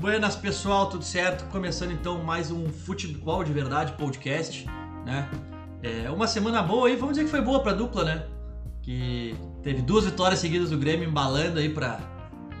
Buenas 0.00 0.34
pessoal, 0.34 0.88
tudo 0.88 1.04
certo? 1.04 1.44
Começando 1.50 1.92
então 1.92 2.24
mais 2.24 2.50
um 2.50 2.70
Futebol 2.70 3.44
de 3.44 3.52
Verdade 3.52 3.92
podcast, 3.98 4.66
né? 5.04 5.28
É, 5.82 6.08
uma 6.08 6.26
semana 6.26 6.62
boa 6.62 6.88
aí, 6.88 6.96
vamos 6.96 7.10
dizer 7.10 7.26
que 7.26 7.30
foi 7.30 7.42
boa 7.42 7.62
pra 7.62 7.74
dupla, 7.74 8.02
né? 8.02 8.26
Que 8.80 9.36
teve 9.62 9.82
duas 9.82 10.06
vitórias 10.06 10.40
seguidas 10.40 10.70
do 10.70 10.78
Grêmio 10.78 11.06
embalando 11.06 11.58
aí 11.58 11.68
pra, 11.68 12.00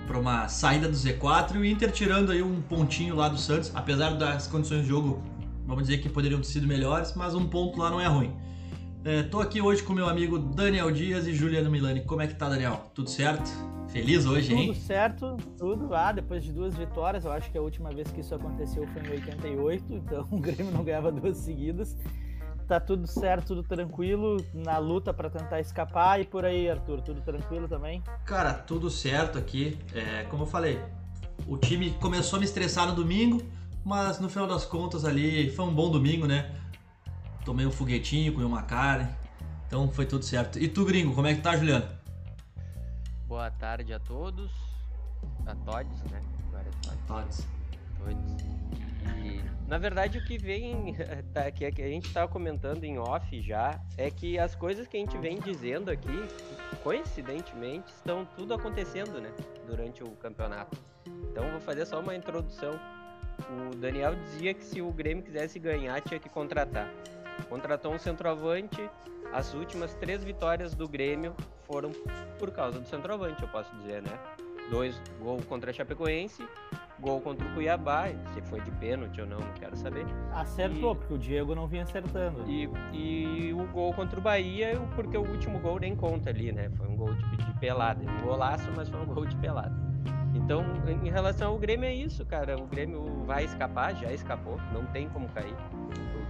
pra 0.06 0.18
uma 0.18 0.48
saída 0.48 0.86
do 0.86 0.94
Z4 0.94 1.54
e 1.54 1.58
o 1.58 1.64
Inter 1.64 1.90
tirando 1.90 2.30
aí 2.30 2.42
um 2.42 2.60
pontinho 2.60 3.16
lá 3.16 3.26
do 3.26 3.38
Santos, 3.38 3.72
apesar 3.74 4.10
das 4.18 4.46
condições 4.46 4.82
de 4.82 4.88
jogo, 4.88 5.22
vamos 5.66 5.84
dizer 5.84 5.96
que 5.96 6.10
poderiam 6.10 6.42
ter 6.42 6.46
sido 6.46 6.66
melhores, 6.66 7.14
mas 7.14 7.34
um 7.34 7.46
ponto 7.46 7.78
lá 7.78 7.88
não 7.88 8.02
é 8.02 8.06
ruim. 8.06 8.36
É, 9.02 9.22
tô 9.22 9.40
aqui 9.40 9.62
hoje 9.62 9.82
com 9.82 9.94
meu 9.94 10.06
amigo 10.06 10.38
Daniel 10.38 10.90
Dias 10.90 11.26
e 11.26 11.32
Juliano 11.32 11.70
Milani. 11.70 12.04
Como 12.04 12.20
é 12.20 12.26
que 12.26 12.34
tá, 12.34 12.50
Daniel? 12.50 12.90
Tudo 12.94 13.08
certo? 13.08 13.50
Feliz 13.92 14.24
hoje, 14.24 14.54
hein? 14.54 14.68
Tudo 14.68 14.78
certo, 14.78 15.36
tudo. 15.58 15.94
Ah, 15.94 16.12
depois 16.12 16.44
de 16.44 16.52
duas 16.52 16.74
vitórias, 16.74 17.24
eu 17.24 17.32
acho 17.32 17.50
que 17.50 17.58
a 17.58 17.60
última 17.60 17.90
vez 17.90 18.08
que 18.10 18.20
isso 18.20 18.32
aconteceu 18.34 18.86
foi 18.86 19.02
em 19.02 19.10
88, 19.10 19.94
então 19.94 20.26
o 20.30 20.38
Grêmio 20.38 20.70
não 20.70 20.84
ganhava 20.84 21.10
duas 21.10 21.36
seguidas. 21.38 21.96
Tá 22.68 22.78
tudo 22.78 23.04
certo, 23.08 23.48
tudo 23.48 23.64
tranquilo, 23.64 24.36
na 24.54 24.78
luta 24.78 25.12
para 25.12 25.28
tentar 25.28 25.58
escapar. 25.58 26.20
E 26.20 26.24
por 26.24 26.44
aí, 26.44 26.70
Arthur, 26.70 27.00
tudo 27.00 27.20
tranquilo 27.20 27.66
também? 27.66 28.00
Cara, 28.24 28.54
tudo 28.54 28.88
certo 28.88 29.36
aqui. 29.36 29.76
É, 29.92 30.22
como 30.30 30.44
eu 30.44 30.46
falei, 30.46 30.80
o 31.48 31.56
time 31.56 31.90
começou 32.00 32.36
a 32.36 32.40
me 32.40 32.46
estressar 32.46 32.86
no 32.86 32.94
domingo, 32.94 33.42
mas 33.84 34.20
no 34.20 34.28
final 34.28 34.46
das 34.46 34.64
contas 34.64 35.04
ali 35.04 35.50
foi 35.50 35.64
um 35.64 35.74
bom 35.74 35.90
domingo, 35.90 36.26
né? 36.26 36.54
Tomei 37.44 37.66
um 37.66 37.72
foguetinho, 37.72 38.32
comi 38.32 38.44
uma 38.44 38.62
carne, 38.62 39.08
então 39.66 39.90
foi 39.90 40.06
tudo 40.06 40.24
certo. 40.24 40.60
E 40.60 40.68
tu, 40.68 40.84
gringo, 40.84 41.12
como 41.12 41.26
é 41.26 41.34
que 41.34 41.40
tá, 41.40 41.56
Juliano? 41.56 41.99
Boa 43.30 43.48
tarde 43.48 43.94
a 43.94 44.00
todos. 44.00 44.50
A 45.46 45.54
todos, 45.54 46.02
né? 46.10 46.20
Agora 46.48 46.66
é 46.66 47.06
todos. 47.06 47.46
Todos. 47.96 48.36
E, 49.24 49.40
na 49.68 49.78
verdade, 49.78 50.18
o 50.18 50.24
que 50.24 50.36
vem, 50.36 50.96
tá, 51.32 51.48
que 51.52 51.64
a 51.64 51.88
gente 51.88 52.08
estava 52.08 52.26
comentando 52.26 52.82
em 52.82 52.98
off 52.98 53.40
já, 53.40 53.80
é 53.96 54.10
que 54.10 54.36
as 54.36 54.56
coisas 54.56 54.88
que 54.88 54.96
a 54.96 55.00
gente 55.00 55.16
vem 55.16 55.38
dizendo 55.38 55.92
aqui, 55.92 56.26
coincidentemente, 56.82 57.92
estão 57.92 58.26
tudo 58.36 58.52
acontecendo, 58.52 59.20
né? 59.20 59.32
Durante 59.64 60.02
o 60.02 60.10
campeonato. 60.16 60.76
Então, 61.30 61.48
vou 61.52 61.60
fazer 61.60 61.86
só 61.86 62.00
uma 62.00 62.16
introdução. 62.16 62.72
O 63.48 63.76
Daniel 63.76 64.16
dizia 64.16 64.52
que 64.52 64.64
se 64.64 64.82
o 64.82 64.90
Grêmio 64.90 65.22
quisesse 65.22 65.60
ganhar, 65.60 66.00
tinha 66.00 66.18
que 66.18 66.28
contratar. 66.28 66.92
Contratou 67.48 67.94
um 67.94 67.98
centroavante, 67.98 68.90
as 69.32 69.54
últimas 69.54 69.94
três 69.94 70.24
vitórias 70.24 70.74
do 70.74 70.88
Grêmio 70.88 71.32
foram 71.70 71.92
por 72.38 72.50
causa 72.50 72.80
do 72.80 72.86
centroavante, 72.86 73.40
eu 73.42 73.48
posso 73.48 73.72
dizer, 73.76 74.02
né? 74.02 74.18
Dois 74.70 75.00
gol 75.20 75.40
contra 75.48 75.70
a 75.70 75.72
Chapecoense, 75.72 76.46
gol 76.98 77.20
contra 77.20 77.46
o 77.46 77.54
Cuiabá, 77.54 78.08
se 78.34 78.40
foi 78.42 78.60
de 78.60 78.70
pênalti 78.72 79.20
ou 79.20 79.26
não, 79.26 79.38
não 79.38 79.52
quero 79.54 79.76
saber. 79.76 80.04
Acertou, 80.32 80.92
e, 80.92 80.96
porque 80.96 81.14
o 81.14 81.18
Diego 81.18 81.54
não 81.54 81.66
vinha 81.66 81.84
acertando. 81.84 82.44
E, 82.48 82.68
e 82.92 83.52
o 83.52 83.66
gol 83.68 83.92
contra 83.94 84.18
o 84.18 84.22
Bahia, 84.22 84.80
porque 84.94 85.16
o 85.16 85.22
último 85.22 85.58
gol 85.60 85.78
nem 85.78 85.94
conta 85.94 86.30
ali, 86.30 86.52
né? 86.52 86.70
Foi 86.76 86.88
um 86.88 86.96
gol 86.96 87.14
de, 87.14 87.36
de 87.36 87.58
pelada. 87.58 88.00
Um 88.02 88.22
golaço, 88.22 88.70
mas 88.76 88.88
foi 88.88 89.00
um 89.00 89.06
gol 89.06 89.26
de 89.26 89.36
pelada. 89.36 89.74
Então, 90.34 90.64
em 91.04 91.10
relação 91.10 91.52
ao 91.52 91.58
Grêmio, 91.58 91.86
é 91.86 91.94
isso, 91.94 92.24
cara. 92.24 92.56
O 92.56 92.66
Grêmio 92.66 93.24
vai 93.24 93.44
escapar, 93.44 93.94
já 93.96 94.12
escapou, 94.12 94.56
não 94.72 94.84
tem 94.86 95.08
como 95.08 95.28
cair. 95.30 95.54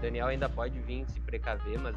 O 0.00 0.02
Daniel 0.02 0.28
ainda 0.28 0.48
pode 0.48 0.80
vir 0.80 1.04
se 1.10 1.20
precaver, 1.20 1.78
mas 1.78 1.94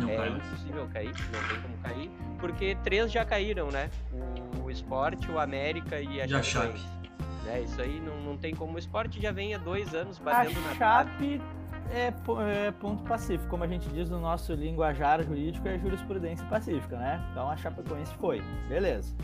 não 0.00 0.08
é 0.08 0.16
caiu. 0.16 0.36
impossível 0.38 0.88
cair, 0.90 1.12
não 1.30 1.48
tem 1.48 1.60
como 1.60 1.76
cair, 1.82 2.10
porque 2.40 2.74
três 2.82 3.12
já 3.12 3.22
caíram, 3.22 3.70
né? 3.70 3.90
O, 4.10 4.64
o 4.64 4.70
Sport, 4.70 5.28
o 5.28 5.38
América 5.38 6.00
e 6.00 6.22
a 6.22 6.26
Já 6.26 6.42
Chape. 6.42 6.80
Né? 7.44 7.60
Isso 7.60 7.82
aí 7.82 8.00
não, 8.00 8.18
não 8.22 8.38
tem 8.38 8.54
como. 8.54 8.76
O 8.76 8.78
Sport 8.78 9.18
já 9.20 9.30
vem 9.30 9.54
há 9.54 9.58
dois 9.58 9.94
anos 9.94 10.18
batendo 10.18 10.58
a 10.58 10.62
na 10.62 10.74
Chape 10.74 11.38
é, 11.90 12.14
é 12.66 12.70
ponto 12.70 13.02
pacífico, 13.04 13.46
como 13.50 13.62
a 13.62 13.68
gente 13.68 13.90
diz 13.90 14.08
no 14.08 14.18
nosso 14.18 14.54
linguajar 14.54 15.22
jurídico, 15.22 15.68
é 15.68 15.78
jurisprudência 15.78 16.46
pacífica, 16.46 16.96
né? 16.96 17.22
Então 17.30 17.50
a 17.50 17.58
Chapecoense 17.58 18.14
foi, 18.14 18.42
beleza. 18.70 19.14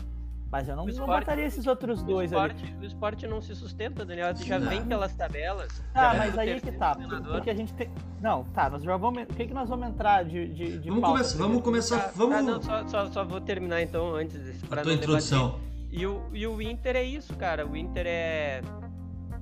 Mas 0.51 0.67
eu 0.67 0.75
não, 0.75 0.83
O 0.83 0.87
não 0.87 1.05
botaria 1.05 1.45
esses 1.45 1.65
outros 1.65 2.01
O 2.01 2.05
dois 2.05 2.33
ali. 2.33 2.53
esporte, 2.53 2.75
o 2.81 2.85
esporte 2.85 3.27
não 3.27 3.41
se 3.41 3.55
sustenta, 3.55 4.03
Daniel. 4.03 4.33
Tu 4.33 4.43
já 4.45 4.59
Não. 4.59 4.67
vem 4.67 4.83
pelas 4.85 5.13
tabelas. 5.15 5.81
Tá, 5.93 6.13
mas 6.13 6.37
aí 6.37 6.59
que 6.59 6.71
tá. 6.73 6.93
Porque 7.31 7.49
a 7.49 7.53
gente 7.55 7.73
tem. 7.73 7.89
Não, 8.21 8.43
tá, 8.45 8.69
nós 8.69 8.83
já 8.83 8.97
vamos. 8.97 9.23
O 9.23 9.25
que, 9.27 9.47
que 9.47 9.53
nós 9.53 9.69
vamos 9.69 9.87
entrar 9.87 10.25
de. 10.25 10.49
de, 10.53 10.77
de 10.79 10.89
Vamos, 10.89 11.01
pauta 11.01 11.17
começar, 11.19 11.37
vamos 11.37 11.61
começar. 11.63 11.99
Tá, 11.99 12.11
Vamos. 12.15 12.35
tá, 12.35 12.41
não, 12.43 12.61
só, 12.61 12.87
só, 13.05 13.11
só 13.11 13.23
vou 13.23 13.39
terminar 13.39 13.81
então 13.81 14.13
antes 14.13 14.37
desse, 14.37 14.65
pra 14.65 14.81
a 14.81 14.83
tua 14.83 14.93
introdução. 14.93 15.57
E 15.89 16.05
o, 16.05 16.21
e 16.33 16.45
o 16.45 16.61
Inter 16.61 16.97
é 16.97 17.03
isso, 17.03 17.33
cara. 17.37 17.65
O 17.65 17.75
Inter 17.77 18.05
é. 18.07 18.61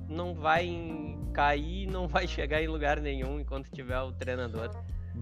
Não 0.08 0.34
vai 0.34 0.66
em- 0.66 1.18
cair, 1.32 1.86
não 1.88 2.06
vai 2.08 2.26
chegar 2.28 2.62
em 2.62 2.68
lugar 2.68 3.00
nenhum 3.00 3.40
enquanto 3.40 3.68
tiver 3.70 3.98
o 4.00 4.12
treinador. 4.12 4.70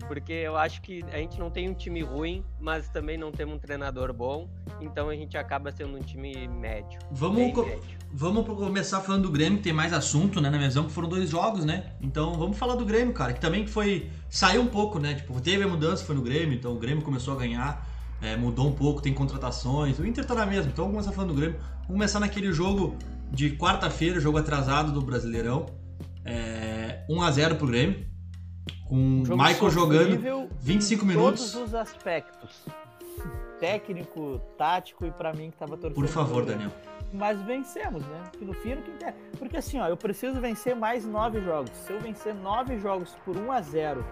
Porque 0.06 0.32
eu 0.32 0.56
acho 0.56 0.80
que 0.82 1.02
a 1.12 1.16
gente 1.16 1.38
não 1.38 1.50
tem 1.50 1.68
um 1.68 1.74
time 1.74 2.02
ruim, 2.02 2.44
mas 2.60 2.88
também 2.88 3.16
não 3.16 3.32
temos 3.32 3.54
um 3.56 3.58
treinador 3.58 4.12
bom. 4.12 4.48
Então 4.80 5.08
a 5.08 5.14
gente 5.14 5.36
acaba 5.36 5.72
sendo 5.72 5.96
um 5.96 6.00
time 6.00 6.46
médio. 6.46 6.98
Vamos, 7.10 7.52
co- 7.52 7.64
médio. 7.64 7.82
vamos 8.12 8.46
começar 8.46 9.00
falando 9.00 9.22
do 9.24 9.30
Grêmio, 9.30 9.58
que 9.58 9.64
tem 9.64 9.72
mais 9.72 9.92
assunto, 9.92 10.40
né? 10.40 10.50
Na 10.50 10.56
minha 10.56 10.68
visão, 10.68 10.84
que 10.84 10.92
foram 10.92 11.08
dois 11.08 11.30
jogos, 11.30 11.64
né? 11.64 11.92
Então 12.00 12.34
vamos 12.34 12.58
falar 12.58 12.74
do 12.76 12.84
Grêmio, 12.84 13.12
cara, 13.14 13.32
que 13.32 13.40
também 13.40 13.66
foi. 13.66 14.10
Saiu 14.28 14.62
um 14.62 14.66
pouco, 14.66 14.98
né? 14.98 15.14
Tipo, 15.14 15.40
teve 15.40 15.64
a 15.64 15.68
mudança, 15.68 16.04
foi 16.04 16.14
no 16.14 16.22
Grêmio, 16.22 16.54
então 16.56 16.72
o 16.74 16.78
Grêmio 16.78 17.02
começou 17.02 17.34
a 17.34 17.36
ganhar, 17.38 17.86
é, 18.20 18.36
mudou 18.36 18.68
um 18.68 18.72
pouco, 18.72 19.00
tem 19.02 19.12
contratações. 19.14 19.98
O 19.98 20.06
Inter 20.06 20.24
tá 20.24 20.34
na 20.34 20.46
mesma, 20.46 20.70
então 20.70 20.84
vamos 20.84 21.00
começar 21.00 21.12
falando 21.12 21.34
do 21.34 21.40
Grêmio. 21.40 21.58
Vamos 21.58 21.86
começar 21.88 22.20
naquele 22.20 22.52
jogo 22.52 22.96
de 23.32 23.56
quarta-feira, 23.56 24.20
jogo 24.20 24.38
atrasado 24.38 24.92
do 24.92 25.00
Brasileirão. 25.02 25.66
É, 26.24 27.04
1x0 27.10 27.56
pro 27.56 27.66
Grêmio. 27.66 28.06
Com 28.88 29.22
o 29.22 29.24
Jogo 29.24 29.42
Michael 29.42 29.70
jogando 29.70 30.04
sofrível 30.04 30.48
25 30.60 31.04
em 31.04 31.08
minutos. 31.08 31.52
Todos 31.52 31.68
os 31.68 31.74
aspectos. 31.74 32.64
Técnico, 33.60 34.40
tático 34.56 35.04
e 35.04 35.10
pra 35.10 35.32
mim 35.32 35.50
que 35.50 35.56
tava 35.56 35.76
torcendo. 35.76 35.94
Por 35.94 36.06
favor, 36.06 36.44
Daniel. 36.44 36.70
Mas 37.12 37.40
vencemos, 37.42 38.02
né? 38.02 38.22
Que 38.38 38.44
no 38.44 38.54
fim 38.54 38.76
que 38.76 38.90
interessa. 38.90 39.18
Porque 39.38 39.56
assim, 39.56 39.78
ó, 39.78 39.88
eu 39.88 39.96
preciso 39.96 40.40
vencer 40.40 40.76
mais 40.76 41.04
nove 41.04 41.40
jogos. 41.40 41.70
Se 41.70 41.92
eu 41.92 42.00
vencer 42.00 42.34
nove 42.34 42.78
jogos 42.78 43.16
por 43.24 43.36
1 43.36 43.52
a 43.52 43.60
0 43.60 44.04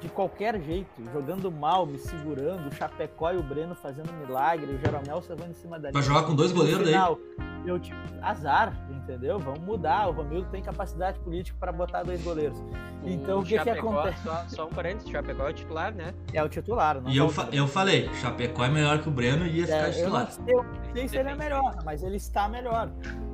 de 0.00 0.08
qualquer 0.08 0.60
jeito, 0.60 0.88
jogando 1.12 1.50
mal, 1.50 1.86
me 1.86 1.98
segurando, 1.98 2.68
o 2.68 2.74
Chapecó 2.74 3.32
e 3.32 3.36
o 3.38 3.42
Breno 3.42 3.74
fazendo 3.74 4.12
milagre, 4.12 4.66
o 4.74 4.78
Jeromel 4.78 5.22
salvando 5.22 5.50
em 5.50 5.54
cima 5.54 5.78
da 5.78 5.90
Vai 5.90 6.02
linha. 6.02 6.14
jogar 6.14 6.26
com 6.26 6.34
dois 6.34 6.52
goleiros 6.52 6.80
daí. 6.84 6.92
final, 6.92 7.18
eu 7.64 7.80
tipo, 7.80 7.96
azar, 8.22 8.72
entendeu? 8.90 9.38
Vamos 9.38 9.60
mudar. 9.60 10.08
O 10.08 10.12
Romildo 10.12 10.48
tem 10.50 10.62
capacidade 10.62 11.18
política 11.20 11.56
para 11.58 11.72
botar 11.72 12.02
dois 12.02 12.22
goleiros. 12.22 12.58
Então, 13.04 13.40
o 13.40 13.42
que 13.42 13.50
que 13.58 13.64
Chapecó, 13.64 13.90
acontece? 14.00 14.22
Só, 14.22 14.44
só 14.48 14.66
um 14.66 14.70
parênteses, 14.70 15.08
o 15.08 15.12
Chapecó 15.12 15.46
é 15.46 15.50
o 15.50 15.52
titular, 15.52 15.94
né? 15.94 16.12
É 16.32 16.42
o 16.42 16.48
titular, 16.48 17.00
não 17.00 17.10
E 17.10 17.16
eu, 17.16 17.28
volta, 17.28 17.50
fa- 17.50 17.56
eu 17.56 17.66
falei, 17.68 18.08
Chapecó 18.14 18.64
é 18.64 18.68
melhor 18.68 19.00
que 19.00 19.08
o 19.08 19.12
Breno 19.12 19.46
e 19.46 19.58
ia 19.60 19.66
ficar 19.66 19.76
É, 19.78 19.88
eu 19.88 19.92
titular. 19.92 20.24
não 20.24 20.30
sei, 20.30 20.54
eu 20.54 20.62
não 20.62 20.92
sei 20.94 21.08
se 21.08 21.16
ele 21.16 21.28
é 21.30 21.34
melhor, 21.34 21.76
mas 21.84 22.02
ele 22.02 22.16
está 22.16 22.48
melhor. 22.48 22.90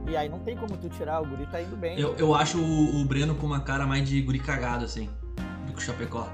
E 0.09 0.17
aí 0.17 0.29
não 0.29 0.39
tem 0.41 0.57
como 0.57 0.77
tu 0.77 0.89
tirar, 0.91 1.21
o 1.21 1.27
guri 1.27 1.47
tá 1.47 1.61
indo 1.61 1.77
bem. 1.77 1.99
Eu, 1.99 2.15
eu 2.17 2.35
acho 2.35 2.59
o, 2.59 3.01
o 3.01 3.05
Breno 3.05 3.35
com 3.35 3.47
uma 3.47 3.61
cara 3.61 3.87
mais 3.87 4.07
de 4.09 4.21
guri 4.21 4.39
cagado, 4.39 4.85
assim, 4.85 5.09
do 5.67 5.73
que 5.73 5.79
o 5.79 5.83
Chapecó. 5.83 6.29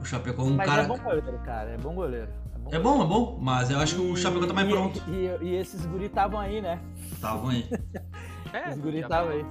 O 0.00 0.04
Chapecó 0.04 0.42
é 0.42 0.44
um 0.46 0.54
mas 0.56 0.66
cara. 0.66 0.82
é 0.82 0.86
bom 0.86 0.98
goleiro, 0.98 1.38
cara, 1.44 1.70
é 1.70 1.76
bom 1.78 1.94
goleiro. 1.94 2.28
É 2.72 2.78
bom, 2.78 3.02
é 3.02 3.06
bom, 3.06 3.38
mas 3.40 3.70
eu 3.70 3.78
acho 3.80 3.96
que 3.96 4.00
o 4.00 4.16
Chapecó 4.16 4.46
tá 4.46 4.54
mais 4.54 4.68
e- 4.68 4.70
pronto. 4.70 5.02
E, 5.08 5.44
e 5.44 5.54
esses 5.56 5.84
guri 5.86 6.06
estavam 6.06 6.38
aí, 6.38 6.60
né? 6.60 6.78
Estavam 7.12 7.48
aí. 7.50 7.68
É, 8.52 8.70
Os 8.70 8.78
guri 8.78 8.98
estavam 8.98 9.28
falou. 9.28 9.40
aí. 9.40 9.46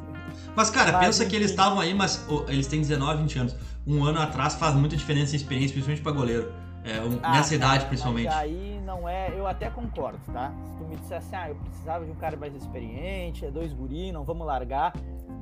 Mas, 0.57 0.69
cara, 0.69 0.91
Mas, 0.91 1.05
pensa 1.05 1.25
que 1.25 1.33
eles 1.33 1.51
estavam 1.51 1.79
aí, 1.79 1.93
mas 1.93 2.25
ô, 2.29 2.43
eles 2.49 2.67
têm 2.67 2.81
19, 2.81 3.21
20 3.21 3.39
anos. 3.39 3.55
Um 3.87 4.03
ano 4.03 4.19
atrás 4.19 4.55
faz 4.55 4.75
muita 4.75 4.97
diferença 4.97 5.33
em 5.33 5.37
experiência, 5.37 5.71
principalmente 5.71 6.01
pra 6.01 6.11
goleiro. 6.11 6.51
É, 6.83 6.99
um- 6.99 7.17
Ah, 7.23 7.31
nessa 7.31 7.55
idade, 7.55 7.77
cara, 7.77 7.87
principalmente. 7.87 8.25
Mas 8.27 8.35
aí 8.35 8.78
não 8.89 9.07
é. 9.07 9.31
Eu 9.37 9.45
até 9.45 9.69
concordo, 9.69 10.19
tá? 10.33 10.51
Se 10.65 10.75
tu 10.77 10.83
me 10.85 10.95
dissesse, 10.95 11.35
ah, 11.35 11.49
eu 11.49 11.55
precisava 11.55 12.03
de 12.05 12.11
um 12.11 12.15
cara 12.15 12.35
mais 12.35 12.55
experiente, 12.55 13.45
é 13.45 13.51
dois 13.51 13.71
guri, 13.71 14.11
não 14.11 14.23
vamos 14.23 14.45
largar. 14.47 14.93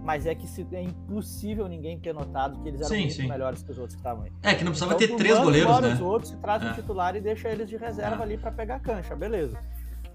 Mas 0.04 0.26
é 0.26 0.36
que 0.36 0.46
se, 0.48 0.66
é 0.74 0.82
impossível 0.82 1.68
ninguém 1.68 1.98
ter 2.00 2.14
notado 2.14 2.60
que 2.62 2.68
eles 2.68 2.80
eram 2.82 2.90
Sim, 2.90 3.00
muito 3.02 3.14
sim. 3.16 3.28
melhores 3.28 3.62
que 3.64 3.72
os 3.72 3.78
outros 3.78 3.96
que 3.96 4.00
estavam 4.02 4.24
aí. 4.26 4.32
É, 4.44 4.54
que 4.54 4.64
não 4.64 4.72
precisava 4.72 4.96
Então, 4.96 5.08
ter 5.08 5.16
três 5.16 5.38
goleiros, 5.40 5.82
né? 5.82 5.94
os 5.94 6.02
outros, 6.02 6.32
traz 6.42 6.64
um 6.64 6.68
É. 6.68 6.74
titular 6.74 7.16
e 7.16 7.22
deixa 7.22 7.50
eles 7.50 7.68
de 7.70 7.78
reserva 7.78 8.22
É. 8.22 8.24
ali 8.24 8.38
pra 8.38 8.52
pegar 8.52 8.80
cancha, 8.80 9.16
beleza. 9.16 9.58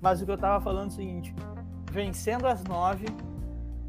Mas 0.00 0.20
o 0.22 0.24
que 0.26 0.30
eu 0.30 0.38
tava 0.38 0.62
falando 0.62 0.86
é 0.86 0.88
o 0.88 0.96
seguinte: 0.96 1.34
vencendo 1.90 2.46
as 2.46 2.62
nove 2.64 3.06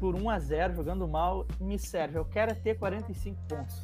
por 0.00 0.14
1 0.14 0.28
a 0.30 0.38
0 0.38 0.74
jogando 0.74 1.06
mal, 1.08 1.46
me 1.60 1.78
serve. 1.78 2.18
Eu 2.18 2.24
quero 2.24 2.50
é 2.52 2.54
ter 2.54 2.74
45 2.78 3.40
pontos. 3.48 3.82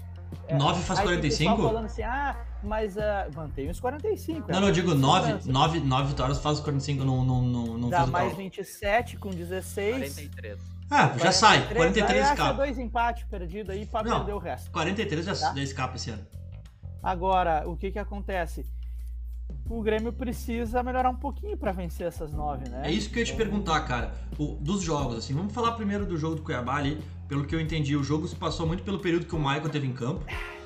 É, 0.49 0.57
9 0.57 0.83
faz 0.83 1.01
aí 1.01 1.07
tem 1.07 1.21
pessoal 1.21 1.57
45? 1.57 1.63
falando 1.63 1.85
assim, 1.87 2.03
ah, 2.03 2.37
mas 2.63 2.97
uh, 2.97 3.01
mantém 3.35 3.71
os 3.71 3.81
45. 3.81 4.51
Não, 4.51 4.59
é, 4.59 4.61
não, 4.61 4.69
eu 4.69 4.75
digo 4.75 4.95
9, 4.95 5.25
segurança. 5.27 5.53
9, 5.53 5.81
9 5.81 6.09
vitórias 6.09 6.39
faz 6.41 6.59
os 6.59 6.65
45, 6.65 7.05
não, 7.05 7.25
não, 7.25 7.43
não, 7.43 7.67
não 7.79 7.89
Dá 7.91 7.99
fez 7.99 8.09
o 8.09 8.13
mais 8.13 8.25
cálculo. 8.27 8.45
27 8.45 9.17
com 9.17 9.31
16. 9.31 10.15
43. 10.15 10.59
Ah, 10.91 11.15
já 11.19 11.31
sai, 11.31 11.59
43, 11.73 11.77
43 11.77 12.25
aí 12.27 12.33
escapa. 12.33 12.53
dois 12.55 12.79
empates 12.79 13.25
perdidos 13.25 13.71
aí 13.71 13.87
pra 13.87 14.03
Não. 14.03 14.17
perder 14.19 14.33
o 14.33 14.39
resto. 14.39 14.71
43 14.73 15.25
já, 15.25 15.37
Tá. 15.37 15.55
já 15.55 15.63
escapa 15.63 15.95
esse 15.97 16.11
ano. 16.11 16.27
Agora, 17.03 17.63
o 17.67 17.77
que 17.77 17.91
que 17.93 17.99
acontece? 17.99 18.67
o 19.69 19.83
Grêmio 19.83 20.13
precisa 20.13 20.83
melhorar 20.83 21.11
um 21.11 21.17
pouquinho 21.17 21.57
para 21.57 21.71
vencer 21.71 22.07
essas 22.07 22.33
nove, 22.33 22.69
né? 22.69 22.83
É 22.85 22.91
isso 22.91 23.09
que 23.09 23.17
eu 23.17 23.21
ia 23.21 23.27
te 23.27 23.35
perguntar, 23.35 23.81
cara. 23.83 24.13
O, 24.37 24.57
dos 24.61 24.83
jogos, 24.83 25.19
assim, 25.19 25.33
vamos 25.33 25.53
falar 25.53 25.73
primeiro 25.73 26.05
do 26.05 26.17
jogo 26.17 26.35
do 26.35 26.43
Cuiabá 26.43 26.77
ali. 26.77 27.01
Pelo 27.31 27.45
que 27.47 27.55
eu 27.55 27.61
entendi, 27.61 27.97
o 27.97 28.03
jogo 28.03 28.27
se 28.29 28.35
passou 28.37 28.67
muito 28.67 28.83
pelo 28.83 28.99
período 28.99 29.25
que 29.25 29.35
o 29.35 29.39
Michael 29.39 29.69
teve 29.71 29.87
em 29.87 29.93
campo. 29.95 30.23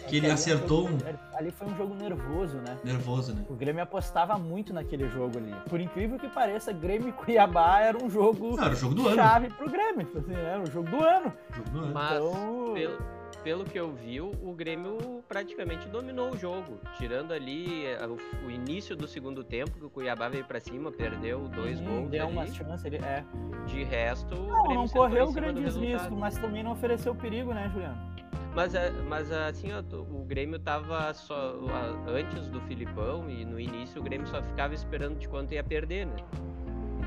Que 0.08 0.16
ele 0.19 0.31
acertou 0.31 0.87
foi- 0.88 0.96
um. 0.96 1.37
Ali 1.38 1.50
foi 1.50 1.66
um 1.66 1.76
jogo 1.76 1.94
nervoso, 1.94 2.56
né? 2.58 2.76
Nervoso, 2.84 3.34
né? 3.34 3.43
O 3.49 3.55
Grêmio 3.55 3.82
apostava 3.82 4.38
muito 4.38 4.72
naquele 4.72 5.08
jogo 5.08 5.38
ali. 5.38 5.55
Por 5.69 5.81
incrível 5.81 6.19
que 6.19 6.28
pareça, 6.28 6.72
Grêmio 6.75 7.08
e 7.08 7.12
Cuiabá 7.12 7.81
era 7.81 7.96
um 8.02 8.11
jogo 8.11 8.55
Não, 8.56 8.64
era 8.64 8.75
o 8.75 8.76
jogo 8.76 8.94
do 8.94 9.06
ano. 9.08 9.16
chave 9.16 9.49
pro 9.50 9.70
Grêmio. 9.70 10.05
Tipo 10.05 10.19
assim, 10.19 10.34
era 10.34 10.61
o 10.62 10.70
jogo 10.70 10.90
do 10.90 11.00
ano. 11.02 11.32
Jogo 11.56 11.70
do 11.70 11.78
ano. 11.81 11.94
Mas, 11.94 12.16
Então- 12.16 12.75
pelo, 12.75 12.99
pelo 13.44 13.64
que 13.64 13.79
eu 13.79 13.93
vi, 13.93 14.20
o 14.23 14.55
Grêmio 14.56 15.23
praticamente 15.29 15.87
dominou 15.88 16.31
o 16.31 16.37
jogo. 16.37 16.81
Tirando 16.96 17.32
ali 17.32 17.85
eh, 17.85 17.99
o, 18.46 18.50
início 18.50 18.96
do 18.96 19.06
segundo 19.06 19.44
tempo, 19.44 19.70
que 19.73 19.85
o 19.85 19.91
Cuiabá 19.91 20.31
veio 20.31 20.44
pra 20.46 20.58
cima, 20.58 20.91
perdeu 20.91 21.46
dois 21.49 21.79
Hum, 21.79 21.85
gols. 21.85 22.11
Deu 22.11 22.25
ali. 22.25 22.32
uma 22.32 22.46
chance 22.46 22.87
ali. 22.87 22.96
É. 22.96 23.23
De 23.67 23.85
resto, 23.85 24.35
o 24.35 24.46
Não, 24.49 24.64
não 24.75 24.88
correu 24.88 25.31
grandes 25.31 25.76
riscos, 25.76 26.17
mas 26.19 26.38
também 26.38 26.62
não 26.62 26.73
ofereceu 26.73 27.14
perigo, 27.14 27.52
né, 27.52 27.69
Juliano? 27.73 28.14
Mas, 28.55 28.75
é- 28.75 28.91
mas 29.08 29.31
assim, 29.31 29.73
ó, 29.73 29.82
tu- 29.82 30.06
o 30.11 30.25
Grêmio 30.25 30.58
tava 30.58 31.12
só 31.12 31.55
antes 32.06 32.49
do 32.49 32.61
Filipão 32.62 33.29
e 33.29 33.44
no 33.44 33.58
início 33.61 34.00
o 34.00 34.05
Grêmio 34.05 34.26
só 34.29 34.41
ficava 34.43 34.73
esperando 34.73 35.19
de 35.19 35.29
quanto 35.29 35.52
ia 35.52 35.62
perder, 35.62 36.06
né? 36.06 36.14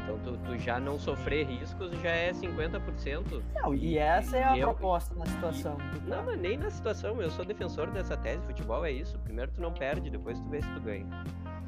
Então 0.07 0.17
tu, 0.19 0.37
tu 0.45 0.57
já 0.57 0.79
não 0.79 0.97
sofrer 0.97 1.45
riscos 1.45 1.91
já 2.01 2.09
é 2.11 2.31
50%. 2.31 3.43
Não, 3.55 3.75
e 3.75 3.97
essa 3.97 4.37
é 4.37 4.43
a 4.43 4.55
E 4.57 4.61
eu- 4.61 4.69
proposta 4.69 5.13
na 5.15 5.25
situação. 5.25 5.77
Não, 6.07 6.23
mas 6.23 6.39
nem 6.39 6.57
na 6.57 6.69
situação, 6.69 7.21
eu 7.21 7.29
sou 7.29 7.43
defensor 7.43 7.91
dessa 7.91 8.15
tese, 8.15 8.41
futebol 8.45 8.85
é 8.85 8.91
isso. 8.91 9.19
Primeiro 9.19 9.51
tu 9.51 9.61
não 9.61 9.73
perde, 9.73 10.09
depois 10.09 10.39
tu 10.39 10.47
vê 10.49 10.61
se 10.61 10.69
tu 10.69 10.79
ganha. 10.79 11.05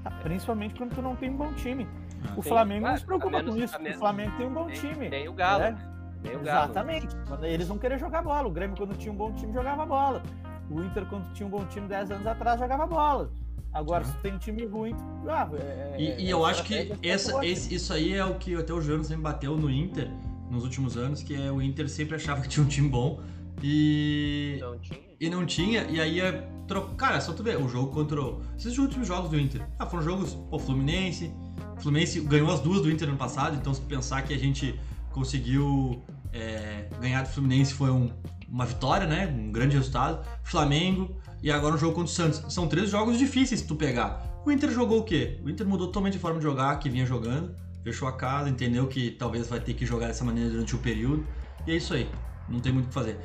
Ah, 0.06 0.12
Principalmente 0.24 0.76
quando 0.76 0.96
tu 0.96 1.02
não 1.02 1.16
tem 1.18 1.30
um 1.30 1.36
bom 1.36 1.52
time. 1.54 1.86
Ah. 2.26 2.34
O 2.38 2.42
Sim, 2.42 2.50
Flamengo 2.50 2.80
não 2.82 2.88
claro, 2.88 3.00
se 3.00 3.06
preocupa 3.06 3.38
menos- 3.38 3.56
com 3.56 3.62
isso, 3.62 3.74
porque 3.74 3.82
o 3.82 3.84
menos- 3.84 4.00
Flamengo 4.00 4.38
tem 4.38 4.48
um 4.48 4.54
bom 4.54 4.66
Nem, 4.68 4.76
time. 4.76 5.10
nem 5.10 5.28
o 5.28 5.34
Galo, 5.34 5.64
É. 5.64 5.78
nem 6.24 6.36
o 6.38 6.40
Galo. 6.40 6.64
Exatamente. 6.72 7.08
Eles 7.44 7.68
vão 7.68 7.78
querer 7.78 8.00
jogar 8.00 8.22
bola. 8.24 8.48
O 8.48 8.52
Grêmio, 8.52 8.78
quando 8.78 8.96
tinha 8.98 9.12
um 9.12 9.18
bom 9.18 9.34
time, 9.34 9.52
jogava 9.52 9.86
bola. 9.86 10.24
O 10.72 10.82
Inter, 10.82 11.06
quando 11.08 11.30
tinha 11.34 11.46
um 11.46 11.50
bom 11.50 11.66
time 11.66 11.88
10 11.90 12.10
anos 12.12 12.26
atrás, 12.26 12.58
jogava 12.60 12.88
bola. 12.88 13.30
Agora, 13.74 14.04
se 14.04 14.14
tem 14.18 14.38
time 14.38 14.66
ruim, 14.66 14.96
ah, 15.28 15.48
é- 15.54 15.96
E, 16.02 16.08
é- 16.08 16.22
e 16.22 16.28
é 16.28 16.34
eu 16.34 16.46
acho 16.46 16.64
que 16.64 16.92
essa, 17.04 17.46
esse- 17.46 17.74
isso 17.76 17.94
aí 17.94 18.14
é 18.14 18.26
o 18.26 18.36
que 18.36 18.56
até 18.56 18.74
o 18.74 18.82
João 18.82 19.04
sempre 19.04 19.24
bateu 19.24 19.56
no 19.56 19.70
Inter 19.70 20.10
nos 20.50 20.64
últimos 20.64 20.98
anos, 20.98 21.22
que 21.22 21.36
é 21.36 21.52
o 21.52 21.62
Inter 21.62 21.88
sempre 21.88 22.16
achava 22.16 22.42
que 22.42 22.48
tinha 22.50 22.66
um 22.66 22.68
time 22.70 22.90
bom 22.90 23.22
e, 23.62 24.58
Não 24.60 24.78
tinha. 24.80 25.00
e 25.20 25.30
não 25.30 25.46
tinha, 25.46 25.84
e 25.84 26.00
aí 26.02 26.16
ia 26.16 26.48
trocar. 26.68 26.96
Cara, 26.96 27.22
só 27.22 27.32
tu 27.34 27.44
ver, 27.44 27.58
o 27.58 27.68
jogo 27.68 27.92
contra. 27.94 28.20
o- 28.22 28.42
Esses 28.58 28.78
últimos 28.80 29.08
jogos 29.08 29.30
do 29.30 29.40
Inter. 29.40 29.62
Ah, 29.78 29.86
foram 29.86 30.04
jogos, 30.04 30.34
pô, 30.50 30.58
Fluminense. 30.58 31.32
Fluminense 31.78 32.20
ganhou 32.22 32.52
as 32.52 32.60
duas 32.62 32.82
do 32.82 32.92
Inter 32.92 33.08
no 33.10 33.18
passado, 33.18 33.56
então 33.56 33.74
se 33.74 33.82
pensar 33.82 34.24
que 34.24 34.34
a 34.34 34.38
gente 34.38 34.80
conseguiu 35.12 36.02
é, 36.32 36.88
ganhar 37.02 37.24
do 37.24 37.30
Fluminense 37.30 37.74
foi 37.74 37.90
um- 37.90 38.12
uma 38.48 38.64
vitória, 38.64 39.08
né? 39.08 39.26
Um 39.28 39.52
grande 39.52 39.76
resultado. 39.76 40.24
Flamengo 40.44 41.16
e 41.42 41.52
agora 41.52 41.76
um 41.76 41.78
jogo 41.78 41.96
contra 41.96 42.12
o 42.12 42.16
Santos. 42.16 42.54
São 42.54 42.68
três 42.68 42.90
jogos 42.90 43.18
difíceis 43.18 43.62
se 43.62 43.68
tu 43.68 43.76
pegar. 43.76 44.42
O 44.46 44.52
Inter 44.52 44.72
jogou 44.72 45.00
o 45.00 45.04
quê? 45.04 45.40
O 45.44 45.50
Inter 45.50 45.68
mudou 45.68 45.88
totalmente 45.88 46.14
de 46.14 46.20
forma 46.20 46.40
de 46.40 46.44
jogar, 46.44 46.78
que 46.80 46.90
vinha 46.90 47.06
jogando, 47.06 47.56
fechou 47.84 48.08
a 48.08 48.14
casa, 48.14 48.50
entendeu 48.50 48.88
que 48.88 49.12
talvez 49.12 49.48
vai 49.48 49.60
ter 49.60 49.74
que 49.74 49.86
jogar 49.86 50.08
dessa 50.08 50.24
maneira 50.24 50.50
durante 50.50 50.76
o 50.76 50.80
período. 50.80 51.26
E 51.68 51.72
é 51.72 51.76
isso 51.76 51.94
aí. 51.94 52.10
Não 52.48 52.60
tem 52.60 52.72
muito 52.72 52.86
o 52.86 52.88
que 52.90 52.94
fazer. 52.94 53.20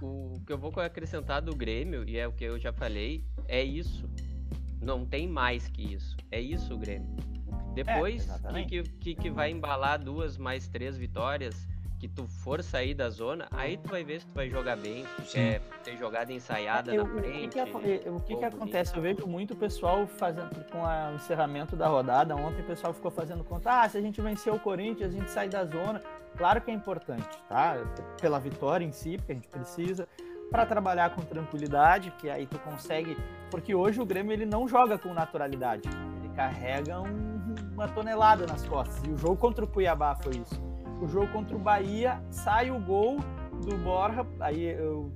O 0.00 0.40
que 0.46 0.52
eu 0.52 0.58
vou 0.58 0.72
acrescentar 0.80 1.40
do 1.40 1.54
Grêmio, 1.54 2.08
e 2.08 2.18
é 2.18 2.26
o 2.26 2.32
que 2.32 2.44
eu 2.44 2.58
já 2.58 2.72
falei, 2.72 3.24
é 3.48 3.62
isso. 3.62 4.08
Não 4.80 5.04
tem 5.04 5.28
mais 5.28 5.68
que 5.68 5.94
isso. 5.94 6.16
É 6.30 6.40
isso 6.40 6.74
o 6.74 6.78
Grêmio. 6.78 7.08
Depois 7.74 8.24
que, 8.24 8.30
exatamente. 8.30 8.68
que, 8.68 8.82
que, 8.82 9.14
que 9.14 9.30
vai 9.30 9.50
embalar 9.50 10.02
duas 10.02 10.38
mais 10.38 10.66
três 10.68 10.96
vitórias, 10.96 11.66
que 11.98 12.06
tu 12.08 12.26
for 12.28 12.62
sair 12.62 12.92
da 12.94 13.08
zona, 13.08 13.46
aí 13.50 13.76
tu 13.78 13.88
vai 13.88 14.04
ver 14.04 14.20
se 14.20 14.26
tu 14.26 14.34
vai 14.34 14.50
jogar 14.50 14.76
bem, 14.76 15.04
se 15.06 15.14
tu 15.16 15.22
Sim. 15.22 15.32
quer 15.38 15.60
ter 15.82 15.96
jogada 15.96 16.32
ensaiada 16.32 16.94
Eu- 16.94 17.04
na 17.04 17.10
o 17.10 17.14
que 17.14 17.20
frente. 17.22 17.54
que 17.54 18.08
o 18.10 18.20
que, 18.20 18.36
que 18.36 18.44
acontece? 18.44 18.94
Eu 18.94 19.02
vejo 19.02 19.26
muito 19.26 19.56
pessoal 19.56 20.06
fazendo 20.06 20.62
com 20.70 20.84
a- 20.84 21.10
o 21.12 21.14
encerramento 21.14 21.74
da 21.74 21.88
rodada. 21.88 22.36
Ontem 22.36 22.60
o 22.60 22.66
pessoal 22.66 22.92
ficou 22.92 23.10
fazendo 23.10 23.42
conta. 23.44 23.80
Ah, 23.82 23.88
se 23.88 23.96
a 23.96 24.00
gente 24.00 24.20
vencer 24.20 24.52
o 24.52 24.58
Corinthians, 24.60 25.14
a 25.14 25.18
gente 25.18 25.30
sai 25.30 25.48
da 25.48 25.64
zona. 25.64 26.02
Claro 26.36 26.60
que 26.60 26.70
é 26.70 26.74
importante, 26.74 27.28
tá? 27.48 27.76
Pela 28.20 28.38
vitória 28.38 28.84
em 28.84 28.92
si, 28.92 29.16
porque 29.16 29.32
a 29.32 29.34
gente 29.34 29.48
precisa. 29.48 30.06
Para 30.50 30.64
trabalhar 30.66 31.10
com 31.14 31.22
tranquilidade, 31.22 32.10
que 32.18 32.28
aí 32.30 32.46
tu 32.46 32.58
consegue. 32.58 33.16
Porque 33.50 33.74
hoje 33.74 34.00
o 34.00 34.06
Grêmio 34.06 34.32
ele 34.32 34.44
não 34.46 34.68
joga 34.68 34.96
com 34.98 35.12
naturalidade. 35.14 35.88
Ele 36.22 36.28
carrega 36.36 37.00
um- 37.00 37.54
uma 37.72 37.88
tonelada 37.88 38.46
nas 38.46 38.64
costas. 38.66 39.02
E 39.04 39.10
o 39.10 39.16
jogo 39.16 39.36
contra 39.36 39.64
o 39.64 39.68
Cuiabá 39.68 40.14
foi 40.14 40.36
isso. 40.36 40.60
O 41.00 41.06
jogo 41.06 41.28
contra 41.32 41.56
o 41.56 41.58
Bahia 41.58 42.20
sai 42.30 42.70
o 42.70 42.80
gol 42.80 43.18
do 43.64 43.76
Borja. 43.78 44.26
Aí 44.40 44.64
eu 44.64 45.12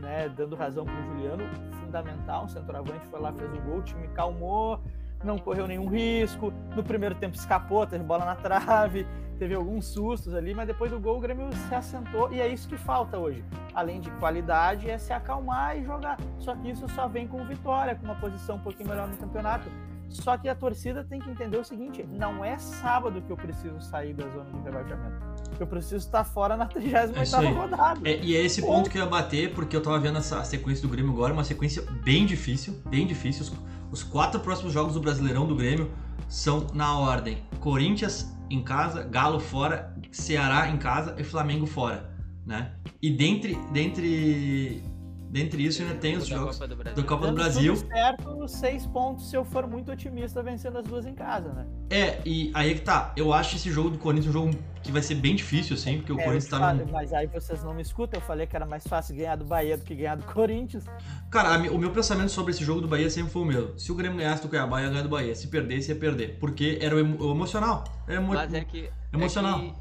né, 0.00 0.28
dando 0.28 0.56
razão 0.56 0.84
pro 0.84 1.02
Juliano, 1.02 1.44
fundamental, 1.80 2.44
um 2.44 2.48
centroavante 2.48 3.06
foi 3.06 3.20
lá, 3.20 3.32
fez 3.32 3.52
o 3.52 3.60
gol, 3.62 3.78
o 3.78 3.82
time 3.82 4.08
calmou, 4.08 4.80
não 5.22 5.38
correu 5.38 5.66
nenhum 5.66 5.86
risco, 5.86 6.52
no 6.74 6.82
primeiro 6.82 7.14
tempo 7.14 7.36
escapou, 7.36 7.86
teve 7.86 8.02
bola 8.02 8.24
na 8.24 8.34
trave, 8.34 9.06
teve 9.38 9.54
alguns 9.54 9.86
sustos 9.86 10.34
ali, 10.34 10.54
mas 10.54 10.66
depois 10.66 10.90
do 10.90 10.98
gol 10.98 11.18
o 11.18 11.20
Grêmio 11.20 11.52
se 11.52 11.74
assentou 11.74 12.32
e 12.32 12.40
é 12.40 12.48
isso 12.48 12.68
que 12.68 12.76
falta 12.76 13.18
hoje. 13.18 13.44
Além 13.74 14.00
de 14.00 14.10
qualidade, 14.12 14.88
é 14.90 14.98
se 14.98 15.12
acalmar 15.12 15.76
e 15.76 15.84
jogar. 15.84 16.18
Só 16.38 16.54
que 16.56 16.70
isso 16.70 16.88
só 16.88 17.06
vem 17.06 17.28
com 17.28 17.44
vitória, 17.44 17.94
com 17.94 18.04
uma 18.04 18.16
posição 18.16 18.56
um 18.56 18.60
pouquinho 18.60 18.88
melhor 18.88 19.08
no 19.08 19.16
campeonato. 19.16 19.68
Só 20.10 20.36
que 20.36 20.48
a 20.48 20.54
torcida 20.54 21.04
tem 21.04 21.20
que 21.20 21.30
entender 21.30 21.56
o 21.56 21.64
seguinte: 21.64 22.04
não 22.10 22.44
é 22.44 22.58
sábado 22.58 23.22
que 23.22 23.30
eu 23.30 23.36
preciso 23.36 23.80
sair 23.80 24.12
da 24.12 24.28
zona 24.28 24.50
de 24.50 24.58
rebaixamento. 24.64 25.30
Eu 25.58 25.66
preciso 25.66 25.96
estar 25.96 26.24
fora 26.24 26.56
na 26.56 26.66
38 26.66 27.36
É 27.36 27.48
rodada. 27.50 28.00
É, 28.08 28.20
e 28.20 28.36
é 28.36 28.44
esse 28.44 28.60
ponto 28.60 28.90
que 28.90 28.98
eu 28.98 29.04
ia 29.04 29.08
bater, 29.08 29.54
porque 29.54 29.76
eu 29.76 29.82
tava 29.82 29.98
vendo 29.98 30.18
essa 30.18 30.42
sequência 30.44 30.82
do 30.82 30.88
Grêmio 30.88 31.12
agora, 31.12 31.32
uma 31.32 31.44
sequência 31.44 31.82
bem 32.02 32.26
difícil, 32.26 32.80
bem 32.86 33.06
difícil. 33.06 33.42
Os, 33.42 33.52
os 33.92 34.02
quatro 34.02 34.40
próximos 34.40 34.72
jogos 34.72 34.94
do 34.94 35.00
Brasileirão 35.00 35.46
do 35.46 35.54
Grêmio 35.54 35.90
são 36.28 36.66
na 36.74 36.98
ordem: 36.98 37.38
Corinthians 37.60 38.34
em 38.50 38.62
casa, 38.62 39.04
Galo 39.04 39.38
fora, 39.38 39.94
Ceará 40.10 40.68
em 40.68 40.76
casa 40.76 41.14
e 41.16 41.22
Flamengo 41.22 41.66
fora, 41.66 42.10
né? 42.44 42.72
E 43.00 43.10
dentre, 43.10 43.56
dentre, 43.72 44.82
dentre 45.30 45.64
isso 45.64 45.80
ainda 45.82 45.94
tem 45.94 46.16
os 46.16 46.28
da 46.28 46.36
jogos 46.36 46.56
Copa 46.56 46.68
do 46.68 46.76
Brasil. 46.76 47.02
da 47.02 47.08
Copa 47.08 47.26
do 47.28 47.32
Brasil. 47.32 47.76
certo, 47.76 48.48
seis 48.48 48.84
pontos 48.86 49.30
se 49.30 49.36
eu 49.36 49.44
for 49.44 49.66
muito 49.66 49.92
otimista 49.92 50.42
vencendo 50.42 50.78
as 50.78 50.84
duas 50.86 51.06
em 51.06 51.14
casa, 51.14 51.52
né? 51.52 51.66
É, 51.90 52.20
e 52.26 52.50
aí 52.54 52.72
é 52.72 52.74
que 52.74 52.80
tá. 52.80 53.12
Eu 53.16 53.32
acho 53.32 53.56
esse 53.56 53.70
jogo 53.70 53.90
do 53.90 53.98
Corinthians 53.98 54.34
um 54.34 54.46
jogo 54.46 54.50
que 54.82 54.90
vai 54.90 55.02
ser 55.02 55.14
bem 55.14 55.36
difícil, 55.36 55.74
assim, 55.74 55.98
porque 55.98 56.12
o 56.12 56.18
É, 56.18 56.24
Corinthians 56.24 56.48
tá 56.48 56.58
falo- 56.58 56.84
num. 56.84 56.90
Mas 56.92 57.12
aí 57.12 57.26
vocês 57.26 57.62
não 57.62 57.72
me 57.74 57.82
escutam, 57.82 58.20
eu 58.20 58.26
falei 58.26 58.46
que 58.46 58.56
era 58.56 58.66
mais 58.66 58.84
fácil 58.86 59.14
ganhar 59.14 59.36
do 59.36 59.44
Bahia 59.44 59.76
do 59.76 59.84
que 59.84 59.94
ganhar 59.94 60.16
do 60.16 60.24
Corinthians. 60.24 60.84
Cara, 61.30 61.54
a 61.54 61.58
o 61.70 61.78
meu 61.78 61.90
pensamento 61.92 62.30
sobre 62.30 62.52
esse 62.52 62.64
jogo 62.64 62.80
do 62.80 62.88
Bahia 62.88 63.08
sempre 63.10 63.30
foi 63.30 63.42
o 63.42 63.44
mesmo. 63.44 63.78
Se 63.78 63.92
o 63.92 63.94
Grêmio 63.94 64.18
ganhasse 64.18 64.42
do 64.42 64.48
Cuiabá, 64.48 64.82
ia 64.82 64.88
ganhar 64.88 65.02
do 65.02 65.08
Bahia. 65.08 65.34
Se 65.34 65.46
perdesse, 65.48 65.90
ia 65.92 65.96
perder. 65.98 66.38
Porque 66.40 66.78
era 66.80 66.96
o, 66.96 66.98
emo- 66.98 67.22
o 67.22 67.30
emocional. 67.30 67.84
Era 68.08 68.16
emo- 68.20 68.34
Mas 68.34 68.52
é 68.52 68.64
que. 68.64 68.90
emocional. 69.12 69.60
É 69.60 69.62
que, 69.62 69.74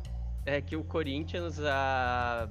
é 0.45 0.61
que 0.61 0.75
o 0.75 0.83
Corinthians 0.83 1.59
há 1.61 2.47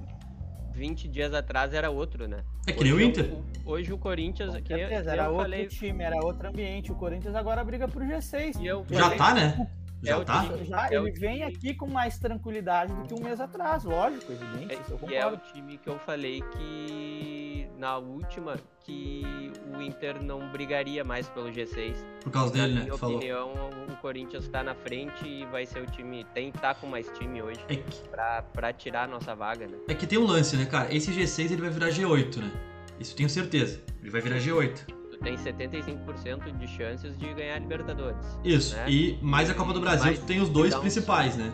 20 0.79 1.07
dias 1.09 1.33
atrás 1.33 1.73
era 1.73 1.89
outro, 1.91 2.25
né? 2.27 2.43
É 2.65 2.71
que 2.71 2.83
nem 2.83 2.93
o 2.93 2.95
Hoje 2.95 3.05
Inter. 3.05 3.25
o- 3.33 3.71
hoje 3.71 3.91
o 3.93 3.97
Corinthians. 3.97 4.55
Com 4.55 4.61
que 4.63 4.71
eu- 4.73 4.77
certeza, 4.77 5.09
eu 5.09 5.13
era 5.13 5.27
outro 5.29 5.43
falei- 5.43 5.67
time, 5.67 6.03
era 6.03 6.15
outro 6.23 6.47
ambiente. 6.47 6.91
O 6.91 6.95
Corinthians 6.95 7.35
agora 7.35 7.63
briga 7.63 7.87
pro 7.87 8.03
G6. 8.05 8.55
e 8.61 8.65
eu 8.65 8.85
Já 8.89 9.01
falei- 9.03 9.17
tá, 9.17 9.33
né? 9.35 9.67
É 10.03 10.07
Já 10.07 10.17
o 10.17 10.25
tá? 10.25 10.43
time- 10.43 10.65
Já, 10.65 10.87
É 10.91 10.99
o 10.99 11.07
ele 11.07 11.19
vem 11.19 11.39
time- 11.39 11.43
aqui 11.43 11.73
com 11.73 11.87
mais 11.89 12.17
tranquilidade 12.17 12.93
do 12.93 13.03
que 13.03 13.13
um 13.13 13.23
mês 13.23 13.39
atrás, 13.41 13.83
lógico, 13.83 14.31
evidente, 14.31 14.79
isso 14.81 14.97
eu 15.01 15.09
E 15.09 15.15
é 15.15 15.27
o 15.27 15.37
time 15.37 15.77
que 15.77 15.89
eu 15.89 15.99
falei 15.99 16.41
que 16.53 17.67
na 17.77 17.97
última 17.97 18.55
que 18.85 19.51
o 19.77 19.81
Inter 19.81 20.21
não 20.23 20.49
brigaria 20.51 21.03
mais 21.03 21.27
pelo 21.29 21.51
G6. 21.51 21.95
Por 22.23 22.31
causa 22.31 22.55
na 22.55 22.61
dele, 22.63 22.73
né? 22.75 22.81
minha 22.81 22.93
Tu 22.93 22.97
falou. 22.97 23.17
opinião, 23.17 23.51
o 23.89 23.95
Corinthians 23.97 24.47
tá 24.47 24.63
na 24.63 24.73
frente 24.73 25.27
e 25.27 25.45
vai 25.47 25.65
ser 25.65 25.81
o 25.81 25.85
time. 25.85 26.25
Tem 26.33 26.51
tá 26.51 26.73
com 26.73 26.87
mais 26.87 27.07
time 27.17 27.41
hoje 27.41 27.59
É 27.67 27.75
que, 27.75 28.09
pra, 28.09 28.41
pra 28.41 28.73
tirar 28.73 29.03
a 29.03 29.07
nossa 29.07 29.35
vaga, 29.35 29.67
né? 29.67 29.77
é 29.87 29.93
que 29.93 30.07
tem 30.07 30.17
um 30.17 30.25
lance, 30.25 30.55
né, 30.57 30.65
cara? 30.65 30.93
Esse 30.93 31.11
G6 31.11 31.51
ele 31.51 31.61
vai 31.61 31.69
virar 31.69 31.89
G8, 31.89 32.37
né? 32.37 32.51
Isso 32.99 33.13
eu 33.13 33.17
tenho 33.17 33.29
certeza. 33.29 33.81
Ele 34.01 34.09
vai 34.09 34.21
virar 34.21 34.37
G8. 34.39 34.98
Tem 35.21 35.35
75% 35.35 36.57
de 36.57 36.67
chances 36.67 37.17
de 37.17 37.33
ganhar 37.33 37.55
a 37.55 37.59
Libertadores. 37.59 38.25
Isso. 38.43 38.75
Né? 38.75 38.85
E 38.89 39.19
mais 39.21 39.49
a 39.49 39.53
Copa 39.53 39.73
do 39.73 39.81
Brasil, 39.81 40.05
Mais- 40.05 40.19
tu 40.19 40.25
tem 40.25 40.39
os 40.39 40.49
dois 40.49 40.69
então- 40.69 40.81
principais, 40.81 41.35
né? 41.35 41.51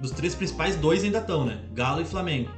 Dos 0.00 0.10
três 0.10 0.34
principais, 0.34 0.76
dois 0.76 1.02
ainda 1.02 1.18
estão, 1.18 1.46
né? 1.46 1.58
Galo 1.72 2.02
e 2.02 2.04
Flamengo. 2.04 2.50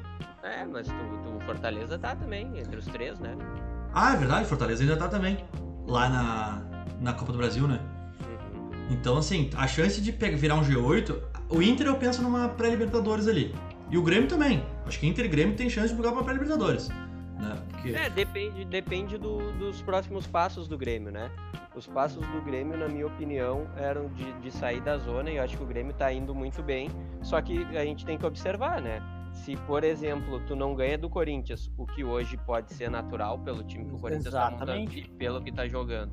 É, 0.42 0.64
mas 0.64 0.88
tu, 0.88 0.92
tu 1.22 1.44
Fortaleza 1.46 1.96
tá 1.98 2.16
também, 2.16 2.58
entre 2.58 2.76
os 2.76 2.86
três, 2.86 3.18
né? 3.20 3.36
Ah, 3.94 4.14
é 4.14 4.16
verdade, 4.16 4.46
Fortaleza 4.46 4.82
ainda 4.82 4.96
tá 4.96 5.06
também. 5.08 5.38
Lá 5.86 6.08
na, 6.08 6.62
na 7.00 7.12
Copa 7.12 7.30
do 7.32 7.38
Brasil, 7.38 7.68
né? 7.68 7.78
Uhum. 8.20 8.70
Então, 8.90 9.18
assim, 9.18 9.50
a 9.56 9.68
chance 9.68 10.00
de 10.00 10.10
pegar, 10.12 10.36
virar 10.36 10.54
um 10.56 10.62
G8, 10.64 11.16
o 11.48 11.62
Inter 11.62 11.86
eu 11.86 11.96
penso 11.96 12.20
numa 12.22 12.48
pré-Libertadores 12.48 13.28
ali. 13.28 13.54
E 13.90 13.96
o 13.96 14.02
Grêmio 14.02 14.28
também. 14.28 14.62
Acho 14.84 14.98
que 14.98 15.06
Inter 15.06 15.24
e 15.24 15.28
Grêmio 15.28 15.54
tem 15.56 15.70
chance 15.70 15.90
de 15.90 15.96
jogar 15.96 16.12
pra 16.12 16.24
pré-Libertadores. 16.24 16.88
Né? 17.38 17.56
Porque... 17.70 17.90
É, 17.94 18.10
depende, 18.10 18.64
depende 18.64 19.18
do- 19.18 19.52
dos 19.58 19.80
próximos 19.82 20.26
passos 20.26 20.66
do 20.68 20.76
Grêmio, 20.76 21.10
né? 21.12 21.30
Os 21.74 21.86
passos 21.86 22.26
do 22.26 22.40
Grêmio, 22.42 22.76
na 22.76 22.88
minha 22.88 23.06
opinião, 23.06 23.66
eram 23.76 24.08
de, 24.08 24.32
de 24.40 24.50
sair 24.50 24.80
da 24.80 24.98
zona 24.98 25.30
e 25.30 25.36
eu 25.36 25.44
acho 25.44 25.56
que 25.56 25.62
o 25.62 25.66
Grêmio 25.66 25.92
tá 25.94 26.12
indo 26.12 26.34
muito 26.34 26.62
bem. 26.62 26.90
Só 27.22 27.40
que 27.40 27.64
a 27.76 27.84
gente 27.84 28.04
tem 28.04 28.18
que 28.18 28.26
observar, 28.26 28.80
né? 28.80 29.00
Se, 29.32 29.54
por 29.58 29.84
exemplo, 29.84 30.40
tu 30.48 30.56
não 30.56 30.74
ganha 30.74 30.98
do 30.98 31.08
Corinthians, 31.08 31.70
o 31.78 31.86
que 31.86 32.02
hoje 32.02 32.36
pode 32.38 32.72
ser 32.72 32.90
natural 32.90 33.38
pelo 33.38 33.62
time 33.62 33.84
que 33.84 33.94
o 33.94 33.98
Corinthians 33.98 34.34
tá 34.34 34.50
montando 34.50 34.72
e 34.92 35.02
pelo 35.10 35.40
que 35.40 35.52
tá 35.52 35.68
jogando. 35.68 36.10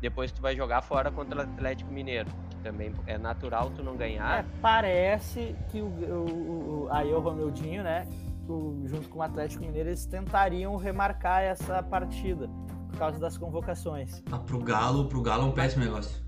Depois 0.00 0.30
tu 0.30 0.40
vai 0.40 0.54
jogar 0.54 0.80
fora 0.82 1.10
contra 1.10 1.40
o 1.40 1.42
Atlético 1.42 1.90
Mineiro, 1.92 2.30
que 2.50 2.56
também 2.58 2.92
é 3.04 3.18
natural 3.18 3.72
tu 3.74 3.82
não 3.82 3.94
É, 3.94 3.96
ganhar. 3.96 4.44
parece 4.62 5.56
que 5.72 5.80
o, 5.80 5.86
o, 5.86 6.84
o- 6.84 6.88
aí 6.92 7.12
o 7.12 7.18
Romildinho, 7.18 7.82
né, 7.82 8.06
junto 8.84 9.08
com 9.08 9.18
o 9.18 9.22
Atlético 9.22 9.64
Mineiro, 9.64 9.88
eles 9.90 10.06
tentariam 10.06 10.76
remarcar 10.76 11.42
essa 11.42 11.82
partida 11.82 12.48
por 12.90 12.98
causa 12.98 13.18
das 13.18 13.36
convocações. 13.36 14.22
Ah, 14.32 14.38
pro 14.38 14.58
Galo, 14.58 15.06
pro 15.08 15.20
Galo 15.22 15.42
é 15.42 15.46
um 15.46 15.52
péssimo 15.52 15.84
negócio. 15.84 16.26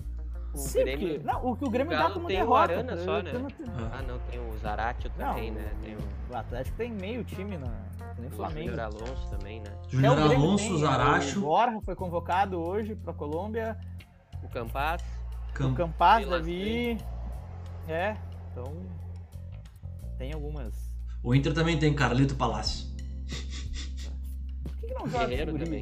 O 0.52 0.58
Sim, 0.58 0.80
Grêmio- 0.80 1.08
porque- 1.20 1.26
não, 1.26 1.46
o 1.46 1.56
que 1.56 1.64
o 1.64 1.70
Grêmio 1.70 1.94
o 1.96 1.98
dá 1.98 2.10
como 2.10 2.26
tem 2.26 2.36
o 2.36 2.40
derrota. 2.40 2.72
Arana 2.72 2.92
eu- 2.92 3.04
só, 3.04 3.18
eu 3.18 3.22
né? 3.22 3.32
não- 3.34 3.84
Ah, 3.92 4.02
não, 4.02 4.18
tem 4.18 4.40
o 4.40 4.58
Zaratio 4.58 5.10
também, 5.16 5.52
Não, 5.52 5.60
né? 5.60 5.72
Tem 5.82 5.94
o, 5.94 5.98
O 6.32 6.36
Atlético 6.36 6.76
tem 6.76 6.92
meio 6.92 7.24
time 7.24 7.56
na 7.56 7.66
tem 8.16 8.26
o 8.26 8.30
Flamengo. 8.30 8.70
Júnior 8.70 8.80
Alonso 8.80 9.30
também, 9.30 9.60
né? 9.60 9.70
É, 9.70 9.88
Júnior 9.90 10.12
o 10.12 10.16
Grêmio 10.28 10.36
Alonso, 10.46 10.64
tem, 10.64 10.72
O 10.74 10.78
Zaracho, 10.78 11.40
Borja 11.40 11.80
foi 11.84 11.94
convocado 11.94 12.58
hoje 12.60 12.94
para 12.96 13.12
Colômbia. 13.14 13.76
O 14.42 14.48
Campas. 14.48 15.02
O 15.50 15.52
Campo. 15.52 15.76
Campaz 15.76 16.26
ir. 16.48 16.98
É, 17.88 18.16
então 18.50 18.72
tem 20.18 20.32
algumas. 20.32 20.89
O 21.22 21.34
Inter 21.34 21.52
também 21.52 21.78
tem 21.78 21.92
Carlito 21.94 22.34
Palácio. 22.34 22.88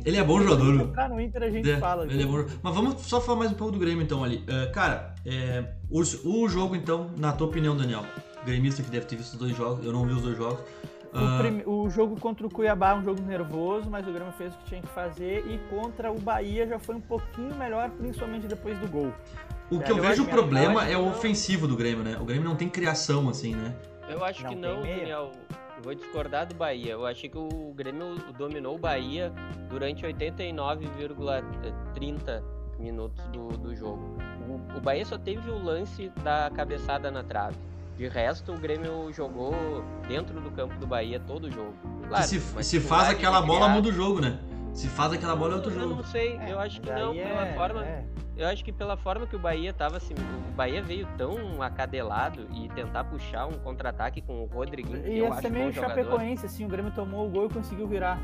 Ele 0.05 0.17
é 0.17 0.25
bom 0.25 0.41
jogador. 0.41 0.77
Se 0.77 0.83
entrar 0.85 1.09
no 1.09 1.21
Inter 1.21 1.43
a 1.43 1.51
gente 1.51 1.71
É, 1.71 1.79
fala. 1.79 2.05
ele 2.05 2.23
é 2.23 2.27
bom. 2.27 2.45
Mas 2.63 2.75
vamos 2.75 3.03
só 3.03 3.21
falar 3.21 3.39
mais 3.39 3.51
um 3.51 3.55
pouco 3.55 3.73
do 3.73 3.79
Grêmio 3.79 4.03
então 4.03 4.23
ali. 4.23 4.45
É, 4.47 4.67
cara, 4.67 5.15
é, 5.27 5.65
o, 5.91 6.01
o 6.01 6.49
jogo 6.49 6.77
então, 6.77 7.11
na 7.17 7.33
tua 7.33 7.47
opinião, 7.49 7.77
Daniel, 7.77 8.05
gremista 8.45 8.83
que 8.83 8.91
deve 8.91 9.07
ter 9.07 9.17
visto 9.17 9.33
os 9.35 9.39
dois 9.39 9.57
jogos, 9.57 9.85
eu 9.85 9.93
não 9.93 10.07
vi 10.07 10.13
os 10.13 10.23
dois 10.23 10.37
jogos. 10.37 10.61
O, 11.13 11.17
Ah, 11.19 11.39
prime- 11.41 11.63
o 11.67 11.89
jogo 11.91 12.21
contra 12.21 12.47
o 12.47 12.51
Cuiabá 12.51 12.91
é 12.91 12.95
um 12.95 13.03
jogo 13.03 13.21
nervoso, 13.23 13.89
mas 13.91 14.07
o 14.07 14.13
Grêmio 14.13 14.33
fez 14.35 14.53
o 14.55 14.59
que 14.59 14.65
tinha 14.67 14.83
que 14.83 14.89
fazer. 14.89 15.45
E 15.49 15.59
contra 15.71 16.13
o 16.13 16.19
Bahia 16.21 16.67
já 16.67 16.79
foi 16.79 16.95
um 16.95 17.01
pouquinho 17.01 17.55
melhor, 17.57 17.91
principalmente 17.91 18.47
depois 18.47 18.79
do 18.79 18.87
gol. 18.89 19.13
o 19.71 19.79
que 19.81 19.87
é, 19.87 19.91
eu 19.93 19.97
eu 19.97 20.03
vejo 20.03 20.23
o 20.23 20.27
problema 20.27 20.87
é 20.89 20.97
o 20.97 21.09
ofensivo 21.09 21.67
do 21.67 21.77
Grêmio, 21.77 22.05
né? 22.05 22.17
O 22.21 22.25
Grêmio 22.25 22.45
não 22.49 22.57
tem 22.57 22.69
criação 22.69 23.29
assim, 23.29 23.55
né? 23.55 23.75
Eu 24.09 24.25
acho 24.25 24.43
Não 24.43 24.51
que 24.51 24.57
não? 24.57 24.83
Daniel. 24.83 25.31
Eu 25.77 25.83
vou 25.83 25.95
discordar 25.95 26.47
do 26.47 26.55
Bahia. 26.55 26.93
Eu 26.93 27.07
achei 27.07 27.29
que 27.31 27.39
o 27.39 27.73
Grêmio 27.75 28.17
dominou 28.37 28.75
o 28.75 28.79
Bahia 28.79 29.33
durante 29.69 30.05
89,30 30.05 32.43
minutos 32.79 33.23
do, 33.29 33.49
do 33.49 33.75
jogo. 33.77 34.17
O, 34.49 34.79
o 34.79 34.81
Bahia 34.81 35.05
só 35.05 35.19
teve 35.19 35.51
o 35.51 35.63
lance 35.63 36.11
da 36.23 36.51
cabeçada 36.55 37.11
na 37.11 37.23
trave. 37.23 37.57
De 37.97 38.09
resto, 38.09 38.53
o 38.53 38.59
Grêmio 38.59 39.13
jogou 39.13 39.53
dentro 40.07 40.41
do 40.41 40.51
campo 40.53 40.75
do 40.77 40.87
Bahia 40.87 41.21
todo 41.21 41.49
o 41.49 41.51
jogo. 41.51 41.75
Claro, 42.09 42.25
se 42.25 42.39
uma 42.39 42.63
se 42.63 42.81
faz 42.81 43.09
aquela 43.09 43.43
bola, 43.43 43.67
criar. 43.67 43.75
muda 43.75 43.89
o 43.89 43.93
jogo, 43.93 44.21
né? 44.21 44.39
Se 44.79 44.87
faz 44.87 45.13
aquela 45.13 45.35
bola, 45.35 45.55
é 45.55 45.57
outro 45.57 45.73
Eu 45.73 45.81
jogo. 45.81 45.95
não 45.97 46.05
sei, 46.05 46.37
É, 46.37 46.53
eu 46.53 46.59
acho 46.61 46.81
que 46.81 46.89
não, 46.89 47.11
aí 47.11 47.19
pela 47.19 47.49
é- 47.49 47.55
forma. 47.55 47.85
é. 47.85 48.05
Eu 48.37 48.47
acho 48.47 48.65
que 48.65 48.73
pela 48.73 48.97
forma 48.97 49.27
que 49.27 49.35
o 49.35 49.39
Bahia 49.39 49.73
tava 49.73 49.97
assim, 49.97 50.15
o 50.15 50.53
Bahia 50.53 50.81
veio 50.81 51.05
tão 51.19 51.61
acadelado 51.61 52.47
e 52.55 52.69
tentar 52.69 53.03
puxar 53.03 53.47
um 53.47 53.55
contra-ataque 53.59 54.21
com 54.23 54.41
o 54.41 54.47
Rodriguinho, 54.47 54.99
eu 55.05 55.25
Ia 55.27 55.35
ser 55.41 55.51
meio. 55.51 55.73
Chapecoense, 55.73 56.47
assim, 56.47 56.65
o 56.65 56.69
Grêmio 56.69 56.93
tomou 56.93 57.27
o 57.27 57.29
gol 57.29 57.47
e 57.47 57.49
conseguiu 57.49 57.89
virar. 57.89 58.21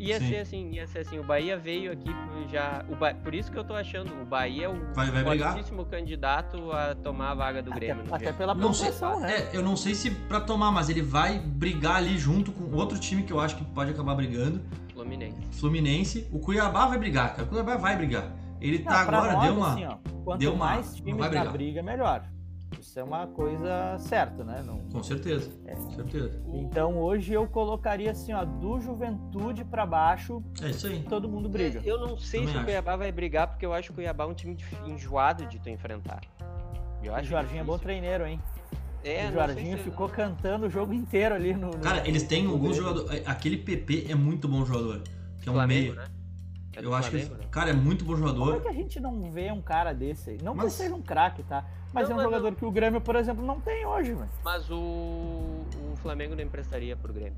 Ia 0.00 0.18
Sim. 0.18 0.28
ser 0.28 0.36
assim, 0.38 0.70
ia 0.72 0.86
ser 0.86 1.00
assim. 1.00 1.18
O 1.18 1.22
Bahia 1.22 1.58
veio 1.58 1.92
aqui 1.92 2.10
já. 2.50 2.82
O 2.88 2.96
Ba- 2.96 3.12
Por 3.14 3.34
isso 3.34 3.52
que 3.52 3.58
eu 3.58 3.62
tô 3.64 3.74
achando, 3.74 4.10
o 4.20 4.24
Bahia 4.24 4.64
é 4.64 4.68
o 4.68 4.94
Vai, 4.94 5.10
vai 5.10 5.22
brigar? 5.22 5.52
fortíssimo 5.52 5.84
candidato 5.84 6.72
a 6.72 6.94
tomar 6.94 7.32
a 7.32 7.34
vaga 7.34 7.62
do 7.62 7.70
Grêmio. 7.70 8.02
Até, 8.02 8.08
no 8.08 8.14
até 8.14 8.32
pela 8.32 8.54
Não 8.54 8.72
sei, 8.72 8.90
pontuação, 8.90 9.20
né? 9.20 9.30
é, 9.34 9.50
eu 9.52 9.62
não 9.62 9.76
sei 9.76 9.94
se 9.94 10.10
pra 10.10 10.40
tomar, 10.40 10.72
mas 10.72 10.88
ele 10.88 11.02
vai 11.02 11.38
brigar 11.38 11.96
ali 11.96 12.16
junto 12.18 12.50
com 12.50 12.74
outro 12.74 12.98
time 12.98 13.22
que 13.24 13.32
eu 13.32 13.38
acho 13.38 13.56
que 13.56 13.64
pode 13.64 13.90
acabar 13.90 14.14
brigando, 14.14 14.60
Fluminense. 14.94 15.36
Fluminense. 15.52 16.28
O 16.32 16.38
Cuiabá 16.38 16.86
vai 16.86 16.98
brigar, 16.98 17.30
cara. 17.32 17.42
O 17.44 17.46
Cuiabá 17.46 17.76
vai 17.76 17.96
brigar. 17.96 18.32
Ele 18.60 18.78
Não, 18.78 18.84
tá 18.84 19.00
agora, 19.00 19.32
nós, 19.32 19.44
deu 19.44 19.54
uma. 19.54 19.72
assim, 19.72 19.84
ó, 19.86 19.96
quanto 20.24 20.38
deu 20.40 20.52
uma- 20.54 20.64
mais 20.66 20.86
não 20.88 20.94
times 20.96 21.14
vai 21.16 21.28
na 21.28 21.28
brigar. 21.28 21.52
briga, 21.52 21.82
melhor. 21.82 22.24
Isso 22.78 22.98
é 22.98 23.04
uma 23.04 23.26
coisa 23.26 23.96
certa, 23.98 24.44
né? 24.44 24.62
Não- 24.66 24.78
Com 24.92 25.02
certeza. 25.02 25.50
É. 25.66 25.74
Com 25.74 25.90
certeza. 25.90 26.40
Então 26.52 26.98
hoje 26.98 27.32
eu 27.32 27.46
colocaria 27.46 28.10
assim, 28.10 28.32
ó, 28.32 28.44
do 28.44 28.80
Juventude 28.80 29.64
pra 29.64 29.84
baixo, 29.84 30.42
É 30.62 30.70
isso 30.70 30.86
aí. 30.86 31.02
todo 31.08 31.28
mundo 31.28 31.48
briga. 31.48 31.80
Eu 31.84 31.98
não 31.98 32.16
sei 32.16 32.40
Também 32.40 32.54
se 32.54 32.60
o. 32.60 32.64
Cuiabá 32.64 32.96
vai 32.96 33.10
brigar, 33.12 33.48
porque 33.48 33.66
eu 33.66 33.72
acho 33.72 33.88
que 33.88 33.92
o 33.92 33.94
Cuiabá 33.96 34.24
é 34.24 34.26
um 34.28 34.34
time 34.34 34.56
enjoado 34.86 35.46
de 35.46 35.58
tu 35.58 35.68
enfrentar. 35.68 36.20
Eu 37.02 37.12
O 37.12 37.16
acho 37.16 37.28
Jorginho 37.28 37.60
é 37.60 37.64
bom 37.64 37.78
treineiro, 37.78 38.26
hein? 38.26 38.40
É, 39.02 39.28
o 39.28 39.32
Jorginho 39.32 39.78
se- 39.78 39.84
ficou 39.84 40.08
cantando 40.08 40.66
o 40.66 40.70
jogo 40.70 40.92
inteiro 40.92 41.34
ali 41.34 41.54
no. 41.54 41.68
no- 41.70 41.78
Cara, 41.78 42.06
eles 42.06 42.22
têm 42.22 42.46
alguns 42.46 42.76
jogadores. 42.76 43.26
Aquele 43.26 43.56
PP 43.56 44.06
é 44.10 44.14
muito 44.14 44.46
bom 44.46 44.64
jogador. 44.64 45.02
Que 45.40 45.48
é 45.48 45.52
um 45.52 45.54
Flamengo, 45.54 45.94
meia. 45.94 46.06
né? 46.06 46.08
É 46.76 46.84
Eu 46.84 46.94
acho 46.94 47.10
que. 47.10 47.18
Flamengo, 47.20 47.42
né? 47.42 47.48
Cara, 47.50 47.70
é 47.70 47.72
muito 47.72 48.04
bom 48.04 48.12
Como 48.12 48.24
é 48.26 48.28
jogador. 48.28 48.60
que 48.60 48.68
a 48.68 48.72
gente 48.72 49.00
não 49.00 49.30
vê 49.30 49.50
um 49.50 49.62
cara 49.62 49.92
desse 49.94 50.30
aí? 50.30 50.38
Não 50.42 50.54
Mas- 50.54 50.66
que 50.76 50.82
seja 50.82 50.94
um 50.94 51.00
craque, 51.02 51.42
tá? 51.42 51.64
Mas 51.92 52.08
Não, 52.08 52.12
é 52.12 52.14
um 52.14 52.16
mas 52.22 52.24
jogador 52.24 52.54
que 52.56 52.64
o 52.64 52.70
Grêmio, 52.70 53.00
por 53.00 53.16
exemplo, 53.16 53.44
não 53.44 53.60
tem 53.60 53.84
hoje, 53.84 54.14
velho. 54.14 54.28
Mas 54.44 54.70
o, 54.70 54.74
o 54.76 55.96
Flamengo 56.00 56.34
não 56.36 56.42
emprestaria 56.42 56.96
pro 56.96 57.12
Grêmio. 57.12 57.36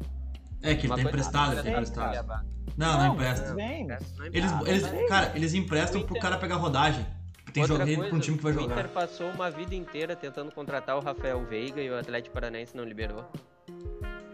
É, 0.62 0.74
que 0.74 0.82
ele 0.82 0.88
Uma 0.88 0.96
tá 0.96 1.02
coisa 1.02 1.08
emprestado, 1.08 1.44
que 1.46 1.50
ele 1.52 1.56
tá 1.56 1.62
tem, 1.62 1.72
emprestado. 1.72 2.46
Não, 2.76 2.98
não 2.98 3.14
empresta. 3.14 3.54
Vem. 3.54 3.86
Não 3.86 3.96
Eles, 4.32 4.52
eles, 4.66 5.08
cara, 5.08 5.32
eles 5.34 5.54
emprestam 5.54 6.00
pro 6.02 6.10
Inter- 6.10 6.22
cara 6.22 6.36
pegar 6.38 6.56
rodagem. 6.56 7.04
Tem 7.52 7.62
Outra 7.64 7.84
com 7.84 8.16
um 8.16 8.20
time 8.20 8.36
que 8.38 8.42
vai 8.44 8.52
o 8.52 8.54
jogar. 8.54 8.74
Inter 8.74 8.88
passou 8.88 9.28
uma 9.30 9.50
vida 9.50 9.74
inteira 9.74 10.14
tentando 10.16 10.50
contratar 10.52 10.96
o 10.96 11.00
Rafael 11.00 11.44
Veiga 11.44 11.82
e 11.82 11.90
o 11.90 11.98
Atlético 11.98 12.32
Paranaense 12.34 12.74
não 12.76 12.84
liberou. 12.84 13.24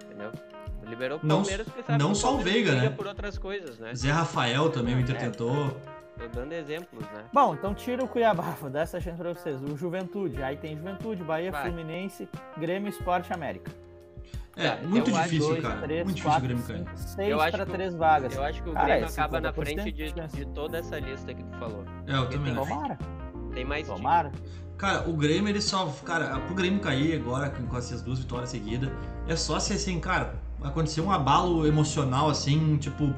Entendeu? 0.05 0.33
Liberou 0.87 1.19
o 1.23 1.27
Não- 1.27 1.39
Palmeiras 1.39 1.67
porque 1.67 1.83
sabe 1.83 1.99
não 1.99 2.13
que 2.13 2.19
só 2.19 2.35
o 2.35 2.39
Veiga, 2.39 2.75
né? 2.75 2.91
por 2.91 3.07
outras 3.07 3.37
coisas, 3.39 3.79
né? 3.79 3.95
Zé 3.95 4.11
Rafael 4.11 4.71
também, 4.71 4.95
o 4.95 5.01
Inter 5.01 5.17
É. 5.17 5.19
tentou. 5.19 5.77
Tô 6.19 6.27
dando 6.29 6.53
exemplos, 6.53 7.05
né? 7.07 7.25
Bom, 7.33 7.55
então 7.55 7.75
tira 7.75 8.05
o 8.05 8.09
Cuiabá, 8.09 8.51
vou 8.61 8.69
dar 8.71 8.81
essa 8.81 9.01
chance 9.01 9.17
pra 9.17 9.33
vocês. 9.33 9.63
O 9.63 9.77
Juventude, 9.77 10.43
aí 10.43 10.57
tem 10.57 10.77
Juventude, 10.77 11.23
Bahia, 11.23 11.51
Vai. 11.53 11.63
Fluminense, 11.67 12.29
Grêmio, 12.59 12.89
Esporte 12.89 13.33
América. 13.33 13.71
É, 14.57 14.71
Tá, 14.71 14.83
muito 14.89 15.15
acho 15.15 15.23
difícil, 15.25 15.49
Dois, 15.51 15.63
cara. 15.63 15.81
três, 15.83 16.05
muito 16.05 16.17
difícil 16.17 16.31
quatro, 16.31 16.45
o 16.45 16.49
Grêmio 16.49 16.65
cair. 16.87 16.99
Seis 16.99 17.29
Eu 17.31 17.41
acho 17.41 17.57
pra 17.57 17.65
que 17.65 17.71
o- 17.71 17.75
três 17.75 17.95
vagas. 17.95 18.35
Eu 18.35 18.43
acho 18.43 18.63
que 18.63 18.69
o 18.69 18.73
Cara, 18.73 18.87
Grêmio 18.87 19.05
é 19.05 19.09
acaba 19.09 19.41
na 19.41 19.53
50% 19.53 19.55
frente 19.55 19.93
de, 19.93 20.13
de 20.13 20.45
toda 20.47 20.79
essa 20.79 20.99
lista 20.99 21.33
que 21.33 21.45
tu 21.45 21.59
falou. 21.59 21.85
É, 22.09 22.17
eu 22.17 22.29
também 22.29 22.53
acho. 22.53 22.69
Tomara, 22.69 22.99
Tem 23.55 23.65
mais 23.65 23.85
time. 23.87 23.97
tomara. 23.97 24.33
Cara, 24.77 25.09
o 25.09 25.13
Grêmio, 25.17 25.49
ele 25.49 25.61
só. 25.61 25.87
Cara, 26.05 26.41
pro 26.41 26.55
Grêmio 26.57 26.81
cair 26.81 27.15
agora 27.21 27.51
com 27.51 27.67
com 27.69 27.77
essas 27.77 28.03
duas 28.03 28.19
vitórias 28.19 28.51
seguidas, 28.51 28.91
é 29.29 29.37
só 29.37 29.61
se 29.61 29.73
assim, 29.75 30.01
cara, 30.01 30.35
acontecer 30.63 31.01
um 31.03 31.11
abalo 31.13 31.65
emocional 31.65 32.29
assim, 32.29 32.77
tipo. 32.79 33.15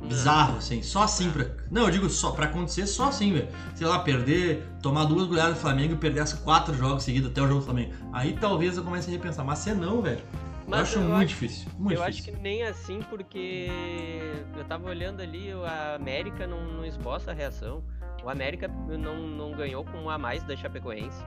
Bizarro, 0.00 0.58
assim, 0.58 0.82
só 0.82 1.02
assim 1.02 1.30
pra. 1.30 1.46
Não, 1.70 1.82
eu 1.82 1.90
digo 1.90 2.08
só, 2.08 2.30
pra 2.30 2.44
acontecer 2.46 2.86
só 2.86 3.08
assim, 3.08 3.32
velho. 3.32 3.48
Sei 3.74 3.86
lá, 3.86 3.98
perder, 3.98 4.62
tomar 4.82 5.04
duas 5.04 5.26
goleadas 5.26 5.54
do 5.54 5.60
Flamengo 5.60 5.94
e 5.94 5.96
perder 5.96 6.20
as 6.20 6.32
quatro 6.32 6.72
jogos 6.74 7.02
seguidos 7.02 7.30
até 7.30 7.42
o 7.42 7.48
jogo 7.48 7.60
do 7.60 7.64
Flamengo. 7.66 7.92
Aí 8.12 8.36
talvez 8.40 8.76
eu 8.76 8.84
comece 8.84 9.08
a 9.08 9.12
repensar, 9.12 9.44
mas 9.44 9.58
se 9.58 9.74
não, 9.74 10.00
velho. 10.00 10.20
Eu 10.68 10.74
acho 10.74 10.98
eu 10.98 11.02
muito 11.02 11.16
acho- 11.16 11.26
difícil. 11.26 11.68
Muito 11.78 11.96
eu 11.98 12.02
acho 12.02 12.12
difícil. 12.18 12.34
que 12.34 12.40
nem 12.42 12.62
assim, 12.62 13.00
porque 13.08 13.68
eu 14.56 14.64
tava 14.64 14.88
olhando 14.88 15.20
ali, 15.22 15.50
a 15.52 15.94
América 15.94 16.46
não, 16.46 16.62
não 16.74 16.84
esboça 16.84 17.30
a 17.30 17.34
reação. 17.34 17.82
O 18.22 18.28
América 18.28 18.68
não, 18.68 19.26
não 19.26 19.52
ganhou 19.52 19.84
com 19.84 19.96
um 19.98 20.10
a 20.10 20.18
mais 20.18 20.42
da 20.42 20.54
Chapecoense. 20.56 21.22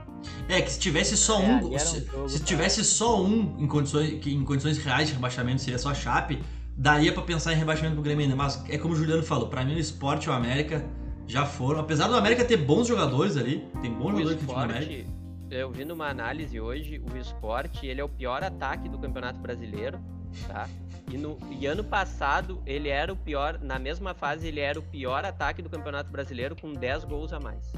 É, 0.48 0.60
que 0.60 0.70
se 0.70 0.78
tivesse 0.78 1.16
só 1.16 1.40
É, 1.40 1.46
um. 1.46 1.74
um 1.74 1.78
se, 1.78 2.00
jogo 2.06 2.28
se 2.28 2.38
pra- 2.38 2.46
tivesse 2.46 2.84
só 2.84 3.20
um 3.22 3.56
em 3.58 3.66
condições, 3.66 4.20
que 4.20 4.32
em 4.32 4.44
condições 4.44 4.78
reais 4.78 5.08
de 5.08 5.14
rebaixamento, 5.14 5.60
seria 5.62 5.78
só 5.78 5.90
a 5.90 5.94
Chape, 5.94 6.40
daria 6.76 7.12
pra 7.12 7.22
pensar 7.22 7.52
em 7.52 7.56
rebaixamento 7.56 7.94
pro 7.94 8.02
Grêmio 8.02 8.24
ainda. 8.24 8.36
Mas 8.36 8.64
é 8.68 8.78
como 8.78 8.94
o 8.94 8.96
Juliano 8.96 9.22
falou, 9.22 9.48
pra 9.48 9.64
mim 9.64 9.74
o 9.74 9.78
esporte 9.78 10.24
e 10.26 10.30
o 10.30 10.32
América 10.32 10.84
já 11.26 11.44
foram. 11.46 11.80
Apesar 11.80 12.08
do 12.08 12.16
América 12.16 12.44
ter 12.44 12.56
bons 12.56 12.86
jogadores 12.88 13.36
ali, 13.36 13.66
tem 13.80 13.90
bons 13.92 14.06
O 14.14 14.18
jogadores 14.18 14.44
que 14.44 14.50
o 14.50 14.56
América. 14.56 14.92
esporte, 14.92 15.06
eu 15.50 15.70
vi 15.70 15.84
numa 15.84 16.08
análise 16.08 16.58
hoje, 16.60 17.00
o 17.12 17.16
esporte 17.16 17.86
ele 17.86 18.00
é 18.00 18.04
o 18.04 18.08
pior 18.08 18.42
ataque 18.42 18.88
do 18.88 18.98
Campeonato 18.98 19.38
Brasileiro, 19.38 20.00
tá? 20.48 20.68
E, 21.10 21.18
no, 21.18 21.36
e 21.50 21.66
ano 21.66 21.84
passado 21.84 22.62
ele 22.64 22.88
era 22.88 23.12
o 23.12 23.16
pior, 23.16 23.58
na 23.60 23.78
mesma 23.78 24.14
fase 24.14 24.48
ele 24.48 24.60
era 24.60 24.78
o 24.78 24.82
pior 24.82 25.24
ataque 25.24 25.60
do 25.60 25.68
Campeonato 25.68 26.10
Brasileiro 26.10 26.56
com 26.56 26.72
10 26.72 27.04
gols 27.04 27.32
a 27.32 27.40
mais. 27.40 27.72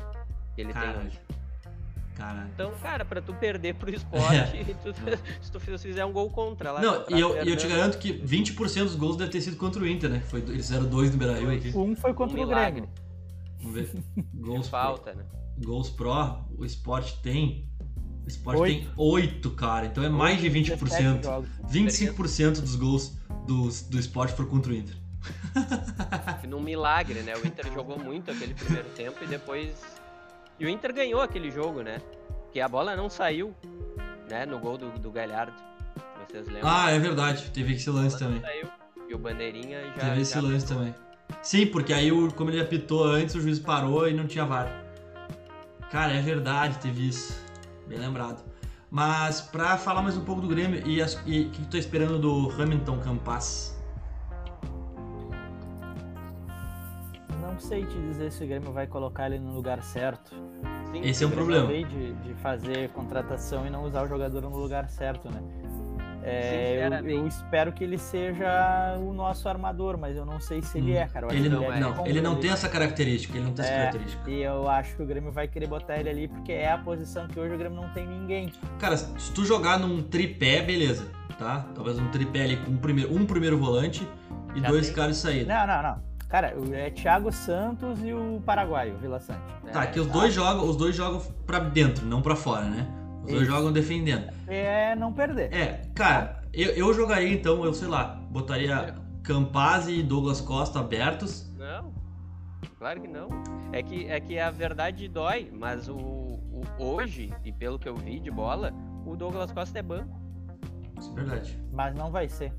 Ele 0.57 0.73
tem 0.73 0.83
Caralho. 0.83 1.07
hoje. 1.09 1.21
Caralho. 2.15 2.49
Então, 2.55 2.73
cara, 2.81 3.05
pra 3.05 3.21
tu 3.21 3.35
perder 3.35 3.75
pro 3.75 3.91
esporte, 3.95 4.65
tu- 4.83 4.95
se 5.43 5.51
tu 5.51 5.59
fizer 5.79 6.05
um 6.05 6.13
gol 6.13 6.31
contra 6.31 6.71
lá. 6.73 6.81
Não, 6.81 7.05
e 7.09 7.21
eu, 7.21 7.35
e 7.45 7.49
eu 7.49 7.57
te 7.57 7.63
Fernando, 7.63 7.79
garanto 7.79 7.99
que 7.99 8.13
20% 8.13 8.85
dos 8.85 8.95
gols 8.95 9.17
deve 9.17 9.31
ter 9.33 9.41
sido 9.41 9.57
contra 9.57 9.83
o 9.83 9.87
Inter, 9.87 10.09
né? 10.11 10.21
Foi, 10.29 10.41
eles 10.41 10.67
fizeram 10.67 10.87
dois 10.87 11.11
no 11.11 11.19
Beira-Rio 11.19 11.51
aqui. 11.51 11.73
Um 11.77 11.97
foi 11.97 12.15
contra 12.15 12.39
Um 12.41 12.45
o. 12.45 12.47
Grêmio. 12.47 12.89
Vamos 13.59 13.75
ver. 13.75 13.91
Gols 14.35 14.69
pro, 14.69 14.71
Falta, 14.79 15.15
né? 15.15 15.25
gols 15.65 15.91
pro, 15.91 16.45
o 16.57 16.65
esporte 16.65 17.19
tem. 17.23 17.69
O 18.25 18.29
esporte 18.29 18.61
Oito. 18.61 18.81
tem 18.87 18.91
8, 18.97 19.51
cara. 19.51 19.87
Então 19.87 20.03
é 20.05 20.09
mais 20.09 20.41
de 20.41 20.49
17 20.49 20.85
20%. 20.85 21.23
jogos. 21.25 21.49
25% 21.71 22.61
dos 22.61 22.77
gols 22.77 23.19
do, 23.47 23.69
do 23.91 23.99
esporte 23.99 24.33
foram 24.35 24.49
contra 24.51 24.73
o 24.73 24.75
Inter. 24.75 24.95
Num 26.49 26.61
milagre, 26.61 27.21
né? 27.23 27.35
O 27.37 27.47
Inter 27.47 27.73
jogou 27.73 27.99
muito 27.99 28.31
aquele 28.31 28.55
primeiro 28.55 28.89
tempo 28.91 29.23
e 29.23 29.27
depois. 29.27 29.71
E 30.59 30.65
o 30.65 30.69
Inter 30.69 30.93
ganhou 30.95 31.21
aquele 31.21 31.51
jogo, 31.51 31.83
né? 31.83 32.01
Que 32.53 32.61
a 32.61 32.69
bola 32.69 32.95
não 32.97 33.09
saiu, 33.11 33.55
né? 34.31 34.47
No 34.47 34.59
gol 34.59 34.79
do, 34.79 34.91
do 34.99 35.11
Galhardo. 35.11 35.53
Vocês 36.29 36.47
lembram? 36.47 36.71
Ah, 36.71 36.91
é 36.91 36.99
verdade. 36.99 37.51
Teve 37.51 37.75
esse 37.75 37.91
lance 37.91 38.19
também. 38.19 38.41
Saiu, 38.41 38.69
e 39.09 39.15
o 39.15 39.19
Bandeirinha 39.19 39.81
já. 39.89 39.93
Teve 39.93 40.21
esse 40.23 40.35
já 40.35 40.41
lance 40.41 40.67
pegou. 40.67 40.83
também. 40.85 40.95
Sim, 41.43 41.67
porque 41.67 41.93
aí, 41.93 42.11
o- 42.13 42.33
como 42.33 42.51
ele 42.51 42.61
apitou 42.61 43.05
antes, 43.05 43.35
o 43.35 43.41
juiz 43.41 43.59
parou 43.59 44.09
e 44.09 44.15
não 44.15 44.27
tinha 44.27 44.45
VAR. 44.45 44.85
Cara, 45.91 46.13
é 46.13 46.21
verdade, 46.21 46.79
teve 46.79 47.09
isso. 47.09 47.39
Bem 47.87 47.99
lembrado. 47.99 48.43
Mas 48.91 49.41
pra 49.41 49.77
falar 49.77 50.03
mais 50.03 50.17
um 50.17 50.25
pouco 50.25 50.41
do 50.41 50.49
Grêmio 50.49 50.81
e 50.87 51.03
o 51.03 51.51
que 51.51 51.63
tu 51.63 51.69
tá 51.71 51.79
esperando 51.79 52.19
do 52.19 52.51
Hamilton 52.61 52.99
Campas? 53.01 53.74
Sei 57.65 57.85
te 57.85 57.99
dizer 57.99 58.31
se 58.31 58.45
o 58.45 58.47
Grêmio 58.47 58.73
vai 58.73 58.87
colocar 58.87 59.27
ele 59.27 59.39
no 59.39 59.53
lugar 59.53 59.83
certo. 59.83 60.35
Sim, 60.93 61.01
Esse 61.03 61.25
é 61.25 61.27
um 61.27 61.31
problema. 61.31 61.71
Eu 61.73 61.87
de, 61.87 62.13
de 62.15 62.35
fazer 62.35 62.89
contratação 62.91 63.67
e 63.67 63.71
não 63.71 63.85
usar 63.85 64.05
o 64.05 64.09
jogador 64.09 64.43
no 64.43 64.57
lugar 64.57 64.89
certo, 64.89 65.29
né? 65.31 65.41
É, 66.27 66.89
eu, 67.03 67.11
eu 67.11 67.27
espero 67.27 67.71
que 67.71 67.85
ele 67.85 67.99
seja 67.99 68.97
o 68.99 69.13
nosso 69.13 69.47
armador, 69.47 69.99
mas 69.99 70.17
eu 70.17 70.25
não 70.25 70.41
sei 70.41 70.63
se 70.63 70.79
ele 70.79 70.93
Hum. 70.93 70.97
é, 70.97 71.07
cara. 71.07 71.27
Eu 71.27 71.31
acho 71.31 71.39
Ele 71.39 71.49
não, 71.51 71.71
é 71.73 71.79
não, 71.81 72.07
ele 72.07 72.21
não 72.23 72.37
tem 72.37 72.51
essa 72.51 72.67
característica, 72.67 73.37
ele 73.37 73.45
não 73.45 73.53
tem 73.53 73.63
essa 73.65 73.75
É. 73.75 73.77
característica. 73.79 74.31
E 74.31 74.43
eu 74.43 74.67
acho 74.69 74.97
que 74.97 75.03
o 75.03 75.07
Grêmio 75.07 75.31
vai 75.31 75.47
querer 75.49 75.67
botar 75.67 75.99
ele 75.99 76.09
ali 76.09 76.29
porque 76.29 76.53
é 76.53 76.71
a 76.71 76.79
posição 76.79 77.29
que 77.29 77.39
hoje 77.39 77.55
o 77.55 77.59
Grêmio 77.59 77.79
não 77.81 77.91
tem 77.91 78.07
ninguém. 78.07 78.51
Cara, 78.79 78.97
se 78.97 79.33
tu 79.35 79.45
jogar 79.45 79.79
num 79.79 80.03
tripé, 80.03 80.63
beleza, 80.63 81.07
tá? 81.39 81.67
Talvez 81.75 81.99
um 81.99 82.09
tripé 82.09 82.45
ali 82.45 82.57
com 82.57 82.71
um 82.71 82.77
primeiro, 82.79 83.15
um 83.15 83.27
primeiro 83.27 83.59
volante 83.59 84.09
e 84.55 84.61
Já 84.61 84.69
dois 84.69 84.87
tem? 84.87 84.95
caras 84.97 85.17
de 85.17 85.23
saída. 85.23 85.53
Não, 85.55 85.67
não, 85.67 85.83
não. 85.83 86.14
Cara, 86.35 86.53
é 86.73 86.91
Thiago 86.91 87.31
Santos 87.31 88.03
e 88.03 88.13
o 88.13 88.43
paraguaio, 88.45 88.97
o 88.97 88.99
Vila 88.99 89.21
Sante. 89.21 89.39
Tá, 89.73 89.85
É, 89.85 89.87
que 89.87 90.01
os 90.01 90.09
dois 90.09 90.35
jogam, 90.35 90.69
os 90.69 90.77
dois 90.77 90.97
jogam 90.97 91.23
pra 91.47 91.61
dentro, 91.61 92.05
não 92.05 92.21
pra 92.21 92.35
fora, 92.35 92.65
né? 92.65 92.89
Os 93.23 93.31
dois 93.31 93.43
Isso. 93.43 93.53
jogam 93.53 93.73
defendendo. 93.73 94.33
É 94.49 94.97
não 94.97 95.13
perder. 95.13 95.55
É, 95.55 95.83
cara, 95.95 96.43
eu, 96.53 96.71
eu 96.73 96.93
jogaria 96.93 97.33
então, 97.33 97.65
eu 97.65 97.73
sei 97.73 97.87
lá, 97.87 98.21
botaria 98.33 98.97
Campaz 99.23 99.87
e 99.87 100.03
Douglas 100.03 100.41
Costa 100.41 100.81
abertos. 100.81 101.49
Não, 101.57 101.95
claro 102.81 103.01
que 103.01 103.07
não. 103.07 103.29
É 103.71 103.81
que, 103.81 104.07
é 104.09 104.19
que 104.19 104.37
a 104.37 104.51
verdade 104.51 105.07
dói, 105.07 105.53
mas 105.55 105.89
o, 105.89 105.95
o- 105.97 106.65
hoje, 106.81 107.33
e 107.45 107.53
pelo 107.53 107.79
que 107.79 107.89
eu 107.89 107.95
vi 107.95 108.19
de 108.19 108.33
bola, 108.33 108.73
o 109.07 109.15
Douglas 109.15 109.53
Costa 109.53 109.79
é 109.79 109.83
banco. 109.83 110.21
Isso 110.99 111.13
é 111.13 111.15
verdade. 111.15 111.63
Mas 111.73 111.95
não 111.95 112.11
vai 112.11 112.29
ser. 112.29 112.53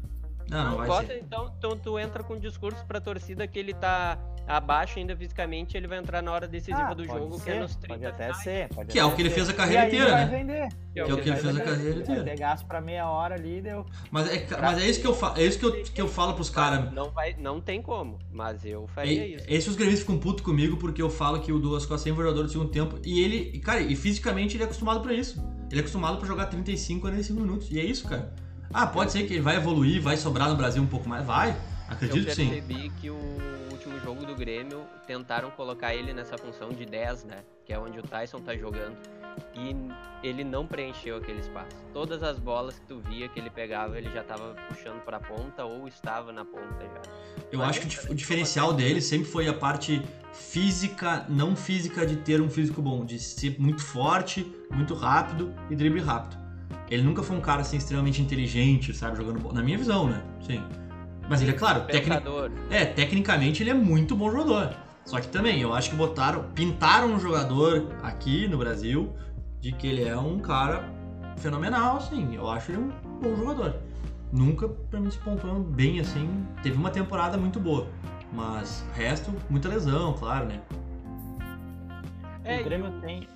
Não, 0.49 0.69
não 0.71 0.77
vai 0.77 0.87
Costa, 0.87 1.07
ser. 1.07 1.19
então, 1.23 1.53
então 1.57 1.77
tu 1.77 1.97
entra 1.99 2.23
com 2.23 2.35
um 2.35 2.39
discurso 2.39 2.85
pra 2.85 2.99
torcida 3.01 3.47
que 3.47 3.57
ele 3.57 3.73
tá 3.73 4.17
abaixo 4.47 4.99
ainda 4.99 5.15
fisicamente, 5.17 5.75
ele 5.75 5.87
vai 5.87 5.97
entrar 5.97 6.21
na 6.21 6.31
hora 6.31 6.47
decisiva 6.47 6.89
Ah, 6.89 6.93
do 6.93 7.03
jogo, 7.03 7.35
que 7.37 7.41
ser, 7.45 7.51
é 7.55 7.59
nos 7.61 7.75
30 7.75 7.87
Pode 7.95 8.05
até 8.05 8.23
finais. 8.25 8.43
ser. 8.43 8.67
Pode 8.69 8.91
Que 8.91 8.99
é 8.99 9.01
até 9.01 9.11
o 9.11 9.15
que 9.15 9.21
ele 9.23 9.29
ser. 9.29 9.35
fez 9.35 9.49
a 9.49 9.53
carreira 9.53 9.87
inteira, 9.87 10.05
ele 10.05 10.11
vai 10.13 10.25
né? 10.25 10.37
vender. 10.37 10.69
Que 10.93 10.99
é 10.99 11.03
Que 11.03 11.09
é 11.11 11.13
o 11.13 11.17
que 11.17 11.21
ele 11.23 11.31
vai 11.31 11.39
fez 11.39 11.45
a 11.45 11.51
vender. 11.51 11.63
carreira 11.65 11.93
Vai 11.93 12.01
inteira. 12.03 12.23
ter 12.23 12.37
gasto 12.37 12.65
pra 12.67 12.79
meia 12.81 13.09
hora 13.09 13.33
ali, 13.33 13.59
deu. 13.61 13.85
Mas 14.11 14.29
é, 14.31 14.47
mas 14.61 14.77
é 14.77 14.85
isso 14.87 15.01
que 15.01 15.07
eu, 15.07 15.15
fa 15.15 15.33
é 15.35 15.43
isso 15.43 15.57
que 15.57 15.65
eu, 15.65 15.83
que 15.83 15.99
eu 16.01 16.07
falo 16.07 16.35
pros 16.35 16.51
caras. 16.51 16.93
Não, 16.93 17.09
vai, 17.09 17.35
não 17.39 17.59
tem 17.59 17.81
como, 17.81 18.19
mas 18.31 18.63
eu 18.63 18.85
faria 18.89 19.23
É, 19.23 19.27
isso. 19.29 19.45
esses 19.49 19.67
os 19.69 19.75
gremistas 19.75 20.01
ficam 20.01 20.19
putos 20.19 20.45
comigo 20.45 20.77
porque 20.77 21.01
eu 21.01 21.09
falo 21.09 21.39
que 21.39 21.51
o 21.51 21.57
Douglas 21.59 21.87
Costa 21.87 22.07
é 22.07 22.13
um 22.13 22.15
jogador 22.15 22.43
do 22.43 22.49
segundo 22.49 22.69
tempo 22.69 22.99
e 23.03 23.23
ele, 23.23 23.57
cara, 23.61 23.81
e 23.81 23.95
fisicamente 23.95 24.55
ele 24.55 24.61
é 24.63 24.65
acostumado 24.67 25.01
pra 25.01 25.11
isso. 25.11 25.43
Ele 25.71 25.77
é 25.77 25.81
acostumado 25.81 26.19
pra 26.19 26.27
jogar 26.27 26.45
35, 26.45 27.01
45 27.01 27.41
minutos. 27.41 27.71
E 27.71 27.79
é 27.79 27.83
isso, 27.83 28.07
cara. 28.07 28.31
Ah, 28.73 28.87
pode 28.87 29.11
ser 29.11 29.25
que 29.27 29.33
ele 29.33 29.41
vai 29.41 29.55
evoluir, 29.55 30.01
vai 30.01 30.17
sobrar 30.17 30.49
no 30.49 30.55
Brasil 30.55 30.81
um 30.81 30.87
pouco 30.87 31.07
mais. 31.07 31.25
Vai. 31.25 31.55
Acredito 31.87 32.17
eu 32.17 32.25
que 32.25 32.35
sim. 32.35 32.49
percebi 32.49 32.89
que 33.01 33.09
o 33.09 33.17
último 33.71 33.99
jogo 33.99 34.25
do 34.25 34.35
Grêmio 34.35 34.85
tentaram 35.05 35.51
colocar 35.51 35.93
ele 35.93 36.13
nessa 36.13 36.37
função 36.37 36.69
de 36.69 36.85
10, 36.85 37.25
né? 37.25 37.43
Que 37.65 37.73
é 37.73 37.79
onde 37.79 37.99
o 37.99 38.03
Tyson 38.03 38.39
tá 38.39 38.55
jogando. 38.55 38.97
E 39.53 39.75
ele 40.23 40.43
não 40.43 40.65
preencheu 40.65 41.17
aquele 41.17 41.39
espaço. 41.39 41.75
Todas 41.93 42.23
as 42.23 42.39
bolas 42.39 42.79
que 42.79 42.85
tu 42.85 42.99
via 42.99 43.27
que 43.27 43.39
ele 43.39 43.49
pegava, 43.49 43.97
ele 43.97 44.09
já 44.11 44.23
tava 44.23 44.55
puxando 44.69 45.03
pra 45.03 45.19
ponta 45.19 45.65
ou 45.65 45.87
estava 45.87 46.31
na 46.31 46.45
ponta 46.45 46.81
já. 46.81 47.01
Eu 47.51 47.61
acho 47.61 47.81
que 47.81 48.11
o 48.11 48.15
diferencial 48.15 48.73
dele 48.73 49.01
sempre 49.01 49.29
foi 49.29 49.47
a 49.47 49.53
parte 49.53 50.01
física, 50.33 51.25
não 51.29 51.55
física 51.55 52.05
de 52.05 52.15
ter 52.17 52.41
um 52.41 52.49
físico 52.49 52.81
bom, 52.81 53.05
de 53.05 53.19
ser 53.19 53.59
muito 53.59 53.81
forte, 53.81 54.45
muito 54.71 54.93
rápido 54.93 55.53
e 55.69 55.75
drible 55.75 56.01
rápido. 56.01 56.44
Ele 56.89 57.01
nunca 57.03 57.23
foi 57.23 57.35
um 57.35 57.41
cara 57.41 57.61
assim 57.61 57.77
extremamente 57.77 58.21
inteligente, 58.21 58.93
sabe, 58.93 59.17
jogando 59.17 59.39
bola. 59.39 59.55
Na 59.55 59.63
minha 59.63 59.77
visão, 59.77 60.07
né? 60.07 60.21
Sim. 60.45 60.63
Mas 61.27 61.41
ele 61.41 61.51
é 61.51 61.53
claro, 61.53 61.81
tecni... 61.81 62.15
Pensador. 62.15 62.51
é, 62.69 62.85
tecnicamente 62.85 63.63
ele 63.63 63.71
é 63.71 63.73
muito 63.73 64.15
bom 64.15 64.29
jogador. 64.29 64.75
Só 65.05 65.19
que 65.19 65.27
também, 65.27 65.61
eu 65.61 65.73
acho 65.73 65.91
que 65.91 65.95
botaram, 65.95 66.45
pintaram 66.53 67.13
um 67.13 67.19
jogador 67.19 67.87
aqui 68.01 68.47
no 68.47 68.57
Brasil 68.57 69.13
de 69.59 69.71
que 69.71 69.87
ele 69.87 70.03
é 70.03 70.17
um 70.17 70.39
cara 70.39 70.91
fenomenal, 71.37 71.97
assim. 71.97 72.35
Eu 72.35 72.49
acho 72.49 72.71
ele 72.71 72.79
um 72.79 72.91
bom 73.21 73.35
jogador. 73.35 73.75
Nunca 74.31 74.67
pra 74.67 74.99
mim 74.99 75.09
se 75.09 75.17
pontuou 75.19 75.59
bem 75.59 75.99
assim. 75.99 76.27
Teve 76.61 76.77
uma 76.77 76.89
temporada 76.89 77.37
muito 77.37 77.59
boa. 77.59 77.87
Mas 78.33 78.83
o 78.89 78.97
resto, 78.97 79.33
muita 79.49 79.69
lesão, 79.69 80.13
claro, 80.13 80.47
né? 80.47 80.59
É, 82.43 82.61
o 82.61 82.63
Grêmio 82.63 82.91
tem. 83.01 83.27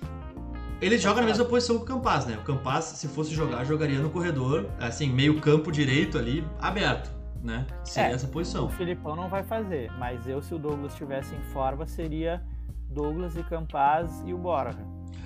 Ele 0.80 0.96
joga 0.98 1.20
na 1.20 1.26
mesma 1.26 1.44
posição 1.44 1.76
que 1.76 1.82
o 1.82 1.84
Campas, 1.84 2.26
né? 2.26 2.36
O 2.40 2.42
Campas, 2.42 2.84
se 2.84 3.06
fosse 3.08 3.34
jogar, 3.34 3.64
jogaria 3.64 3.98
no 3.98 4.08
corredor, 4.10 4.66
assim, 4.78 5.10
meio 5.10 5.40
campo 5.40 5.70
direito 5.70 6.16
ali, 6.16 6.44
aberto, 6.58 7.10
né? 7.42 7.66
Seria 7.84 8.10
É, 8.10 8.14
essa 8.14 8.26
O 8.26 8.30
posição. 8.30 8.68
Filipão 8.70 9.14
não 9.14 9.28
vai 9.28 9.42
fazer, 9.42 9.90
mas 9.98 10.26
eu, 10.26 10.40
se 10.40 10.54
o 10.54 10.58
Douglas 10.58 10.92
estivesse 10.92 11.34
em 11.34 11.42
forma, 11.52 11.86
seria 11.86 12.42
Douglas 12.88 13.36
e 13.36 13.42
Campaz 13.42 14.22
e 14.26 14.32
o 14.32 14.38
Borja. 14.38 14.78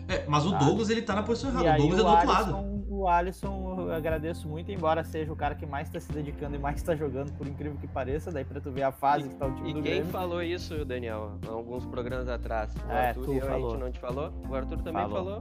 É, 0.09 0.25
mas 0.29 0.45
o 0.45 0.51
Tá. 0.51 0.59
Douglas, 0.59 0.91
ele 0.91 1.03
tá 1.03 1.15
na 1.15 1.23
posição 1.23 1.51
errada. 1.51 1.75
O 1.75 1.89
Douglas 1.89 1.99
é 1.99 2.03
o 2.03 2.05
do 2.07 2.11
outro 2.11 2.29
lado. 2.29 2.84
O 2.97 3.09
Alisson 3.09 3.87
eu 3.89 3.93
agradeço 3.93 4.47
muito, 4.49 4.71
embora 4.71 5.03
seja 5.03 5.33
o 5.33 5.37
cara 5.37 5.57
que 5.57 5.67
mais 5.67 5.89
está 5.89 5.99
se 5.99 6.13
dedicando 6.13 6.55
e 6.55 6.59
mais 6.61 6.77
está 6.77 6.95
jogando, 6.95 7.33
por 7.33 7.45
incrível 7.45 7.77
que 7.77 7.89
pareça, 7.89 8.31
daí 8.31 8.45
pra 8.45 8.61
tu 8.61 8.71
ver 8.71 8.85
a 8.85 8.93
fase 8.93 9.29
que 9.29 9.35
tá 9.35 9.47
o 9.47 9.53
time 9.57 9.71
E 9.71 9.75
do 9.75 9.83
quem 9.83 9.93
Grêmio. 9.95 10.13
falou 10.13 10.41
isso, 10.41 10.85
Daniel, 10.85 11.33
alguns 11.49 11.85
programas 11.87 12.29
atrás? 12.29 12.73
O 12.89 12.93
É, 12.93 13.09
Arthur 13.09 13.25
tu 13.25 13.35
e 13.35 13.41
a 13.41 13.45
falou. 13.47 13.71
gente 13.73 13.81
não 13.81 13.91
te 13.91 13.99
falou? 13.99 14.33
O 14.49 14.55
Arthur 14.55 14.77
também 14.81 15.03
Falou. 15.03 15.41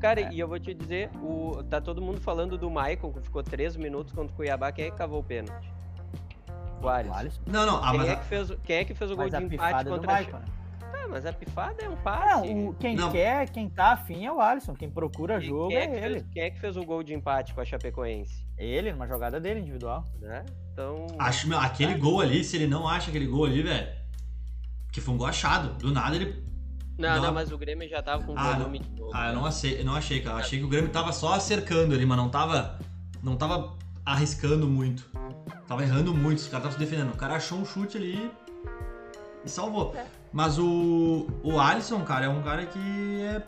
Cara, 0.00 0.20
É. 0.22 0.32
e 0.32 0.40
eu 0.40 0.48
vou 0.48 0.58
te 0.58 0.74
dizer, 0.74 1.08
o, 1.22 1.62
tá 1.70 1.80
todo 1.80 2.02
mundo 2.02 2.20
falando 2.20 2.58
do 2.58 2.68
Maicon, 2.68 3.12
que 3.12 3.20
ficou 3.20 3.42
3 3.44 3.76
minutos 3.76 4.12
contra 4.12 4.32
o 4.32 4.36
Cuiabá. 4.36 4.72
Quem 4.72 4.86
é 4.86 4.90
que 4.90 4.96
cavou 4.96 5.20
o 5.20 5.24
pênalti? 5.24 5.72
O 6.82 6.88
Alisson. 6.88 7.12
O 7.14 7.16
Alisson, 7.16 7.40
Não, 7.46 7.64
não, 7.66 7.76
ah, 7.82 7.90
Quem, 7.90 7.98
mas 8.00 8.08
é 8.08 8.12
a- 8.12 8.16
que 8.16 8.24
fez, 8.24 8.50
o- 8.50 8.56
quem 8.58 8.76
é 8.76 8.84
que 8.84 8.94
fez 8.94 9.10
o 9.10 9.14
gol 9.14 9.24
mas 9.24 9.30
de 9.30 9.36
a 9.36 9.40
empate 9.42 9.86
é 9.86 9.90
contra 9.90 10.10
a 10.10 10.14
Maicon, 10.14 10.36
né? 10.38 10.44
Tá, 10.90 11.06
mas 11.08 11.26
a 11.26 11.32
pifada 11.32 11.82
é 11.82 11.88
um 11.88 11.96
passe. 11.96 12.48
o, 12.48 12.74
quem 12.78 12.96
Não. 12.96 13.10
quer, 13.12 13.48
quem 13.50 13.68
tá 13.68 13.92
afim 13.92 14.26
é 14.26 14.32
o 14.32 14.40
Alisson, 14.40 14.74
quem 14.74 14.90
procura 14.90 15.38
E 15.38 15.46
jogo 15.46 15.68
quem, 15.68 15.76
é, 15.76 15.86
que 15.86 15.96
ele. 15.96 16.14
fez, 16.20 16.26
quem 16.32 16.42
é 16.42 16.50
que 16.50 16.60
fez 16.60 16.76
o 16.76 16.84
gol 16.84 17.02
de 17.02 17.14
empate 17.14 17.54
com 17.54 17.60
a 17.60 17.64
Chapecoense? 17.64 18.46
Ele, 18.56 18.92
numa 18.92 19.06
jogada 19.06 19.38
dele, 19.40 19.60
individual. 19.60 20.04
Né? 20.20 20.44
Então. 20.72 21.06
acho, 21.18 21.48
meu, 21.48 21.58
aquele 21.58 21.94
gol 21.94 22.20
ali, 22.20 22.42
se 22.44 22.56
ele 22.56 22.66
não 22.66 22.86
acha 22.88 23.10
aquele 23.10 23.26
gol 23.26 23.44
ali, 23.44 23.62
velho, 23.62 23.88
que 24.92 25.00
foi 25.00 25.14
um 25.14 25.18
gol 25.18 25.26
achado. 25.26 25.74
Do 25.78 25.92
nada 25.92 26.16
ele. 26.16 26.42
Não, 26.98 27.16
não, 27.16 27.22
não. 27.26 27.34
mas 27.34 27.52
o 27.52 27.58
Grêmio 27.58 27.88
já 27.88 28.02
tava 28.02 28.24
com 28.24 28.34
Ah, 28.36 28.54
volume 28.54 28.80
de 28.80 28.96
jogo. 28.98 29.12
Ah, 29.14 29.26
eu 29.28 29.28
né? 29.28 29.34
não 29.38 29.46
achei, 29.46 29.80
eu 29.80 29.84
não 29.84 29.94
achei, 29.94 30.20
cara. 30.20 30.36
Eu 30.36 30.40
achei 30.40 30.58
que 30.58 30.64
o 30.64 30.68
Grêmio 30.68 30.90
tava 30.90 31.12
só 31.12 31.38
cercando 31.38 31.94
ali, 31.94 32.04
mas 32.04 32.16
não 32.18 32.28
tava. 32.28 32.78
Não 33.22 33.36
tava 33.36 33.76
arriscando 34.04 34.66
muito. 34.66 35.08
Tava 35.68 35.82
errando 35.82 36.12
muito, 36.14 36.38
os 36.38 36.48
caras 36.48 36.66
estavam 36.66 36.72
se 36.72 36.78
defendendo. 36.78 37.14
O 37.14 37.16
cara 37.16 37.34
achou 37.36 37.58
um 37.58 37.64
chute 37.64 37.96
ali 37.96 38.32
e 39.44 39.48
salvou. 39.48 39.94
É. 39.94 40.06
Mas 40.32 40.58
o. 40.58 41.26
O 41.42 41.58
Alisson, 41.58 42.02
cara, 42.04 42.26
é 42.26 42.28
um 42.28 42.42
cara 42.42 42.66
que 42.66 43.22
é. 43.22 43.42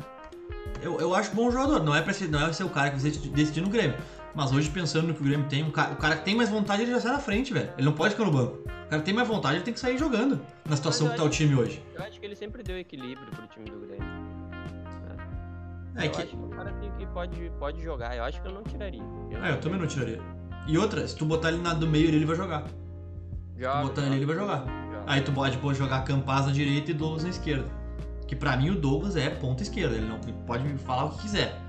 Eu, 0.82 0.98
eu 1.00 1.14
acho 1.14 1.34
bom 1.34 1.50
jogador. 1.50 1.82
Não 1.82 1.94
é, 1.94 2.00
pra 2.00 2.12
ser, 2.12 2.28
não 2.28 2.46
é 2.46 2.52
ser 2.52 2.64
o 2.64 2.70
cara 2.70 2.90
que 2.90 2.98
vai 2.98 3.10
decidir 3.10 3.60
no 3.60 3.68
Grêmio. 3.68 3.96
Mas 4.34 4.52
hoje, 4.52 4.70
pensando 4.70 5.08
no 5.08 5.14
que 5.14 5.20
o 5.20 5.24
Grêmio 5.24 5.48
tem, 5.48 5.64
um 5.64 5.70
cara, 5.70 5.92
o 5.92 5.96
cara 5.96 6.16
que 6.16 6.24
tem 6.24 6.34
mais 6.34 6.48
vontade, 6.48 6.82
ele 6.82 6.92
já 6.92 7.00
sai 7.00 7.12
na 7.12 7.18
frente, 7.18 7.52
velho. 7.52 7.70
Ele 7.76 7.84
não 7.84 7.92
pode 7.92 8.14
ficar 8.14 8.24
no 8.24 8.32
banco. 8.32 8.58
O 8.64 8.88
cara 8.90 9.02
que 9.02 9.04
tem 9.04 9.14
mais 9.14 9.28
vontade, 9.28 9.56
ele 9.56 9.64
tem 9.64 9.74
que 9.74 9.80
sair 9.80 9.98
jogando. 9.98 10.40
Na 10.68 10.76
situação 10.76 11.08
que 11.08 11.14
eu 11.14 11.16
tá 11.18 11.24
o 11.24 11.28
time 11.28 11.54
hoje. 11.54 11.82
Eu 11.94 12.02
acho 12.02 12.18
que 12.18 12.26
ele 12.26 12.36
sempre 12.36 12.62
deu 12.62 12.78
equilíbrio 12.78 13.26
pro 13.30 13.46
time 13.48 13.68
do 13.70 13.78
Grêmio. 13.80 14.08
É 15.96 16.06
eu 16.06 16.10
que. 16.10 16.22
acho 16.22 16.30
que 16.30 16.36
o 16.36 16.48
cara 16.48 16.72
tem 16.72 16.90
que 16.92 17.06
pode, 17.06 17.52
pode 17.58 17.82
jogar. 17.82 18.16
Eu 18.16 18.24
acho 18.24 18.40
que 18.40 18.48
eu 18.48 18.52
não 18.52 18.62
tiraria. 18.62 19.02
É, 19.42 19.50
eu 19.50 19.60
também 19.60 19.78
não 19.78 19.86
tiraria. 19.86 20.20
E 20.66 20.78
outra, 20.78 21.06
se 21.06 21.16
tu 21.16 21.24
botar 21.24 21.48
ele 21.48 21.60
na 21.60 21.74
do 21.74 21.86
meio, 21.86 22.08
ele 22.08 22.24
vai 22.24 22.36
jogar. 22.36 22.64
Joga, 23.56 23.82
botar 23.82 24.02
ele, 24.02 24.16
ele 24.16 24.26
vai 24.26 24.36
jogar. 24.36 24.64
Aí 25.10 25.22
tu 25.22 25.32
pode 25.32 25.58
pô, 25.58 25.74
jogar 25.74 26.04
Campaz 26.04 26.46
na 26.46 26.52
direita 26.52 26.92
e 26.92 26.94
Douglas 26.94 27.24
na 27.24 27.30
esquerda. 27.30 27.66
Que 28.28 28.36
pra 28.36 28.56
mim 28.56 28.70
o 28.70 28.76
Douglas 28.76 29.16
é 29.16 29.28
ponta 29.28 29.60
esquerda, 29.60 29.96
ele 29.96 30.06
não 30.06 30.20
pode 30.46 30.62
me 30.62 30.78
falar 30.78 31.06
o 31.06 31.10
que 31.10 31.22
quiser. 31.22 31.60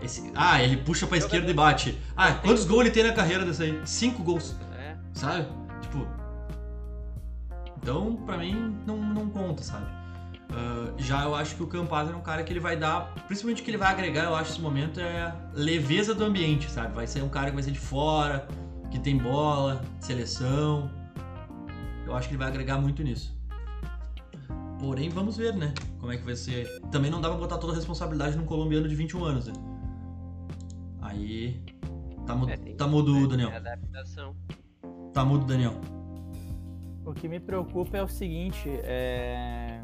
Esse- 0.00 0.30
ah, 0.32 0.62
ele 0.62 0.76
puxa 0.76 1.04
pra 1.04 1.18
esquerda 1.18 1.50
e 1.50 1.54
bate. 1.54 1.98
Ah, 2.16 2.34
quantos 2.34 2.64
gols 2.64 2.82
ele 2.82 2.90
tem 2.92 3.02
na 3.02 3.12
carreira 3.12 3.44
dessa 3.44 3.64
aí? 3.64 3.80
Cinco 3.84 4.22
gols, 4.22 4.54
É, 4.78 4.94
sabe? 5.12 5.48
Tipo. 5.82 6.06
Então, 7.82 8.14
pra 8.24 8.36
mim, 8.38 8.76
não, 8.86 8.96
não 8.96 9.28
conta, 9.28 9.64
sabe? 9.64 9.86
Ah, 10.52 10.92
já 10.96 11.24
eu 11.24 11.34
acho 11.34 11.56
que 11.56 11.64
o 11.64 11.66
Campaz 11.66 12.08
é 12.08 12.14
um 12.14 12.20
cara 12.20 12.44
que 12.44 12.52
ele 12.52 12.60
vai 12.60 12.76
dar, 12.76 13.12
principalmente 13.26 13.60
o 13.60 13.64
que 13.64 13.70
ele 13.72 13.78
vai 13.78 13.90
agregar, 13.90 14.22
eu 14.24 14.36
acho, 14.36 14.50
nesse 14.50 14.60
momento, 14.62 15.00
é 15.00 15.34
leveza 15.52 16.14
do 16.14 16.22
ambiente, 16.24 16.70
sabe? 16.70 16.94
Vai 16.94 17.08
ser 17.08 17.22
um 17.24 17.28
cara 17.28 17.46
que 17.50 17.54
vai 17.54 17.62
ser 17.64 17.72
de 17.72 17.78
fora, 17.80 18.46
que 18.90 19.00
tem 19.00 19.18
bola, 19.18 19.82
seleção. 19.98 20.88
Eu 22.04 22.14
acho 22.14 22.28
que 22.28 22.34
ele 22.34 22.38
vai 22.38 22.48
agregar 22.48 22.78
muito 22.78 23.02
nisso. 23.02 23.36
Porém, 24.78 25.08
vamos 25.08 25.36
ver, 25.36 25.54
né? 25.56 25.72
Como 25.98 26.12
é 26.12 26.16
que 26.18 26.24
vai 26.24 26.36
ser. 26.36 26.68
Também 26.90 27.10
não 27.10 27.20
dá 27.20 27.28
pra 27.30 27.38
botar 27.38 27.58
toda 27.58 27.72
a 27.72 27.76
responsabilidade 27.76 28.36
num 28.36 28.44
colombiano 28.44 28.86
de 28.88 28.94
21 28.94 29.24
anos, 29.24 29.46
né? 29.46 29.52
Aí. 31.00 31.62
Tá, 32.26 32.34
mu 32.34 32.48
É, 32.48 32.56
tá 32.56 32.86
mudo, 32.86 33.28
Daniel. 33.28 33.54
adaptação. 33.54 34.34
Tá 35.12 35.24
mudo, 35.24 35.44
Daniel. 35.46 35.74
O 37.04 37.12
que 37.12 37.28
me 37.28 37.38
preocupa 37.38 37.98
é 37.98 38.02
o 38.02 38.08
seguinte, 38.08 38.68
é... 38.82 39.78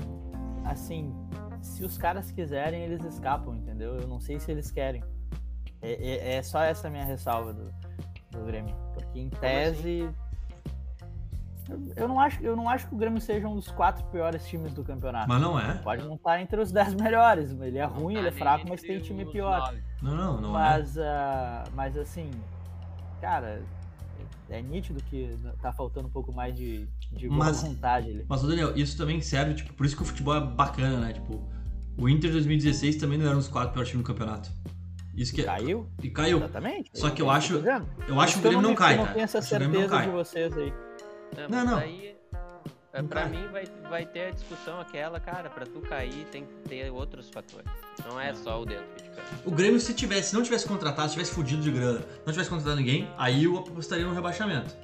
Assim, 0.64 1.14
se 1.60 1.84
os 1.84 1.98
caras 1.98 2.30
quiserem, 2.30 2.82
eles 2.82 3.04
escapam, 3.04 3.54
entendeu? 3.54 3.96
Eu 3.98 4.08
não 4.08 4.20
sei 4.20 4.40
se 4.40 4.50
eles 4.50 4.70
querem. 4.70 5.02
É, 5.82 5.92
é- 5.92 6.34
é 6.36 6.42
só 6.42 6.62
essa 6.62 6.88
minha 6.90 7.04
ressalva 7.04 7.52
do, 7.52 7.70
do 8.30 8.44
Grêmio. 8.46 8.74
Porque 8.94 9.18
em 9.18 9.28
tese. 9.28 9.98
Eu, 10.00 10.14
eu 11.96 12.08
não 12.08 12.18
acho, 12.20 12.42
eu 12.42 12.56
não 12.56 12.68
acho 12.68 12.86
que 12.88 12.94
o 12.94 12.98
Grêmio 12.98 13.20
seja 13.20 13.46
um 13.48 13.54
dos 13.54 13.70
quatro 13.70 14.04
piores 14.06 14.46
times 14.46 14.72
do 14.72 14.82
campeonato. 14.84 15.28
Mas 15.28 15.40
não 15.40 15.58
é. 15.58 15.74
Pode 15.78 16.04
não 16.04 16.14
estar 16.14 16.40
entre 16.40 16.60
os 16.60 16.70
dez 16.72 16.94
melhores. 16.94 17.50
Ele 17.60 17.78
é 17.78 17.84
ruim, 17.84 18.14
Não 18.14 18.20
ele 18.20 18.28
é 18.28 18.30
tá 18.32 18.38
fraco, 18.38 18.66
mas 18.68 18.80
tem 18.80 18.98
time 19.00 19.24
pior. 19.26 19.58
nove. 19.58 19.82
Não, 20.02 20.14
não, 20.16 20.40
não 20.40 20.48
é. 20.50 20.52
Mas, 20.52 20.98
ah, 20.98 21.64
mas 21.74 21.96
assim, 21.96 22.30
cara, 23.20 23.62
é 24.48 24.60
nítido 24.62 25.02
que 25.04 25.36
tá 25.62 25.72
faltando 25.72 26.08
um 26.08 26.10
pouco 26.10 26.32
mais 26.32 26.54
de, 26.54 26.88
de 27.12 27.28
boa 27.28 27.44
Mas- 27.46 27.62
vontade 27.62 28.10
ali. 28.10 28.24
Mas, 28.28 28.42
ô 28.42 28.46
Daniel, 28.48 28.76
isso 28.76 28.96
também 28.96 29.20
serve, 29.20 29.54
tipo, 29.54 29.72
por 29.74 29.86
isso 29.86 29.96
que 29.96 30.02
o 30.02 30.06
futebol 30.06 30.34
é 30.36 30.40
bacana, 30.40 30.96
né? 30.98 31.12
Tipo, 31.12 31.42
o 31.98 32.08
Inter 32.08 32.30
2016 32.32 32.96
também 32.96 33.18
não 33.18 33.26
era 33.26 33.34
um 33.34 33.38
dos 33.38 33.48
quatro 33.48 33.72
piores 33.72 33.90
times 33.90 34.04
do 34.04 34.06
campeonato. 34.12 34.50
Isso 35.14 35.34
que 35.34 35.42
é- 35.42 35.44
Caiu? 35.44 35.86
E 36.02 36.08
caiu. 36.08 36.38
Exatamente. 36.38 36.90
Só 36.94 37.10
que 37.10 37.20
eu 37.20 37.30
É 37.30 37.38
isso 37.38 37.58
acho-. 37.58 37.66
Eu 38.08 38.20
acho 38.20 38.34
que 38.34 38.38
o 38.38 38.42
Grêmio 38.42 38.62
não 38.62 38.74
cai, 38.74 38.94
Eu 38.94 39.04
não 39.04 39.12
tenho 39.12 39.24
essa 39.24 39.38
não 39.38 39.44
certeza 39.46 40.00
de 40.02 40.08
vocês 40.08 40.56
aí. 40.56 40.72
Não, 41.36 41.48
Não, 41.48 41.64
não. 41.64 41.78
Aí, 41.78 42.16
é, 42.92 43.00
Não 43.02 43.08
pra 43.08 43.22
cai. 43.22 43.30
mim 43.30 43.46
vai, 43.52 43.64
vai 43.88 44.06
ter 44.06 44.26
a 44.26 44.30
discussão 44.30 44.80
aquela, 44.80 45.20
cara, 45.20 45.48
pra 45.48 45.64
tu 45.64 45.80
cair 45.80 46.24
tem 46.32 46.44
que 46.44 46.68
ter 46.68 46.90
outros 46.90 47.28
fatores. 47.30 47.66
Não 48.08 48.20
é 48.20 48.34
só 48.34 48.60
o 48.60 48.66
dentro 48.66 48.84
de 48.96 49.08
campo. 49.10 49.22
O 49.44 49.50
Grêmio, 49.50 49.78
se 49.80 49.94
tivesse, 49.94 50.30
se 50.30 50.34
não 50.34 50.42
tivesse 50.42 50.66
contratado, 50.66 51.08
se 51.08 51.14
tivesse 51.14 51.32
fudido 51.32 51.62
de 51.62 51.70
grana, 51.70 52.00
não 52.26 52.32
tivesse 52.32 52.50
contratado 52.50 52.76
ninguém, 52.76 53.08
aí 53.16 53.44
eu 53.44 53.56
apostaria 53.58 54.04
no 54.06 54.12
rebaixamento. 54.14 54.74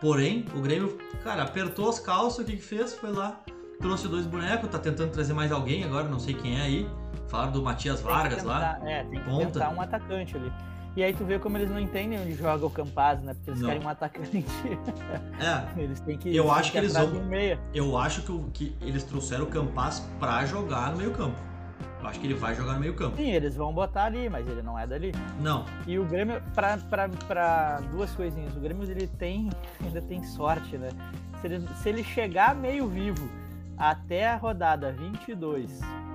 Porém, 0.00 0.44
o 0.54 0.60
Grêmio, 0.60 0.96
cara, 1.24 1.42
apertou 1.42 1.88
as 1.88 1.98
calças, 1.98 2.40
o 2.40 2.44
que 2.44 2.56
que 2.56 2.62
fez? 2.62 2.94
Foi 2.94 3.10
lá, 3.12 3.40
trouxe 3.80 4.06
dois 4.08 4.26
bonecos, 4.26 4.68
tá 4.70 4.78
tentando 4.78 5.10
trazer 5.12 5.32
mais 5.32 5.50
alguém 5.52 5.84
agora, 5.84 6.08
não 6.08 6.18
sei 6.20 6.34
quem 6.34 6.58
é 6.58 6.62
aí. 6.62 6.88
Falaram 7.28 7.52
do 7.52 7.62
Matias 7.62 7.96
Tem 8.00 8.06
que 8.06 8.12
Vargas 8.12 8.42
lá. 8.44 8.74
tentar- 8.74 8.90
É, 8.90 9.04
tem 9.04 9.20
que 9.20 9.24
ponta. 9.28 9.68
um 9.70 9.80
atacante 9.80 10.36
ali. 10.36 10.52
E 10.98 11.04
aí 11.04 11.14
tu 11.14 11.24
vê 11.24 11.38
como 11.38 11.56
eles 11.56 11.70
não 11.70 11.78
entendem 11.78 12.18
onde 12.20 12.34
joga 12.34 12.66
o 12.66 12.70
Campaz, 12.70 13.22
né? 13.22 13.32
Porque 13.32 13.50
eles 13.50 13.60
Não. 13.60 13.68
querem 13.68 13.84
um 13.84 13.88
atacante. 13.88 14.44
É, 15.40 15.80
Eles 15.80 16.00
têm 16.00 16.18
que. 16.18 16.34
Eu 16.34 16.50
acho 16.50 16.72
que 16.72 16.78
eles 16.78 16.92
vão- 16.92 17.12
eu 17.72 17.96
acho 17.96 18.22
que, 18.22 18.32
o- 18.32 18.50
que 18.52 18.76
eles 18.80 19.04
trouxeram 19.04 19.44
o 19.44 19.46
Campas 19.46 20.00
pra 20.18 20.44
jogar 20.44 20.90
no 20.90 20.96
meio 20.98 21.12
campo. 21.12 21.38
Eu 22.00 22.08
acho 22.08 22.18
que 22.18 22.26
ele 22.26 22.34
vai 22.34 22.52
jogar 22.56 22.72
no 22.74 22.80
meio 22.80 22.94
campo. 22.94 23.16
Sim, 23.16 23.30
eles 23.30 23.54
vão 23.54 23.72
botar 23.72 24.06
ali, 24.06 24.28
mas 24.28 24.44
ele 24.48 24.60
não 24.60 24.76
é 24.76 24.88
dali. 24.88 25.12
Não, 25.40 25.64
E 25.86 25.96
o 26.00 26.04
Grêmio, 26.04 26.42
pra, 26.52 26.76
pra, 26.78 27.08
pra 27.08 27.80
duas 27.92 28.10
coisinhas, 28.16 28.56
o 28.56 28.58
Grêmio 28.58 28.82
ele 28.90 29.06
tem, 29.06 29.50
ainda 29.80 30.02
tem 30.02 30.24
sorte, 30.24 30.76
né? 30.76 30.88
Se 31.40 31.46
ele, 31.46 31.68
se 31.80 31.88
ele 31.88 32.02
chegar 32.02 32.56
meio 32.56 32.88
vivo 32.88 33.28
até 33.76 34.28
a 34.28 34.34
rodada 34.36 34.90
22, 34.90 35.80
não, 35.80 36.07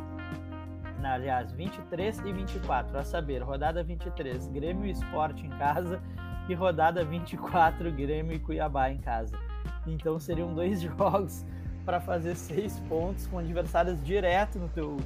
aliás, 1.06 1.52
23 1.52 2.20
e 2.20 2.32
24, 2.34 2.98
a 2.98 3.04
saber, 3.04 3.42
rodada 3.42 3.84
23, 3.84 4.48
Grêmio 4.48 4.86
e 4.86 4.92
Sport 4.92 5.39
em 5.44 5.50
casa 5.52 6.02
e 6.50 6.54
rodada 6.54 7.04
24, 7.04 7.92
Grêmio 7.92 8.34
e 8.36 8.39
Cuiabá 8.39 8.89
em 8.89 8.98
casa. 9.00 9.38
Então 9.88 10.20
seriam 10.20 10.54
dois 10.54 10.82
jogos 10.82 11.46
para 11.86 12.00
fazer 12.00 12.36
seis 12.36 12.80
pontos 12.88 13.28
com 13.28 13.38
adversários 13.39 14.02
direto 14.04 14.58
no 14.58 14.70
teu, 14.70 14.98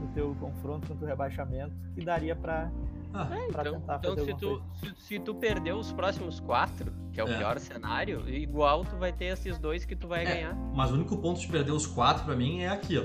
no 0.00 0.06
teu 0.14 0.34
confronto 0.40 0.88
contra 0.88 1.04
o 1.04 1.08
rebaixamento, 1.08 1.72
que 1.94 2.04
daria 2.04 2.34
para 2.34 2.70
ah, 3.12 3.26
pra 3.52 3.62
Então, 3.62 3.74
tentar 3.80 3.98
então 3.98 4.16
fazer 4.16 4.24
se, 4.32 4.38
tu, 4.38 4.62
se, 4.74 4.94
se 4.96 5.18
tu 5.20 5.34
perder 5.36 5.72
os 5.74 5.92
próximos 5.92 6.40
quatro, 6.40 6.92
que 7.12 7.20
é 7.20 7.24
o 7.24 7.28
É. 7.28 7.38
pior 7.38 7.60
cenário, 7.60 8.28
igual 8.28 8.84
tu 8.84 8.96
vai 8.96 9.12
ter 9.12 9.26
esses 9.26 9.56
dois 9.56 9.84
que 9.84 9.94
tu 9.94 10.08
vai 10.08 10.22
É. 10.22 10.24
ganhar. 10.24 10.54
mas 10.74 10.90
o 10.90 10.94
único 10.94 11.16
ponto 11.18 11.38
de 11.38 11.46
perder 11.46 11.70
os 11.70 11.86
quatro 11.86 12.24
pra 12.24 12.34
mim 12.34 12.62
é 12.62 12.68
aqui, 12.68 12.98
ó. 12.98 13.04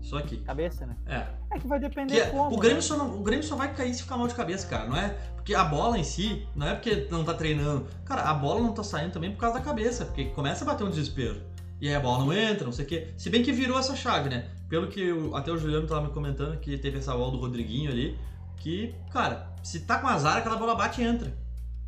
Só 0.00 0.18
aqui. 0.18 0.38
cabeça, 0.38 0.84
né? 0.84 0.96
É. 1.06 1.26
É 1.54 1.58
que 1.58 1.66
vai 1.66 1.78
Que 1.78 1.88
depender 1.88 2.18
é- 2.18 2.30
como. 2.30 2.54
o, 2.54 2.58
Grêmio 2.58 2.76
né? 2.76 2.82
só 2.82 2.96
não- 2.96 3.14
o 3.20 3.22
Grêmio 3.22 3.44
só 3.44 3.56
vai 3.56 3.74
cair 3.74 3.92
se 3.94 4.02
ficar 4.02 4.16
mal 4.16 4.26
de 4.26 4.34
cabeça, 4.34 4.66
cara. 4.66 4.86
Não 4.88 4.96
é 4.96 5.10
porque 5.34 5.54
a 5.54 5.64
bola 5.64 5.98
em 5.98 6.04
si, 6.04 6.46
não 6.54 6.66
é 6.66 6.74
porque 6.74 7.06
não 7.10 7.24
tá 7.24 7.34
treinando. 7.34 7.86
Cara, 8.04 8.22
a 8.22 8.34
bola 8.34 8.60
não 8.60 8.72
tá 8.72 8.82
saindo 8.82 9.12
também 9.12 9.30
por 9.32 9.38
causa 9.38 9.58
da 9.58 9.64
cabeça, 9.64 10.04
porque 10.06 10.26
começa 10.26 10.64
a 10.64 10.66
bater 10.66 10.84
um 10.84 10.90
desespero. 10.90 11.42
E 11.80 11.88
aí 11.88 11.94
a 11.94 12.00
bola 12.00 12.24
não 12.24 12.32
entra, 12.32 12.64
não 12.64 12.72
sei 12.72 12.84
o 12.84 12.88
quê. 12.88 13.12
Se 13.18 13.28
bem 13.28 13.42
que 13.42 13.52
virou 13.52 13.78
essa 13.78 13.94
chave, 13.96 14.28
né? 14.30 14.46
Pelo 14.68 14.86
que 14.86 15.12
o- 15.12 15.34
até 15.36 15.50
o 15.50 15.58
Juliano 15.58 15.86
tava 15.86 16.02
me 16.06 16.12
comentando 16.12 16.58
que 16.58 16.78
teve 16.78 16.98
essa 16.98 17.12
bola 17.12 17.32
do 17.32 17.38
Rodriguinho 17.38 17.90
ali, 17.90 18.16
que, 18.56 18.94
cara, 19.10 19.52
se 19.62 19.80
tá 19.80 19.98
com 19.98 20.06
azar, 20.06 20.36
aquela 20.38 20.56
bola 20.56 20.74
bate 20.76 21.02
e 21.02 21.04
entra, 21.04 21.36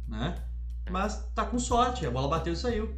né? 0.09 0.35
Mas 0.91 1.25
tá 1.35 1.45
com 1.45 1.59
sorte, 1.59 2.05
a 2.05 2.11
bola 2.11 2.29
bateu 2.29 2.53
e 2.53 2.57
saiu. 2.57 2.93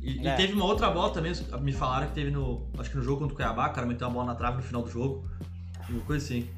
E, 0.00 0.22
e 0.22 0.26
É. 0.26 0.34
teve 0.34 0.54
uma 0.54 0.64
outra 0.64 0.90
bola 0.90 1.12
também, 1.12 1.32
me 1.60 1.72
falaram 1.72 2.08
que 2.08 2.14
teve 2.14 2.30
no. 2.32 2.66
Acho 2.78 2.90
que 2.90 2.96
no 2.96 3.02
jogo 3.04 3.20
contra 3.20 3.34
o 3.34 3.36
Cuiabá, 3.36 3.68
o 3.68 3.72
cara 3.72 3.86
meteu 3.86 4.08
uma 4.08 4.14
bola 4.14 4.26
na 4.26 4.34
trave 4.34 4.56
no 4.56 4.62
final 4.62 4.82
do 4.82 4.90
jogo. 4.90 5.28
Uma 5.88 6.00
coisa 6.02 6.24
assim. 6.24 6.48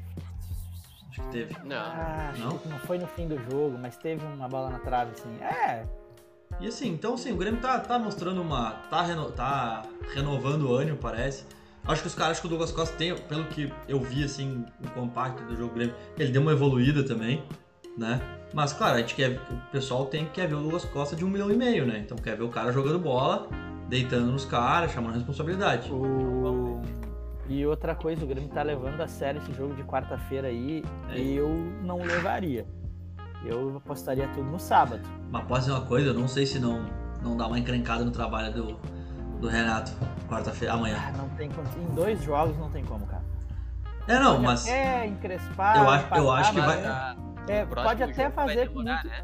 Acho 1.11 1.21
que 1.21 1.27
teve. 1.29 1.55
Não. 1.63 1.75
Ah, 1.77 2.29
acho 2.33 2.41
Não? 2.41 2.57
que 2.57 2.67
não 2.67 2.79
foi 2.79 2.97
no 2.97 3.07
fim 3.07 3.27
do 3.27 3.37
jogo, 3.49 3.77
mas 3.77 3.95
teve 3.97 4.25
uma 4.25 4.47
bola 4.47 4.69
na 4.69 4.79
trave, 4.79 5.11
assim. 5.11 5.35
É, 5.41 5.85
E 6.59 6.67
assim, 6.67 6.89
então 6.89 7.13
assim, 7.15 7.31
o 7.31 7.37
Grêmio 7.37 7.59
tá, 7.61 7.79
tá 7.79 7.97
mostrando 7.99 8.41
uma. 8.41 8.71
Tá, 8.89 9.01
reno- 9.01 9.31
tá 9.31 9.83
renovando 10.13 10.69
o 10.69 10.73
ânimo, 10.75 10.97
parece. 10.97 11.45
Acho 11.87 12.01
que 12.01 12.07
os 12.07 12.15
caras, 12.15 12.31
acho 12.33 12.41
que 12.41 12.47
o 12.47 12.49
Douglas 12.49 12.71
Costa 12.71 12.95
tem, 12.97 13.15
pelo 13.15 13.45
que 13.45 13.71
eu 13.87 13.99
vi 14.01 14.23
assim, 14.23 14.65
o 14.83 14.89
compacto 14.89 15.43
do 15.43 15.55
jogo 15.55 15.69
do 15.69 15.75
Grêmio, 15.75 15.95
ele 16.17 16.31
deu 16.31 16.41
uma 16.41 16.51
evoluída 16.51 17.03
também, 17.05 17.43
né? 17.97 18.19
Mas 18.53 18.73
claro, 18.73 18.95
a 18.95 18.99
gente 18.99 19.13
quer. 19.15 19.39
O 19.51 19.71
pessoal 19.71 20.05
tem 20.05 20.25
quer 20.25 20.47
ver 20.47 20.55
o 20.55 20.61
Douglas 20.61 20.85
Costa 20.85 21.15
de 21.15 21.23
um 21.23 21.29
milhão 21.29 21.51
e 21.51 21.55
meio, 21.55 21.85
né? 21.85 21.99
Então 21.99 22.17
quer 22.17 22.35
ver 22.35 22.43
o 22.43 22.49
cara 22.49 22.71
jogando 22.71 22.97
bola, 22.99 23.47
deitando 23.87 24.31
nos 24.31 24.45
caras, 24.45 24.91
chamando 24.93 25.13
responsabilidade. 25.15 25.91
o... 25.91 26.54
E 27.47 27.65
outra 27.65 27.93
coisa, 27.93 28.23
o 28.23 28.27
Grêmio 28.27 28.49
tá 28.49 28.63
levando 28.63 28.99
a 29.01 29.07
sério 29.07 29.39
esse 29.41 29.53
jogo 29.53 29.75
de 29.75 29.83
quarta-feira 29.83 30.47
aí. 30.47 30.83
É. 31.09 31.19
Eu 31.19 31.49
não 31.83 31.97
levaria. 31.99 32.65
Eu 33.45 33.77
apostaria 33.77 34.27
tudo 34.29 34.49
no 34.49 34.59
sábado. 34.59 35.07
Mas 35.31 35.43
pode 35.45 35.65
ser 35.65 35.71
uma 35.71 35.81
coisa, 35.81 36.07
eu 36.09 36.13
não 36.13 36.27
sei 36.27 36.45
se 36.47 36.59
não, 36.59 36.83
não 37.21 37.37
dá 37.37 37.45
uma 37.45 37.59
encrencada 37.59 38.03
no 38.03 38.09
trabalho 38.09 38.51
do, 38.51 38.79
do 39.39 39.47
Renato 39.47 39.91
quarta-feira, 40.27 40.73
amanhã. 40.73 40.97
Ah, 40.99 41.11
não 41.15 41.29
tem 41.29 41.49
como. 41.51 41.67
Em 41.77 41.93
dois 41.93 42.23
jogos 42.23 42.57
não 42.57 42.69
tem 42.71 42.83
como, 42.83 43.05
cara. 43.05 43.23
É, 44.07 44.17
não, 44.19 44.33
Pode 44.33 44.43
mas. 44.45 44.63
até 44.67 45.05
encrespar. 45.07 45.77
Eu 45.77 45.89
acho- 45.89 46.15
eu 46.15 46.31
acho 46.31 46.51
que 46.51 46.57
mas- 46.57 46.65
vai- 46.65 46.85
a- 46.85 47.15
É, 47.47 47.63
o 47.63 47.67
próximo 47.67 47.89
pode 47.89 48.03
até 48.11 48.29
fazer 48.31 48.67
demorar, 48.69 49.03
muito- 49.03 49.07
né? 49.07 49.23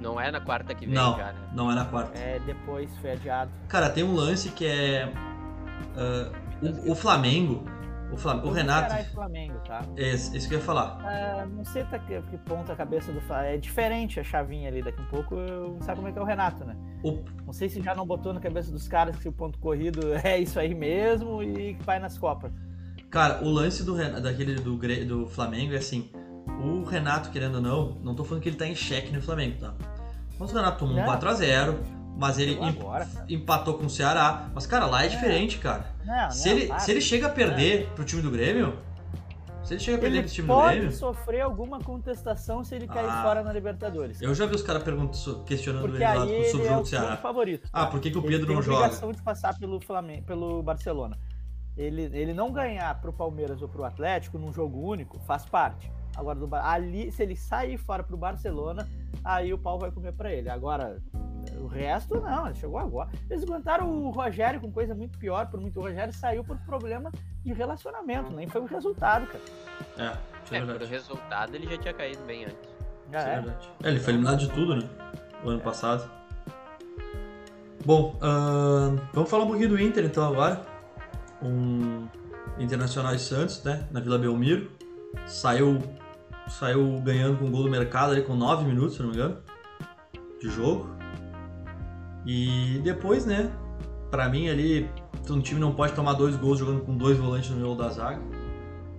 Não 0.00 0.20
é 0.20 0.30
na 0.30 0.40
quarta 0.40 0.74
que 0.74 0.84
vem 0.86 0.94
Não, 0.94 1.16
já, 1.16 1.32
né? 1.32 1.34
não 1.54 1.72
é 1.72 1.74
na 1.74 1.84
quarta. 1.86 2.16
É, 2.18 2.38
depois 2.40 2.94
foi 2.98 3.12
adiado. 3.12 3.50
Cara, 3.68 3.88
tem 3.90 4.04
um 4.04 4.14
lance 4.14 4.50
que 4.50 4.66
é. 4.66 5.10
ah, 5.96 6.30
o, 6.62 6.92
o 6.92 6.94
Flamengo. 6.94 7.64
O, 8.10 8.16
Flam- 8.16 8.42
o 8.42 8.50
Renato. 8.50 8.94
E 8.94 9.04
Flamengo, 9.04 9.58
tá? 9.66 9.82
É 9.94 10.14
isso 10.14 10.48
que 10.48 10.54
eu 10.54 10.58
ia 10.58 10.64
falar. 10.64 10.98
Ah, 11.04 11.46
não 11.46 11.62
sei 11.62 11.82
até 11.82 11.98
que, 11.98 12.22
que 12.22 12.38
ponto 12.38 12.72
a 12.72 12.74
cabeça 12.74 13.12
do 13.12 13.20
Flamengo. 13.20 13.54
É 13.54 13.56
diferente 13.58 14.18
a 14.18 14.24
chavinha 14.24 14.68
ali. 14.70 14.82
Daqui 14.82 14.98
a 15.02 15.04
pouco 15.04 15.34
eu 15.34 15.74
não 15.74 15.82
sabe 15.82 15.96
como 15.96 16.08
é 16.08 16.12
que 16.12 16.18
é 16.18 16.22
o 16.22 16.24
Renato, 16.24 16.64
né? 16.64 16.74
O, 17.04 17.22
Não 17.44 17.52
sei 17.52 17.68
se 17.68 17.82
já 17.82 17.94
não 17.94 18.06
botou 18.06 18.32
na 18.32 18.40
cabeça 18.40 18.70
dos 18.72 18.88
caras 18.88 19.14
que 19.16 19.28
o 19.28 19.32
ponto 19.32 19.58
corrido 19.58 20.00
é 20.24 20.38
isso 20.38 20.58
aí 20.58 20.74
mesmo 20.74 21.42
e 21.42 21.74
que 21.74 21.82
vai 21.84 21.98
nas 21.98 22.16
Copas. 22.16 22.50
cara, 23.10 23.44
o 23.44 23.50
lance 23.50 23.84
do, 23.84 23.94
daquele 24.22 24.54
do, 24.54 24.76
do 25.04 25.26
Flamengo 25.26 25.74
é 25.74 25.76
assim. 25.76 26.10
O 26.64 26.84
Renato, 26.84 27.28
querendo 27.30 27.56
ou 27.56 27.60
não, 27.60 27.90
não 28.02 28.14
tô 28.14 28.24
falando 28.24 28.42
que 28.42 28.48
ele 28.48 28.56
tá 28.56 28.66
em 28.66 28.74
xeque 28.74 29.12
no 29.12 29.20
Flamengo, 29.20 29.58
tá? 29.60 29.74
Mas 30.40 30.50
o 30.50 30.54
Renato 30.56 30.78
tomou 30.78 30.94
um 30.96 31.04
Não. 31.04 31.18
4x0, 31.20 31.76
mas 32.18 32.38
ele 32.38 32.58
empatou 33.28 33.74
com 33.78 33.86
o 33.86 33.90
Ceará. 33.90 34.50
Mas, 34.54 34.66
cara, 34.66 34.84
lá 34.86 35.04
é 35.04 35.08
diferente, 35.08 35.58
cara. 35.58 35.86
Não, 36.04 36.30
Se 36.30 36.48
não, 36.50 36.56
ele, 36.56 36.66
para. 36.66 36.78
se 36.80 36.90
ele 36.90 37.00
chega 37.00 37.26
a 37.28 37.30
perder 37.30 37.88
pro 37.94 38.04
time 38.04 38.20
do 38.20 38.30
Grêmio. 38.30 38.76
Se 39.62 39.74
ele 39.74 39.80
chega 39.80 39.98
a 39.98 40.00
perder 40.00 40.16
Ele 40.18 40.24
pro 40.26 40.32
time 40.34 40.48
do 40.48 40.54
pode 40.54 40.76
Grêmio. 40.78 40.96
sofrer 40.96 41.40
alguma 41.42 41.78
contestação 41.78 42.64
se 42.64 42.74
ele 42.74 42.86
cair 42.86 43.08
Ah. 43.08 43.22
fora 43.22 43.42
na 43.42 43.52
Libertadores. 43.52 44.20
Eu 44.22 44.34
já 44.34 44.46
vi 44.46 44.54
os 44.54 44.62
caras 44.62 44.82
questionando 45.46 45.82
Porque 45.82 45.96
ele 45.96 46.04
lá 46.04 46.12
pro 46.14 46.24
ele 46.34 46.66
é 46.66 46.76
o 46.76 46.80
do 46.80 46.86
Ceará. 46.86 47.16
favorito. 47.18 47.68
Ah, 47.72 47.86
por 47.86 48.00
que, 48.00 48.10
que 48.10 48.16
o 48.16 48.20
Ele 48.22 48.28
Pedro 48.28 48.46
tem 48.46 48.56
não 48.56 48.62
joga? 48.62 48.78
obrigação 48.78 49.12
de 49.12 49.22
passar 49.22 49.58
pelo 49.58 49.78
Flamengo, 49.80 50.24
pelo 50.24 50.62
Barcelona. 50.62 51.18
Ele, 51.76 52.02
ele 52.12 52.32
não 52.32 52.50
ganhar 52.50 52.98
pro 53.00 53.12
Palmeiras 53.12 53.60
ou 53.62 53.68
pro 53.68 53.84
Atlético 53.84 54.38
num 54.38 54.52
jogo 54.52 54.80
único 54.80 55.18
faz 55.20 55.44
parte. 55.44 55.92
Agora 56.16 56.36
do 56.38 56.48
ali, 56.56 57.12
se 57.12 57.22
ele 57.22 57.36
sair 57.36 57.76
fora 57.76 58.02
pro 58.02 58.16
Barcelona, 58.16 58.88
aí 59.22 59.52
o 59.52 59.58
pau 59.58 59.78
vai 59.78 59.90
comer 59.92 60.12
pra 60.12 60.32
ele. 60.32 60.48
Agora 60.48 61.00
o 61.60 61.66
resto 61.66 62.20
não, 62.20 62.46
ele 62.46 62.54
chegou 62.54 62.78
agora. 62.78 63.10
Eles 63.28 63.42
aguentaram 63.42 63.88
o 63.88 64.10
Rogério 64.10 64.60
com 64.60 64.70
coisa 64.70 64.94
muito 64.94 65.18
pior, 65.18 65.46
por 65.46 65.60
muito 65.60 65.78
o 65.78 65.82
Rogério 65.82 66.12
saiu 66.12 66.44
por 66.44 66.56
problema 66.58 67.10
de 67.44 67.52
relacionamento, 67.52 68.32
nem 68.32 68.48
foi 68.48 68.60
o 68.60 68.66
resultado, 68.66 69.26
cara. 69.26 69.44
É, 69.96 70.16
isso 70.44 70.54
é, 70.54 70.58
É, 70.58 70.64
por 70.64 70.86
resultado 70.86 71.54
ele 71.54 71.68
já 71.68 71.78
tinha 71.78 71.94
caído 71.94 72.22
bem 72.24 72.44
antes. 72.44 72.78
Já 73.10 73.18
Isso 73.18 73.28
é 73.28 73.32
é. 73.32 73.40
verdade. 73.40 73.68
É, 73.82 73.88
ele 73.88 74.00
foi 74.00 74.12
eliminado 74.12 74.38
de 74.38 74.48
tudo, 74.50 74.76
né? 74.76 74.88
O 75.44 75.50
ano 75.50 75.60
passado. 75.60 76.10
Bom, 77.84 78.16
ahn, 78.20 78.96
vamos 79.12 79.30
falar 79.30 79.44
um 79.44 79.48
pouquinho 79.48 79.70
do 79.70 79.80
Inter 79.80 80.04
então 80.04 80.26
agora. 80.26 80.62
Um 81.42 82.06
Internacional 82.58 83.14
e 83.14 83.18
Santos, 83.18 83.62
né? 83.62 83.86
Na 83.90 84.00
Vila 84.00 84.18
Belmiro. 84.18 84.70
Saiu, 85.26 85.78
saiu 86.48 87.00
ganhando 87.00 87.38
com 87.38 87.46
o 87.46 87.50
gol 87.50 87.62
do 87.62 87.70
mercado 87.70 88.12
ali 88.12 88.22
com 88.22 88.34
9 88.34 88.64
minutos, 88.64 88.96
se 88.96 89.02
não 89.02 89.08
me 89.08 89.14
engano, 89.14 89.38
de 90.40 90.50
jogo. 90.50 90.97
E 92.28 92.78
depois, 92.84 93.24
né? 93.24 93.50
Pra 94.10 94.28
mim 94.28 94.50
ali, 94.50 94.86
um 95.30 95.40
time 95.40 95.58
não 95.58 95.72
pode 95.72 95.94
tomar 95.94 96.12
dois 96.12 96.36
gols 96.36 96.58
jogando 96.58 96.82
com 96.82 96.94
dois 96.94 97.16
volantes 97.16 97.48
no 97.48 97.56
meio 97.56 97.74
da 97.74 97.88
zaga. 97.88 98.20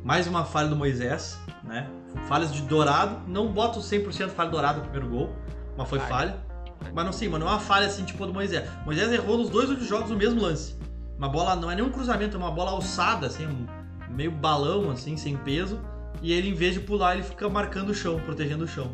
Mais 0.04 0.26
uma 0.26 0.44
falha 0.44 0.68
do 0.68 0.76
Moisés, 0.76 1.40
né? 1.64 1.88
Falhas 2.28 2.52
de 2.52 2.64
Dourado. 2.64 3.22
Não 3.28 3.54
boto 3.54 3.82
100% 3.82 4.30
falha 4.30 4.50
do 4.50 4.54
Dourado 4.54 4.80
no 4.80 4.86
primeiro 4.86 5.08
gol, 5.10 5.36
mas 5.78 5.88
foi 5.88 6.00
Falha. 6.00 6.10
falha. 6.10 6.92
Mas 6.92 7.06
não 7.06 7.14
sei, 7.14 7.30
mano, 7.30 7.46
não 7.46 7.52
é 7.52 7.56
uma 7.56 7.62
falha 7.62 7.86
assim 7.86 8.04
tipo 8.04 8.26
do 8.26 8.34
Moisés. 8.34 8.68
Moisés 8.84 9.12
errou 9.12 9.38
nos 9.38 9.52
dois 9.52 9.70
últimos 9.70 9.88
jogos 9.88 10.10
no 10.10 10.18
mesmo 10.18 10.42
lance. 10.42 10.76
Uma 11.16 11.30
bola, 11.30 11.56
não 11.56 11.70
é 11.70 11.76
nem 11.76 11.86
um 11.86 11.92
cruzamento, 11.92 12.36
é 12.36 12.40
uma 12.40 12.50
bola 12.50 12.72
alçada, 12.72 13.28
assim, 13.28 13.46
um 13.46 13.68
meio 14.10 14.32
balão, 14.32 14.90
assim, 14.90 15.16
sem 15.16 15.38
peso. 15.38 15.80
E 16.20 16.34
ele, 16.34 16.50
em 16.50 16.54
vez 16.56 16.74
de 16.74 16.80
pular, 16.80 17.14
ele 17.14 17.24
fica 17.24 17.48
marcando 17.48 17.90
o 17.90 17.94
chão, 17.94 18.20
protegendo 18.22 18.64
o 18.64 18.68
chão. 18.68 18.92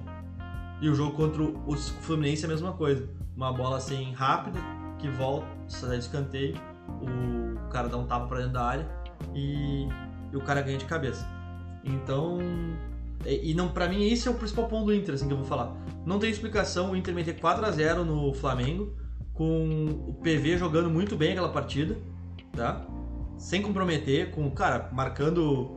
E 0.82 0.90
o 0.90 0.96
jogo 0.96 1.16
contra 1.16 1.42
o 1.42 1.76
Fluminense 2.02 2.44
é 2.44 2.46
a 2.48 2.50
mesma 2.50 2.74
coisa. 2.74 3.08
Uma 3.36 3.52
bola 3.52 3.78
assim 3.78 4.14
rápida, 4.14 4.60
que 5.00 5.10
volta, 5.10 5.48
sai 5.68 5.98
de 5.98 6.04
escanteio, 6.04 6.56
o 7.02 7.70
cara 7.70 7.88
dá 7.88 7.98
um 7.98 8.06
tapa 8.06 8.28
pra 8.28 8.38
dentro 8.38 8.54
da 8.54 8.64
área 8.64 8.88
e, 9.34 9.88
e 10.32 10.36
o 10.36 10.42
cara 10.42 10.62
ganha 10.62 10.78
de 10.78 10.86
cabeça. 10.86 11.26
Então. 11.84 12.40
E, 13.26 13.52
e 13.52 13.54
não, 13.54 13.70
pra 13.70 13.88
mim, 13.88 14.04
esse 14.08 14.28
é 14.28 14.32
o 14.32 14.36
principal 14.36 14.68
ponto 14.68 14.86
do 14.86 14.94
Inter, 14.94 15.16
assim 15.16 15.28
que 15.28 15.34
eu 15.34 15.38
vou 15.38 15.46
falar. 15.46 15.76
Não 16.06 16.20
tem 16.20 16.30
explicação 16.30 16.92
o 16.92 16.96
Inter 16.96 17.14
meter 17.14 17.40
4x0 17.40 18.04
no 18.04 18.34
Flamengo, 18.34 18.96
com 19.34 19.86
o 20.08 20.14
PV 20.22 20.58
jogando 20.58 20.90
muito 20.90 21.16
bem 21.16 21.32
aquela 21.32 21.50
partida, 21.50 21.98
tá? 22.54 22.86
Sem 23.38 23.62
comprometer, 23.62 24.32
com, 24.32 24.50
cara, 24.52 24.90
marcando 24.94 25.72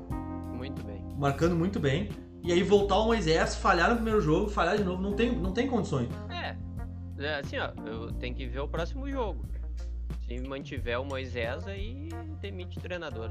Muito 0.54 0.82
bem. 0.84 1.04
marcando 1.18 1.56
muito 1.56 1.80
bem. 1.80 2.08
E 2.48 2.52
aí 2.52 2.62
voltar 2.62 2.96
o 3.00 3.04
Moisés, 3.04 3.56
falhar 3.56 3.90
no 3.90 3.96
primeiro 3.96 4.22
jogo, 4.22 4.48
falhar 4.48 4.78
de 4.78 4.82
novo, 4.82 5.02
não 5.02 5.12
tem, 5.12 5.38
não 5.38 5.52
tem 5.52 5.66
condições. 5.66 6.08
É, 6.30 6.56
é, 7.22 7.40
assim, 7.40 7.58
ó, 7.58 7.70
eu 7.86 8.10
tenho 8.12 8.34
que 8.34 8.46
ver 8.46 8.60
o 8.60 8.66
próximo 8.66 9.06
jogo. 9.10 9.44
Se 10.22 10.40
mantiver 10.48 10.98
o 10.98 11.04
Moisés, 11.04 11.66
aí 11.66 12.08
demite 12.40 12.78
o 12.78 12.80
treinador. 12.80 13.28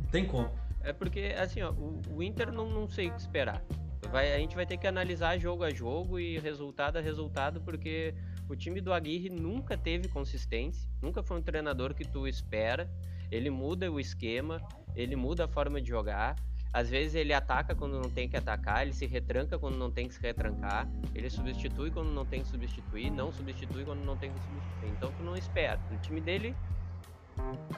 Não 0.00 0.08
tem 0.10 0.26
como. 0.26 0.50
É 0.80 0.90
porque, 0.90 1.34
assim, 1.38 1.60
ó, 1.60 1.70
o, 1.70 2.00
o 2.10 2.22
Inter 2.22 2.50
não, 2.50 2.70
não 2.70 2.88
sei 2.88 3.08
o 3.08 3.12
que 3.12 3.20
esperar. 3.20 3.62
Vai, 4.10 4.32
a 4.32 4.38
gente 4.38 4.56
vai 4.56 4.64
ter 4.64 4.78
que 4.78 4.86
analisar 4.86 5.38
jogo 5.38 5.62
a 5.62 5.68
jogo 5.68 6.18
e 6.18 6.38
resultado 6.38 6.96
a 6.96 7.02
resultado, 7.02 7.60
porque 7.60 8.14
o 8.48 8.56
time 8.56 8.80
do 8.80 8.90
Aguirre 8.90 9.28
nunca 9.28 9.76
teve 9.76 10.08
consistência, 10.08 10.88
nunca 11.02 11.22
foi 11.22 11.36
um 11.36 11.42
treinador 11.42 11.92
que 11.92 12.08
tu 12.08 12.26
espera. 12.26 12.90
Ele 13.30 13.50
muda 13.50 13.92
o 13.92 14.00
esquema, 14.00 14.66
ele 14.96 15.14
muda 15.14 15.44
a 15.44 15.48
forma 15.48 15.78
de 15.78 15.90
jogar. 15.90 16.36
Às 16.72 16.90
vezes 16.90 17.14
ele 17.14 17.32
ataca 17.32 17.74
quando 17.74 17.98
não 18.00 18.10
tem 18.10 18.28
que 18.28 18.36
atacar, 18.36 18.82
ele 18.82 18.92
se 18.92 19.06
retranca 19.06 19.58
quando 19.58 19.76
não 19.76 19.90
tem 19.90 20.06
que 20.06 20.14
se 20.14 20.20
retrancar, 20.20 20.88
ele 21.14 21.30
substitui 21.30 21.90
quando 21.90 22.10
não 22.10 22.26
tem 22.26 22.42
que 22.42 22.48
substituir, 22.48 23.10
não 23.10 23.32
substitui 23.32 23.84
quando 23.84 24.04
não 24.04 24.16
tem 24.16 24.32
que 24.32 24.40
substituir. 24.40 24.90
Então 24.90 25.10
tu 25.10 25.22
não 25.22 25.36
espera. 25.36 25.80
O 25.90 25.96
time 25.96 26.20
dele, 26.20 26.54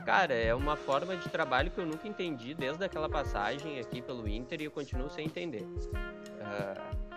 cara, 0.04 0.34
é 0.34 0.54
uma 0.54 0.76
forma 0.76 1.16
de 1.16 1.28
trabalho 1.28 1.70
que 1.70 1.78
eu 1.78 1.86
nunca 1.86 2.08
entendi 2.08 2.52
desde 2.52 2.84
aquela 2.84 3.08
passagem 3.08 3.78
aqui 3.78 4.02
pelo 4.02 4.26
Inter 4.28 4.60
e 4.60 4.64
eu 4.64 4.70
continuo 4.70 5.08
sem 5.08 5.26
entender. 5.26 5.64
Ah, 6.40 7.10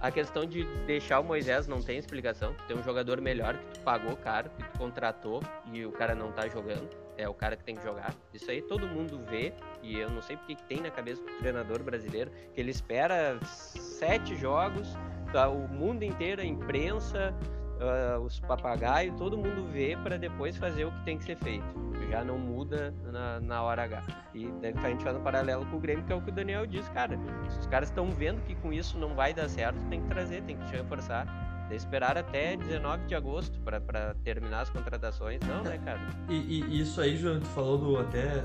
a 0.00 0.10
questão 0.10 0.44
de 0.44 0.64
deixar 0.86 1.20
o 1.20 1.24
Moisés 1.24 1.66
não 1.66 1.80
tem 1.80 1.98
explicação. 1.98 2.52
Tu 2.54 2.64
tem 2.64 2.76
um 2.76 2.82
jogador 2.82 3.20
melhor 3.20 3.56
que 3.56 3.78
tu 3.78 3.80
pagou 3.80 4.16
caro, 4.16 4.50
que 4.50 4.62
tu 4.62 4.78
contratou 4.78 5.42
e 5.72 5.86
o 5.86 5.92
cara 5.92 6.14
não 6.14 6.32
tá 6.32 6.48
jogando. 6.48 7.05
É 7.16 7.28
o 7.28 7.34
cara 7.34 7.56
que 7.56 7.64
tem 7.64 7.74
que 7.74 7.82
jogar. 7.82 8.14
Isso 8.32 8.50
aí 8.50 8.60
todo 8.62 8.86
mundo 8.86 9.20
vê 9.28 9.52
e 9.82 9.98
eu 9.98 10.10
não 10.10 10.20
sei 10.20 10.36
porque 10.36 10.54
que 10.54 10.64
tem 10.64 10.80
na 10.80 10.90
cabeça 10.90 11.22
do 11.22 11.32
treinador 11.38 11.82
brasileiro 11.82 12.30
que 12.54 12.60
ele 12.60 12.70
espera 12.70 13.38
sete 13.44 14.36
jogos, 14.36 14.88
tá, 15.32 15.48
o 15.48 15.66
mundo 15.66 16.02
inteiro, 16.02 16.42
a 16.42 16.44
imprensa, 16.44 17.34
ah, 17.80 18.18
os 18.18 18.40
papagaios, 18.40 19.14
todo 19.16 19.36
mundo 19.36 19.66
vê 19.70 19.96
para 20.02 20.16
depois 20.16 20.56
fazer 20.56 20.86
o 20.86 20.92
que 20.92 21.04
tem 21.04 21.18
que 21.18 21.24
ser 21.24 21.36
feito. 21.38 21.66
Já 22.10 22.24
não 22.24 22.38
muda 22.38 22.94
na, 23.04 23.40
na 23.40 23.62
hora 23.62 23.82
H. 23.82 24.02
E 24.34 24.46
a 24.62 24.88
gente 24.88 25.02
faz 25.02 25.16
um 25.16 25.22
paralelo 25.22 25.66
com 25.66 25.76
o 25.76 25.80
Grêmio, 25.80 26.04
que 26.04 26.12
é 26.12 26.16
o 26.16 26.22
que 26.22 26.30
o 26.30 26.32
Daniel 26.32 26.66
disse, 26.66 26.90
cara. 26.92 27.18
Se 27.48 27.58
os 27.58 27.66
caras 27.66 27.88
estão 27.88 28.10
vendo 28.10 28.40
que 28.42 28.54
com 28.56 28.72
isso 28.72 28.98
não 28.98 29.14
vai 29.14 29.34
dar 29.34 29.48
certo, 29.48 29.78
tem 29.88 30.00
que 30.02 30.08
trazer, 30.08 30.42
tem 30.42 30.56
que 30.56 30.76
reforçar. 30.76 31.26
Daí 31.68 31.76
esperar 31.76 32.16
até 32.16 32.56
19 32.56 33.06
de 33.06 33.14
agosto 33.14 33.58
para 33.60 34.14
terminar 34.22 34.60
as 34.62 34.70
contratações. 34.70 35.40
Não, 35.48 35.62
né, 35.62 35.78
cara? 35.84 36.00
E, 36.28 36.34
e 36.62 36.80
isso 36.80 37.00
aí, 37.00 37.16
João, 37.16 37.40
tu 37.40 37.46
falou 37.48 37.76
do, 37.78 37.98
até 37.98 38.44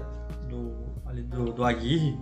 do, 0.50 0.76
ali 1.06 1.22
do, 1.24 1.52
do 1.54 1.64
Aguirre. 1.64 2.18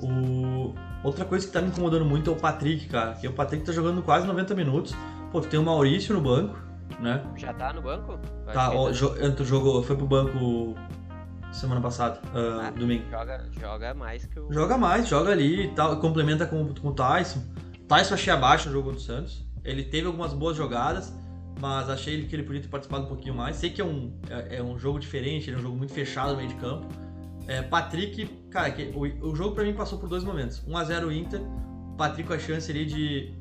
O... 0.00 0.74
Outra 1.04 1.24
coisa 1.24 1.46
que 1.46 1.52
tá 1.52 1.60
me 1.60 1.68
incomodando 1.68 2.04
muito 2.04 2.30
é 2.30 2.32
o 2.32 2.36
Patrick, 2.36 2.86
cara. 2.88 3.14
Que 3.14 3.26
o 3.28 3.32
Patrick 3.32 3.64
tá 3.64 3.72
jogando 3.72 4.02
quase 4.02 4.26
90 4.26 4.54
minutos. 4.54 4.94
Pô, 5.30 5.40
tu 5.40 5.48
tem 5.48 5.58
o 5.60 5.62
Maurício 5.62 6.14
no 6.14 6.20
banco, 6.20 6.56
né? 7.00 7.22
Já 7.36 7.52
tá 7.52 7.72
no 7.72 7.82
banco? 7.82 8.18
Tá, 8.52 8.70
ó, 8.72 8.86
ainda 8.86 8.92
jo- 8.92 9.14
entrou- 9.24 9.46
jogou, 9.46 9.82
foi 9.82 9.96
pro 9.96 10.06
banco 10.06 10.74
semana 11.52 11.80
passada, 11.80 12.20
ah, 12.34 12.66
Ah. 12.68 12.70
domingo. 12.70 13.04
joga, 13.10 13.44
joga 13.58 13.94
mais 13.94 14.24
que 14.26 14.38
o. 14.40 14.52
Joga 14.52 14.76
mais, 14.78 15.08
joga 15.08 15.30
ali 15.32 15.64
e 15.66 15.68
tal, 15.74 15.96
complementa 16.00 16.46
com, 16.46 16.72
com 16.74 16.88
o 16.88 16.92
Tyson. 16.94 17.42
Tyson 17.86 18.14
achei 18.14 18.32
abaixo 18.32 18.68
no 18.68 18.74
jogo 18.74 18.92
do 18.92 19.00
Santos. 19.00 19.46
Ele 19.68 19.84
teve 19.84 20.06
algumas 20.06 20.32
boas 20.32 20.56
jogadas, 20.56 21.12
mas 21.60 21.90
achei 21.90 22.24
que 22.26 22.34
ele 22.34 22.42
podia 22.42 22.62
ter 22.62 22.68
participado 22.68 23.04
um 23.04 23.08
pouquinho 23.08 23.34
mais. 23.34 23.56
Sei 23.56 23.70
que 23.70 23.80
é 23.80 23.84
um, 23.84 24.12
é, 24.30 24.56
é 24.56 24.62
um 24.62 24.78
jogo 24.78 24.98
diferente, 24.98 25.50
é 25.50 25.56
um 25.56 25.60
jogo 25.60 25.76
muito 25.76 25.92
fechado 25.92 26.32
no 26.32 26.36
meio 26.38 26.48
de 26.48 26.54
campo. 26.54 26.86
É, 27.46 27.62
Patrick, 27.62 28.26
cara, 28.50 28.70
que, 28.70 28.92
o, 28.94 29.30
o 29.30 29.36
jogo 29.36 29.54
pra 29.54 29.64
mim 29.64 29.74
passou 29.74 29.98
por 29.98 30.08
dois 30.08 30.24
momentos. 30.24 30.62
1x0 30.66 31.12
Inter, 31.14 31.40
Patrick 31.96 32.28
com 32.28 32.34
a 32.34 32.38
chance 32.38 32.70
ali 32.70 32.86
de 32.86 33.34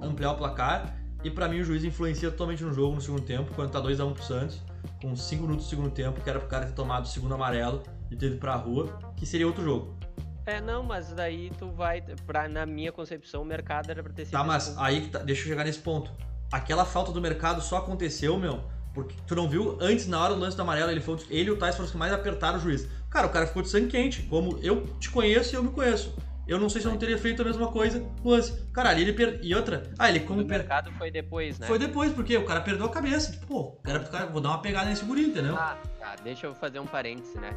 ampliar 0.00 0.32
o 0.32 0.36
placar. 0.36 0.98
E 1.24 1.30
pra 1.30 1.48
mim 1.48 1.60
o 1.60 1.64
juiz 1.64 1.84
influencia 1.84 2.30
totalmente 2.30 2.64
no 2.64 2.72
jogo 2.72 2.96
no 2.96 3.00
segundo 3.00 3.22
tempo, 3.22 3.52
quando 3.54 3.70
tá 3.70 3.80
2x1 3.80 4.12
pro 4.12 4.24
Santos, 4.24 4.60
com 5.00 5.14
5 5.14 5.42
minutos 5.42 5.66
do 5.66 5.70
segundo 5.70 5.90
tempo, 5.90 6.20
que 6.20 6.28
era 6.28 6.40
pro 6.40 6.48
cara 6.48 6.66
ter 6.66 6.72
tomado 6.72 7.04
o 7.04 7.08
segundo 7.08 7.34
amarelo 7.34 7.82
e 8.10 8.16
ter 8.16 8.26
ido 8.26 8.38
pra 8.38 8.56
rua, 8.56 8.98
que 9.16 9.24
seria 9.24 9.46
outro 9.46 9.62
jogo. 9.62 10.01
É, 10.44 10.60
não, 10.60 10.82
mas 10.82 11.12
daí 11.12 11.50
tu 11.58 11.70
vai. 11.70 12.02
Pra, 12.26 12.48
na 12.48 12.66
minha 12.66 12.90
concepção, 12.90 13.42
o 13.42 13.44
mercado 13.44 13.90
era 13.90 14.02
pra 14.02 14.12
ter 14.12 14.24
sido. 14.24 14.32
Tá, 14.32 14.42
mas 14.44 14.64
expulso. 14.64 14.84
aí 14.84 15.00
que 15.02 15.08
tá, 15.08 15.18
deixa 15.20 15.42
eu 15.42 15.46
chegar 15.46 15.64
nesse 15.64 15.78
ponto. 15.78 16.10
Aquela 16.50 16.84
falta 16.84 17.12
do 17.12 17.20
mercado 17.20 17.62
só 17.62 17.78
aconteceu, 17.78 18.36
meu, 18.36 18.62
porque 18.92 19.14
tu 19.26 19.34
não 19.34 19.48
viu 19.48 19.78
antes, 19.80 20.06
na 20.06 20.22
hora 20.22 20.34
do 20.34 20.40
lance 20.40 20.56
do 20.56 20.62
amarelo, 20.62 20.90
ele, 20.90 21.00
foi, 21.00 21.16
ele 21.30 21.48
e 21.48 21.50
o 21.50 21.56
Tyson 21.56 21.72
foram 21.76 21.84
os 21.86 21.90
que 21.92 21.96
mais 21.96 22.12
apertaram 22.12 22.58
o 22.58 22.60
juiz. 22.60 22.86
Cara, 23.08 23.26
o 23.26 23.30
cara 23.30 23.46
ficou 23.46 23.62
de 23.62 23.68
sangue 23.68 23.86
quente. 23.88 24.22
Como 24.24 24.58
eu 24.62 24.86
te 24.98 25.10
conheço 25.10 25.54
e 25.54 25.56
eu 25.56 25.62
me 25.62 25.70
conheço. 25.70 26.14
Eu 26.46 26.58
não 26.58 26.68
sei 26.68 26.80
se 26.80 26.88
eu 26.88 26.90
não 26.90 26.98
teria 26.98 27.16
feito 27.16 27.40
a 27.40 27.44
mesma 27.44 27.70
coisa 27.70 28.00
no 28.00 28.30
lance. 28.30 28.66
Caralho, 28.72 29.00
ele 29.00 29.12
per... 29.12 29.38
E 29.42 29.54
outra. 29.54 29.84
Ah, 29.96 30.08
ele 30.10 30.18
O 30.18 30.26
como 30.26 30.44
per... 30.44 30.58
mercado 30.58 30.90
foi 30.98 31.08
depois, 31.10 31.56
né? 31.58 31.66
Foi 31.68 31.78
depois, 31.78 32.12
porque 32.12 32.36
o 32.36 32.44
cara 32.44 32.60
perdeu 32.60 32.86
a 32.86 32.90
cabeça. 32.90 33.30
Tipo, 33.30 33.46
pô, 33.46 33.60
o 33.60 33.72
cara, 33.76 34.00
o 34.00 34.10
cara- 34.10 34.26
vou 34.26 34.40
dar 34.40 34.48
uma 34.48 34.58
pegada 34.60 34.90
nesse 34.90 35.04
guri, 35.04 35.26
entendeu? 35.26 35.56
Ah, 35.56 35.78
tá, 36.00 36.16
deixa 36.24 36.48
eu 36.48 36.54
fazer 36.54 36.80
um 36.80 36.86
parêntese, 36.86 37.38
né? 37.38 37.56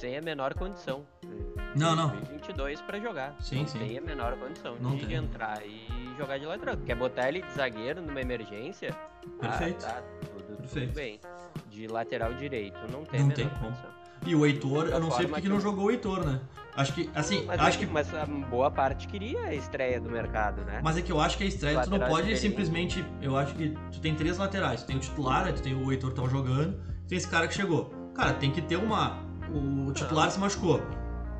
Sem 0.00 0.16
a 0.16 0.22
menor 0.22 0.54
condição. 0.54 1.04
Não, 1.76 1.94
não. 1.94 2.08
2022 2.08 2.80
pra 2.80 2.98
jogar. 2.98 3.36
Sim, 3.38 3.58
não 3.60 3.66
sim. 3.66 3.78
tem 3.80 3.98
a 3.98 4.00
menor 4.00 4.34
condição 4.38 4.74
Não 4.80 4.96
de 4.96 5.04
tem. 5.06 5.16
entrar 5.16 5.60
e 5.62 5.86
jogar 6.16 6.38
de 6.38 6.46
lateral. 6.46 6.74
Quer 6.78 6.94
botar 6.96 7.28
ele 7.28 7.42
de 7.42 7.52
zagueiro 7.52 8.00
numa 8.00 8.18
emergência? 8.18 8.96
Perfeito. 9.38 9.84
Ah, 9.84 9.90
tá, 9.90 10.02
tudo, 10.32 10.56
Perfeito. 10.56 10.86
tudo 10.86 10.94
bem. 10.96 11.20
De 11.68 11.86
lateral 11.86 12.32
direito, 12.32 12.78
não 12.90 13.04
tem 13.04 13.20
Não 13.20 13.26
a 13.26 13.28
menor 13.28 13.34
tem 13.34 13.48
como. 13.50 13.60
condição. 13.66 13.90
E 14.26 14.34
o 14.34 14.46
Heitor, 14.46 14.86
eu 14.88 15.00
não 15.00 15.10
sei 15.10 15.26
porque 15.26 15.42
que 15.42 15.48
não 15.50 15.60
jogou 15.60 15.84
o 15.86 15.90
Heitor, 15.90 16.24
né? 16.24 16.40
Acho 16.76 16.94
que, 16.94 17.10
assim, 17.14 17.44
Mas, 17.44 17.60
acho 17.60 17.78
que. 17.78 17.86
mas 17.86 18.14
a 18.14 18.24
boa 18.24 18.70
parte 18.70 19.06
queria 19.06 19.40
a 19.44 19.54
estreia 19.54 20.00
do 20.00 20.08
mercado, 20.08 20.62
né? 20.64 20.80
Mas 20.82 20.96
é 20.96 21.02
que 21.02 21.12
eu 21.12 21.20
acho 21.20 21.36
que 21.36 21.44
a 21.44 21.46
estreia 21.46 21.82
tu 21.82 21.90
não 21.90 21.98
pode 22.00 22.34
simplesmente. 22.38 23.04
Eu 23.20 23.36
acho 23.36 23.54
que 23.54 23.76
tu 23.92 24.00
tem 24.00 24.14
três 24.14 24.38
laterais. 24.38 24.82
Tu 24.82 24.86
tem 24.86 24.96
o 24.96 25.00
titular, 25.00 25.46
aí 25.46 25.52
tu 25.52 25.60
tem 25.62 25.74
o 25.74 25.90
Heitor 25.92 26.08
que 26.10 26.16
tava 26.16 26.28
jogando, 26.30 26.72
tu 27.02 27.08
tem 27.08 27.18
esse 27.18 27.28
cara 27.28 27.46
que 27.46 27.52
chegou. 27.54 27.92
Cara, 28.14 28.32
tem 28.32 28.50
que 28.50 28.62
ter 28.62 28.76
uma. 28.76 29.18
O 29.54 29.92
titular 29.92 30.30
se 30.30 30.38
machucou. 30.38 30.80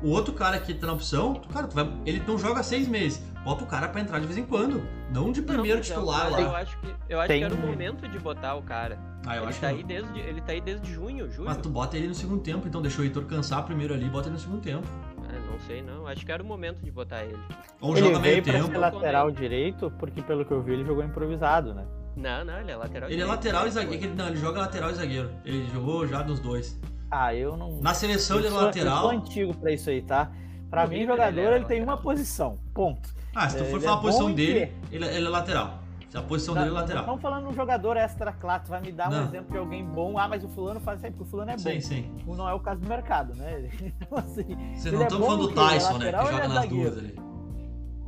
O 0.03 0.09
outro 0.09 0.33
cara 0.33 0.59
que 0.59 0.73
tá 0.73 0.87
na 0.87 0.93
opção, 0.93 1.35
tu- 1.35 1.47
cara, 1.49 1.67
tu 1.67 1.75
vai, 1.75 1.87
ele 2.05 2.23
não 2.27 2.37
joga 2.37 2.63
seis 2.63 2.87
meses. 2.87 3.21
Bota 3.43 3.63
o 3.63 3.67
cara 3.67 3.87
pra 3.87 4.01
entrar 4.01 4.19
de 4.19 4.25
vez 4.25 4.37
em 4.37 4.43
quando. 4.45 4.81
Não 5.13 5.31
de 5.31 5.41
Não, 5.41 5.47
primeiro 5.47 5.77
mas 5.79 5.89
eu- 5.89 5.95
titular 5.95 6.25
Eu 6.39 6.47
lá. 6.51 6.59
acho 6.59 6.77
que, 6.79 6.87
eu 7.09 7.19
acho 7.19 7.27
Tem 7.27 7.39
que 7.39 7.45
era 7.45 7.53
o 7.53 7.57
um- 7.57 7.67
momento 7.67 8.07
de 8.07 8.17
botar 8.19 8.55
o 8.55 8.61
cara. 8.63 8.97
Ah, 9.27 9.35
eu 9.35 9.41
ele, 9.43 9.49
acho 9.49 9.61
tá 9.61 9.67
que 9.69 9.73
aí 9.75 9.81
não. 9.81 9.87
desde, 9.87 10.19
ele 10.19 10.41
tá 10.41 10.51
aí 10.53 10.61
desde 10.61 10.91
junho, 10.91 11.29
julho. 11.29 11.47
Mas 11.47 11.57
tu 11.57 11.69
bota 11.69 11.95
ele 11.97 12.07
no 12.07 12.15
segundo 12.15 12.41
tempo, 12.41 12.67
então 12.67 12.81
deixa 12.81 12.99
o 12.99 13.03
Heitor 13.03 13.25
cansar 13.25 13.63
primeiro 13.63 13.93
ali 13.93 14.05
e 14.05 14.09
bota 14.09 14.27
ele 14.27 14.33
no 14.33 14.39
segundo 14.39 14.61
tempo. 14.61 14.87
É, 15.29 15.51
não 15.51 15.59
sei 15.59 15.81
não, 15.83 16.07
acho 16.07 16.25
que 16.25 16.31
era 16.31 16.41
o 16.41 16.45
momento 16.45 16.79
de 16.83 16.89
botar 16.91 17.23
ele. 17.23 17.37
Ou 17.79 17.95
Ele 17.95 18.07
joga 18.07 18.19
meio 18.19 18.43
tempo. 18.43 18.65
ser 18.71 18.77
lateral 18.77 19.29
direito, 19.31 19.91
porque 19.99 20.21
pelo 20.23 20.43
que 20.43 20.51
eu 20.51 20.61
vi 20.63 20.73
ele 20.73 20.83
jogou 20.85 21.03
improvisado, 21.03 21.73
né? 21.75 21.85
Não, 22.17 22.43
não, 22.43 22.59
ele 22.59 22.71
é 22.71 22.75
lateral 22.75 23.07
Ele 23.09 23.21
é 23.21 23.23
direito, 23.23 23.27
lateral 23.29 23.61
né? 23.63 23.67
e 23.67 23.71
zagueiro. 23.71 24.15
Não, 24.15 24.27
ele 24.27 24.37
joga 24.37 24.59
lateral 24.61 24.89
e 24.89 24.93
zagueiro. 24.95 25.29
Ele 25.45 25.69
jogou 25.71 26.07
já 26.07 26.21
dos 26.23 26.39
dois. 26.39 26.79
Ah, 27.11 27.35
eu 27.35 27.57
não. 27.57 27.79
Na 27.81 27.93
seleção 27.93 28.37
ele 28.37 28.47
é 28.47 28.49
eu 28.49 28.53
sou, 28.53 28.61
Eu 28.61 28.65
lateral. 28.67 29.01
sou 29.01 29.09
antigo 29.11 29.53
pra 29.55 29.71
isso 29.71 29.89
aí, 29.89 30.01
tá? 30.01 30.31
Pra 30.69 30.83
No 30.85 30.91
mim, 30.91 31.05
jogador 31.05 31.39
ele 31.39 31.55
ele 31.55 31.65
tem 31.65 31.81
uma 31.83 31.93
lateral. 31.93 31.97
posição. 32.15 32.57
Ponto. 32.73 33.09
Ah, 33.35 33.49
se 33.49 33.57
tu 33.57 33.63
É, 33.63 33.65
for 33.67 33.75
ele 33.77 33.85
falar 33.85 33.95
é 33.95 33.99
a 33.99 34.01
posição 34.01 34.31
dele, 34.33 34.73
ele, 34.91 35.05
ele 35.05 35.25
é 35.25 35.29
lateral. 35.29 35.79
A 36.13 36.21
posição 36.21 36.53
Não, 36.53 36.61
dele 36.63 36.75
é 36.75 36.79
lateral. 36.79 37.03
estamos 37.03 37.21
falando 37.21 37.43
de 37.45 37.49
um 37.51 37.53
jogador 37.55 37.95
extra 37.95 38.33
classe, 38.33 38.69
vai 38.69 38.81
me 38.81 38.91
dar 38.91 39.07
um 39.07 39.11
Não. 39.11 39.23
exemplo 39.23 39.51
de 39.51 39.57
alguém 39.57 39.85
bom. 39.85 40.17
Ah, 40.17 40.27
mas 40.27 40.43
o 40.43 40.49
fulano 40.49 40.79
faz 40.81 40.97
isso 40.99 41.05
aí, 41.05 41.11
porque 41.13 41.23
o 41.23 41.27
fulano 41.29 41.51
é 41.51 41.55
bom. 41.55 41.59
Sim, 41.61 41.79
sim. 41.79 42.11
Não 42.27 42.49
é 42.49 42.53
o 42.53 42.59
caso 42.59 42.81
do 42.81 42.87
mercado, 42.89 43.33
né? 43.35 43.69
Então, 43.81 44.17
assim, 44.17 44.43
Vocês 44.73 44.85
Ele 44.87 44.95
não 44.97 45.01
é 45.03 45.05
estão 45.05 45.19
bom 45.19 45.25
falando 45.27 45.47
do 45.47 45.51
é 45.51 45.53
Tyson, 45.69 45.93
né? 45.93 45.99
Que 45.99 46.11
lateral 46.11 46.25
joga 46.31 46.43
é 46.43 46.47
nas 46.49 46.67
duas 46.69 46.97
ali. 46.97 47.15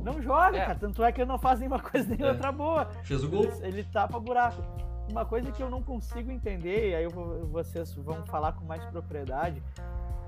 não 0.00 0.20
joga, 0.22 0.56
É. 0.58 0.60
cara. 0.66 0.78
Tanto 0.78 1.02
é 1.04 1.12
que 1.12 1.20
ele 1.22 1.28
não 1.28 1.38
faz 1.38 1.58
nenhuma 1.60 1.78
coisa 1.80 2.06
nem 2.14 2.26
É. 2.26 2.30
outra 2.30 2.52
boa. 2.52 2.88
Fez 3.04 3.24
o 3.24 3.28
gol. 3.28 3.44
Ele, 3.44 3.66
ele 3.68 3.84
tapa 3.84 4.20
buraco. 4.20 4.62
Uma 5.10 5.24
coisa 5.24 5.52
que 5.52 5.62
eu 5.62 5.70
não 5.70 5.82
consigo 5.82 6.30
entender, 6.30 6.90
e 6.90 6.94
aí 6.94 7.06
vou- 7.06 7.46
vocês 7.46 7.94
vão 7.94 8.24
falar 8.26 8.52
com 8.52 8.64
mais 8.64 8.84
propriedade, 8.86 9.62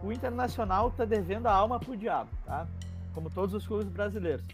o 0.02 0.12
Internacional 0.12 0.90
tá 0.90 1.04
devendo 1.04 1.46
a 1.46 1.52
alma 1.52 1.80
pro 1.80 1.96
diabo, 1.96 2.30
tá? 2.44 2.66
Como 3.14 3.30
todos 3.30 3.54
os 3.54 3.66
clubes 3.66 3.88
brasileiros. 3.88 4.46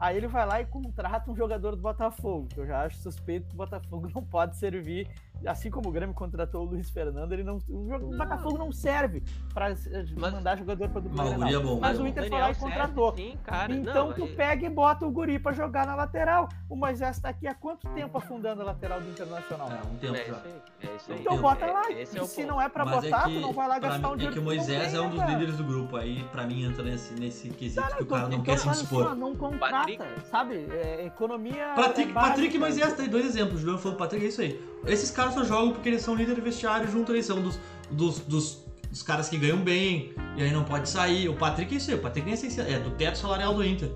Aí 0.00 0.16
ele 0.16 0.28
vai 0.28 0.46
lá 0.46 0.60
e 0.60 0.66
contrata 0.66 1.30
um 1.30 1.36
jogador 1.36 1.74
do 1.74 1.82
Botafogo, 1.82 2.46
que 2.48 2.58
eu 2.60 2.66
já 2.66 2.82
acho 2.84 2.98
suspeito 2.98 3.48
que 3.48 3.54
o 3.54 3.56
Botafogo 3.56 4.08
não 4.14 4.22
pode 4.22 4.56
servir, 4.56 5.08
assim 5.46 5.70
como 5.70 5.88
o 5.88 5.92
Grêmio 5.92 6.14
contratou 6.14 6.62
o 6.62 6.70
Luiz 6.70 6.90
Fernando, 6.90 7.32
ele 7.32 7.42
não, 7.44 7.58
o, 7.68 7.86
jogo- 7.88 8.12
o 8.14 8.16
Botafogo 8.16 8.58
não 8.58 8.72
serve 8.72 9.22
para 9.54 9.74
Mas- 10.16 10.32
mandar 10.32 10.56
jogador 10.58 10.88
para 10.88 11.00
dupla 11.00 11.24
Mas 11.24 11.26
o 11.32 11.38
Grenal. 11.38 11.60
É 11.60 11.64
bom. 11.64 11.80
Mas 11.80 11.88
Mas 11.98 12.00
o 12.00 12.06
Inter 12.06 12.28
foi 12.28 12.38
lá 12.40 12.50
e 12.50 12.54
serve, 12.54 12.60
contratou. 12.70 13.14
Sim, 13.16 13.38
cara. 13.44 13.72
Então 13.74 14.08
não, 14.08 14.14
tu 14.14 14.24
é- 14.24 14.26
pega 14.28 14.66
e 14.66 14.70
bota 14.70 15.06
o 15.06 15.10
guri 15.10 15.38
pra 15.38 15.52
jogar 15.52 15.86
na 15.86 15.94
lateral. 15.94 16.48
O 16.68 16.76
Moisés 16.76 17.18
tá 17.18 17.28
aqui 17.30 17.46
há 17.46 17.54
quanto 17.54 17.88
tempo 17.90 18.16
afundando 18.18 18.62
a 18.62 18.64
lateral 18.66 19.00
do 19.00 19.08
Internacional? 19.08 19.68
É, 19.70 19.86
um 19.86 19.96
tempo 19.96 20.14
É 20.16 20.24
já. 20.24 20.32
isso 20.32 20.32
aí. 20.44 20.52
É 20.82 20.86
aí. 21.12 21.20
Então 21.20 21.34
eu- 21.36 21.42
bota 21.42 21.64
É- 21.66 21.72
lá. 21.72 21.90
esse 21.92 22.18
é 22.18 22.22
o 22.22 22.24
se 22.26 22.36
ponto. 22.36 22.48
não 22.48 22.60
é 22.60 22.68
pra 22.68 22.84
Mas 22.84 22.94
botar, 23.04 23.20
é 23.20 23.24
que, 23.28 23.34
tu 23.34 23.40
não 23.40 23.52
vai 23.52 23.68
lá 23.68 23.78
gastar 23.78 23.98
mim- 23.98 24.06
um 24.14 24.16
dinheiro 24.16 24.32
É 24.32 24.34
que 24.34 24.38
o 24.40 24.44
Moisés 24.44 24.94
é 24.94 25.00
um 25.00 25.10
dos 25.10 25.18
cara? 25.18 25.32
líderes 25.32 25.56
do 25.56 25.64
grupo. 25.64 25.96
Aí, 25.96 26.22
pra 26.30 26.46
mim, 26.46 26.64
entra 26.64 26.82
nesse, 26.84 27.14
nesse 27.14 27.48
quesito 27.50 27.80
que 27.86 27.92
o 28.02 28.04
Então, 28.04 28.18
cara 28.18 28.28
não 28.28 28.42
quer 28.42 28.58
se 28.58 28.68
dispor. 28.68 29.04
só 29.04 29.14
Não 29.14 29.34
contrata, 29.34 29.76
Patrick- 29.76 30.04
sabe? 30.30 30.54
É, 30.70 31.06
economia. 31.06 31.72
Patrick, 31.74 32.10
é 32.10 32.14
Patrick 32.14 32.54
e. 32.56 32.58
Moisés, 32.58 32.92
tem 32.94 33.08
dois 33.08 33.24
exemplos. 33.26 33.54
O 33.56 33.58
Juliano 33.58 33.78
falou 33.78 33.96
do 33.96 33.98
Patrick, 33.98 34.24
é 34.24 34.28
isso 34.28 34.40
aí. 34.40 34.60
Esses 34.86 35.10
caras 35.10 35.34
só 35.34 35.44
jogam 35.44 35.72
porque 35.72 35.88
eles 35.88 36.02
são 36.02 36.14
líder 36.14 36.34
de 36.34 36.40
vestiário 36.40 36.90
junto 36.90 37.12
ali, 37.12 37.22
são 37.22 37.42
dos, 37.42 37.58
dos, 37.90 38.20
dos, 38.20 38.64
dos 38.90 39.02
caras 39.02 39.28
que 39.28 39.36
ganham 39.36 39.58
bem, 39.58 40.12
e 40.36 40.42
aí 40.42 40.50
não 40.50 40.64
pode 40.64 40.88
sair. 40.88 41.28
O 41.28 41.34
Patrick 41.34 41.74
é 41.74 41.76
isso 41.78 41.90
aí, 41.90 41.96
o 41.96 42.00
Patrick 42.00 42.30
é, 42.30 42.72
é 42.72 42.78
do 42.78 42.90
teto 42.92 43.18
salarial 43.18 43.54
do 43.54 43.64
Inter. 43.64 43.90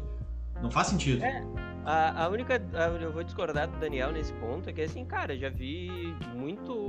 Não 0.62 0.70
faz 0.70 0.88
sentido. 0.88 1.22
É, 1.24 1.42
A, 1.84 2.24
a 2.24 2.28
única. 2.28 2.54
a- 2.74 2.88
eu 3.02 3.12
vou 3.12 3.24
discordar 3.24 3.68
do 3.68 3.76
Daniel 3.78 4.12
nesse 4.12 4.32
ponto, 4.34 4.68
é 4.68 4.72
que 4.72 4.82
assim, 4.82 5.04
cara, 5.04 5.36
já 5.36 5.48
vi 5.48 6.14
muito 6.34 6.86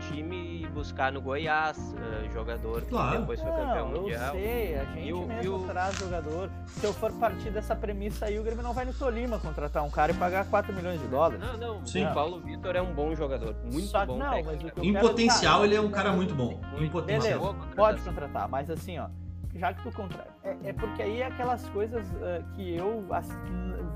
time 0.00 0.66
buscar 0.72 1.10
no 1.12 1.20
Goiás 1.20 1.76
eh, 1.94 2.28
jogador 2.32 2.82
que 2.82 2.88
Claro. 2.88 3.20
depois 3.20 3.40
foi 3.40 3.50
campeão 3.50 3.88
Não, 3.88 3.96
eu 3.96 4.02
mundial. 4.02 4.32
sei, 4.34 4.78
a 4.78 4.84
gente 4.84 5.06
E 5.08 5.12
o- 5.12 5.26
mesmo 5.26 5.42
e 5.42 5.48
o- 5.48 5.58
traz 5.66 5.96
jogador. 5.96 6.50
Se 6.66 6.84
eu 6.86 6.92
for 6.92 7.12
partir 7.12 7.50
dessa 7.50 7.74
premissa 7.74 8.26
aí, 8.26 8.38
o 8.38 8.42
Grêmio 8.42 8.62
não 8.62 8.72
vai 8.72 8.84
no 8.84 8.92
Tolima 8.92 9.38
contratar 9.38 9.82
um 9.84 9.90
cara 9.90 10.12
e 10.12 10.14
pagar 10.14 10.44
4 10.46 10.72
milhões 10.72 11.00
de 11.00 11.06
dólares. 11.08 11.40
Não, 11.40 11.56
não, 11.56 11.86
Sim. 11.86 12.06
o 12.06 12.14
Paulo 12.14 12.40
Vitor 12.40 12.76
é 12.76 12.82
um 12.82 12.92
bom 12.94 13.14
jogador. 13.14 13.54
Muito 13.64 13.88
Só 13.88 14.04
bom 14.06 14.18
não, 14.18 14.26
mas 14.30 14.46
o 14.46 14.50
técnico. 14.50 14.74
que 14.74 14.80
eu 14.80 14.84
Em 14.84 14.92
quero- 14.92 15.08
potencial, 15.08 15.52
cara, 15.54 15.64
ele 15.66 15.74
é 15.76 15.80
um 15.80 15.90
cara 15.90 16.12
muito 16.12 16.34
bom. 16.34 16.60
Em 16.78 16.88
potencial. 16.88 17.52
Beleza, 17.52 17.74
pode 17.76 18.00
contratar, 18.02 18.48
mas 18.48 18.70
assim, 18.70 18.98
ó, 18.98 19.08
já 19.54 19.72
que 19.72 19.82
tu 19.82 19.90
contrata. 19.92 20.28
É, 20.44 20.56
é 20.64 20.72
porque 20.72 21.02
aí 21.02 21.20
é 21.22 21.26
aquelas 21.26 21.66
coisas 21.70 22.06
eh, 22.22 22.42
que 22.54 22.76
eu 22.76 23.04
assim, 23.10 23.34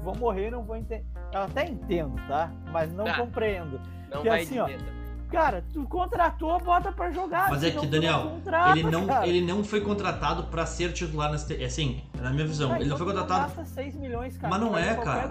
vou 0.03 0.17
morrer, 0.17 0.51
não 0.51 0.63
vou 0.65 0.77
entender. 0.77 1.05
Eu 1.33 1.43
até 1.43 1.67
entendo, 1.67 2.17
tá? 2.27 2.51
Mas 2.73 2.93
não 2.93 3.05
Tá. 3.05 3.15
compreendo. 3.19 3.81
Não 4.13 4.23
que 4.23 4.29
vai 4.29 4.43
assim, 4.43 4.59
ó, 4.59 4.67
dizer, 4.67 4.79
tá? 4.79 4.93
Cara, 5.33 5.65
tu 5.73 5.85
contratou, 5.85 6.61
bota 6.61 6.93
pra 6.93 7.11
jogar. 7.11 7.49
Mas 7.49 7.65
é 7.65 7.71
que, 7.71 7.87
Daniel, 7.87 8.33
contrata, 8.35 8.79
Ele 8.79 8.91
não, 8.91 9.07
cara. 9.07 9.27
ele 9.27 9.41
não 9.41 9.65
foi 9.65 9.81
contratado 9.81 10.45
pra 10.45 10.67
ser 10.67 10.93
titular 10.93 11.33
nesse. 11.33 11.55
é 11.55 11.65
Assim, 11.65 12.03
na 12.21 12.31
minha 12.31 12.47
visão. 12.47 12.71
Ah, 12.71 12.77
ele 12.77 12.85
não 12.89 12.97
então 12.97 12.99
foi 12.99 13.07
tu 13.07 13.19
contratado. 13.19 13.55
gasta 13.55 13.65
6 13.65 13.95
milhões, 13.97 14.37
cara. 14.37 14.51
Mas 14.51 14.61
não 14.61 14.77
é, 14.77 14.95
cara. 14.97 15.31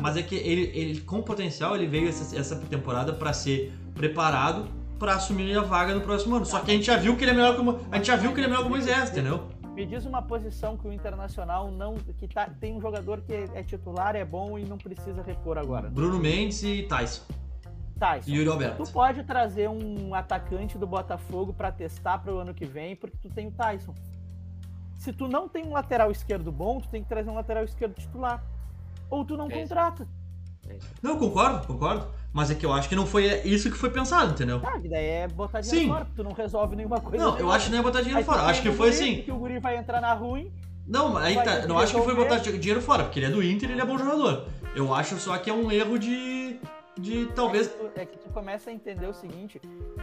Mas 0.00 0.16
é 0.16 0.22
que 0.22 0.34
ele, 0.34 0.70
ele 0.74 1.00
com 1.02 1.22
potencial, 1.22 1.76
ele 1.76 1.86
veio 1.86 2.08
essa, 2.08 2.36
essa 2.36 2.56
temporada 2.56 3.12
pra 3.12 3.32
ser 3.32 3.72
preparado 3.94 4.66
pra 4.98 5.14
assumir 5.14 5.56
a 5.56 5.62
vaga 5.62 5.94
no 5.94 6.00
próximo 6.00 6.34
ano. 6.34 6.44
Só 6.44 6.58
que 6.60 6.72
a 6.72 6.74
gente 6.74 6.86
já 6.86 6.96
viu 6.96 7.16
que 7.16 7.22
ele 7.22 7.30
é 7.30 7.34
melhor 7.34 7.54
que 7.54 7.60
o, 7.60 7.80
a 7.92 7.96
gente 7.96 8.06
já 8.06 8.16
viu 8.16 8.32
que 8.32 8.40
ele 8.40 8.46
é 8.46 8.50
melhor 8.50 8.62
que 8.62 8.68
o 8.68 8.70
Moisés, 8.70 9.10
entendeu? 9.10 9.44
Me 9.74 9.84
diz 9.84 10.04
uma 10.06 10.22
posição 10.22 10.76
que 10.76 10.86
o 10.86 10.92
Internacional 10.92 11.70
não. 11.70 11.94
que 11.94 12.28
tá, 12.28 12.48
tem 12.60 12.74
um 12.76 12.80
jogador 12.80 13.20
que 13.20 13.32
é 13.32 13.62
titular, 13.62 14.14
é 14.14 14.24
bom 14.24 14.58
e 14.58 14.64
não 14.64 14.78
precisa 14.78 15.22
repor 15.22 15.58
agora. 15.58 15.88
Bruno 15.88 16.18
Mendes 16.18 16.62
e 16.62 16.82
Tyson. 16.84 17.22
Tyson. 17.98 18.30
Yuri 18.30 18.48
Alberto. 18.48 18.84
Tu 18.84 18.92
pode 18.92 19.22
trazer 19.24 19.68
um 19.68 20.14
atacante 20.14 20.76
do 20.76 20.86
Botafogo 20.86 21.52
pra 21.52 21.70
testar 21.70 22.18
pro 22.18 22.38
ano 22.38 22.52
que 22.52 22.64
vem, 22.64 22.96
porque 22.96 23.16
tu 23.20 23.30
tem 23.30 23.48
o 23.48 23.52
Tyson. 23.52 23.94
Se 24.98 25.12
tu 25.12 25.28
não 25.28 25.48
tem 25.48 25.64
um 25.64 25.72
lateral 25.72 26.10
esquerdo 26.10 26.50
bom, 26.50 26.80
tu 26.80 26.88
tem 26.88 27.02
que 27.02 27.08
trazer 27.08 27.30
um 27.30 27.34
lateral 27.34 27.64
esquerdo 27.64 27.94
titular. 27.94 28.42
Ou 29.10 29.24
tu 29.24 29.36
não 29.36 29.50
É 29.50 29.60
contrata. 29.60 30.06
Não, 31.02 31.18
concordo, 31.18 31.66
concordo. 31.66 32.06
Mas 32.32 32.50
é 32.50 32.54
que 32.54 32.66
eu 32.66 32.72
acho 32.72 32.88
que 32.88 32.96
não 32.96 33.06
foi 33.06 33.26
isso 33.44 33.70
que 33.70 33.76
foi 33.76 33.90
pensado, 33.90 34.32
entendeu? 34.32 34.60
Ah, 34.64 34.80
que 34.80 34.88
daí 34.88 35.04
é 35.04 35.28
botar 35.28 35.60
dinheiro 35.60 35.84
Sim. 35.84 35.92
fora, 35.92 36.04
porque 36.04 36.22
tu 36.22 36.24
não 36.24 36.32
resolve 36.32 36.74
nenhuma 36.74 37.00
coisa. 37.00 37.22
Não, 37.22 37.38
eu 37.38 37.52
acho 37.52 37.66
que 37.66 37.72
não 37.72 37.78
é 37.78 37.82
botar 37.82 38.00
dinheiro 38.00 38.18
Aí 38.18 38.24
fora. 38.24 38.42
Acho 38.42 38.62
que 38.62 38.68
o 38.68 38.72
foi 38.72 38.88
assim. 38.88 39.22
Que 39.22 39.30
o 39.30 39.36
Guri 39.36 39.60
vai 39.60 39.76
entrar 39.76 40.00
na 40.00 40.12
ruim. 40.14 40.52
Não, 40.86 41.12
mas 41.12 41.24
aí 41.24 41.36
tá. 41.42 41.66
Não 41.66 41.78
acho 41.78 41.94
que 41.94 42.02
foi 42.02 42.14
botar 42.14 42.38
dinheiro 42.38 42.82
fora, 42.82 43.04
porque 43.04 43.18
ele 43.18 43.26
é 43.26 43.30
do 43.30 43.42
Inter 43.42 43.68
e 43.70 43.72
ele 43.72 43.80
é 43.80 43.84
bom 43.84 43.96
jogador. 43.96 44.48
Eu 44.74 44.92
acho 44.92 45.16
só 45.18 45.36
que 45.38 45.48
é 45.48 45.52
um 45.52 45.70
erro 45.70 45.98
de. 45.98 46.33
De 47.04 47.26
talvez. 47.34 47.66
É 47.66 47.70
que, 47.70 47.76
tu, 47.78 48.00
é 48.00 48.06
que 48.06 48.18
tu 48.18 48.28
começa 48.30 48.70
a 48.70 48.72
entender 48.72 49.06
o 49.06 49.14
seguinte: 49.14 49.60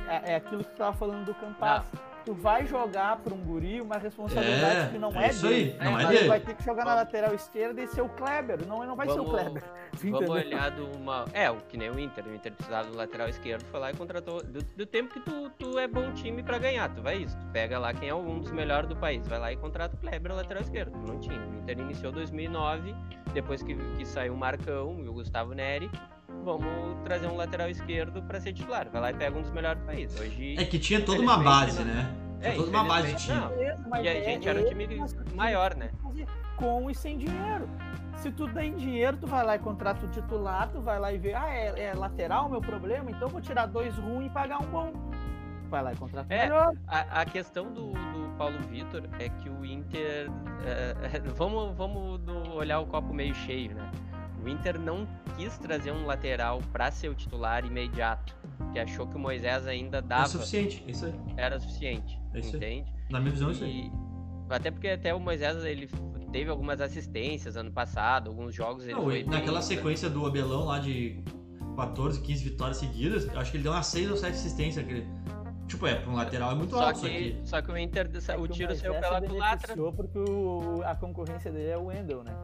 é, 0.07 0.33
é 0.33 0.35
aquilo 0.35 0.63
que 0.63 0.71
tu 0.71 0.77
tava 0.77 0.95
falando 0.95 1.25
do 1.25 1.33
Campas. 1.33 1.83
Tu 2.23 2.35
vai 2.35 2.67
jogar 2.67 3.17
pra 3.17 3.33
um 3.33 3.39
guri 3.39 3.81
uma 3.81 3.97
responsabilidade 3.97 4.79
É, 4.81 4.89
que 4.91 4.99
não 4.99 5.09
é 5.19 5.25
é, 5.25 5.29
isso 5.31 5.41
dele. 5.47 5.75
aí, 5.79 5.85
não 5.85 5.91
é 5.91 6.03
Mas 6.03 6.07
dele. 6.07 6.19
Ele 6.19 6.27
vai 6.29 6.39
ter 6.39 6.53
que 6.55 6.63
jogar 6.63 6.85
na 6.85 6.91
Vamos- 6.91 7.05
lateral 7.05 7.33
esquerda 7.33 7.81
e 7.81 7.87
ser 7.87 8.01
o 8.01 8.09
Kleber. 8.09 8.67
Não, 8.67 8.85
não 8.85 8.95
vai 8.95 9.07
ser 9.07 9.19
o 9.19 9.23
Vamos- 9.25 9.31
Kleber. 9.31 9.63
Vamos 9.91 10.03
entendeu? 10.21 10.31
olhar 10.31 10.69
de 10.69 10.81
uma. 10.81 11.25
É, 11.33 11.49
o 11.49 11.55
que 11.55 11.75
nem 11.77 11.89
o 11.89 11.99
Inter. 11.99 12.23
O 12.27 12.35
Inter 12.35 12.51
precisava 12.53 12.87
do 12.91 12.95
lateral 12.95 13.27
esquerdo, 13.27 13.63
foi 13.71 13.79
lá 13.79 13.89
e 13.89 13.95
contratou. 13.95 14.43
Do, 14.43 14.61
do 14.63 14.85
tempo 14.85 15.11
que 15.11 15.19
tu, 15.21 15.49
tu 15.57 15.79
é 15.79 15.87
bom 15.87 16.13
time 16.13 16.43
pra 16.43 16.59
ganhar, 16.59 16.93
tu 16.93 17.01
vai 17.01 17.17
isso. 17.17 17.35
Tu 17.35 17.47
pega 17.47 17.79
lá 17.79 17.91
quem 17.91 18.09
é 18.09 18.13
um 18.13 18.37
dos 18.39 18.51
melhores 18.51 18.87
do 18.87 18.95
país, 18.95 19.27
vai 19.27 19.39
lá 19.39 19.51
e 19.51 19.57
contrata 19.57 19.95
o 19.95 19.99
Kleber 19.99 20.35
lateral 20.35 20.61
esquerdo. 20.61 20.95
Não 20.95 21.19
tinha. 21.19 21.39
O 21.41 21.55
Inter 21.55 21.79
iniciou 21.79 22.11
2009, 22.11 22.93
depois 23.33 23.63
que, 23.63 23.73
que 23.97 24.05
saiu 24.05 24.35
o 24.35 24.37
Marcão 24.37 24.99
e 25.03 25.07
o 25.09 25.13
Gustavo 25.13 25.53
Neri. 25.55 25.89
Vamos 26.43 26.97
trazer 27.03 27.27
um 27.27 27.35
lateral 27.35 27.69
esquerdo 27.69 28.21
pra 28.23 28.39
ser 28.41 28.53
titular. 28.53 28.87
Vai 28.91 29.01
lá 29.01 29.11
e 29.11 29.13
pega 29.13 29.37
um 29.37 29.41
dos 29.41 29.51
melhores 29.51 29.79
do 29.81 29.85
país. 29.85 30.19
Hoje. 30.19 30.55
É 30.57 30.65
que 30.65 30.79
tinha 30.79 31.01
toda 31.03 31.21
uma 31.21 31.37
base, 31.37 31.83
né? 31.83 32.09
Tinha 32.41 32.53
É, 32.53 32.55
toda 32.55 32.69
uma 32.69 32.83
base 32.83 33.13
de 33.13 33.21
time. 33.23 33.39
não. 33.39 34.01
E 34.03 34.07
a 34.07 34.13
é- 34.17 34.23
gente 34.23 34.49
era 34.49 34.59
um 34.59 34.63
é 34.63 34.67
time 34.67 34.87
maior, 35.35 35.75
né? 35.75 35.91
Com 36.57 36.89
e 36.89 36.95
sem 36.95 37.17
dinheiro. 37.17 37.67
Se 38.17 38.31
tu 38.31 38.47
tem 38.47 38.75
dinheiro, 38.75 39.17
tu 39.17 39.25
vai 39.27 39.43
lá 39.43 39.55
e 39.55 39.59
contrata 39.59 40.05
o 40.05 40.09
titular, 40.09 40.69
tu 40.69 40.79
vai 40.81 40.99
lá 40.99 41.11
e 41.11 41.17
vê, 41.17 41.33
ah, 41.33 41.49
é, 41.49 41.85
é 41.89 41.93
lateral 41.93 42.45
o 42.47 42.49
meu 42.51 42.61
problema, 42.61 43.09
então 43.09 43.23
eu 43.23 43.29
vou 43.29 43.41
tirar 43.41 43.65
dois 43.65 43.95
ruins 43.97 44.27
e 44.27 44.29
pagar 44.29 44.59
um 44.61 44.67
bom. 44.67 44.91
Vai 45.69 45.81
lá 45.81 45.93
e 45.93 45.95
contrata 45.95 46.27
o 46.31 46.37
É, 46.37 46.43
melhor. 46.43 46.73
A, 46.87 47.21
a 47.21 47.25
questão 47.25 47.71
do, 47.71 47.91
do 47.93 48.35
Paulo 48.37 48.59
Vitor 48.69 49.03
é 49.19 49.29
que 49.29 49.49
o 49.49 49.65
Inter. 49.65 50.29
é, 50.65 51.19
vamos 51.35 51.75
vamos 51.75 52.19
do- 52.19 52.53
olhar 52.53 52.79
o 52.79 52.85
copo 52.85 53.11
meio 53.13 53.33
cheio, 53.33 53.73
né? 53.73 53.89
O 54.43 54.49
Inter 54.49 54.79
não 54.79 55.07
quis 55.37 55.57
trazer 55.57 55.91
um 55.91 56.05
lateral 56.05 56.61
pra 56.71 56.89
ser 56.91 57.09
o 57.09 57.15
titular 57.15 57.63
imediato, 57.65 58.35
que 58.73 58.79
achou 58.79 59.07
que 59.07 59.15
o 59.15 59.19
Moisés 59.19 59.67
ainda 59.67 59.99
É 59.99 60.01
dava, 60.01 60.27
suficiente, 60.27 60.83
é 60.87 60.91
isso 60.91 61.05
aí. 61.05 61.13
era 61.37 61.59
suficiente, 61.59 62.19
É 62.33 62.39
isso 62.39 62.49
aí. 62.51 62.57
entende? 62.57 62.93
Na 63.09 63.19
minha 63.19 63.31
visão, 63.31 63.49
é 63.49 63.51
isso 63.51 63.63
aí. 63.63 63.91
E 64.49 64.53
até 64.53 64.71
porque 64.71 64.87
até 64.89 65.13
o 65.13 65.19
Moisés 65.19 65.63
ele 65.63 65.87
teve 66.31 66.49
algumas 66.49 66.81
assistências 66.81 67.55
ano 67.55 67.71
passado, 67.71 68.29
alguns 68.29 68.53
jogos 68.55 68.83
ele 68.85 68.93
Não, 68.93 69.03
foi 69.03 69.23
naquela 69.23 69.59
bem, 69.59 69.67
sequência 69.67 70.09
do 70.09 70.25
Abelão 70.25 70.65
lá 70.65 70.79
de 70.79 71.23
14, 71.75 72.19
15 72.21 72.43
vitórias 72.43 72.77
seguidas, 72.77 73.27
eu 73.27 73.39
acho 73.39 73.51
que 73.51 73.57
ele 73.57 73.63
deu 73.63 73.71
umas 73.71 73.85
6 73.87 74.09
ou 74.11 74.17
7 74.17 74.33
assistências. 74.33 74.83
Aquele... 74.83 75.07
Tipo, 75.67 75.87
é, 75.87 75.95
pra 75.95 76.09
um 76.11 76.15
lateral 76.15 76.51
é 76.51 76.55
muito 76.55 76.71
Só 76.75 76.83
alto 76.87 76.97
isso 76.97 77.01
que, 77.05 77.15
aqui. 77.15 77.39
só 77.45 77.61
que 77.61 77.71
o 77.71 77.77
Inter, 77.77 78.09
É 78.27 78.35
o 78.37 78.47
tiro 78.47 78.75
saiu 78.75 78.93
pela 78.95 79.21
culatra. 79.21 79.75
porque 79.93 80.19
o- 80.19 80.81
a 80.85 80.95
concorrência 80.95 81.49
dele 81.51 81.69
é 81.69 81.77
o 81.77 81.85
Wendel, 81.85 82.23
né? 82.25 82.35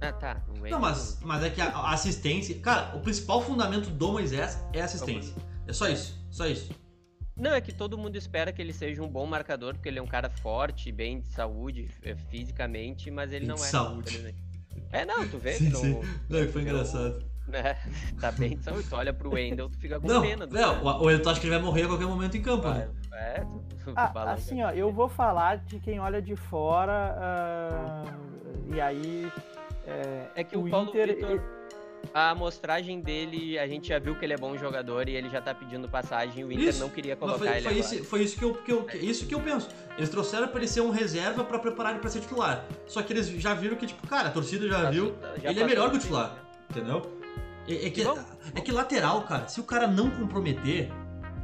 Ah, 0.00 0.12
tá. 0.12 0.42
Não, 0.46 0.62
Wendel- 0.62 0.78
mas, 0.80 1.18
mas 1.22 1.42
é 1.42 1.50
que 1.50 1.60
a 1.60 1.90
assistência. 1.90 2.58
Cara, 2.60 2.96
o 2.96 3.00
principal 3.00 3.42
fundamento 3.42 3.90
do 3.90 4.12
Moisés 4.12 4.62
é 4.72 4.80
a 4.80 4.84
assistência. 4.84 5.34
É 5.66 5.72
só 5.72 5.88
isso, 5.88 6.16
só 6.30 6.46
isso. 6.46 6.72
Não, 7.36 7.52
é 7.52 7.60
que 7.60 7.72
todo 7.72 7.96
mundo 7.98 8.16
espera 8.16 8.52
que 8.52 8.60
ele 8.60 8.72
seja 8.72 9.02
um 9.02 9.08
bom 9.08 9.24
marcador, 9.26 9.74
porque 9.74 9.88
ele 9.88 9.98
é 9.98 10.02
um 10.02 10.06
cara 10.06 10.28
forte, 10.28 10.90
bem 10.90 11.20
de 11.20 11.28
saúde, 11.28 11.88
eh, 12.02 12.16
fisicamente, 12.30 13.10
mas 13.10 13.30
ele 13.32 13.40
Bem 13.40 13.48
não 13.48 13.54
de 13.56 13.62
é. 13.62 13.64
saúde. 13.64 14.34
É, 14.90 15.04
não, 15.04 15.28
tu 15.28 15.38
vê 15.38 15.52
Sim, 15.52 15.68
não, 15.68 15.80
sim. 15.80 16.00
Não, 16.28 16.48
foi 16.48 16.62
eu- 16.62 16.66
engraçado. 16.66 17.24
né, 17.46 17.76
tá 18.20 18.32
bem 18.32 18.56
de 18.56 18.64
saúde. 18.64 18.88
Tu 18.88 18.96
olha 18.96 19.12
pro 19.12 19.32
Wendel, 19.34 19.68
tu 19.68 19.78
fica 19.78 20.00
com 20.00 20.06
Não, 20.08 20.20
pena. 20.22 20.46
não, 20.46 20.50
cara. 20.50 20.84
o 20.84 21.04
o 21.04 21.10
Elton 21.10 21.30
acha 21.30 21.40
que 21.40 21.46
ele 21.46 21.54
vai 21.54 21.64
morrer 21.64 21.82
a 21.84 21.88
qualquer 21.88 22.06
momento 22.06 22.36
em 22.36 22.42
campo, 22.42 22.68
né? 22.70 22.88
É, 23.12 23.40
tu, 23.40 23.64
tu 23.84 23.92
Ah, 23.96 24.32
assim, 24.32 24.62
ó, 24.62 24.70
eu 24.70 24.92
vou 24.92 25.08
falar 25.08 25.58
de 25.58 25.78
quem 25.80 25.98
olha 26.00 26.20
de 26.22 26.34
fora 26.36 27.14
ah, 27.18 28.02
e 28.74 28.80
aí 28.80 29.32
é, 29.88 30.28
É 30.36 30.44
que 30.44 30.56
o 30.56 30.66
o 30.66 30.70
Paulo 30.70 30.88
Inter, 30.90 31.08
Vitor, 31.16 31.40
a 32.14 32.30
amostragem 32.30 33.00
dele, 33.00 33.58
a 33.58 33.66
gente 33.66 33.88
já 33.88 33.98
viu 33.98 34.14
que 34.14 34.24
ele 34.24 34.32
é 34.32 34.36
bom 34.36 34.56
jogador 34.56 35.08
e 35.08 35.16
ele 35.16 35.28
já 35.28 35.40
tá 35.40 35.52
pedindo 35.54 35.88
passagem. 35.88 36.44
O 36.44 36.52
Inter 36.52 36.68
Isso, 36.68 36.80
não 36.80 36.88
queria 36.88 37.16
colocar 37.16 37.38
foi, 37.38 37.48
ele 37.48 37.60
foi, 37.62 37.72
agora. 37.72 37.94
isso, 37.94 38.04
foi 38.04 38.22
isso 38.22 38.38
que 38.38 38.44
eu, 38.44 38.54
que 38.54 38.72
eu- 38.72 38.84
que- 38.84 38.96
isso 38.98 39.26
que 39.26 39.34
eu 39.34 39.40
penso. 39.40 39.68
Eles 39.96 40.08
trouxeram 40.08 40.46
pra 40.48 40.58
ele 40.58 40.68
ser 40.68 40.80
um 40.80 40.90
reserva 40.90 41.42
pra 41.42 41.58
preparar 41.58 41.92
ele 41.92 42.00
pra 42.00 42.08
ser 42.10 42.20
titular. 42.20 42.64
Só 42.86 43.02
que 43.02 43.12
eles 43.12 43.28
já 43.28 43.52
viram 43.54 43.76
que, 43.76 43.86
tipo, 43.86 44.06
cara, 44.06 44.28
a 44.28 44.30
torcida 44.30 44.68
já 44.68 44.76
Passou- 44.76 44.92
viu, 44.92 45.14
já 45.42 45.50
ele 45.50 45.60
é 45.60 45.64
melhor 45.64 45.90
que 45.90 45.96
o 45.96 45.98
do 45.98 46.02
titular. 46.02 46.34
né? 46.34 46.38
entendeu? 46.70 47.02
É, 47.66 47.86
é 47.86 47.90
que, 47.90 48.02
é 48.54 48.60
que 48.60 48.70
lateral, 48.72 49.22
cara, 49.22 49.48
se 49.48 49.58
o 49.60 49.64
cara 49.64 49.86
não 49.88 50.10
comprometer 50.10 50.90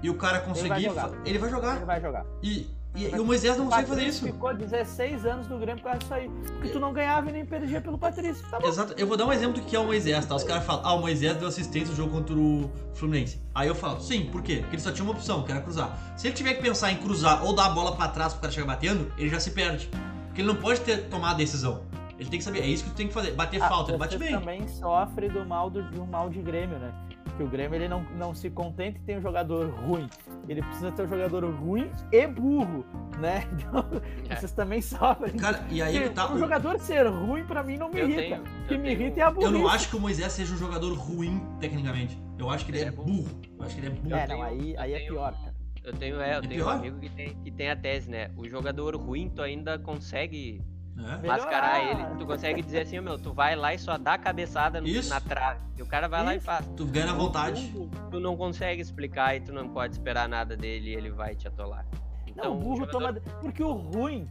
e 0.03 0.09
o 0.11 0.15
cara 0.17 0.41
conseguir, 0.41 0.83
jogar. 0.85 1.09
fa- 1.09 1.17
ele 1.27 1.39
vai 1.39 1.51
jogar. 1.51 1.77
Ele 1.77 1.85
vai 1.85 2.01
jogar. 2.01 2.27
E, 2.43 2.67
e, 2.95 3.07
e 3.07 3.19
o 3.19 3.25
Moisés 3.25 3.57
não 3.57 3.67
consegue 3.67 3.89
fazer 3.89 4.05
isso. 4.05 4.25
ficou 4.25 4.55
16 4.55 5.27
anos 5.27 5.49
no 5.49 5.59
Grêmio 5.59 5.83
por 5.83 5.91
causa 5.91 5.99
disso 5.99 6.15
aí. 6.15 6.31
Porque 6.47 6.69
tu 6.69 6.79
não 6.79 6.93
ganhava 6.93 7.29
e 7.29 7.33
nem 7.33 7.45
perdia 7.45 7.81
pelo 7.81 7.99
Patrício. 7.99 8.47
Tá. 8.49 8.59
Exato. 8.63 8.95
Eu 8.97 9.07
vou 9.07 9.17
dar 9.17 9.27
um 9.27 9.33
exemplo 9.33 9.61
do 9.61 9.67
que 9.67 9.75
é 9.75 9.79
o 9.79 9.85
Moisés, 9.85 10.25
tá? 10.27 10.35
Os 10.35 10.45
caras 10.45 10.65
falam, 10.65 10.83
ah, 10.85 10.95
o 10.95 11.01
Moisés 11.01 11.37
deu 11.37 11.49
assistência 11.49 11.89
no 11.91 11.97
jogo 11.97 12.13
contra 12.13 12.35
o 12.37 12.71
Fluminense. 12.95 13.41
Aí 13.55 13.69
eu 13.69 13.75
falo, 13.75 14.01
sim, 14.01 14.27
por 14.27 14.43
quê? 14.43 14.59
Porque 14.61 14.77
ele 14.77 14.83
só 14.83 14.93
tinha 14.93 15.05
uma 15.05 15.13
opção, 15.13 15.43
que 15.43 15.51
era 15.51 15.61
cruzar. 15.61 15.99
Se 16.17 16.29
ele 16.29 16.35
tiver 16.37 16.55
que 16.55 16.63
pensar 16.63 16.93
em 16.93 16.97
cruzar 16.97 17.45
ou 17.45 17.53
dar 17.55 17.67
a 17.67 17.71
bola 17.71 17.97
pra 17.97 18.09
trás 18.09 18.33
pro 18.33 18.43
cara 18.43 18.53
chegar 18.53 18.67
batendo, 18.67 19.11
ele 19.19 19.29
já 19.29 19.41
se 19.41 19.51
perde. 19.51 19.89
Porque 20.27 20.41
ele 20.41 20.49
não 20.49 20.57
pode 20.57 20.81
ter 20.81 21.09
tomado 21.09 21.35
a 21.35 21.39
decisão. 21.39 21.83
Ele 22.19 22.29
tem 22.29 22.39
que 22.39 22.45
saber, 22.45 22.61
é 22.61 22.67
isso 22.67 22.85
que 22.85 22.91
tu 22.91 22.97
tem 22.97 23.09
que 23.09 23.13
fazer. 23.15 23.33
Bater 23.33 23.61
Ah, 23.61 23.69
falta, 23.69 23.91
ele 23.91 23.99
bate 23.99 24.17
bem. 24.17 24.31
também 24.39 24.69
sofre 24.69 25.29
do 25.29 25.45
mal 25.45 25.69
do, 25.69 25.81
um 26.01 26.07
mal 26.07 26.31
de 26.31 26.41
Grêmio, 26.41 26.79
né? 26.79 26.93
Que 27.37 27.43
o 27.43 27.49
Grêmio 27.49 27.75
ele 27.77 27.89
não, 27.89 28.03
não 28.17 28.33
se 28.33 28.49
contenta 28.49 28.97
em 28.99 29.03
ter 29.03 29.19
um 29.19 29.21
jogador 29.23 29.69
ruim. 29.71 30.09
Ele 30.49 30.63
precisa 30.63 30.93
ter 30.93 31.03
um 31.03 31.09
jogador 31.09 31.45
ruim 31.53 31.91
e 32.13 32.27
burro, 32.29 32.85
né? 33.19 33.45
Então, 33.59 33.85
É. 34.31 34.37
vocês 34.37 34.53
também 34.53 34.81
sofrem. 34.81 35.35
Cara, 35.37 35.65
e 35.71 35.83
aí 35.83 35.97
ele 35.97 36.11
tá. 36.11 36.33
um 36.33 36.39
jogador 36.39 36.79
ser 36.79 37.07
ruim 37.09 37.45
pra 37.45 37.63
mim 37.65 37.77
não 37.77 37.89
me 37.91 37.99
Eu 38.01 38.09
irrita. 38.09 38.23
tenho- 38.23 38.43
o 38.43 38.67
que 38.69 38.75
eu 38.75 38.79
me 38.79 38.85
tenho- 38.89 39.01
irrita 39.03 39.21
é 39.21 39.23
a 39.25 39.27
Eu 39.27 39.33
burrice. 39.35 39.53
não 39.53 39.69
acho 39.69 39.89
que 39.91 39.97
o 39.97 40.01
Moisés 40.01 40.33
seja 40.33 40.55
um 40.55 40.59
jogador 40.59 40.93
ruim, 40.97 41.41
tecnicamente. 41.61 42.17
Eu 42.39 42.49
acho 42.51 42.65
que 42.65 42.71
ele 42.71 42.79
Ele 42.79 42.85
é 42.87 42.89
é 42.89 42.93
burro. 42.93 43.29
Eu 43.59 43.65
acho 43.65 43.75
que 43.75 43.81
ele 43.81 43.87
é 43.89 43.91
burro. 43.91 44.15
É, 44.15 44.25
Eu 44.25 44.29
não, 44.29 44.43
aí, 44.43 44.75
eu 44.75 44.81
aí 44.81 44.93
é 44.95 44.99
pior, 45.01 45.33
cara. 45.33 45.55
Eu 45.83 45.93
tenho, 45.93 46.21
é, 46.21 46.35
eu 46.35 46.39
É 46.39 46.41
tenho 46.41 46.55
pior? 46.55 46.75
um 46.75 46.79
amigo 46.79 46.99
que 47.01 47.09
tem, 47.11 47.35
que 47.43 47.51
tem 47.51 47.69
a 47.71 47.77
tese, 47.77 48.09
né? 48.11 48.31
O 48.37 48.49
jogador 48.49 48.97
ruim, 48.97 49.29
tu 49.35 49.43
ainda 49.43 49.79
consegue 49.79 50.63
É. 50.97 51.01
Melhorar. 51.03 51.23
mascarar 51.27 51.85
ele. 51.85 52.05
Tu 52.19 52.27
consegue 52.27 52.63
dizer 52.63 52.81
assim, 52.83 53.01
meu, 53.01 53.19
tu 53.19 53.33
vai 53.33 53.57
lá 53.57 53.75
e 53.75 53.79
só 53.79 53.99
dá 53.99 54.15
a 54.15 54.19
cabeçada 54.19 54.81
no- 54.81 54.87
Isso. 54.87 55.11
na 55.11 55.21
trave. 55.21 55.61
E 55.77 55.83
o 55.83 55.87
cara 55.87 56.07
vai 56.09 56.25
lá 56.25 56.35
e 56.35 56.37
Isso. 56.39 56.47
faz. 56.47 56.65
Tu 56.77 56.85
ganha 56.87 57.07
na 57.07 57.15
vontade. 57.15 57.73
O 57.75 57.87
burro, 57.87 58.11
Tu 58.11 58.21
não 58.21 58.37
consegue 58.37 58.81
explicar 58.81 59.35
e 59.37 59.41
tu 59.41 59.53
não 59.53 59.69
pode 59.69 59.95
esperar 59.95 60.29
nada 60.29 60.57
dele 60.57 60.91
e 60.91 60.95
ele 60.95 61.11
vai 61.11 61.35
te 61.35 61.49
atolar. 61.49 61.85
Então, 62.27 62.45
Não, 62.45 62.57
o 62.57 62.61
burro 62.61 62.77
jogador- 62.87 63.21
toma. 63.21 63.39
Porque 63.41 63.63
o 63.63 63.73
ruim, 63.73 64.29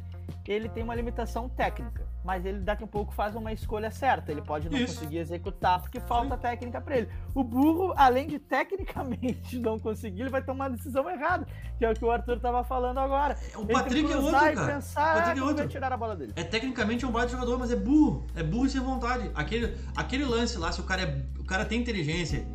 ele 0.47 0.69
tem 0.69 0.83
uma 0.83 0.95
limitação 0.95 1.49
técnica. 1.49 2.07
Mas 2.23 2.45
ele 2.45 2.59
daqui 2.59 2.83
a 2.83 2.87
pouco 2.87 3.13
faz 3.13 3.35
uma 3.35 3.51
escolha 3.51 3.91
certa. 3.91 4.31
Ele 4.31 4.41
pode 4.41 4.69
não 4.69 4.77
Isso. 4.77 4.95
conseguir 4.95 5.17
executar 5.17 5.81
porque 5.81 5.99
falta 5.99 6.37
técnica 6.37 6.79
pra 6.79 6.97
ele. 6.97 7.09
O 7.35 7.43
burro, 7.43 7.93
além 7.97 8.27
de 8.27 8.39
tecnicamente 8.39 9.59
não 9.59 9.77
conseguir, 9.77 10.21
ele 10.21 10.29
vai 10.29 10.41
tomar 10.41 10.65
a 10.65 10.69
decisão 10.69 11.09
errada. 11.09 11.45
Que 11.77 11.85
é 11.85 11.91
o 11.91 11.93
que 11.93 12.05
o 12.05 12.11
Arthur 12.11 12.39
tava 12.39 12.63
falando 12.63 12.99
agora. 12.99 13.37
O 13.55 13.65
Patrick 13.65 14.11
é 14.11 14.15
outro, 14.15 14.31
cara. 14.31 14.73
pensar, 14.73 15.15
Patrick 15.15 15.39
é 15.39 15.43
outro. 15.43 15.67
tirar 15.67 15.91
a 15.91 15.97
bola 15.97 16.15
dele. 16.15 16.33
É 16.35 16.43
tecnicamente 16.43 17.05
um 17.05 17.11
baita 17.11 17.31
jogador, 17.31 17.59
mas 17.59 17.71
é 17.71 17.75
burro. 17.75 18.25
É 18.35 18.43
burro 18.43 18.65
e 18.65 18.69
sem 18.69 18.81
vontade. 18.81 19.29
Aquele, 19.35 19.75
aquele 19.95 20.23
lance 20.23 20.57
lá, 20.57 20.71
se 20.71 20.79
o 20.79 20.83
cara, 20.83 21.01
é, 21.01 21.21
o 21.39 21.43
cara 21.43 21.65
tem 21.65 21.81
inteligência, 21.81 22.45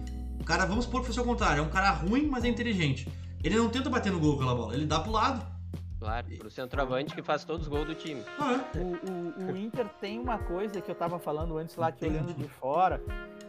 o 0.40 0.44
cara, 0.44 0.64
vamos 0.64 0.86
supor 0.86 1.02
que 1.02 1.08
fosse 1.08 1.20
o 1.20 1.24
contrário, 1.24 1.60
é 1.60 1.62
um 1.62 1.68
cara 1.68 1.90
ruim, 1.90 2.26
mas 2.26 2.44
é 2.44 2.48
inteligente. 2.48 3.06
Ele 3.44 3.56
não 3.56 3.68
tenta 3.68 3.90
bater 3.90 4.10
no 4.10 4.18
gol 4.18 4.36
com 4.36 4.42
aquela 4.42 4.54
bola, 4.54 4.74
ele 4.74 4.86
dá 4.86 4.98
pro 4.98 5.12
lado. 5.12 5.57
Claro, 5.99 6.26
pro 6.38 6.49
centroavante 6.51 7.12
que 7.14 7.22
faz 7.22 7.44
todos 7.44 7.62
os 7.62 7.68
gols 7.68 7.86
do 7.86 7.94
time. 7.94 8.20
É. 8.22 8.78
O, 8.78 9.49
o- 9.49 9.53
o 9.53 9.57
Inter 9.57 9.86
tem 10.01 10.18
uma 10.20 10.38
coisa 10.38 10.80
que 10.80 10.88
eu 10.90 10.94
tava 10.94 11.18
falando 11.18 11.59
antes 11.59 11.74
lá, 11.76 11.90
que 11.90 12.05
olhando 12.07 12.32
de 12.34 12.49
fora, 12.49 13.03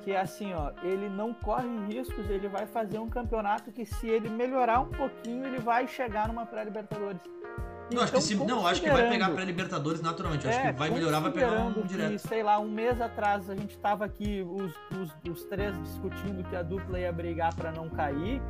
que 0.03 0.11
é 0.11 0.19
assim, 0.19 0.51
ó, 0.53 0.71
ele 0.81 1.07
não 1.09 1.31
corre 1.33 1.67
riscos, 1.87 2.27
ele 2.29 2.47
vai 2.47 2.65
fazer 2.65 2.97
um 2.97 3.07
campeonato 3.07 3.71
que 3.71 3.85
se 3.85 4.07
ele 4.07 4.29
melhorar 4.29 4.79
um 4.79 4.87
pouquinho, 4.89 5.45
ele 5.45 5.59
vai 5.59 5.87
chegar 5.87 6.27
numa 6.27 6.45
pré-libertadores. 6.45 7.21
Não, 7.93 8.03
acho 8.03 8.11
que 8.11 8.17
Então, 8.19 8.21
se, 8.21 8.35
não, 8.35 8.67
acho 8.67 8.81
que 8.81 8.89
vai 8.89 9.09
pegar 9.09 9.29
pré-Libertadores 9.31 9.99
naturalmente. 10.01 10.45
Eu 10.45 10.51
acho 10.51 10.59
É, 10.59 10.73
que 10.73 10.77
vai 10.79 10.89
melhorar, 10.91 11.19
vai 11.21 11.31
pegar 11.31 11.59
um 11.65 11.81
direto. 11.81 12.11
Que, 12.11 12.19
sei 12.19 12.43
lá, 12.43 12.59
um 12.59 12.69
mês 12.69 13.01
atrás 13.01 13.49
a 13.49 13.55
gente 13.55 13.77
tava 13.79 14.05
aqui, 14.05 14.43
os, 14.47 14.73
os, 14.95 15.11
os 15.31 15.43
três 15.45 15.75
discutindo 15.81 16.43
que 16.47 16.55
a 16.55 16.61
dupla 16.61 16.99
ia 16.99 17.11
brigar 17.11 17.53
pra 17.55 17.71
não 17.71 17.89
cair. 17.89 18.41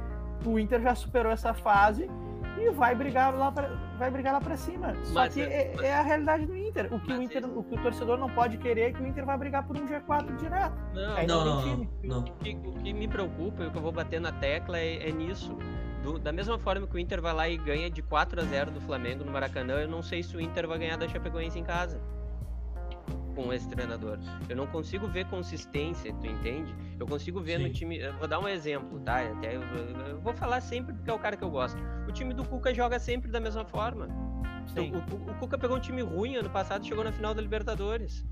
O 0.46 0.60
Inter 0.60 0.82
já 0.82 0.94
superou 0.94 1.32
essa 1.32 1.54
fase 1.54 2.10
e 2.58 2.70
vai 2.72 2.96
brigar 2.96 3.34
lá 3.36 3.52
pra, 3.52 3.68
vai 3.98 4.10
brigar 4.10 4.34
lá 4.34 4.42
pra 4.42 4.56
cima. 4.58 4.94
Só 5.04 5.14
Mas 5.14 5.34
que 5.34 5.42
é- 5.42 5.74
é, 5.80 5.86
é 5.88 5.94
a 5.94 6.02
realidade 6.02 6.46
do 6.46 6.56
Inter. 6.56 6.86
O 6.94 7.00
que 7.00 7.08
o, 7.12 7.16
Mas 7.16 7.22
Inter, 7.26 7.42
isso- 7.44 7.60
o 7.60 7.64
que 7.64 7.76
o 7.76 7.82
torcedor 7.82 8.18
não 8.18 8.30
pode 8.30 8.58
querer 8.58 8.82
é 8.82 8.92
que 8.94 9.02
o 9.02 9.08
Inter 9.08 9.26
vai 9.26 9.38
brigar 9.38 9.66
por 9.66 9.78
um 9.78 9.86
G4 9.88 10.36
direto. 10.38 10.74
Não, 10.94 11.16
Aí 11.16 11.28
Não, 11.28 11.46
não, 11.46 11.62
time. 11.64 11.90
não. 12.04 12.20
O 12.22 12.24
que, 12.24 12.56
o 12.66 12.74
que 12.74 12.94
me 12.94 13.08
preocupa 13.08 13.64
e 13.64 13.68
o 13.68 13.72
que 13.72 13.78
eu 13.78 13.82
vou 13.82 13.92
bater 13.92 14.20
na 14.22 14.32
tecla 14.32 14.78
é, 14.78 15.08
é 15.10 15.12
nisso. 15.12 15.58
Do- 16.04 16.18
da 16.18 16.32
mesma 16.32 16.58
forma 16.58 16.88
que 16.88 16.96
o 16.96 17.00
Inter 17.00 17.22
vai 17.22 17.34
lá 17.34 17.50
e 17.50 17.58
ganha 17.58 17.90
de 17.90 18.02
4 18.02 18.40
a 18.40 18.44
0 18.46 18.72
do 18.72 18.80
Flamengo 18.82 19.24
no 19.26 19.32
Maracanã, 19.32 19.74
eu 19.82 19.88
não 19.90 20.02
sei 20.02 20.24
se 20.24 20.36
o 20.36 20.40
Inter 20.42 20.66
vai 20.68 20.80
ganhar 20.80 20.98
da 20.98 21.08
Chapecoense 21.10 21.60
em 21.60 21.64
casa. 21.64 22.00
Com 23.44 23.54
esse 23.54 23.68
treinador. 23.70 24.20
Eu 24.50 24.56
não 24.56 24.68
consigo 24.68 25.08
ver 25.08 25.26
consistência, 25.28 26.14
tu 26.14 26.28
entende? 26.28 26.76
Eu 27.00 27.06
consigo 27.08 27.40
ver 27.42 27.58
no 27.58 27.68
Sim. 27.68 27.72
time. 27.74 27.98
eu 28.00 28.14
Vou 28.18 28.28
dar 28.28 28.40
um 28.40 28.48
exemplo, 28.48 29.00
tá? 29.00 29.22
Até 29.22 29.56
eu, 29.56 29.62
eu 29.62 30.20
vou 30.20 30.34
falar 30.34 30.60
sempre 30.62 30.94
porque 30.94 31.10
é 31.10 31.14
o 31.14 31.20
cara 31.20 31.38
que 31.38 31.44
eu 31.44 31.50
gosto. 31.50 31.78
O 32.08 32.12
time 32.12 32.34
do 32.34 32.44
Cuca 32.44 32.74
joga 32.74 33.00
sempre 33.00 33.32
da 33.32 33.40
mesma 33.40 33.64
forma. 33.64 34.08
O, 34.76 35.16
o- 35.16 35.32
o 35.32 35.36
Cuca 35.40 35.58
pegou 35.58 35.78
um 35.78 35.80
time 35.80 36.02
ruim 36.02 36.36
ano 36.36 36.50
passado 36.50 36.84
e 36.84 36.88
chegou 36.88 37.04
na 37.04 37.12
final 37.12 37.34
da 37.34 37.42
Libertadores. 37.42 38.26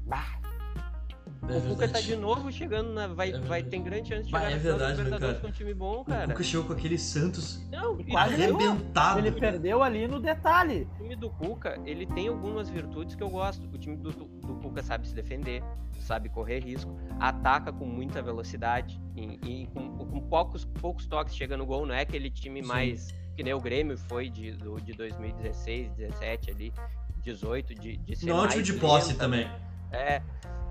É 1.50 1.58
o 1.58 1.62
Cuca 1.62 1.88
tá 1.88 2.02
de 2.02 2.16
novo 2.16 2.52
chegando 2.52 2.92
na. 2.92 3.08
Vai, 3.08 3.32
É 3.32 3.40
vai 3.40 3.64
tem 3.64 3.82
grande 3.82 4.10
chance 4.10 4.26
de 4.26 4.32
chegar 4.32 4.52
é 4.52 4.58
verdade, 4.58 4.98
né, 4.98 5.04
Libertadores 5.04 5.38
cara? 5.38 5.40
com 5.42 5.48
um 5.48 5.52
time 5.52 5.74
bom, 5.74 6.02
O 6.02 6.06
cara. 6.06 6.28
Cuca 6.28 6.44
chegou 6.44 6.66
com 6.68 6.74
aquele 6.74 6.98
Santos 6.98 7.66
Não, 7.72 7.98
quase 7.98 8.34
o 8.34 8.56
arrebentado. 8.56 9.20
Ele 9.20 9.32
perdeu 9.32 9.82
ali 9.84 10.08
no 10.08 10.20
detalhe. 10.20 10.88
time 10.98 11.16
do 11.16 11.30
Cuca, 11.30 11.80
ele 11.86 12.06
tem 12.06 12.28
algumas 12.28 12.70
virtudes 12.70 13.16
que 13.16 13.24
eu 13.24 13.30
gosto. 13.30 13.66
O 13.74 13.78
time 13.78 13.96
do, 13.98 14.12
do 14.12 14.56
Cuca 14.62 14.84
sabe 14.84 15.08
se 15.08 15.16
defender, 15.16 15.64
sabe 16.00 16.30
correr 16.30 16.60
risco, 16.60 16.98
ataca 17.20 17.72
com 17.72 17.86
muita 17.86 18.22
velocidade 18.22 19.00
e, 19.16 19.40
e 19.44 19.68
com, 19.68 19.98
com 19.98 20.22
poucos, 20.22 20.66
poucos 20.66 21.06
toques 21.08 21.36
chega 21.36 21.56
no 21.56 21.66
gol. 21.66 21.86
Não 21.86 21.96
é 21.96 22.02
aquele 22.02 22.30
time 22.30 22.62
Sim. 22.62 22.68
mais 22.68 23.08
que 23.36 23.44
nem 23.44 23.54
o 23.54 23.60
Grêmio 23.62 23.98
foi 23.98 24.30
de, 24.30 24.52
do, 24.54 24.82
de 24.82 24.94
2016, 24.94 25.92
17 25.92 26.52
ali, 26.52 26.74
18, 27.22 27.76
de, 27.76 27.98
de 27.98 28.16
ser 28.16 28.26
Não 28.26 28.34
é 28.34 28.38
um 28.38 28.42
mais 28.42 28.52
time 28.54 28.64
de 28.64 28.74
posse 28.74 29.10
lento. 29.10 29.20
também. 29.20 29.48
É, 29.92 30.22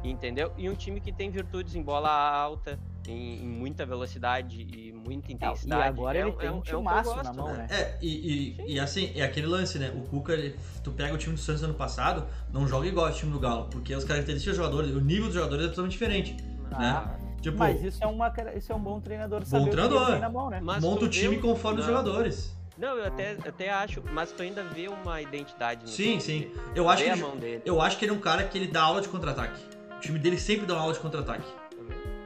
entendeu? 0.05 0.53
E 0.57 0.69
um 0.69 0.75
time 0.75 1.01
que 1.01 1.13
tem 1.13 1.31
virtudes 1.31 1.75
em 1.75 1.83
bola 1.83 2.09
alta, 2.11 2.79
em, 3.09 3.45
em 3.45 3.49
muita 3.49 3.87
velocidade 3.87 4.61
e 4.63 4.93
muita 4.93 5.31
E 5.31 5.35
intensidade. 5.35 5.83
agora 5.89 6.19
É 6.19 6.21
ele 6.23 6.31
um- 6.31 6.37
tem 6.37 6.47
é 6.49 6.51
um 6.51 6.55
é 6.55 6.59
um 6.59 6.61
que 6.61 6.71
timaço 6.71 7.11
na 7.17 7.23
gosto, 7.23 7.37
mão, 7.37 7.53
né? 7.55 7.67
É, 7.71 7.97
e, 8.03 8.55
e, 8.59 8.75
e 8.75 8.81
assim, 8.81 9.13
é 9.15 9.23
aquele 9.23 9.47
lance, 9.47 9.79
né? 9.79 9.91
O 9.97 10.03
Cuca, 10.09 10.33
ele- 10.33 10.57
tu 10.83 10.91
pega 10.93 11.15
o 11.15 11.19
time 11.19 11.35
do 11.35 11.41
Santos 11.41 11.63
ano 11.63 11.75
passado, 11.75 12.27
não 12.53 12.67
joga 12.67 12.87
igual 12.87 13.07
ao 13.07 13.13
time 13.13 13.33
do 13.33 13.39
Galo, 13.41 13.69
porque 13.71 13.95
as 13.95 14.05
características 14.05 14.57
dos 14.57 14.65
jogadores, 14.65 14.95
o 14.95 15.01
nível 15.01 15.27
dos 15.27 15.35
jogadores 15.35 15.67
é 15.67 15.69
totalmente 15.69 15.93
diferente. 15.93 16.37
Ah, 16.73 17.17
Tipo, 17.41 17.59
Mas 17.59 17.81
isso 17.81 18.03
é, 18.03 18.07
uma, 18.09 18.33
isso 18.57 18.73
é 18.73 18.75
um 18.75 18.81
bom 18.81 18.99
treinador 18.99 19.45
saber 19.45 19.63
o 19.63 19.65
que 19.67 19.71
treinador. 19.71 20.03
ele 20.03 20.11
tem 20.13 20.21
na 20.21 20.29
mão, 20.31 20.51
né? 20.51 20.59
Mas 20.61 20.83
monta 20.83 21.05
o 21.05 21.09
time 21.09 21.37
vê 21.37 21.41
conforme 21.43 21.79
os 21.81 21.87
não. 21.87 21.93
jogadores. 21.95 22.57
Não, 22.77 22.97
eu 22.99 23.07
até, 23.07 23.33
até 23.47 23.71
acho, 23.71 24.03
mas 24.13 24.31
tu 24.33 24.43
ainda 24.43 24.63
vê 24.63 24.89
uma 24.89 25.21
identidade 25.23 25.83
no 25.83 25.89
Sim, 25.89 26.19
time 26.19 26.21
sim. 26.21 26.41
dele. 26.41 26.55
Eu 26.75 26.89
acho, 26.91 26.99
Vê 26.99 27.05
que 27.05 27.11
a 27.11 27.15
ele, 27.15 27.23
mão 27.23 27.37
dele. 27.37 27.63
eu 27.65 27.81
acho 27.81 27.99
que 27.99 28.05
ele 28.05 28.13
é 28.13 28.15
um 28.15 28.21
cara 28.21 28.45
que 28.45 28.59
ele 28.59 28.67
dá 28.69 28.83
aula 28.83 29.01
de 29.01 29.09
contra-ataque. 29.09 29.61
O 29.97 30.01
time 30.01 30.19
dele 30.19 30.39
sempre 30.39 30.67
dá 30.67 30.75
uma 30.75 30.83
aula 30.83 30.93
de 30.93 31.01
contra-ataque. 31.01 31.47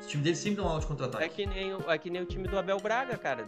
O 0.03 0.07
time 0.11 0.22
dele 0.24 0.34
sempre 0.36 0.57
dá 0.57 0.62
uma 0.62 0.70
aula 0.70 0.80
de 0.80 0.86
É 0.86 0.88
contra-ataque. 0.88 1.28
que, 1.34 1.46
nem, 1.46 1.72
o- 1.74 1.84
é 1.88 1.96
que 1.98 2.11
nem 2.11 2.20
o 2.22 2.26
time 2.26 2.48
do 2.48 2.59
Abel 2.59 2.78
Braga, 2.80 3.16
cara. 3.16 3.46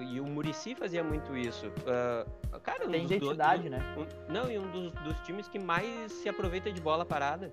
E 0.00 0.20
o 0.20 0.24
Murici 0.24 0.74
fazia 0.74 1.04
muito 1.04 1.36
isso. 1.36 1.70
Ah, 1.86 2.24
cara, 2.62 2.86
um 2.86 2.90
Tem 2.90 3.04
identidade, 3.04 3.64
do- 3.64 3.70
né? 3.70 3.94
um- 3.98 4.32
não, 4.32 4.50
e 4.50 4.58
um 4.58 4.70
dos, 4.70 4.92
dos 4.92 5.20
times 5.20 5.48
que 5.48 5.58
mais 5.58 6.10
se 6.12 6.28
aproveita 6.30 6.72
de 6.72 6.80
bola 6.80 7.04
parada. 7.04 7.52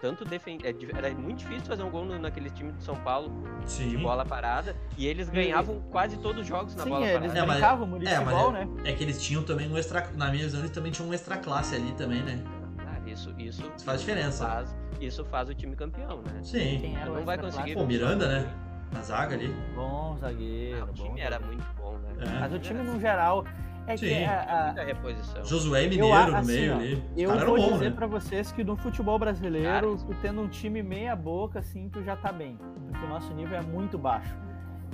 Tanto 0.00 0.24
defende, 0.24 0.66
é, 0.66 0.74
era 0.96 1.10
muito 1.14 1.38
difícil 1.40 1.66
fazer 1.66 1.82
um 1.82 1.90
gol 1.90 2.06
naquele 2.06 2.48
time 2.48 2.72
de 2.72 2.82
São 2.82 2.96
Paulo 2.96 3.30
de 3.62 3.70
Sim. 3.70 3.98
bola 3.98 4.24
parada. 4.24 4.74
E 4.96 5.06
eles 5.06 5.28
ganhavam 5.28 5.80
quase 5.90 6.16
todos 6.16 6.40
os 6.40 6.46
jogos 6.48 6.74
na 6.74 6.84
Sim, 6.84 6.88
bola 6.90 7.06
eles 7.06 7.20
parada. 7.20 7.38
É, 7.38 7.42
mas- 7.46 7.56
brincavam 7.56 7.86
É, 7.86 7.90
municipal, 7.90 8.24
mas 8.52 8.66
né? 8.66 8.68
é, 8.84 8.90
é 8.90 8.94
que 8.94 9.04
eles 9.04 9.22
tinham 9.22 9.42
também 9.42 9.70
um 9.70 9.76
extra. 9.76 10.08
Na 10.14 10.30
minha 10.30 10.44
visão, 10.44 10.60
eles 10.60 10.70
também 10.70 10.90
tinham 10.90 11.08
um 11.10 11.12
extra 11.12 11.36
classe 11.36 11.74
ali 11.74 11.92
também, 11.92 12.22
né? 12.22 12.42
Ah, 12.78 12.98
isso, 13.06 13.34
isso, 13.38 13.62
Isso 13.76 13.84
faz 13.84 14.00
diferença. 14.00 14.46
faz, 14.46 14.74
isso 14.98 15.22
faz 15.26 15.50
o 15.50 15.54
time 15.54 15.76
campeão, 15.76 16.22
né? 16.22 16.40
Sim. 16.42 16.78
Quem 16.80 16.96
era 16.96 17.10
o 17.10 17.14
Não 17.16 17.24
vai 17.24 17.36
conseguir. 17.36 17.74
Pô, 17.74 17.84
Miranda, 17.84 18.26
né? 18.26 18.50
Na 18.92 19.02
zaga 19.02 19.34
ali. 19.36 19.54
Bom 19.74 20.16
zagueiro, 20.18 20.80
Ah, 20.80 20.84
o 20.84 20.86
bom 20.86 20.92
time 20.94 21.20
era 21.20 21.38
muito 21.38 21.64
bom, 21.76 21.98
né? 21.98 22.08
É. 22.20 22.40
Mas 22.40 22.52
o 22.54 22.58
time, 22.58 22.82
no 22.82 22.98
geral, 22.98 23.44
é 23.90 23.96
que 23.96 24.08
Sim. 24.08 24.24
a- 24.24 24.42
a- 24.42 24.64
Muita 24.66 24.84
reposição. 24.84 25.44
Josué 25.44 25.82
e 25.82 25.84
Eu 25.84 25.90
Mineiro 25.90 26.14
a- 26.16 26.26
no 26.30 26.36
assim, 26.36 26.52
meio 26.52 26.72
ó, 26.72 26.76
ali. 26.76 27.02
Eu 27.16 27.38
vou 27.38 27.56
bons, 27.56 27.72
dizer 27.74 27.90
né? 27.90 27.96
pra 27.96 28.06
vocês 28.06 28.52
que 28.52 28.64
no 28.64 28.76
futebol 28.76 29.18
brasileiro, 29.18 29.96
tu 29.96 30.14
tendo 30.22 30.40
um 30.40 30.48
time 30.48 30.82
meia 30.82 31.14
boca, 31.16 31.58
assim, 31.58 31.88
tu 31.88 32.02
já 32.02 32.16
tá 32.16 32.32
bem. 32.32 32.56
Porque 32.88 33.04
o 33.04 33.08
nosso 33.08 33.32
nível 33.34 33.56
é 33.58 33.62
muito 33.62 33.96
baixo. 33.98 34.34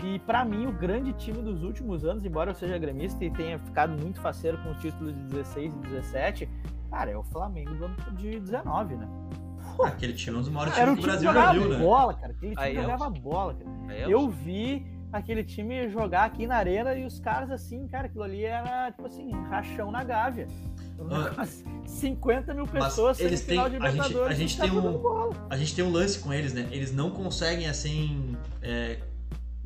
E 0.05 0.19
pra 0.21 0.45
mim, 0.45 0.67
o 0.67 0.73
grande 0.73 1.13
time 1.15 1.41
dos 1.41 1.63
últimos 1.63 2.05
anos, 2.05 2.25
embora 2.25 2.51
eu 2.51 2.55
seja 2.55 2.77
gremista 2.77 3.25
e 3.25 3.31
tenha 3.31 3.59
ficado 3.59 3.99
muito 3.99 4.21
faceiro 4.21 4.59
com 4.59 4.71
os 4.71 4.79
títulos 4.79 5.15
de 5.15 5.21
16 5.23 5.75
e 5.75 5.79
17, 5.79 6.49
cara, 6.91 7.11
é 7.11 7.17
o 7.17 7.23
Flamengo 7.23 7.75
do 7.75 7.85
ano 7.87 7.97
de 8.13 8.39
19, 8.41 8.95
né? 8.97 9.09
Ah, 9.83 9.89
aquele 9.89 10.13
time 10.15 10.37
é 10.37 10.39
um 10.39 10.43
dos 10.43 10.51
maiores 10.51 10.77
Era 10.77 10.91
times 10.95 11.05
que 11.05 11.11
o 11.11 11.13
time 11.13 11.19
que 11.19 11.33
Brasil 11.33 11.41
já 11.43 11.53
jogava 11.53 11.59
viu, 11.69 11.79
né? 11.79 11.85
bola, 11.85 12.15
cara. 12.15 12.33
Aquele 12.33 12.55
time 12.55 12.67
Aí, 12.67 12.75
jogava 12.75 13.11
bola, 13.11 13.55
cara. 13.55 13.71
É 13.95 14.05
Eu 14.07 14.29
vi 14.29 14.87
aquele 15.19 15.43
time 15.45 15.89
jogar 15.89 16.25
aqui 16.25 16.47
na 16.47 16.57
arena 16.57 16.95
e 16.95 17.05
os 17.05 17.19
caras 17.21 17.51
assim, 17.51 17.87
cara, 17.89 18.07
aquilo 18.07 18.23
ali 18.25 18.45
era 18.45 18.91
tipo 18.91 19.07
assim, 19.07 19.31
rachão 19.49 19.91
na 19.91 20.03
gávea. 20.05 20.47
Mas 21.37 21.63
50 21.87 22.55
mil 22.55 22.67
pessoas 22.67 23.21
eles 23.21 23.41
têm- 23.43 23.57
semifinal 23.57 23.69
de 23.71 23.77
a 23.77 23.91
gente- 23.91 24.19
a 24.19 24.35
gente 24.35 24.57
tá 24.57 24.63
tem 24.65 24.73
um-. 24.73 25.33
A 25.51 25.57
gente 25.57 25.75
tem 25.75 25.85
um 25.85 25.93
lance 25.93 26.19
com 26.21 26.33
eles, 26.33 26.55
né? 26.55 26.67
Eles 26.71 26.93
não 26.95 27.11
conseguem 27.11 27.69
assim. 27.69 28.35
é, 28.63 28.99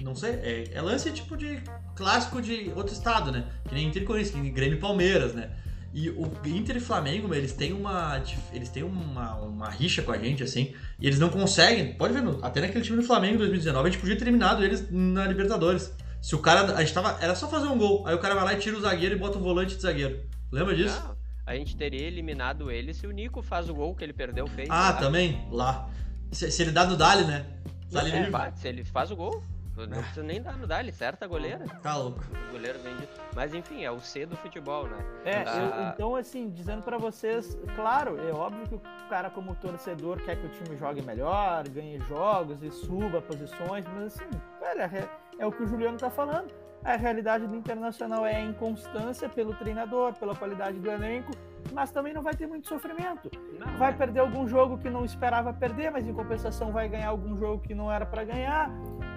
não 0.02 0.14
sei, 0.14 0.32
é, 0.32 0.64
é 0.72 0.80
lance 0.82 1.10
tipo 1.12 1.36
de 1.36 1.62
clássico 1.94 2.40
de 2.42 2.72
outro 2.74 2.92
estado, 2.92 3.30
né? 3.30 3.44
Que 3.68 3.74
nem 3.74 3.90
Corinthians, 4.04 4.34
que 4.34 4.40
nem 4.40 4.52
Grêmio 4.52 4.76
e 4.76 4.80
Palmeiras, 4.80 5.34
né? 5.34 5.50
E 5.92 6.08
o 6.08 6.30
Inter 6.44 6.76
e 6.76 6.80
Flamengo, 6.80 7.34
eles 7.34 7.52
têm 7.52 7.72
uma. 7.72 8.22
Eles 8.52 8.68
têm 8.68 8.84
uma, 8.84 9.34
uma 9.36 9.68
rixa 9.68 10.02
com 10.02 10.12
a 10.12 10.18
gente, 10.18 10.42
assim, 10.42 10.72
e 11.00 11.06
eles 11.06 11.18
não 11.18 11.28
conseguem. 11.28 11.94
Pode 11.94 12.14
ver, 12.14 12.22
até 12.42 12.60
naquele 12.60 12.84
time 12.84 12.98
do 12.98 13.02
Flamengo 13.02 13.34
em 13.34 13.38
2019, 13.38 13.88
a 13.88 13.90
gente 13.90 14.00
podia 14.00 14.16
ter 14.16 14.22
eliminado 14.22 14.62
eles 14.62 14.88
na 14.90 15.26
Libertadores. 15.26 15.92
Se 16.20 16.34
o 16.34 16.38
cara. 16.38 16.76
A 16.76 16.80
gente 16.80 16.94
tava. 16.94 17.18
Era 17.20 17.34
só 17.34 17.48
fazer 17.48 17.66
um 17.66 17.76
gol. 17.76 18.06
Aí 18.06 18.14
o 18.14 18.18
cara 18.18 18.34
vai 18.34 18.44
lá 18.44 18.52
e 18.52 18.58
tira 18.58 18.76
o 18.76 18.80
zagueiro 18.80 19.16
e 19.16 19.18
bota 19.18 19.38
o 19.38 19.40
volante 19.40 19.74
de 19.74 19.82
zagueiro. 19.82 20.20
Lembra 20.52 20.76
disso? 20.76 21.00
Não, 21.02 21.16
a 21.44 21.54
gente 21.56 21.76
teria 21.76 22.06
eliminado 22.06 22.70
ele 22.70 22.94
se 22.94 23.06
o 23.06 23.10
Nico 23.10 23.42
faz 23.42 23.68
o 23.68 23.74
gol 23.74 23.94
que 23.94 24.04
ele 24.04 24.12
perdeu 24.12 24.46
feio. 24.46 24.68
Ah, 24.70 24.90
lá. 24.90 24.92
também, 24.92 25.44
lá. 25.50 25.90
Se, 26.30 26.50
se 26.50 26.62
ele 26.62 26.70
dá 26.70 26.86
no 26.86 26.96
Dali, 26.96 27.24
né? 27.24 27.46
Dali 27.90 28.12
É, 28.12 28.52
se 28.54 28.68
ele 28.68 28.84
faz 28.84 29.10
o 29.10 29.16
gol, 29.16 29.42
não 29.86 29.98
precisa 29.98 30.22
nem 30.22 30.40
dar 30.42 30.56
no 30.56 30.66
Dali, 30.66 30.92
certa 30.92 31.24
a 31.24 31.28
goleira. 31.28 31.64
Tá 31.82 31.96
louco. 31.96 32.20
O 32.48 32.52
goleiro 32.52 32.78
vende. 32.80 33.08
Mas 33.34 33.54
enfim, 33.54 33.84
é 33.84 33.90
o 33.90 34.00
C 34.00 34.26
do 34.26 34.36
futebol, 34.36 34.86
né? 34.88 34.96
É, 35.24 35.36
Ah. 35.46 35.56
eu- 35.56 35.88
então 35.94 36.16
assim, 36.16 36.50
dizendo 36.50 36.82
pra 36.82 36.98
vocês, 36.98 37.56
claro, 37.76 38.18
é 38.28 38.32
óbvio 38.32 38.66
que 38.68 38.74
o 38.74 38.80
cara 39.08 39.30
como 39.30 39.54
torcedor 39.56 40.18
quer 40.22 40.36
que 40.36 40.46
o 40.46 40.50
time 40.50 40.76
jogue 40.76 41.02
melhor, 41.02 41.66
ganhe 41.68 41.98
jogos 42.00 42.62
e 42.62 42.70
suba 42.70 43.20
posições, 43.20 43.84
mas 43.94 44.14
assim, 44.14 44.28
velho, 44.60 44.80
é, 44.82 45.08
é 45.38 45.46
o 45.46 45.52
que 45.52 45.62
o 45.62 45.66
Juliano 45.66 45.98
tá 45.98 46.10
falando. 46.10 46.52
A 46.82 46.96
realidade 46.96 47.46
do 47.46 47.54
Internacional 47.54 48.24
é 48.24 48.36
a 48.36 48.40
inconstância 48.40 49.28
pelo 49.28 49.52
treinador, 49.54 50.14
pela 50.14 50.34
qualidade 50.34 50.78
do 50.78 50.90
elenco, 50.90 51.30
mas 51.74 51.90
também 51.90 52.14
não 52.14 52.22
vai 52.22 52.34
ter 52.34 52.46
muito 52.46 52.68
sofrimento. 52.68 53.30
Não, 53.58 53.76
Vai 53.76 53.90
é. 53.90 53.94
perder 53.94 54.20
algum 54.20 54.48
jogo 54.48 54.78
que 54.78 54.88
não 54.88 55.04
esperava 55.04 55.52
perder, 55.52 55.90
mas 55.90 56.06
em 56.06 56.14
compensação 56.14 56.72
vai 56.72 56.88
ganhar 56.88 57.08
algum 57.10 57.36
jogo 57.36 57.62
que 57.62 57.74
não 57.74 57.92
era 57.92 58.06
pra 58.06 58.24
ganhar, 58.24 58.70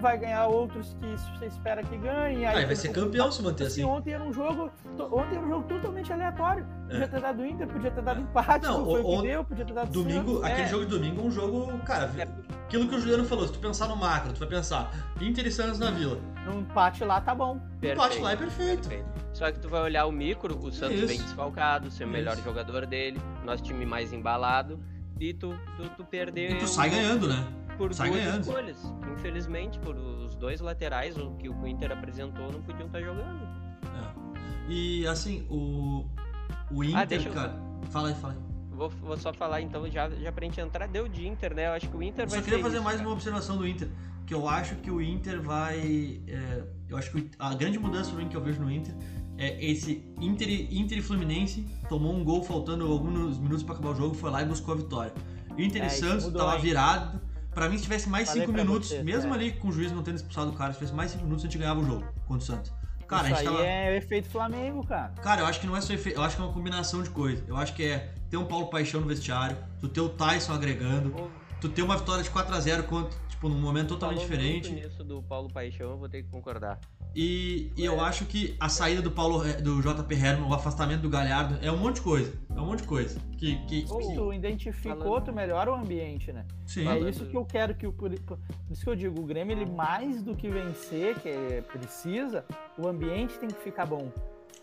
vai 0.04 0.18
ganhar 0.18 0.46
outros 0.48 0.94
que 1.00 1.06
você 1.38 1.46
espera 1.46 1.82
que 1.82 1.96
ganhe. 1.96 2.44
Aí 2.44 2.66
vai 2.66 2.76
ser 2.76 2.88
campeão 2.90 3.32
se 3.32 3.42
manter 3.42 3.64
Assim, 3.64 3.80
assim. 3.82 3.90
ontem 3.90 4.12
era 4.12 4.22
um 4.22 4.32
jogo. 4.34 4.70
Ontem 5.10 5.36
era 5.36 5.46
um 5.46 5.48
jogo 5.48 5.66
totalmente 5.66 6.12
aleatório. 6.12 6.66
Podia 6.86 7.04
É. 7.04 7.06
ter 7.08 7.20
dado 7.22 7.46
Inter, 7.46 7.66
podia 7.66 7.90
ter 7.90 8.02
dado 8.02 8.20
empate, 8.20 8.66
Não, 8.66 8.78
não, 8.80 8.84
foi 8.84 9.00
o 9.00 9.06
on- 9.08 9.22
que 9.22 9.28
deu, 9.28 9.44
podia 9.44 9.64
ter 9.64 9.72
dado 9.72 9.90
Domingo, 9.90 10.32
Santos. 10.34 10.44
aquele 10.44 10.62
É. 10.62 10.68
jogo 10.68 10.84
de 10.84 10.90
domingo 10.90 11.22
é 11.22 11.24
um 11.24 11.30
jogo, 11.30 11.78
cara, 11.78 12.10
É. 12.18 12.22
aquilo 12.66 12.86
que 12.86 12.94
o 12.94 13.00
Juliano 13.00 13.24
falou, 13.24 13.46
se 13.46 13.54
tu 13.54 13.58
pensar 13.58 13.88
no 13.88 13.96
macro, 13.96 14.32
tu 14.34 14.40
vai 14.40 14.48
pensar 14.48 14.90
Inter 15.22 15.46
e 15.46 15.50
Santos 15.50 15.78
na 15.78 15.90
Vila. 15.90 16.18
Num 16.44 16.60
empate 16.60 17.02
lá 17.02 17.18
tá 17.22 17.34
bom. 17.34 17.58
O 17.82 17.86
empate 17.86 18.18
lá 18.18 18.32
é 18.32 18.36
perfeito. 18.36 18.86
Só 19.32 19.50
que 19.50 19.58
tu 19.58 19.70
vai 19.70 19.80
olhar 19.80 20.04
o 20.04 20.12
micro, 20.12 20.54
o 20.58 20.70
Santos 20.70 20.98
Isso. 20.98 21.06
bem 21.08 21.16
desfalcado, 21.22 21.90
ser 21.90 22.04
o 22.04 22.08
melhor 22.08 22.36
jogador 22.36 22.84
dele, 22.84 23.18
nosso 23.42 23.62
time 23.62 23.86
mais 23.86 24.12
embalado, 24.12 24.78
e 25.18 25.32
tu, 25.32 25.58
tu, 25.78 25.88
tu 25.96 26.04
perder 26.04 26.52
E 26.52 26.58
tu 26.58 26.68
sai 26.68 26.90
ganhando, 26.90 27.26
né? 27.26 27.42
Por 27.76 27.92
sai 27.94 28.10
duas 28.10 28.22
ganhando. 28.22 28.40
escolhas. 28.42 28.78
Infelizmente, 29.12 29.78
por 29.78 29.96
os 29.96 30.34
dois 30.36 30.60
laterais 30.60 31.16
o 31.16 31.32
que 31.36 31.48
o 31.48 31.66
Inter 31.66 31.92
apresentou 31.92 32.50
não 32.52 32.62
podiam 32.62 32.86
estar 32.86 33.00
jogando. 33.00 33.42
É. 33.84 34.70
E 34.72 35.06
assim, 35.06 35.46
o. 35.50 36.06
O 36.70 36.82
Inter, 36.82 36.98
Ah, 36.98 37.04
deixa 37.04 37.28
eu- 37.28 37.32
cara. 37.34 37.54
Fala 37.90 38.08
aí, 38.08 38.14
fala 38.14 38.32
aí. 38.34 38.38
Vou, 38.70 38.88
vou 38.88 39.16
só 39.16 39.32
falar 39.32 39.60
então, 39.60 39.88
já, 39.88 40.10
já 40.10 40.32
pra 40.32 40.44
gente 40.44 40.60
entrar, 40.60 40.88
deu 40.88 41.06
de 41.06 41.28
Inter, 41.28 41.54
né? 41.54 41.68
Eu 41.68 41.72
acho 41.72 41.88
que 41.88 41.96
o 41.96 42.02
Inter 42.02 42.24
Eu 42.24 42.28
vai 42.30 42.38
só 42.40 42.44
queria 42.44 42.58
fazer 42.60 42.76
isso, 42.76 42.84
mais 42.84 42.96
cara. 42.96 43.08
uma 43.08 43.14
observação 43.14 43.56
do 43.56 43.66
Inter. 43.68 43.88
Que 44.26 44.34
eu 44.34 44.48
acho 44.48 44.76
que 44.76 44.90
o 44.90 45.00
Inter 45.02 45.40
vai. 45.40 46.20
é, 46.26 46.64
eu 46.88 46.96
acho 46.96 47.12
que 47.12 47.30
a 47.38 47.54
grande 47.54 47.78
mudança 47.78 48.10
ruim 48.12 48.26
que 48.28 48.36
eu 48.36 48.40
vejo 48.40 48.60
no 48.62 48.70
Inter 48.70 48.94
é 49.36 49.64
esse 49.64 50.02
Inter, 50.20 50.48
Inter 50.74 50.98
e 50.98 51.02
Fluminense 51.02 51.64
tomou 51.88 52.12
um 52.14 52.24
gol 52.24 52.42
faltando 52.42 52.86
alguns 52.90 53.38
minutos 53.38 53.62
pra 53.62 53.74
acabar 53.74 53.90
o 53.90 53.94
jogo, 53.94 54.14
foi 54.14 54.30
lá 54.30 54.42
e 54.42 54.46
buscou 54.46 54.74
a 54.74 54.76
vitória. 54.78 55.12
Inter 55.58 55.82
É, 55.82 55.86
e 55.86 55.90
Santos 55.90 56.32
tava 56.32 56.58
virado. 56.58 57.20
Pra 57.54 57.68
mim, 57.68 57.76
se 57.76 57.84
tivesse 57.84 58.08
mais 58.08 58.28
Falei 58.28 58.42
5 58.42 58.52
pra 58.52 58.64
minutos, 58.64 58.88
vocês, 58.88 59.04
mesmo 59.04 59.32
é. 59.32 59.36
ali 59.36 59.52
com 59.52 59.68
o 59.68 59.72
juiz 59.72 59.92
não 59.92 60.02
tendo 60.02 60.16
expulsado 60.16 60.50
o 60.50 60.54
cara, 60.54 60.72
se 60.72 60.78
tivesse 60.78 60.94
mais 60.94 61.10
5 61.12 61.22
minutos, 61.24 61.44
a 61.44 61.48
gente 61.48 61.58
ganhava 61.58 61.80
o 61.80 61.84
jogo 61.84 62.04
contra 62.26 62.42
o 62.42 62.46
Santos. 62.46 62.72
Cara, 63.06 63.28
Isso 63.28 63.34
a 63.34 63.38
gente 63.38 63.48
aí 63.48 63.54
tava. 63.54 63.66
é 63.66 63.90
o 63.92 63.94
efeito 63.96 64.28
Flamengo, 64.28 64.86
cara. 64.86 65.12
Cara, 65.22 65.42
eu 65.42 65.46
acho 65.46 65.60
que 65.60 65.66
não 65.66 65.76
é 65.76 65.80
só 65.80 65.92
efeito, 65.92 66.18
eu 66.18 66.22
acho 66.22 66.36
que 66.36 66.42
é 66.42 66.44
uma 66.44 66.52
combinação 66.52 67.02
de 67.02 67.10
coisas. 67.10 67.46
Eu 67.46 67.56
acho 67.56 67.74
que 67.74 67.84
é 67.84 68.12
ter 68.30 68.36
um 68.36 68.46
Paulo 68.46 68.68
Paixão 68.68 69.00
no 69.00 69.06
vestiário, 69.06 69.56
tu 69.80 69.88
ter 69.88 70.00
o 70.00 70.08
Tyson 70.08 70.52
agregando, 70.52 71.14
tu 71.60 71.68
ter 71.68 71.82
uma 71.82 71.96
vitória 71.96 72.24
de 72.24 72.30
4x0 72.30 72.82
quanto, 72.84 73.16
tipo, 73.28 73.48
num 73.48 73.60
momento 73.60 73.88
totalmente 73.88 74.26
falou 74.26 74.36
diferente. 74.36 74.70
muito 74.70 74.86
nisso 74.86 75.04
do 75.04 75.22
Paulo 75.22 75.48
Paixão, 75.52 75.90
eu 75.90 75.98
vou 75.98 76.08
ter 76.08 76.22
que 76.22 76.30
concordar. 76.30 76.80
E, 77.16 77.70
e 77.76 77.84
eu 77.84 78.00
acho 78.00 78.24
que 78.26 78.56
a 78.58 78.68
saída 78.68 79.00
do 79.00 79.10
Paulo 79.10 79.44
do 79.62 79.80
JP 79.80 80.12
Herman, 80.14 80.48
o 80.50 80.54
afastamento 80.54 81.02
do 81.02 81.08
Galhardo, 81.08 81.58
é 81.62 81.70
um 81.70 81.76
monte 81.76 81.96
de 81.96 82.00
coisa. 82.02 82.32
É 82.56 82.60
um 82.60 82.66
monte 82.66 82.80
de 82.82 82.88
coisa. 82.88 83.20
Que. 83.38 83.56
que, 83.66 83.86
Se 83.86 83.96
que- 83.98 84.14
tu 84.14 84.32
identificou, 84.32 84.98
falando- 85.04 85.24
tu 85.26 85.32
melhora 85.32 85.70
o 85.70 85.74
ambiente, 85.74 86.32
né? 86.32 86.44
sim. 86.66 86.88
É 86.88 86.98
isso 86.98 87.24
que 87.26 87.36
eu 87.36 87.44
quero 87.44 87.74
que 87.74 87.86
o. 87.86 87.92
Por 87.92 88.10
por 88.20 88.38
isso 88.70 88.82
que 88.82 88.90
eu 88.90 88.96
digo, 88.96 89.20
o 89.20 89.24
Grêmio, 89.24 89.56
ele 89.56 89.66
mais 89.66 90.22
do 90.22 90.34
que 90.34 90.48
vencer, 90.48 91.18
que 91.20 91.28
é- 91.28 91.60
precisa, 91.60 92.44
o 92.76 92.88
ambiente 92.88 93.38
tem 93.38 93.48
que 93.48 93.60
ficar 93.62 93.86
bom. 93.86 94.10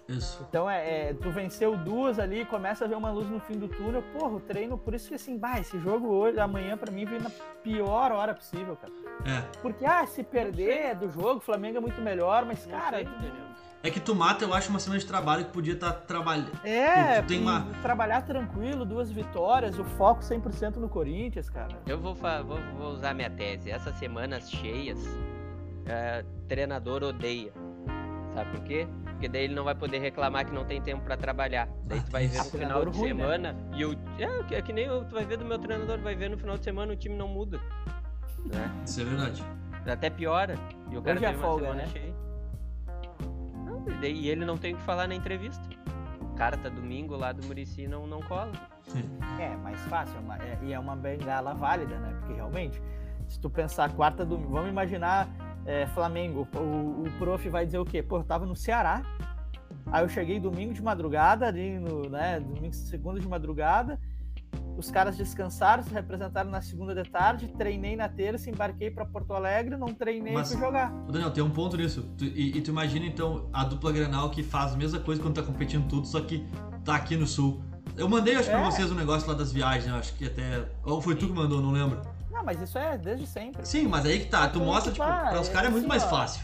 Isso. 0.10 0.46
Então 0.50 0.70
é, 0.70 1.12
é, 1.12 1.14
tu 1.14 1.32
venceu 1.32 1.78
duas 1.78 2.20
ali, 2.20 2.44
começa 2.44 2.84
a 2.84 2.88
ver 2.88 2.96
uma 2.98 3.12
luz 3.12 3.30
no 3.30 3.40
fim 3.40 3.54
do 3.58 3.70
túnel, 3.70 4.04
porra, 4.12 4.36
o 4.36 4.40
treino, 4.42 4.78
por 4.78 4.94
isso 4.94 5.08
que 5.08 5.16
assim, 5.16 5.38
bah, 5.38 5.58
esse 5.60 5.80
jogo 5.80 6.08
hoje, 6.10 6.38
amanhã 6.38 6.76
pra 6.76 6.92
mim 6.92 7.06
veio 7.06 7.22
na 7.22 7.30
pior 7.64 8.12
hora 8.12 8.34
possível, 8.34 8.76
cara. 8.76 8.92
É. 9.26 9.42
Porque, 9.62 9.86
ah, 9.86 10.06
se 10.08 10.24
perder 10.24 10.78
é 10.88 10.96
do 10.96 11.10
jogo, 11.12 11.38
o 11.38 11.40
Flamengo 11.40 11.78
é 11.78 11.82
muito 11.82 12.02
melhor, 12.02 12.46
mas, 12.46 12.66
Não 12.66 12.78
cara, 12.80 12.98
sei. 12.98 13.08
É 13.84 13.90
que 13.90 14.00
tu 14.00 14.14
mata, 14.14 14.44
eu 14.46 14.54
acho, 14.54 14.70
uma 14.70 14.80
semana 14.80 15.00
de 15.00 15.08
trabalho 15.08 15.46
que 15.46 15.52
podia 15.52 15.74
estar 15.74 15.92
trabalhando. 15.92 16.52
é, 16.64 17.22
Tu 17.22 17.28
tem 17.30 17.42
uma- 17.42 17.66
trabalhar 17.82 18.22
tranquilo, 18.22 18.86
duas 18.86 19.12
vitórias, 19.12 19.80
o 19.80 19.84
foco 19.84 20.22
100% 20.24 20.80
no 20.80 20.88
Corinthians, 20.88 21.50
cara. 21.50 21.80
Eu 21.88 22.00
vou, 22.00 22.14
vou, 22.14 22.60
vou 22.78 22.92
usar 22.92 23.14
minha 23.16 23.30
tese. 23.30 23.72
Essas 23.72 23.96
semanas 23.96 24.52
cheias, 24.52 25.00
é, 25.88 26.24
treinador 26.48 27.02
odeia. 27.04 27.52
Sabe 28.36 28.52
por 28.52 28.64
quê? 28.66 28.88
Porque 29.06 29.28
daí 29.28 29.44
ele 29.46 29.56
não 29.56 29.64
vai 29.64 29.76
poder 29.76 29.98
reclamar 30.00 30.46
que 30.46 30.54
não 30.54 30.64
tem 30.64 30.80
tempo 30.82 31.04
pra 31.04 31.18
trabalhar. 31.18 31.68
Daí 31.86 32.00
tu 32.02 32.12
vai 32.12 32.28
ver 32.28 32.38
no 32.38 32.44
final 32.46 32.86
de 32.86 32.98
ruim, 33.00 33.14
né? 33.14 33.24
semana 33.24 33.56
e 33.76 33.84
o 33.86 33.94
é, 34.20 34.44
que- 34.44 34.56
é 34.56 34.62
que 34.62 34.74
nem 34.74 34.86
eu- 34.86 35.04
tu 35.06 35.16
vai 35.16 35.26
ver 35.26 35.38
do 35.38 35.46
meu 35.46 35.58
treinador, 35.60 36.00
vai 36.00 36.16
ver 36.16 36.30
no 36.30 36.38
final 36.38 36.56
de 36.58 36.64
semana 36.64 36.94
o 36.94 36.96
time 36.96 37.16
não 37.16 37.28
muda. 37.28 37.60
Né? 38.46 38.72
Isso 38.86 39.02
é 39.02 39.04
verdade. 39.04 39.44
Até 39.86 40.10
piora. 40.10 40.56
E 40.90 40.98
o 40.98 41.02
cara 41.02 41.18
Hoje 41.18 41.26
é 41.26 41.34
folga, 41.34 41.74
né? 41.74 41.88
cheia. 41.88 42.14
Não, 43.66 43.86
e 44.04 44.30
ele 44.30 44.46
não 44.46 44.58
tem 44.58 44.74
o 44.74 44.78
que 44.78 44.84
falar 44.84 45.08
na 45.08 45.16
entrevista. 45.16 45.62
Carta 46.36 46.70
domingo 46.70 47.16
lá 47.16 47.32
do 47.32 47.46
Murici 47.46 47.88
não, 47.88 48.08
não 48.08 48.22
cola. 48.22 48.52
É, 49.40 49.56
mais 49.58 49.80
fácil, 49.82 50.16
é 50.18 50.20
uma- 50.20 50.38
é- 50.38 50.60
e 50.64 50.74
é 50.74 50.80
uma 50.80 50.96
bengala 50.96 51.54
válida, 51.54 51.98
né? 52.00 52.16
Porque 52.20 52.34
realmente, 52.34 52.82
se 53.28 53.40
tu 53.40 53.50
pensar 53.50 53.92
quarta 53.94 54.26
domingo, 54.26 54.52
vamos 54.52 54.70
imaginar 54.70 55.28
é, 55.66 55.86
Flamengo, 55.88 56.48
o, 56.56 57.04
o 57.04 57.12
prof 57.20 57.48
vai 57.50 57.66
dizer 57.66 57.78
o 57.78 57.86
quê? 57.86 58.02
Pô, 58.02 58.18
eu 58.18 58.24
tava 58.24 58.48
no 58.48 58.56
Ceará, 58.56 59.04
aí 59.92 60.04
eu 60.04 60.10
cheguei 60.10 60.40
domingo 60.40 60.74
de 60.74 60.82
madrugada, 60.82 61.46
ali 61.48 61.78
no, 61.78 62.10
né, 62.10 62.40
domingo, 62.40 62.74
segunda 62.74 63.20
de 63.20 63.28
madrugada, 63.28 64.00
os 64.82 64.92
caras 64.92 65.16
descansaram, 65.16 65.84
se 65.84 65.94
representaram 65.94 66.50
na 66.50 66.62
segunda 66.62 66.94
de 66.94 67.10
tarde, 67.10 67.48
treinei 67.58 67.96
na 67.96 68.10
terça, 68.10 68.50
embarquei 68.50 68.90
pra 68.92 69.06
Porto 69.06 69.34
Alegre, 69.34 69.78
não 69.78 69.94
treinei 69.94 70.34
Mas- 70.34 70.52
fui 70.52 70.60
jogar. 70.60 70.92
Ô, 71.08 71.12
Daniel, 71.12 71.32
tem 71.32 71.44
um 71.44 71.50
ponto 71.50 71.78
nisso. 71.78 72.02
Tu- 72.18 72.26
e, 72.26 72.58
e 72.58 72.62
tu 72.62 72.72
imagina 72.72 73.06
então 73.06 73.48
a 73.54 73.64
dupla 73.64 73.92
Granal 73.92 74.30
que 74.30 74.42
faz 74.44 74.74
a 74.74 74.78
mesma 74.78 75.00
coisa 75.00 75.22
quando 75.22 75.36
tá 75.36 75.44
competindo 75.44 75.88
tudo, 75.88 76.06
só 76.08 76.20
que 76.22 76.46
tá 76.84 76.96
aqui 76.96 77.16
no 77.16 77.28
sul. 77.28 77.62
Eu 77.96 78.10
mandei, 78.10 78.36
acho, 78.36 78.50
pra 78.50 78.60
É. 78.60 78.64
vocês 78.66 78.92
um 78.92 78.96
negócio 78.96 79.28
lá 79.30 79.36
das 79.36 79.52
viagens, 79.52 79.94
acho 79.94 80.14
que 80.16 80.26
até. 80.26 80.66
Ou 80.84 81.02
foi 81.02 81.16
tu 81.16 81.28
que 81.28 81.34
mandou, 81.34 81.62
não 81.62 81.72
lembro. 81.72 82.02
Não, 82.32 82.44
mas 82.44 82.60
isso 82.62 82.78
é 82.78 82.98
desde 82.98 83.28
sempre. 83.28 83.66
Sim, 83.66 83.88
mas 83.88 84.06
aí 84.06 84.20
que 84.20 84.26
tá. 84.28 84.48
Tu 84.48 84.60
mostra, 84.60 84.92
tipo, 84.92 85.06
tá, 85.06 85.30
pra 85.30 85.42
os 85.42 85.50
é 85.50 85.52
caras 85.54 85.68
é 85.68 85.72
muito 85.72 85.82
assim, 85.84 85.88
mais 85.90 86.04
fácil. 86.04 86.44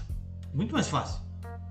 Muito 0.54 0.74
mais 0.74 0.88
fácil. 0.88 1.22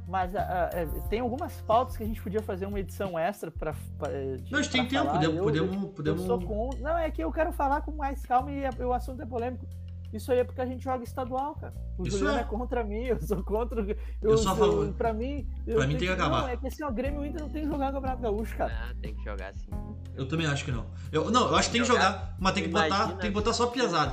Mas 0.07 0.35
ah, 0.37 0.71
é, 0.73 0.87
tem 1.09 1.19
algumas 1.21 1.61
pautas 1.63 1.97
que 1.97 2.03
a 2.05 2.07
gente 2.07 2.23
podia 2.23 2.41
fazer 2.41 2.67
uma 2.67 2.79
edição 2.79 3.19
extra 3.19 3.51
pra. 3.51 3.75
pra 3.99 4.09
de- 4.09 4.51
Não, 4.53 4.59
a 4.61 4.63
gente 4.63 4.71
tem 4.73 4.87
tempo, 4.87 5.05
falar. 5.07 5.15
podemos. 5.15 5.37
Eu- 5.37 5.45
podemos, 5.45 5.91
podemos... 5.93 6.21
Eu 6.23 6.27
sou 6.27 6.41
com... 6.41 6.71
Não, 6.79 6.97
é 6.97 7.11
que 7.11 7.23
eu 7.25 7.33
quero 7.33 7.53
falar 7.53 7.81
com 7.81 7.91
mais 7.93 8.25
calma 8.25 8.51
e 8.53 8.69
o 8.85 8.93
assunto 8.93 9.21
é 9.23 9.27
polêmico. 9.27 9.67
Isso 10.13 10.31
aí 10.31 10.39
é 10.39 10.45
porque 10.45 10.61
a 10.61 10.67
gente 10.67 10.85
joga 10.85 11.03
estadual, 11.03 11.57
cara. 11.57 11.75
O 11.99 12.07
Isso 12.07 12.19
Juliano 12.19 12.39
é. 12.39 12.43
é. 12.43 12.45
contra 12.45 12.85
mim, 12.85 13.03
eu 13.07 13.21
sou 13.21 13.43
contra. 13.43 13.81
Eu, 13.83 13.97
Eu 14.23 14.39
sou 14.39 14.53
a 14.53 14.57
favor. 14.57 14.93
Pra 14.95 15.13
mim. 15.13 15.47
eu 15.67 15.77
Pra 15.79 15.87
mim 15.89 15.97
tem 15.97 16.07
que 16.07 16.15
acabar. 16.15 16.43
Não, 16.43 16.49
é 16.49 16.57
que 16.57 16.69
assim, 16.69 16.85
ó, 16.85 16.89
o 16.89 16.93
Grêmio 16.93 17.25
e 17.25 17.29
Inter 17.29 17.43
não 17.43 17.51
tem 17.51 17.65
que 17.65 17.69
jogar 17.69 17.91
o 17.91 17.93
Campeonato 17.95 18.23
Gaúcho, 18.23 18.57
cara. 18.57 18.73
Ah, 18.73 18.95
tem 19.03 19.13
que 19.15 19.25
jogar 19.25 19.49
assim. 19.51 19.67
Eu 20.15 20.29
também 20.29 20.47
acho 20.47 20.65
que 20.65 20.71
não. 20.71 20.87
Eu, 21.11 21.31
não, 21.33 21.49
eu 21.49 21.57
acho 21.57 21.69
que 21.69 21.73
tem 21.73 21.83
que 21.83 21.89
Jogar- 21.89 22.13
jogar, 22.13 22.37
mas 22.39 22.53
tem 22.55 22.63
que 22.63 22.69
botar, 22.71 23.09
tem 23.17 23.31
que 23.31 23.35
botar 23.35 23.53
só 23.53 23.67
piazada. 23.67 24.13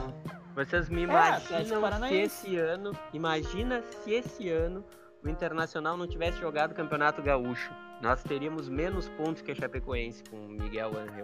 Vocês 0.55 0.89
me 0.89 1.05
Atlético 1.05 1.53
imaginam 1.53 1.75
se 1.75 1.81
Paranaense. 1.81 2.17
esse 2.25 2.57
ano, 2.57 2.91
imagina 3.13 3.81
se 4.03 4.11
esse 4.11 4.49
ano 4.49 4.83
o 5.23 5.29
Internacional 5.29 5.95
não 5.97 6.07
tivesse 6.07 6.39
jogado 6.39 6.71
o 6.71 6.75
Campeonato 6.75 7.21
Gaúcho. 7.21 7.71
Nós 8.01 8.21
teríamos 8.21 8.67
menos 8.67 9.07
pontos 9.09 9.41
que 9.41 9.51
a 9.51 9.55
Chapecoense 9.55 10.23
com 10.29 10.35
o 10.35 10.49
Miguel 10.49 10.89
Angel. 10.89 11.23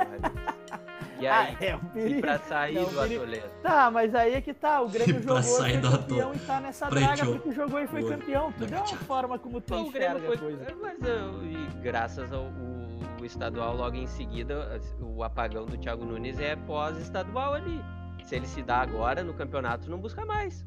E 1.20 1.28
aí, 1.28 1.58
Ah, 1.60 1.66
é 1.66 1.76
um 1.76 1.80
perigo. 1.80 2.22
pra 2.22 2.40
sair 2.40 2.78
É 2.78 2.82
um 2.82 2.86
do. 2.86 3.02
Atoledo? 3.02 3.50
Tá, 3.62 3.92
mas 3.92 4.16
aí 4.16 4.34
é 4.36 4.42
que 4.42 4.54
tá. 4.54 4.82
O 4.82 4.88
Grêmio 4.88 5.18
E 5.20 5.22
jogou 5.24 5.44
sair 5.44 5.72
foi 5.74 5.82
do 5.82 5.92
campeão 5.98 6.30
ator. 6.30 6.36
e 6.42 6.46
tá 6.46 6.62
nessa 6.62 6.88
Preto. 6.88 7.04
draga 7.06 7.26
porque 7.26 7.52
jogou 7.52 7.80
e 7.82 7.88
foi 7.88 8.04
Oi. 8.04 8.10
campeão. 8.10 8.54
Tu 8.54 8.66
deu 8.66 8.78
uma 8.80 8.88
forma 9.00 9.38
como 9.40 9.60
tu 9.60 9.76
o 9.76 9.92
Grêmio 9.92 10.20
foi. 10.22 10.36
a 10.36 10.38
coisa. 10.40 10.76
Mas 10.82 11.02
eu- 11.04 11.44
e 11.46 11.68
graças 11.82 12.32
ao 12.32 12.44
o 12.44 12.80
o 13.22 13.26
estadual 13.26 13.76
logo 13.76 13.98
em 13.98 14.08
seguida, 14.08 14.80
o 15.02 15.22
apagão 15.26 15.66
do 15.66 15.76
Thiago 15.78 16.06
Nunes 16.06 16.40
é 16.40 16.56
pós-estadual 16.56 17.54
ali. 17.54 17.82
Se 18.24 18.38
ele 18.38 18.48
se 18.48 18.62
dá 18.64 18.78
agora 18.78 19.22
no 19.26 19.34
campeonato, 19.34 19.90
não 19.92 19.98
busca 19.98 20.24
mais. 20.26 20.64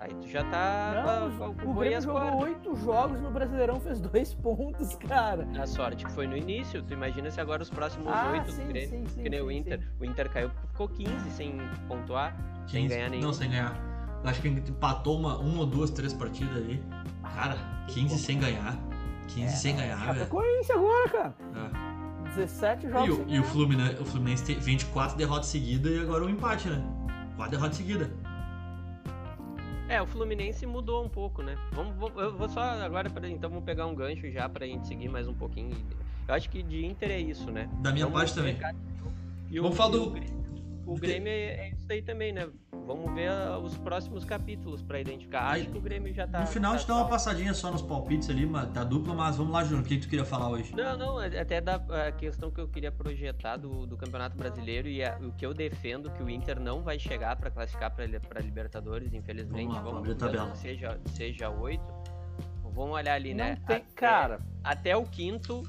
Aí 0.00 0.14
tu 0.14 0.26
já 0.28 0.42
tá. 0.44 1.28
Não, 1.36 1.50
o 1.70 1.74
Grêmio 1.74 2.00
jogou 2.00 2.38
oito 2.42 2.74
jogos 2.76 3.20
no 3.20 3.30
Brasileirão, 3.30 3.78
fez 3.80 4.00
dois 4.00 4.32
pontos, 4.42 4.94
cara. 4.96 5.46
A 5.60 5.66
sorte 5.66 6.06
que 6.06 6.10
foi 6.12 6.26
no 6.26 6.34
início. 6.34 6.82
Tu 6.82 6.94
imagina 6.94 7.30
se 7.30 7.38
agora 7.38 7.62
os 7.62 7.68
próximos 7.68 8.06
Ah, 8.08 8.30
oito 8.32 8.50
sim, 8.50 8.62
do 8.62 8.68
Grêmio, 8.68 8.88
sim, 8.88 9.04
sim, 9.06 9.22
que 9.22 9.28
nem 9.28 9.42
o 9.42 9.48
sim, 9.50 9.58
Inter. 9.58 9.78
sim. 9.78 9.86
O 10.00 10.04
Inter 10.06 10.30
caiu, 10.30 10.50
ficou 10.72 10.88
15 10.88 11.30
sem 11.32 11.58
pontuar, 11.86 12.34
sem 12.66 12.84
15. 12.84 12.94
ganhar 12.94 13.10
nenhum. 13.10 13.22
Não, 13.24 13.32
sem 13.34 13.50
ganhar. 13.50 13.74
Eu 14.24 14.30
Acho 14.30 14.40
que 14.40 14.48
empatou 14.48 15.18
uma, 15.18 15.36
uma 15.36 15.60
ou 15.60 15.66
duas, 15.66 15.90
três 15.90 16.14
partidas 16.14 16.56
ali. 16.56 16.82
Cara, 17.34 17.56
15 17.88 18.18
sem 18.18 18.38
ganhar. 18.38 18.78
15 19.28 19.56
sem 19.56 19.76
ganhar, 19.76 19.96
velho. 19.98 20.18
Chapecoense 20.20 20.72
agora, 20.72 21.08
cara. 21.10 21.34
É. 21.76 22.30
17 22.36 22.86
E, 22.86 22.90
jogos 22.90 23.10
o, 23.10 23.16
sem 23.16 23.34
e 23.34 23.40
o. 23.40 23.44
Fluminense, 23.44 24.00
o 24.00 24.04
Fluminense 24.06 24.44
tem 24.44 24.58
24 24.58 25.16
derrotas 25.18 25.46
seguidas 25.48 25.92
e 25.92 26.00
agora 26.00 26.24
um 26.24 26.30
empate, 26.30 26.68
né? 26.70 26.82
Quatro 27.36 27.50
derrotas 27.58 27.76
seguidas. 27.76 28.08
É, 29.90 30.00
o 30.00 30.06
Fluminense 30.06 30.64
mudou 30.66 31.04
um 31.04 31.08
pouco, 31.08 31.42
né? 31.42 31.58
Vamos, 31.72 31.96
vamos- 31.96 32.22
eu 32.22 32.36
vou 32.36 32.48
só 32.48 32.60
agora, 32.60 33.10
pra, 33.10 33.28
então 33.28 33.50
vamos 33.50 33.64
pegar 33.64 33.86
um 33.86 33.94
gancho 33.94 34.30
já 34.30 34.48
pra 34.48 34.64
gente 34.64 34.86
seguir 34.86 35.08
mais 35.08 35.26
um 35.26 35.34
pouquinho. 35.34 35.76
Eu 36.28 36.34
acho 36.34 36.48
que 36.48 36.62
de 36.62 36.86
Inter 36.86 37.10
é 37.10 37.18
isso, 37.18 37.50
né? 37.50 37.68
Da 37.82 37.90
minha 37.90 38.06
Vamos 38.06 38.20
parte 38.20 38.32
também. 38.36 38.56
E 39.50 39.58
o- 39.58 39.64
Vamos 39.64 39.76
falar 39.76 39.90
do- 39.90 40.14
O 40.86 40.94
Grêmio, 40.96 41.28
é 41.28 41.68
é 41.68 41.68
isso 41.70 41.86
aí 41.90 42.02
também, 42.02 42.32
né? 42.32 42.48
Vamos 42.86 43.14
ver 43.14 43.28
ah, 43.30 43.58
os 43.58 43.76
próximos 43.78 44.24
capítulos 44.24 44.82
pra 44.82 45.00
identificar. 45.00 45.50
Acho 45.52 45.68
que 45.68 45.78
o 45.78 45.80
Grêmio 45.80 46.12
já 46.12 46.26
tá. 46.26 46.40
No 46.40 46.46
final 46.46 46.72
a 46.72 46.74
tá 46.74 46.78
gente 46.78 46.88
dá 46.88 46.96
uma 46.96 47.08
passadinha 47.08 47.54
só 47.54 47.70
nos 47.70 47.82
palpites 47.82 48.28
ali, 48.28 48.46
da 48.72 48.82
dupla, 48.82 49.14
mas 49.14 49.36
vamos 49.36 49.52
lá, 49.52 49.62
Júnior. 49.62 49.82
O 49.84 49.86
que 49.86 49.98
tu 49.98 50.08
queria 50.08 50.24
falar 50.24 50.48
hoje? 50.50 50.74
Não, 50.74 50.96
não, 50.96 51.20
é- 51.22 51.38
até 51.38 51.60
da 51.60 51.76
a 52.08 52.10
questão 52.12 52.50
que 52.50 52.60
eu 52.60 52.66
queria 52.66 52.90
projetar 52.90 53.56
do, 53.58 53.86
do 53.86 53.96
Campeonato 53.96 54.36
Brasileiro 54.36 54.88
e 54.88 55.04
a- 55.04 55.16
o 55.22 55.32
que 55.32 55.46
eu 55.46 55.54
defendo 55.54 56.10
que 56.10 56.22
o 56.22 56.28
Inter 56.28 56.58
não 56.58 56.82
vai 56.82 56.98
chegar 56.98 57.36
pra 57.36 57.50
classificar 57.50 57.94
pra 57.94 58.04
para 58.28 58.40
Libertadores, 58.40 59.12
infelizmente. 59.14 59.66
Vamos 59.66 59.74
lá, 59.76 59.82
vamos 59.82 59.98
abrir 59.98 60.12
a 60.12 60.16
tabela. 60.16 60.54
Seja 60.56 60.98
seja 61.14 61.50
oito. 61.50 61.84
Vamos 62.72 62.94
olhar 62.94 63.14
ali, 63.14 63.34
né? 63.34 63.56
Não 63.60 63.66
tem, 63.66 63.76
Até- 63.76 63.86
cara. 63.94 64.40
Até 64.64 64.96
o 64.96 65.04
quinto 65.04 65.62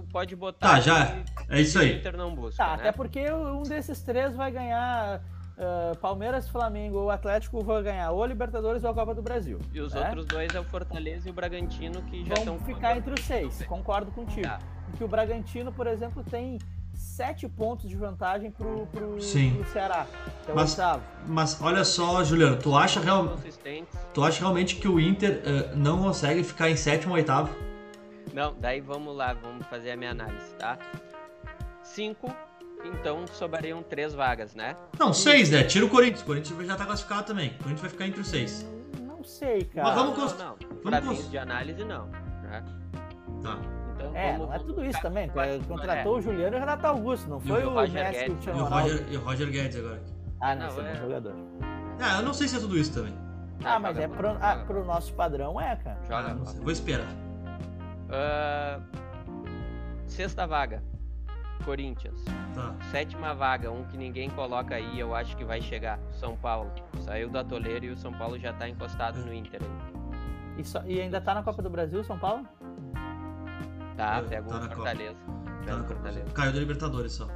tu 0.00 0.02
pode 0.12 0.34
botar. 0.36 0.68
Tá, 0.68 0.80
já. 0.80 1.06
que 1.06 1.22
É 1.48 1.60
isso 1.60 1.78
o 1.78 1.82
aí. 1.82 1.96
Inter 1.98 2.16
não 2.16 2.34
busca, 2.34 2.62
Tá, 2.62 2.70
né? 2.70 2.74
até 2.74 2.92
porque 2.92 3.30
um 3.32 3.62
desses 3.62 4.00
três 4.02 4.34
vai 4.34 4.50
ganhar. 4.50 5.20
ah, 5.58 5.92
Palmeiras, 6.00 6.48
Flamengo 6.48 6.98
ou 6.98 7.10
Atlético 7.10 7.62
vão 7.64 7.82
ganhar 7.82 8.10
ou 8.12 8.22
a 8.22 8.26
Libertadores 8.26 8.84
ou 8.84 8.90
a 8.90 8.94
Copa 8.94 9.12
do 9.14 9.22
Brasil. 9.22 9.58
E 9.72 9.80
os 9.80 9.92
né? 9.92 10.00
outros 10.02 10.24
dois 10.26 10.54
é 10.54 10.60
o 10.60 10.64
Fortaleza 10.64 11.28
e 11.28 11.30
o 11.30 11.34
Bragantino 11.34 12.00
que 12.02 12.24
já 12.24 12.34
estão 12.34 12.56
vão 12.58 12.66
ficar 12.66 12.96
entre 12.96 13.12
os 13.14 13.20
seis. 13.24 13.62
Concordo 13.66 14.10
contigo. 14.12 14.42
Tá. 14.46 14.58
Porque 14.88 15.02
o 15.02 15.08
Bragantino, 15.08 15.72
por 15.72 15.86
exemplo, 15.88 16.22
tem 16.22 16.58
sete 16.94 17.48
pontos 17.48 17.88
de 17.88 17.96
vantagem 17.96 18.50
pro, 18.52 18.86
pro, 18.86 19.20
Sim. 19.20 19.54
pro 19.56 19.72
Ceará. 19.72 20.06
Que 20.44 20.50
é 20.50 20.52
o 20.52 20.56
Mas- 20.56 20.70
oitavo. 20.70 21.02
Mas 21.26 21.60
olha 21.62 21.84
só, 21.84 22.22
Juliano, 22.24 22.56
tu 22.56 22.76
acha, 22.76 23.00
real... 23.00 23.36
tu 24.14 24.24
acha 24.24 24.40
realmente 24.40 24.76
que 24.76 24.86
o 24.88 24.98
Inter 25.00 25.42
eh, 25.44 25.72
não 25.74 26.00
consegue 26.02 26.42
ficar 26.44 26.70
em 26.70 26.76
sétimo 26.76 27.12
ou 27.12 27.16
oitavo? 27.18 27.50
Não, 28.38 28.54
daí 28.56 28.80
vamos 28.80 29.16
lá, 29.16 29.32
vamos 29.32 29.66
fazer 29.66 29.90
a 29.90 29.96
minha 29.96 30.12
análise, 30.12 30.54
tá? 30.54 30.78
Cinco, 31.82 32.32
então 32.84 33.26
sobrariam 33.26 33.82
três 33.82 34.14
vagas, 34.14 34.54
né? 34.54 34.76
Não, 34.96 35.12
seis, 35.12 35.50
né? 35.50 35.64
Tira 35.64 35.84
o 35.84 35.88
Corinthians. 35.88 36.22
O 36.22 36.24
Corinthians 36.24 36.64
já 36.64 36.76
tá 36.76 36.86
classificado 36.86 37.24
também. 37.24 37.48
O 37.48 37.54
Corinthians 37.54 37.80
vai 37.80 37.90
ficar 37.90 38.06
entre 38.06 38.20
os 38.20 38.28
seis. 38.28 38.64
Não 39.00 39.24
sei, 39.24 39.64
cara. 39.64 39.88
Mas 39.88 39.94
vamos 39.96 40.16
não, 40.16 40.20
cons- 40.22 40.38
não, 40.38 40.46
não. 40.46 40.56
vamos 40.68 40.82
Pra 40.84 41.02
cons- 41.02 41.16
fins 41.18 41.30
de 41.32 41.38
análise, 41.38 41.84
não. 41.84 42.06
Né? 42.06 42.64
Tá. 43.42 43.58
Então, 43.96 44.14
É, 44.14 44.32
vamos- 44.34 44.46
não 44.46 44.54
é 44.54 44.58
tudo 44.60 44.84
isso 44.84 45.02
também. 45.02 45.28
vai- 45.30 45.58
Contratou 45.66 46.18
o 46.18 46.20
Juliano 46.22 46.54
e 46.54 46.58
o 46.58 46.60
Renato 46.60 46.86
Augusto, 46.86 47.28
não 47.28 47.38
E 47.38 47.48
foi 47.48 47.64
o 47.64 47.70
o, 47.70 47.74
Roger 47.74 48.04
Messi 48.04 48.20
e 48.20 48.30
o 48.30 48.34
Guedes. 48.36 48.46
E 48.46 48.50
o. 48.50 48.64
Roger, 48.64 49.06
e 49.10 49.16
o 49.16 49.20
Roger 49.20 49.50
Guedes 49.50 49.76
agora. 49.78 50.02
Ah, 50.40 50.54
não, 50.54 50.68
Não, 50.76 50.86
é 50.86 50.90
é. 50.90 50.94
bom 50.94 51.00
jogador. 51.00 51.34
Ah, 52.00 52.18
eu 52.18 52.22
não 52.22 52.32
sei 52.32 52.46
se 52.46 52.56
é 52.56 52.60
tudo 52.60 52.78
isso 52.78 52.94
também. 52.94 53.14
Ah, 53.64 53.80
mas 53.80 53.98
é 53.98 54.06
pro, 54.06 54.28
ah, 54.40 54.62
pro 54.64 54.84
nosso 54.84 55.12
padrão, 55.14 55.60
é, 55.60 55.74
cara. 55.74 55.98
Ah, 56.08 56.22
Joga 56.22 56.46
sei. 56.46 56.60
Vou 56.60 56.70
esperar. 56.70 57.08
Ah, 58.10 58.80
sexta 60.06 60.46
vaga, 60.46 60.82
Corinthians. 61.64 62.24
Tá. 62.54 62.74
Sétima 62.90 63.34
vaga, 63.34 63.70
um 63.70 63.84
que 63.84 63.96
ninguém 63.96 64.30
coloca 64.30 64.74
aí, 64.74 64.98
eu 64.98 65.14
acho 65.14 65.36
que 65.36 65.44
vai 65.44 65.60
chegar. 65.60 65.98
São 66.12 66.36
Paulo. 66.36 66.70
Saiu 67.00 67.28
do 67.28 67.38
atoleiro 67.38 67.84
e 67.86 67.90
o 67.90 67.96
São 67.96 68.12
Paulo 68.12 68.38
já 68.38 68.52
tá 68.52 68.68
encostado 68.68 69.18
no 69.24 69.32
Inter 69.32 69.60
aí. 69.62 70.60
E, 70.60 70.64
só- 70.64 70.82
e 70.84 71.00
ainda 71.00 71.20
tá 71.20 71.34
na 71.34 71.42
Copa 71.42 71.62
do 71.62 71.70
Brasil, 71.70 72.02
São 72.02 72.18
Paulo? 72.18 72.46
Tá, 73.96 74.18
É, 74.18 74.22
pega 74.22 74.42
tá 74.48 74.56
o 74.56 74.60
na 74.60 74.60
Copa. 74.68 74.74
Fortaleza. 74.76 75.18
Tá 75.66 75.72
na 75.76 75.82
Copa. 75.82 75.94
Fortaleza. 75.94 76.30
Caiu 76.32 76.52
da 76.52 76.58
Libertadores 76.58 77.12
só. 77.12 77.28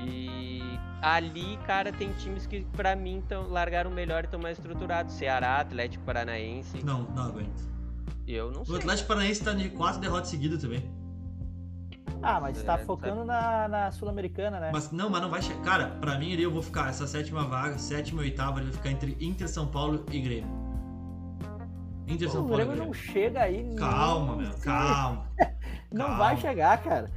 E 0.00 0.78
ali, 1.00 1.56
cara, 1.66 1.92
tem 1.92 2.12
times 2.14 2.46
que 2.46 2.64
pra 2.76 2.94
mim 2.96 3.22
tão, 3.28 3.48
largaram 3.48 3.90
melhor 3.90 4.22
e 4.22 4.26
estão 4.26 4.40
mais 4.40 4.58
estruturados. 4.58 5.14
Ceará, 5.14 5.58
Atlético 5.60 6.04
Paranaense. 6.04 6.84
Não, 6.84 7.02
não 7.14 7.22
aguento. 7.28 7.71
Eu 8.26 8.50
não 8.52 8.62
O 8.62 8.66
sei. 8.66 8.76
Atlético 8.76 9.08
Paranaense 9.08 9.44
tá 9.44 9.52
de 9.52 9.68
quatro 9.70 10.00
derrotas 10.00 10.28
seguidas 10.28 10.60
também. 10.62 10.82
Ah, 12.22 12.40
mas 12.40 12.62
tá 12.62 12.74
É, 12.74 12.84
focando 12.84 13.24
na, 13.24 13.66
na 13.66 13.90
Sul-Americana, 13.90 14.60
né? 14.60 14.70
Mas 14.72 14.92
não, 14.92 15.10
mas 15.10 15.20
não 15.22 15.28
vai 15.28 15.42
chegar. 15.42 15.60
Cara, 15.62 15.86
pra 16.00 16.16
mim 16.18 16.32
ali 16.32 16.42
eu 16.44 16.52
vou 16.52 16.62
ficar 16.62 16.88
essa 16.88 17.04
sétima 17.06 17.44
vaga, 17.44 17.76
sétima 17.78 18.22
e 18.22 18.26
oitava, 18.26 18.60
ele 18.60 18.66
vai 18.70 18.76
ficar 18.76 18.90
entre 18.90 19.16
Inter, 19.20 19.48
São 19.48 19.66
Paulo 19.66 20.04
e 20.10 20.20
Grêmio. 20.20 20.62
Inter, 22.06 22.30
São 22.30 22.44
o 22.44 22.48
Paulo 22.48 22.62
e 22.62 22.64
Grêmio 22.66 22.84
não 22.84 22.90
Grêmio. 22.90 23.12
chega 23.12 23.40
aí. 23.42 23.74
Calma, 23.74 24.36
meu, 24.36 24.52
se- 24.52 24.64
calma. 24.64 25.26
Não 25.92 26.06
calma. 26.06 26.18
vai 26.24 26.36
chegar, 26.38 26.82
cara. 26.82 27.10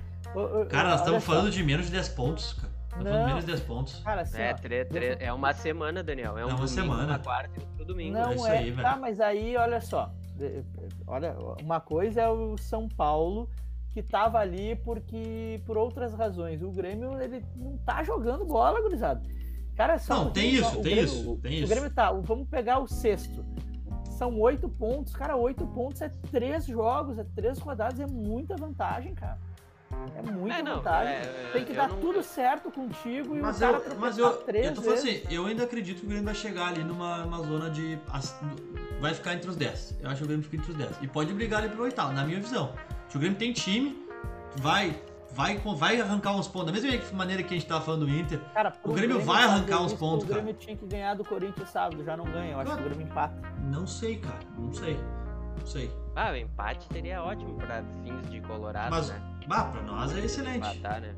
Cara, 0.69 0.89
nós 0.89 0.99
estamos 0.99 1.23
falando 1.23 1.49
de 1.49 1.63
menos 1.63 1.85
de 1.85 1.93
10 1.93 2.09
pontos, 2.09 2.53
cara. 2.53 2.73
Estamos 2.89 3.05
falando 3.05 3.13
de 3.13 3.19
Não. 3.19 3.25
menos 3.27 3.45
de 3.45 3.51
10 3.51 3.59
pontos. 3.61 3.99
Cara, 4.03 4.21
assim, 4.23 4.37
É, 4.41 4.51
ó, 4.51 4.55
tre- 4.57 4.85
tre- 4.85 5.17
é 5.21 5.31
uma 5.31 5.53
semana, 5.53 6.03
Daniel. 6.03 6.37
É 6.37 6.45
um 6.45 6.49
É 6.49 6.51
uma 6.51 6.55
domingo, 6.55 6.67
semana. 6.67 7.05
uma 7.13 7.19
quarta 7.19 7.57
e 7.57 7.63
outro 7.63 7.85
domingo. 7.85 8.17
Não 8.17 8.31
é 8.31 8.35
isso 8.35 8.47
é, 8.47 8.57
aí, 8.57 8.71
velho. 8.71 8.83
tá, 8.83 8.97
mas 8.97 9.21
aí, 9.21 9.55
olha 9.55 9.79
só. 9.79 10.11
Olha, 11.07 11.35
uma 11.61 11.79
coisa 11.79 12.21
é 12.21 12.29
o 12.29 12.57
São 12.57 12.87
Paulo 12.87 13.49
que 13.91 14.03
tava 14.03 14.39
ali 14.39 14.75
porque 14.77 15.61
por 15.65 15.77
outras 15.77 16.13
razões. 16.13 16.61
O 16.61 16.69
Grêmio 16.71 17.19
ele 17.21 17.43
não 17.55 17.77
tá 17.77 18.03
jogando 18.03 18.43
bola, 18.45 18.81
gurizada. 18.81 19.21
Cara, 19.75 19.97
só 19.99 20.25
Não, 20.25 20.31
tem 20.31 20.51
isso, 20.55 20.67
o 20.79 20.81
tem 20.81 20.95
Grêmio- 20.95 21.03
isso, 21.05 21.31
o- 21.33 21.37
tem 21.37 21.51
O 21.51 21.55
isso. 21.63 21.67
Grêmio 21.69 21.89
tá, 21.93 22.11
o- 22.11 22.21
vamos 22.21 22.47
pegar 22.47 22.79
o 22.79 22.87
sexto. 22.87 23.43
São 24.17 24.39
oito 24.39 24.69
pontos, 24.69 25.13
cara, 25.13 25.35
oito 25.35 25.65
pontos 25.67 26.01
é 26.01 26.09
três 26.31 26.65
jogos, 26.65 27.17
é 27.19 27.25
três 27.35 27.59
rodadas, 27.59 27.99
é 27.99 28.07
muita 28.07 28.55
vantagem, 28.55 29.13
cara. 29.13 29.37
É 30.17 30.21
muita 30.31 30.57
É, 30.57 30.63
não, 30.63 30.75
vantagem. 30.77 31.13
é, 31.13 31.49
Tem 31.53 31.65
que 31.65 31.73
dar 31.73 31.89
não- 31.89 31.97
tudo 31.99 32.21
certo 32.23 32.71
contigo 32.71 33.35
e 33.35 33.41
Mas 33.41 33.57
o 33.57 33.59
cara 33.59 33.77
eu, 33.77 33.95
mas 33.99 34.17
eu, 34.17 34.33
três 34.43 34.65
eu 34.67 34.73
tô 34.75 34.81
falando 34.81 35.01
vezes. 35.01 35.23
assim, 35.25 35.33
eu 35.33 35.45
ainda 35.45 35.63
acredito 35.63 35.99
que 35.99 36.05
o 36.05 36.09
Grêmio 36.09 36.25
vai 36.25 36.35
chegar 36.35 36.67
ali 36.67 36.83
numa, 36.83 37.19
numa 37.19 37.41
zona 37.43 37.69
de. 37.69 37.97
Vai 38.99 39.13
ficar 39.13 39.33
entre 39.33 39.49
os 39.49 39.55
10. 39.55 39.97
Eu 40.01 40.07
acho 40.09 40.17
que 40.17 40.23
o 40.23 40.27
Grêmio 40.27 40.43
fica 40.43 40.57
entre 40.57 40.71
os 40.71 40.77
10. 40.77 40.97
E 41.01 41.07
pode 41.07 41.33
brigar 41.33 41.61
ali 41.63 41.69
pro 41.69 41.83
oitavo, 41.83 42.13
na 42.13 42.23
minha 42.23 42.39
visão. 42.39 42.71
Se 43.09 43.17
o 43.17 43.19
Grêmio 43.19 43.37
tem 43.37 43.51
time, 43.53 44.05
vai. 44.57 44.99
Vai, 45.31 45.57
vai 45.57 45.99
arrancar 45.99 46.31
uns 46.33 46.47
pontos. 46.47 46.67
Da 46.67 46.71
mesma 46.81 47.11
maneira 47.17 47.43
que 47.43 47.53
a 47.53 47.57
gente 47.57 47.67
tava 47.67 47.83
falando 47.83 48.05
do 48.05 48.09
Inter. 48.09 48.39
Cara, 48.53 48.71
O 48.85 48.93
Grêmio 48.93 49.19
vai 49.19 49.41
fazer 49.43 49.53
arrancar 49.53 49.81
uns 49.81 49.93
pontos, 49.93 50.23
O 50.23 50.27
Grêmio 50.31 50.53
tinha 50.53 50.77
que 50.77 50.85
ganhar 50.85 51.13
do 51.13 51.25
Corinthians 51.25 51.69
sábado, 51.71 52.01
já 52.05 52.15
não 52.15 52.23
ganha. 52.23 52.53
Eu 52.53 52.59
acho 52.59 52.67
Claro. 52.67 52.81
que 52.83 52.87
o 52.87 52.89
Grêmio 52.89 53.11
empata. 53.11 53.35
Não 53.63 53.85
sei, 53.85 54.15
cara. 54.17 54.39
Não 54.57 54.71
sei. 54.73 54.97
Não 55.59 55.65
sei. 55.67 55.91
Ah, 56.15 56.31
o 56.31 56.35
empate 56.37 56.85
seria 56.93 57.21
ótimo 57.21 57.55
pra 57.57 57.83
fins 58.01 58.29
de 58.29 58.39
Colorado, 58.41 58.91
Mas, 58.91 59.09
né? 59.09 59.21
Bah, 59.47 59.65
pra 59.65 59.81
nós 59.81 60.15
é 60.15 60.19
excelente. 60.19 60.57
Empatar, 60.77 61.01
né? 61.01 61.15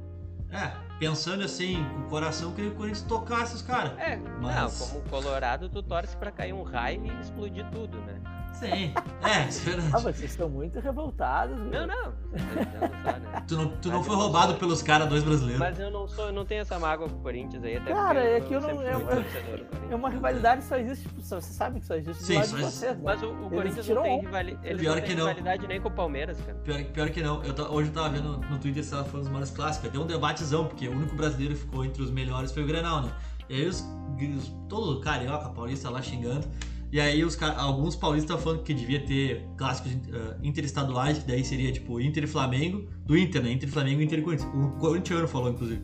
É, 0.49 0.71
pensando 0.97 1.43
assim, 1.43 1.83
com 1.93 1.99
o 2.01 2.09
coração, 2.09 2.51
queria 2.53 2.69
que 2.69 2.75
o 2.75 2.79
Corinthians 2.79 3.05
tocasse 3.05 3.55
os 3.55 3.61
caras. 3.61 3.97
É, 3.99 4.15
Mas- 4.41 4.79
não, 4.79 4.87
como 4.87 5.01
Colorado, 5.09 5.67
tu 5.69 5.83
torce 5.83 6.15
pra 6.15 6.31
cair 6.31 6.53
um 6.53 6.63
raio 6.63 7.05
e 7.05 7.21
explodir 7.21 7.65
tudo, 7.69 7.97
né? 7.99 8.21
Sim. 8.53 8.91
É, 9.23 9.47
isso 9.49 9.69
é 9.69 9.73
Ah, 9.73 9.75
verdade. 9.75 10.03
vocês 10.03 10.31
estão 10.31 10.49
muito 10.49 10.79
revoltados. 10.79 11.57
Não, 11.59 11.65
meu. 11.69 11.85
não. 11.87 12.05
Não 12.05 13.03
só, 13.03 13.19
né? 13.19 13.43
Tu 13.47 13.55
não, 13.55 13.67
tu 13.77 13.89
não 13.89 14.03
foi 14.03 14.15
não 14.15 14.21
roubado 14.23 14.51
sou- 14.51 14.59
pelos 14.59 14.81
caras 14.81 15.07
dois 15.07 15.23
brasileiros. 15.23 15.59
Mas 15.59 15.79
eu 15.79 15.91
não 15.91 16.07
sou, 16.07 16.25
eu 16.27 16.33
não 16.33 16.43
tenho 16.43 16.61
essa 16.61 16.79
mágoa 16.79 17.07
com 17.07 17.15
o 17.17 17.19
Corinthians 17.21 17.63
aí, 17.63 17.77
até 17.77 17.93
Cara, 17.93 18.19
é 18.19 18.41
que 18.41 18.51
eu 18.53 18.59
não- 18.59 18.69
Corinthians. 18.77 19.25
É 19.91 19.95
uma 19.95 20.09
rivalidade 20.09 20.61
que 20.61 20.67
só 20.67 20.75
existe, 20.77 21.07
tipo, 21.07 21.21
só- 21.21 21.39
você 21.39 21.53
sabe 21.53 21.79
que 21.79 21.85
só 21.85 21.95
existe 21.95 22.23
Sim, 22.23 22.33
só 22.35 22.39
existe. 22.41 22.61
vocês, 22.63 22.95
né? 22.97 23.01
Mas 23.03 23.21
o, 23.21 23.27
o 23.31 23.49
Corinthians 23.49 23.87
não 23.89 24.01
tem, 24.03 24.19
rivali... 24.21 24.59
Eles 24.63 24.81
Pior 24.81 24.95
não 24.95 25.03
que 25.03 25.09
não. 25.15 25.27
rivalidade 25.27 25.67
nem 25.67 25.79
com 25.81 25.87
o 25.89 25.91
Palmeiras, 25.91 26.37
cara. 26.41 26.57
Pior, 26.63 26.83
pior 26.85 27.09
que 27.11 27.21
não. 27.21 27.43
Eu 27.43 27.53
hoje 27.71 27.89
eu 27.89 27.93
tava 27.93 28.09
vendo 28.09 28.37
no 28.39 28.57
Twitter 28.57 28.83
se 28.83 28.91
ela 28.93 29.03
foi 29.03 29.19
dos 29.19 29.29
maiores 29.29 29.51
clássicos. 29.51 29.91
Deu 29.91 30.01
um 30.01 30.07
debatezão, 30.07 30.65
porque 30.65 30.87
o 30.87 30.91
único 30.93 31.15
brasileiro 31.15 31.53
que 31.53 31.61
ficou 31.61 31.85
entre 31.85 32.01
os 32.01 32.09
melhores 32.09 32.51
foi 32.51 32.63
o 32.63 32.67
Grenal, 32.67 33.03
né? 33.03 33.11
E 33.49 33.55
aí 33.55 33.67
os, 33.67 33.81
os 34.35 34.51
todo 34.67 34.99
carioca, 34.99 35.47
paulista 35.49 35.89
lá 35.91 36.01
xingando. 36.01 36.47
E 36.91 37.01
aí 37.01 37.23
os 37.23 37.41
alguns 37.41 37.95
paulistas 37.95 38.41
falando 38.41 38.63
que 38.63 38.73
devia 38.73 39.05
ter 39.05 39.45
clássicos 39.57 39.91
eh, 39.91 40.37
interestaduais, 40.41 41.19
que 41.19 41.27
daí 41.27 41.43
seria 41.43 41.71
tipo 41.71 41.99
Inter 41.99 42.23
e 42.23 42.27
Flamengo, 42.27 42.87
do 43.05 43.17
Inter, 43.17 43.43
né? 43.43 43.51
Inter 43.51 43.67
e 43.67 43.71
Flamengo, 43.71 44.01
Inter 44.01 44.19
e 44.19 44.21
Corinthians. 44.21 44.49
O 44.53 44.69
corintiano 44.79 45.27
falou, 45.27 45.49
inclusive. 45.49 45.81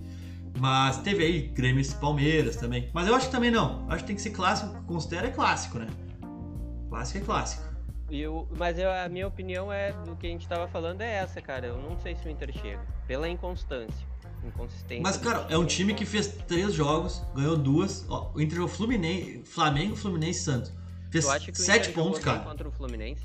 Mas 0.60 0.98
teve 0.98 1.24
aí 1.24 1.42
Grêmio 1.48 1.84
e 1.84 1.96
Palmeiras 1.96 2.56
também. 2.56 2.90
Mas 2.94 3.08
eu 3.08 3.16
acho 3.16 3.26
que 3.26 3.32
também 3.32 3.52
não. 3.52 3.86
Acho 3.90 4.00
que 4.04 4.08
tem 4.08 4.16
que 4.16 4.22
ser 4.22 4.30
clássico. 4.30 4.82
Considera 4.84 5.28
é 5.28 5.32
clássico, 5.32 5.80
né? 5.80 5.88
Clássico 6.90 7.18
é 7.18 7.22
clássico. 7.22 7.74
Eu, 8.10 8.48
mas 8.58 8.78
eu, 8.78 8.92
a 8.92 9.10
minha 9.10 9.28
opinião 9.28 9.74
é 9.74 9.92
do 9.92 10.16
que 10.16 10.28
a 10.28 10.30
gente 10.30 10.48
tava 10.48 10.68
falando 10.68 11.02
é 11.02 11.12
essa, 11.16 11.42
cara. 11.42 11.68
Eu 11.68 11.78
não 11.78 11.98
sei 12.00 12.16
se 12.16 12.28
o 12.28 12.30
Inter 12.30 12.54
chega. 12.54 12.80
Pela 13.08 13.28
inconstância. 13.28 14.06
Inconsistência. 14.46 15.02
Mas, 15.02 15.18
cara, 15.18 15.48
é 15.50 15.58
um 15.58 15.66
time 15.66 15.94
que 15.94 16.06
fez 16.06 16.28
três 16.28 16.74
jogos, 16.74 17.24
ganhou 17.34 17.58
duas. 17.58 18.06
Ó, 18.10 18.32
o 18.36 18.42
Inter 18.42 18.58
jogou 18.58 18.70
Fluminense, 18.70 19.42
Flamengo, 19.46 19.96
Fluminense 19.96 20.40
e 20.40 20.44
Santos. 20.44 20.83
Fez 21.22 21.26
sete 21.54 21.92
pontos, 21.92 22.20
cara. 22.20 22.40
contra 22.40 22.68
o 22.68 22.72
Fluminense? 22.72 23.22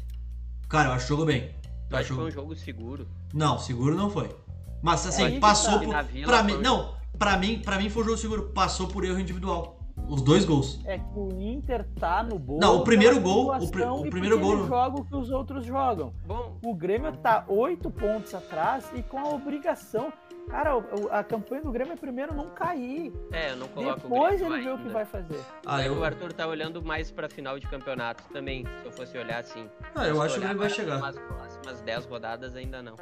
Cara, 0.68 0.91
eu 0.91 0.93
acho 0.93 1.05
que 1.05 1.09
jogou 1.09 1.24
bem. 1.24 1.55
Tu 1.89 1.97
acha 1.97 2.09
que 2.09 2.14
foi 2.14 2.24
um 2.24 2.30
jogo 2.30 2.55
seguro? 2.55 3.09
Não, 3.32 3.59
seguro 3.59 3.95
não 3.97 4.11
foi. 4.11 4.34
Mas 4.82 5.07
assim, 5.07 5.32
que 5.32 5.41
passou 5.41 5.78
tá. 5.80 6.05
por. 6.05 6.22
Pra 6.24 6.43
mim, 6.43 6.53
foi- 6.55 6.62
não, 6.62 6.95
pra 7.18 7.39
mim, 7.39 7.61
pra 7.61 7.78
mim 7.78 7.89
foi 7.89 8.03
um 8.03 8.07
jogo 8.07 8.18
seguro. 8.18 8.43
Passou 8.51 8.89
por 8.89 9.05
erro 9.05 9.18
individual. 9.18 9.78
Os 10.09 10.22
dois 10.22 10.44
gols. 10.44 10.80
É 10.86 10.99
que 10.99 11.05
o 11.18 11.28
Inter 11.40 11.86
tá 11.99 12.22
no 12.22 12.38
bolo. 12.38 12.61
Não, 12.61 12.76
o 12.78 12.84
primeiro 12.84 13.20
gol- 13.20 13.55
o 13.57 13.70
pri- 13.70 13.82
o 13.84 14.09
primeiro 14.11 14.38
gol- 14.38 14.59
Ele 14.59 14.66
joga 14.68 15.01
o 15.01 15.05
que 15.05 15.14
os 15.16 15.30
outros 15.30 15.64
jogam. 15.66 16.14
Bom, 16.26 16.59
O 16.64 16.74
Grêmio 16.74 17.12
tá 17.18 17.44
oito 17.49 17.90
pontos 17.90 18.34
atrás 18.34 18.90
e 18.94 19.03
com 19.03 19.18
a 19.18 19.28
obrigação. 19.28 20.12
Cara, 20.49 20.72
a 21.11 21.22
campanha 21.22 21.61
do 21.62 21.70
Grêmio 21.70 21.92
é 21.92 21.96
primeiro 21.96 22.34
não 22.34 22.46
cair. 22.46 23.12
é, 23.30 23.51
eu 23.53 23.57
não 23.57 23.68
coloco 23.68 24.01
Depois 24.01 24.40
o 24.40 24.46
Grêmio 24.46 24.57
ele 24.57 24.64
vê 24.64 24.70
o 24.70 24.76
que 24.76 24.80
ainda. 24.82 24.92
vai 24.94 25.05
fazer. 25.05 25.40
Ah, 25.66 25.84
eu, 25.84 25.99
o 25.99 26.03
Arthur 26.05 26.32
tá 26.32 26.46
olhando 26.46 26.82
mais 26.82 27.11
pra 27.11 27.28
final 27.28 27.59
de 27.59 27.66
campeonato 27.66 28.24
também, 28.32 28.64
se 28.80 28.86
eu 28.86 28.92
fosse 28.92 29.18
olhar 29.18 29.40
assim. 29.40 29.68
ah, 29.94 30.07
eu 30.09 30.22
acho 30.22 30.38
que 30.40 30.46
ele 30.46 30.55
vai 30.55 30.70
chegar. 30.70 30.96
Umas 30.96 31.18
próximas 31.18 31.80
10 31.82 32.07
rodadas 32.07 32.57
ainda 32.57 32.80
não. 32.82 32.94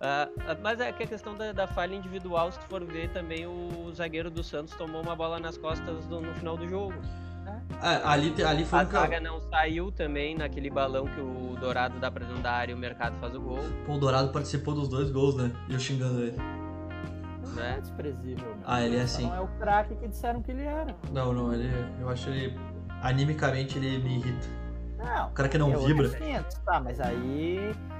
Ah, 0.00 0.28
mas 0.62 0.78
é 0.80 0.92
que 0.92 1.02
a 1.02 1.06
questão 1.06 1.34
da, 1.34 1.50
da 1.52 1.66
falha 1.66 1.94
individual, 1.96 2.52
se 2.52 2.58
tu 2.60 2.66
for 2.66 2.84
ver 2.84 3.10
também, 3.10 3.46
o 3.46 3.90
zagueiro 3.92 4.30
do 4.30 4.44
Santos 4.44 4.74
tomou 4.76 5.02
uma 5.02 5.16
bola 5.16 5.40
nas 5.40 5.56
costas 5.58 6.06
do- 6.06 6.20
no 6.20 6.34
final 6.34 6.56
do 6.56 6.68
jogo. 6.68 6.94
Ah, 7.80 8.12
ali, 8.12 8.32
ali 8.44 8.64
foi 8.64 8.78
A 8.80 8.82
um 8.82 8.86
zaga 8.86 9.20
não 9.20 9.40
saiu 9.40 9.90
também 9.90 10.36
naquele 10.36 10.68
balão 10.70 11.06
que 11.06 11.20
o 11.20 11.56
Dourado 11.58 11.98
dá 11.98 12.10
pra 12.10 12.24
dentro 12.24 12.42
da 12.42 12.52
área 12.52 12.72
e 12.72 12.74
o 12.74 12.78
Mercado 12.78 13.16
faz 13.20 13.34
o 13.34 13.40
gol. 13.40 13.58
Pô, 13.86 13.94
o 13.94 13.98
Dourado 13.98 14.28
participou 14.30 14.74
dos 14.74 14.88
dois 14.88 15.10
gols, 15.10 15.34
né? 15.36 15.50
E 15.68 15.74
eu 15.74 15.80
xingando 15.80 16.20
ele. 16.22 16.36
Não 17.54 17.62
É. 17.62 17.76
é 17.76 17.80
desprezível. 17.80 18.44
meu. 18.46 18.58
Ah, 18.66 18.82
ele 18.82 18.96
é 18.98 19.02
assim. 19.02 19.26
Não 19.26 19.34
é 19.34 19.40
o 19.40 19.48
craque 19.58 19.94
que 19.96 20.06
disseram 20.08 20.42
que 20.42 20.50
ele 20.50 20.62
era. 20.64 20.94
Não, 21.12 21.32
não, 21.32 21.52
ele. 21.52 21.70
Eu 22.00 22.08
acho 22.08 22.28
ele. 22.30 22.58
Animicamente 23.02 23.78
ele 23.78 23.98
me 23.98 24.18
irrita. 24.18 24.46
Não. 24.98 25.28
O 25.28 25.30
cara 25.32 25.48
que 25.48 25.56
não 25.58 25.72
é 25.72 25.76
vibra. 25.76 26.04
outros 26.04 26.14
500, 26.16 26.54
Tá, 26.58 26.80
mas 26.80 27.00
aí 27.00 27.58
é, 27.58 27.97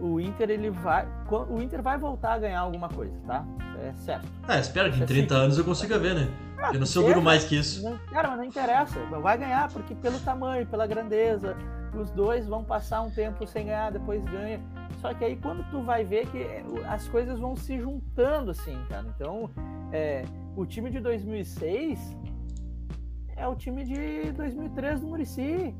o 0.00 0.20
Inter 0.20 0.50
ele 0.50 0.70
vai, 0.70 1.06
o 1.50 1.60
Inter 1.60 1.82
vai 1.82 1.98
voltar 1.98 2.34
a 2.34 2.38
ganhar 2.38 2.60
alguma 2.60 2.88
coisa, 2.88 3.14
tá? 3.26 3.44
É 3.82 3.92
certo. 3.94 4.26
É, 4.48 4.58
espero 4.60 4.88
que 4.90 4.94
em 5.00 5.04
Isso 5.04 5.04
é 5.04 5.06
30 5.06 5.34
assim. 5.34 5.44
anos 5.44 5.58
eu 5.58 5.64
consiga 5.64 5.98
ver, 5.98 6.14
né? 6.14 6.28
Ah, 6.58 6.70
Eu 6.74 6.80
não 6.80 6.86
sei 6.86 7.02
duro 7.04 7.22
mais 7.22 7.44
que 7.44 7.56
isso. 7.56 7.82
não- 7.88 7.96
cara, 8.12 8.28
mas 8.28 8.38
não 8.38 8.44
interessa. 8.44 8.98
Vai 9.20 9.38
ganhar 9.38 9.68
porque 9.72 9.94
pelo 9.94 10.18
tamanho, 10.20 10.66
pela 10.66 10.86
grandeza, 10.86 11.56
os 11.94 12.10
dois 12.10 12.46
vão 12.46 12.64
passar 12.64 13.02
um 13.02 13.10
tempo 13.10 13.46
sem 13.46 13.66
ganhar, 13.66 13.90
depois 13.92 14.22
ganha. 14.24 14.60
Só 15.00 15.14
que 15.14 15.24
aí 15.24 15.36
quando 15.36 15.62
tu 15.70 15.80
vai 15.82 16.02
ver 16.04 16.26
que 16.26 16.38
é, 16.38 16.64
as 16.88 17.06
coisas 17.08 17.38
vão 17.38 17.54
se 17.54 17.78
juntando 17.78 18.50
assim, 18.50 18.76
cara. 18.88 19.06
Então, 19.14 19.48
é, 19.92 20.24
o 20.56 20.66
time 20.66 20.90
de 20.90 20.98
2006 20.98 22.16
é 23.36 23.46
o 23.46 23.54
time 23.54 23.84
de 23.84 24.32
2003 24.32 25.00
do 25.00 25.06
Murici, 25.06 25.72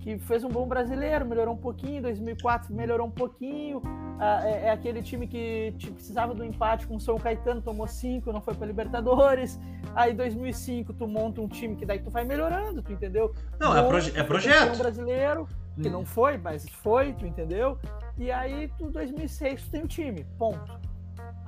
que 0.00 0.18
fez 0.18 0.44
um 0.44 0.48
bom 0.48 0.66
brasileiro, 0.66 1.26
melhorou 1.26 1.54
um 1.54 1.58
pouquinho, 1.58 2.00
2004 2.02 2.72
melhorou 2.74 3.06
um 3.06 3.10
pouquinho. 3.10 3.82
Ah, 4.20 4.40
é, 4.44 4.66
é 4.66 4.70
aquele 4.70 5.02
time 5.02 5.26
que 5.26 5.74
precisava 5.92 6.34
do 6.34 6.44
empate 6.44 6.86
com 6.86 6.96
o 6.96 7.00
São 7.00 7.16
Caetano, 7.18 7.60
tomou 7.60 7.86
cinco, 7.86 8.32
não 8.32 8.40
foi 8.40 8.54
para 8.54 8.66
Libertadores. 8.66 9.58
Aí 9.94 10.14
2005 10.14 10.92
tu 10.92 11.06
monta 11.06 11.40
um 11.40 11.48
time 11.48 11.74
que 11.76 11.84
daí 11.84 11.98
tu 11.98 12.10
vai 12.10 12.24
melhorando, 12.24 12.82
tu 12.82 12.92
entendeu? 12.92 13.34
Não, 13.60 13.76
é, 13.76 13.82
proje- 13.86 14.12
é 14.16 14.22
Um 14.22 14.26
projeto. 14.26 14.78
brasileiro, 14.78 15.48
que 15.80 15.88
Hum. 15.88 15.92
não 15.92 16.04
foi, 16.04 16.38
mas 16.38 16.68
foi, 16.68 17.12
tu 17.12 17.26
entendeu? 17.26 17.78
E 18.16 18.30
aí 18.30 18.68
tu 18.78 18.90
2006 18.90 19.62
tu 19.64 19.70
tem 19.70 19.82
o 19.82 19.88
time, 19.88 20.24
ponto. 20.38 20.78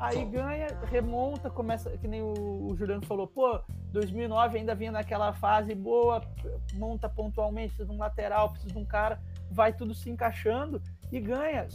Aí 0.01 0.25
ganha, 0.25 0.67
remonta, 0.91 1.51
começa, 1.51 1.91
que 1.99 2.09
nem 2.09 2.23
o, 2.23 2.69
o 2.71 2.75
Juliano 2.77 3.05
falou, 3.05 3.27
pô, 3.27 3.61
2009 3.93 4.59
ainda 4.59 4.75
vinha 4.75 4.91
naquela 4.91 5.33
fase 5.33 5.75
boa, 5.75 6.23
monta 6.75 7.09
pontualmente, 7.09 7.69
precisa 7.75 7.89
de 7.91 7.95
um 7.95 7.99
lateral, 7.99 8.51
precisa 8.51 8.73
de 8.73 8.79
um 8.79 8.85
cara, 8.85 9.21
vai 9.51 9.73
tudo 9.73 9.95
se 9.95 10.09
encaixando 10.09 10.81
e 11.13 11.21
ganha. 11.21 11.69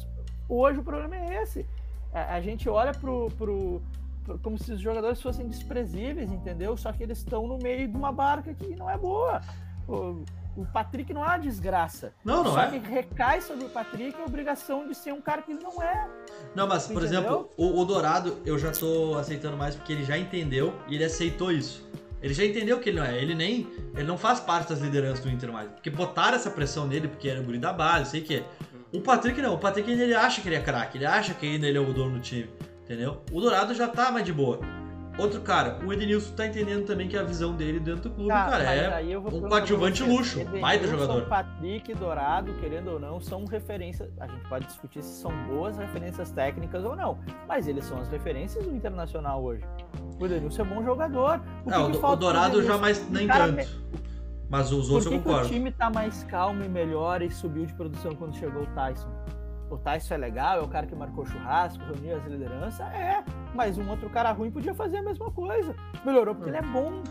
Hoje 0.50 0.80
o 0.80 0.84
problema 0.84 1.16
é 1.16 1.44
esse. 1.44 1.68
A, 2.12 2.36
a 2.36 2.42
gente 2.42 2.68
olha 2.68 2.94
pro, 2.94 3.30
pro, 3.38 3.82
pro- 4.24 4.40
como 4.40 4.58
se 4.58 4.74
os 4.74 4.82
jogadores 4.82 5.22
fossem 5.22 5.48
desprezíveis, 5.48 6.32
entendeu? 6.32 6.76
Só 6.78 6.92
que 6.92 7.04
eles 7.04 7.20
estão 7.20 7.46
no 7.48 7.58
meio 7.60 7.88
de 7.88 7.96
uma 7.96 8.12
barca 8.12 8.54
que 8.54 8.76
não 8.76 8.90
é 8.90 8.98
boa. 8.98 9.40
O, 9.88 10.24
o 10.56 10.66
Patrick 10.66 11.14
não 11.14 11.24
é 11.24 11.28
uma 11.28 11.38
desgraça. 11.38 12.14
Não, 12.24 12.43
não 12.43 12.53
Só 12.53 12.62
é. 12.62 12.72
que 12.72 12.78
recai 12.78 13.41
sobre 13.41 13.66
o 13.66 13.70
Patrick 13.70 14.20
a 14.20 14.26
obrigação 14.26 14.88
de 14.88 14.95
ser 14.95 15.12
um 15.12 15.22
cara 15.22 15.41
que 15.41 15.51
ele 15.51 15.62
não 15.62 15.82
é. 15.82 16.08
Não, 16.56 16.68
mas, 16.68 16.88
por 16.88 17.03
Entendeu? 17.03 17.20
exemplo, 17.20 17.49
o, 17.58 17.82
o 17.82 17.86
Dourado 17.86 18.38
eu 18.45 18.58
já 18.58 18.72
tô 18.72 19.18
aceitando 19.18 19.58
mais 19.58 19.76
porque 19.76 19.91
ele 19.91 20.03
já 20.03 20.18
entendeu 20.18 20.74
e 20.88 20.95
ele 20.95 21.03
aceitou 21.03 21.51
isso. 21.51 21.86
Ele 22.22 22.34
já 22.34 22.45
entendeu 22.45 22.80
que 22.80 22.89
ele 22.89 22.99
não 22.99 23.06
é. 23.06 23.22
Ele 23.22 23.36
nem. 23.36 23.68
Ele 23.93 24.08
não 24.08 24.18
faz 24.18 24.39
parte 24.39 24.70
das 24.70 24.80
lideranças 24.80 25.24
do 25.24 25.30
Inter 25.30 25.51
mais. 25.51 25.70
Porque 25.70 25.89
botaram 25.89 26.36
essa 26.36 26.49
pressão 26.49 26.88
nele, 26.88 27.08
porque 27.08 27.30
era 27.30 27.39
o 27.39 27.43
guri 27.43 27.60
da 27.60 27.72
base, 27.72 28.12
sei 28.12 28.22
que 28.22 28.38
é. 28.38 28.45
O 28.91 29.01
Patrick 29.01 29.39
não. 29.41 29.53
O 29.53 29.60
Patrick 29.60 29.91
ele 29.91 30.16
acha 30.16 30.41
que 30.41 30.47
ele 30.47 30.56
é 30.56 30.62
craque. 30.62 30.97
Ele 30.97 31.06
acha 31.06 31.34
que 31.34 31.45
ainda 31.45 31.68
ele 31.68 31.78
é 31.78 31.82
o 31.82 31.93
dono 31.93 32.16
do 32.16 32.20
time. 32.22 32.49
Entendeu? 32.84 33.22
O 33.32 33.41
Dourado 33.41 33.74
já 33.74 33.88
tá 33.88 34.12
mais 34.12 34.26
de 34.26 34.32
boa. 34.32 34.60
Outro 35.18 35.39
cara, 35.41 35.80
o 35.86 35.93
Edenilson 35.93 36.34
tá 36.36 36.45
entendendo 36.45 36.86
também 36.86 37.07
que 37.07 37.16
a 37.18 37.24
visão 37.24 37.53
dele 37.55 37.80
dentro 37.80 38.09
do 38.09 38.16
clube, 38.16 38.30
Tá, 38.30 38.49
cara, 38.49 38.63
é. 38.76 39.18
um 39.18 39.41
coadjuvante 39.47 40.03
luxo, 40.03 40.43
baita 40.59 40.86
jogador. 40.88 41.26
Patrick, 41.26 41.93
Dourado, 41.93 42.53
querendo 42.55 42.91
ou 42.91 42.99
não, 42.99 43.22
são 43.22 43.45
referências. 43.45 44.09
A 44.20 44.28
gente 44.28 44.45
pode 44.49 44.66
discutir 44.66 45.01
se 45.01 45.22
são 45.22 45.32
boas 45.47 45.78
referências 45.78 46.32
técnicas 46.32 46.84
ou 46.84 46.95
não, 46.97 47.18
mas 47.47 47.66
eles 47.68 47.86
são 47.86 47.97
as 47.99 48.09
referências 48.09 48.66
do 48.66 48.76
Internacional 48.76 49.41
hoje. 49.41 49.63
O 50.20 50.26
Edenilson 50.26 50.61
é 50.63 50.66
bom 50.66 50.84
jogador. 50.84 51.39
O, 51.66 51.72
É, 51.72 51.78
o, 51.78 51.93
falta 51.93 51.97
o 51.97 51.99
pro 52.01 52.16
Dourado 52.18 52.61
já 52.63 52.78
mais 52.78 53.09
nem 53.09 53.26
tanto. 53.28 53.53
me- 53.53 53.66
Mas 54.49 54.72
os 54.72 54.88
Por 54.88 54.95
outros 54.95 55.07
que, 55.07 55.16
eu 55.16 55.22
que 55.22 55.28
o 55.28 55.32
concordo. 55.32 55.49
time 55.49 55.72
tá 55.72 55.89
mais 55.89 56.24
calmo 56.26 56.63
e 56.63 56.68
melhor 56.70 57.22
e 57.22 57.32
subiu 57.32 57.66
de 57.66 57.74
produção 57.74 58.13
quando 58.16 58.36
chegou 58.36 58.63
o 58.63 58.68
Tyson? 58.68 59.09
O 59.70 59.78
Tyson 59.78 60.13
é 60.13 60.18
legal, 60.18 60.59
é 60.59 60.61
o 60.61 60.68
cara 60.68 60.86
que 60.86 60.95
marcou 60.95 61.26
churrasco, 61.26 61.84
reuniu 61.86 62.18
as 62.18 62.26
lideranças, 62.26 62.80
é. 62.93 63.24
Mas 63.53 63.78
um 63.78 63.89
outro 63.89 64.09
cara 64.09 64.32
ruim 64.32 64.51
podia 64.51 64.74
fazer 64.76 64.97
a 64.97 65.01
mesma 65.03 65.32
coisa. 65.32 65.76
Melhorou 66.05 66.36
porque 66.36 66.49
ele 66.49 66.57
é 66.57 66.61
bom. 66.61 67.01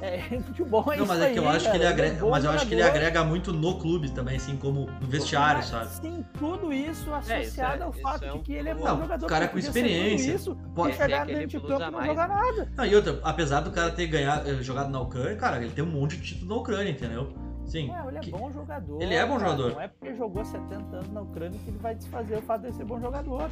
É, 0.00 0.18
futebol 0.46 0.82
é 0.92 0.96
Não, 0.98 1.04
isso 1.04 1.06
mas 1.06 1.22
é 1.22 1.32
que 1.32 1.38
eu 1.38 1.48
aí, 1.48 1.56
acho 1.56 1.70
que 1.70 1.76
ele 1.78 1.86
agrega. 1.86 2.16
é 2.16 2.20
bom 2.20 2.30
mas 2.30 2.44
eu 2.44 2.50
acho 2.50 2.66
que 2.68 2.74
ele 2.74 2.82
agrega 2.82 3.24
muito 3.24 3.50
no 3.50 3.78
clube 3.78 4.10
também, 4.10 4.36
assim, 4.36 4.54
como 4.58 4.86
no 5.00 5.06
vestiário, 5.06 5.62
sabe? 5.64 5.86
Sim, 5.88 6.22
tudo 6.38 6.70
isso 6.72 7.12
associado 7.14 7.82
é- 7.82 7.86
ao 7.86 7.92
fato 7.94 8.24
é 8.26 8.30
de 8.30 8.38
que 8.40 8.52
ele 8.52 8.68
é 8.68 8.74
bom. 8.74 8.84
Não, 8.84 9.00
jogador. 9.00 9.24
o 9.24 9.28
cara 9.28 9.48
com 9.48 9.58
experiência. 9.58 10.32
Isso, 10.34 10.54
Pode- 10.74 10.94
chegar 10.96 11.28
é 11.28 11.34
dentro 11.34 11.60
de 11.60 11.66
campo 11.66 11.82
e 11.82 11.90
não 11.90 12.04
jogar 12.04 12.28
né? 12.28 12.34
nada. 12.34 12.68
Não, 12.76 12.84
e 12.84 12.94
outra, 12.94 13.18
apesar 13.24 13.60
do 13.60 13.70
cara 13.72 13.90
ter 13.90 14.06
ganhado, 14.06 14.48
eh, 14.48 14.62
jogado 14.62 14.90
na 14.90 15.00
Ucrânia, 15.00 15.34
cara, 15.36 15.56
ele 15.62 15.70
tem 15.72 15.82
um 15.82 15.88
monte 15.90 16.18
de 16.18 16.22
título 16.34 16.54
na 16.54 16.60
Ucrânia, 16.60 16.90
entendeu? 16.90 17.32
Sim. 17.66 17.92
É, 17.92 18.06
ele 18.08 18.18
é 18.18 18.20
que- 18.20 18.30
bom 18.30 18.50
jogador. 18.52 19.02
Ele 19.02 19.14
é 19.14 19.26
bom 19.26 19.38
cara. 19.38 19.50
jogador. 19.50 19.72
Não 19.72 19.80
é 19.80 19.88
porque 19.88 20.14
jogou 20.14 20.44
70 20.44 20.96
anos 20.96 21.10
na 21.10 21.20
Ucrânia 21.22 21.58
que 21.58 21.68
ele 21.70 21.78
vai 21.78 21.94
desfazer 21.94 22.38
o 22.38 22.42
fato 22.42 22.62
de 22.62 22.72
ser 22.72 22.84
bom 22.84 23.00
jogador. 23.00 23.50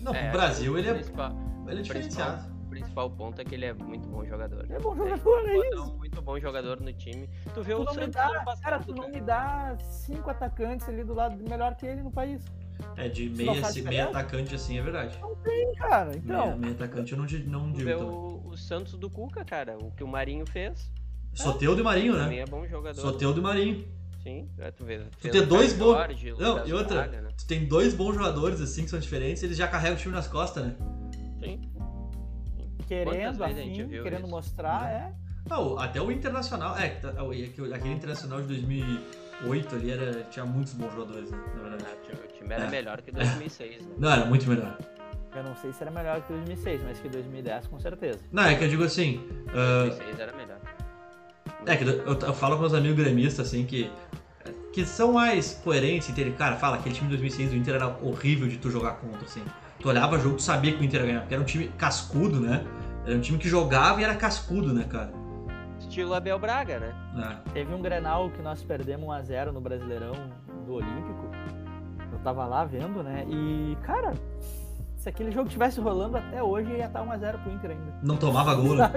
Não, 0.00 0.14
É, 0.14 0.22
pro 0.30 0.38
Brasil 0.38 0.78
ele 0.78 0.88
é, 0.88 0.94
principal, 0.94 1.32
ele 1.68 1.78
é 1.80 1.82
diferenciado. 1.82 2.52
o 2.64 2.68
principal 2.68 3.10
ponto 3.10 3.40
é 3.40 3.44
que 3.44 3.54
ele 3.54 3.64
é 3.66 3.72
muito 3.72 4.08
bom 4.08 4.24
jogador. 4.24 4.64
Ele 4.64 4.74
é 4.74 4.78
bom 4.80 4.94
jogador, 4.96 5.48
é 5.48 5.54
Botar 5.54 5.68
isso. 5.68 5.82
um 5.92 5.96
muito 5.96 6.22
bom 6.22 6.38
jogador 6.38 6.80
no 6.80 6.92
time. 6.92 7.28
Tu 7.54 7.62
vê 7.62 7.74
Tu 7.74 7.80
o 7.80 7.84
não 7.84 7.94
me 7.94 8.00
Santos 8.00 8.14
dá, 8.14 8.28
passado, 8.44 8.60
cara, 8.62 8.78
tu 8.80 8.94
não 8.94 9.08
me 9.08 9.20
dá 9.20 9.76
cinco 9.80 10.28
atacantes 10.30 10.88
ali 10.88 11.04
do 11.04 11.14
lado 11.14 11.36
melhor 11.48 11.74
que 11.74 11.86
ele 11.86 12.02
no 12.02 12.10
país. 12.10 12.42
É, 12.96 13.08
de 13.08 13.30
meia, 13.30 13.46
não 13.46 13.54
faz 13.60 13.66
assim, 13.68 13.82
meia 13.82 14.04
atacante 14.06 14.54
assim, 14.54 14.78
é 14.78 14.82
verdade. 14.82 15.14
Sim, 15.44 15.74
cara, 15.76 16.06
meia, 16.06 16.18
então. 16.18 16.58
meia 16.58 16.72
atacante 16.74 17.12
eu 17.12 17.18
não, 17.18 17.24
não 17.46 17.72
Tu 17.72 17.78
digo 17.78 18.00
o, 18.02 18.48
o 18.48 18.56
Santos 18.58 18.94
do 18.98 19.08
Cuca, 19.08 19.44
cara, 19.44 19.78
o 19.78 19.90
que 19.92 20.02
o 20.02 20.08
Marinho 20.08 20.44
fez. 20.44 20.90
Soteudo 21.34 21.80
e 21.80 21.84
Marinho, 21.84 22.14
Também 22.14 22.36
né? 22.38 22.42
é 22.42 22.46
bom 22.46 22.66
jogador. 22.66 23.00
Soteudo 23.00 23.40
e 23.40 23.42
Marinho. 23.42 23.84
Sim, 24.22 24.48
é, 24.58 24.70
tu 24.70 24.84
vê. 24.84 25.00
Tu 25.20 25.28
ter 25.30 25.44
dois 25.46 25.72
bons-. 25.74 25.98
Não, 26.38 26.66
e 26.66 26.72
outra, 26.72 27.08
tu 27.36 27.46
tem 27.46 27.66
dois 27.66 27.92
bons 27.92 28.14
jogadores 28.14 28.60
assim 28.60 28.84
que 28.84 28.90
são 28.90 28.98
diferentes, 28.98 29.42
eles 29.42 29.56
já 29.56 29.68
carregam 29.68 29.96
o 29.96 30.00
time 30.00 30.14
nas 30.14 30.26
costas, 30.26 30.64
né? 30.64 30.76
Sim. 31.42 31.60
Querendo, 32.86 33.42
afim, 33.44 33.86
viu 33.86 34.02
querendo 34.02 34.22
isso? 34.24 34.30
mostrar, 34.30 34.90
é. 34.90 35.12
Não, 35.48 35.78
até 35.78 36.00
o 36.00 36.10
Internacional, 36.10 36.76
é, 36.78 36.88
tá- 36.90 37.10
aquele 37.10 37.74
aquele 37.74 37.92
Internacional 37.94 38.40
de 38.40 38.48
2008 38.48 39.74
ali 39.74 39.90
era, 39.90 40.22
tinha 40.24 40.44
muitos 40.46 40.72
bons 40.74 40.92
jogadores, 40.92 41.30
né, 41.30 41.38
na 41.56 41.62
verdade. 41.70 41.96
O 42.12 42.28
time 42.38 42.54
era 42.54 42.64
É. 42.64 42.70
melhor 42.70 43.02
que 43.02 43.10
2006, 43.12 43.86
né? 43.86 43.94
Não, 43.98 44.10
era 44.10 44.24
muito 44.26 44.48
melhor. 44.48 44.78
Eu 45.34 45.42
não 45.42 45.56
sei 45.56 45.72
se 45.72 45.82
era 45.82 45.90
melhor 45.90 46.22
que 46.22 46.32
2006, 46.32 46.82
mas 46.84 46.98
que 47.00 47.08
2010 47.08 47.66
com 47.66 47.78
certeza. 47.80 48.20
Não, 48.30 48.44
é 48.44 48.54
que 48.54 48.64
eu 48.64 48.68
digo 48.68 48.84
assim, 48.84 49.20
ah, 49.48 49.86
2006 49.88 50.18
era 50.20 50.32
melhor. 50.36 50.60
É, 51.66 51.76
que 51.76 51.84
eu, 51.84 52.14
eu 52.14 52.34
falo 52.34 52.56
com 52.56 52.62
meus 52.62 52.74
amigos 52.74 52.96
gremistas, 52.96 53.46
assim, 53.46 53.64
que, 53.64 53.90
que 54.72 54.84
são 54.84 55.12
mais 55.12 55.60
coerentes, 55.64 56.10
entende? 56.10 56.32
Cara, 56.32 56.56
fala, 56.56 56.76
aquele 56.76 56.94
time 56.94 57.08
de 57.08 57.16
2006 57.16 57.50
do 57.50 57.56
Inter 57.56 57.74
era 57.76 57.96
horrível 58.02 58.48
de 58.48 58.56
tu 58.56 58.70
jogar 58.70 58.92
contra, 58.94 59.24
assim. 59.24 59.42
Tu 59.80 59.88
olhava 59.88 60.16
o 60.16 60.18
jogo, 60.18 60.36
tu 60.36 60.42
sabia 60.42 60.72
que 60.72 60.80
o 60.80 60.84
Inter 60.84 61.00
ia 61.00 61.06
ganhar, 61.06 61.20
porque 61.20 61.34
era 61.34 61.42
um 61.42 61.46
time 61.46 61.68
cascudo, 61.78 62.40
né? 62.40 62.64
Era 63.06 63.16
um 63.16 63.20
time 63.20 63.38
que 63.38 63.48
jogava 63.48 64.00
e 64.00 64.04
era 64.04 64.14
cascudo, 64.14 64.72
né, 64.72 64.84
cara? 64.88 65.12
Estilo 65.78 66.14
Abel 66.14 66.38
Braga, 66.38 66.78
né? 66.78 66.94
É. 67.16 67.50
Teve 67.52 67.74
um 67.74 67.82
Grenal 67.82 68.30
que 68.30 68.42
nós 68.42 68.62
perdemos 68.62 69.06
1x0 69.06 69.52
no 69.52 69.60
Brasileirão 69.60 70.14
do 70.66 70.74
Olímpico. 70.74 71.30
Eu 72.12 72.18
tava 72.20 72.46
lá 72.46 72.64
vendo, 72.64 73.02
né? 73.02 73.26
E, 73.28 73.76
cara, 73.82 74.14
se 75.04 75.10
aquele 75.10 75.30
jogo 75.30 75.50
tivesse 75.50 75.78
rolando 75.80 76.16
até 76.16 76.42
hoje, 76.42 76.70
ia 76.70 76.86
estar 76.86 77.04
1x0 77.04 77.42
pro 77.42 77.52
Inter 77.52 77.72
ainda. 77.72 77.94
Não 78.02 78.16
tomava 78.16 78.54
gol, 78.54 78.74
né? 78.74 78.90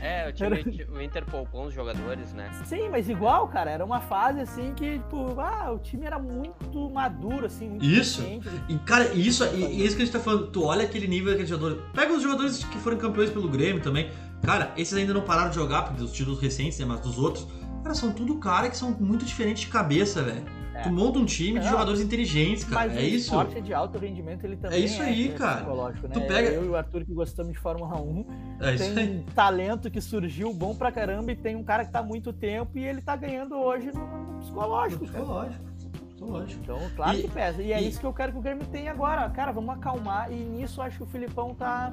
É, 0.00 0.28
o, 0.28 0.32
time, 0.32 0.86
o 0.90 1.00
Inter 1.00 1.26
poupou 1.26 1.66
os 1.66 1.74
jogadores, 1.74 2.32
né? 2.32 2.50
Sim, 2.64 2.88
mas 2.88 3.06
igual, 3.06 3.46
cara, 3.48 3.70
era 3.70 3.84
uma 3.84 4.00
fase 4.00 4.40
assim 4.40 4.72
que, 4.74 4.98
tipo, 4.98 5.38
ah, 5.38 5.70
o 5.70 5.78
time 5.78 6.06
era 6.06 6.18
muito 6.18 6.90
maduro, 6.90 7.44
assim, 7.44 7.68
muito 7.68 7.84
Isso. 7.84 8.22
E, 8.66 8.78
cara, 8.78 9.12
isso, 9.12 9.44
e, 9.54 9.62
e 9.62 9.84
isso 9.84 9.94
que 9.94 10.02
a 10.02 10.04
gente 10.06 10.14
tá 10.14 10.20
falando, 10.20 10.46
tu 10.46 10.64
olha 10.64 10.84
aquele 10.84 11.06
nível 11.06 11.32
daquele 11.32 11.48
jogador. 11.48 11.82
Pega 11.94 12.14
os 12.14 12.22
jogadores 12.22 12.64
que 12.64 12.78
foram 12.78 12.96
campeões 12.96 13.28
pelo 13.28 13.46
Grêmio 13.46 13.82
também. 13.82 14.10
Cara, 14.42 14.72
esses 14.74 14.94
ainda 14.94 15.12
não 15.12 15.20
pararam 15.20 15.50
de 15.50 15.56
jogar, 15.56 15.82
porque 15.82 16.00
dos 16.00 16.12
títulos 16.12 16.40
recentes, 16.40 16.78
né? 16.78 16.86
Mas 16.86 17.00
dos 17.00 17.18
outros, 17.18 17.46
cara, 17.82 17.94
são 17.94 18.10
tudo 18.10 18.38
cara 18.38 18.70
que 18.70 18.76
são 18.76 18.92
muito 18.92 19.22
diferentes 19.22 19.64
de 19.64 19.68
cabeça, 19.68 20.22
velho. 20.22 20.61
É. 20.74 20.82
Tu 20.82 20.90
monta 20.90 21.18
um 21.18 21.24
time 21.24 21.58
de 21.60 21.64
Não. 21.66 21.72
jogadores 21.72 22.00
inteligentes, 22.00 22.64
cara. 22.64 22.88
Mas 22.88 22.96
é 22.96 23.00
o 23.00 23.04
isso. 23.04 23.16
esporte 23.26 23.60
de 23.60 23.74
alto 23.74 23.98
rendimento, 23.98 24.44
ele 24.44 24.56
também 24.56 24.78
É 24.80 24.84
isso 24.84 25.02
aí, 25.02 25.28
cara. 25.30 25.56
psicológico, 25.56 26.08
né? 26.08 26.14
Tu 26.14 26.20
pega- 26.22 26.48
Eu 26.50 26.64
e 26.64 26.68
o 26.68 26.76
Arthur 26.76 27.04
que 27.04 27.12
gostamos 27.12 27.52
de 27.52 27.58
Fórmula 27.58 28.00
1, 28.00 28.24
É 28.60 28.74
isso 28.74 28.94
tem 28.94 29.04
aí. 29.04 29.16
um 29.18 29.22
talento 29.34 29.90
que 29.90 30.00
surgiu 30.00 30.52
bom 30.54 30.74
pra 30.74 30.90
caramba 30.90 31.30
e 31.32 31.36
tem 31.36 31.56
um 31.56 31.62
cara 31.62 31.84
que 31.84 31.92
tá 31.92 31.98
há 31.98 32.02
muito 32.02 32.32
tempo 32.32 32.78
e 32.78 32.84
ele 32.84 33.02
tá 33.02 33.14
ganhando 33.16 33.54
hoje 33.56 33.90
no, 33.92 34.06
no 34.32 34.38
psicológico, 34.40 35.04
cara. 35.06 35.18
Psicológico. 35.18 35.64
Psicológico. 36.08 36.60
Então, 36.62 36.78
claro 36.96 37.18
E- 37.18 37.22
que 37.22 37.28
pesa. 37.30 37.62
E 37.62 37.72
é 37.72 37.82
e- 37.82 37.88
isso 37.88 37.98
que 38.00 38.06
eu 38.06 38.12
quero 38.12 38.32
que 38.32 38.38
o 38.38 38.40
Grêmio 38.42 38.64
tenha 38.66 38.92
agora. 38.92 39.28
Cara, 39.30 39.50
vamos 39.52 39.74
acalmar. 39.74 40.30
E 40.32 40.36
nisso 40.36 40.80
eu 40.80 40.84
acho 40.84 40.96
que 40.98 41.02
o 41.02 41.06
Filipão 41.06 41.52
tá, 41.54 41.92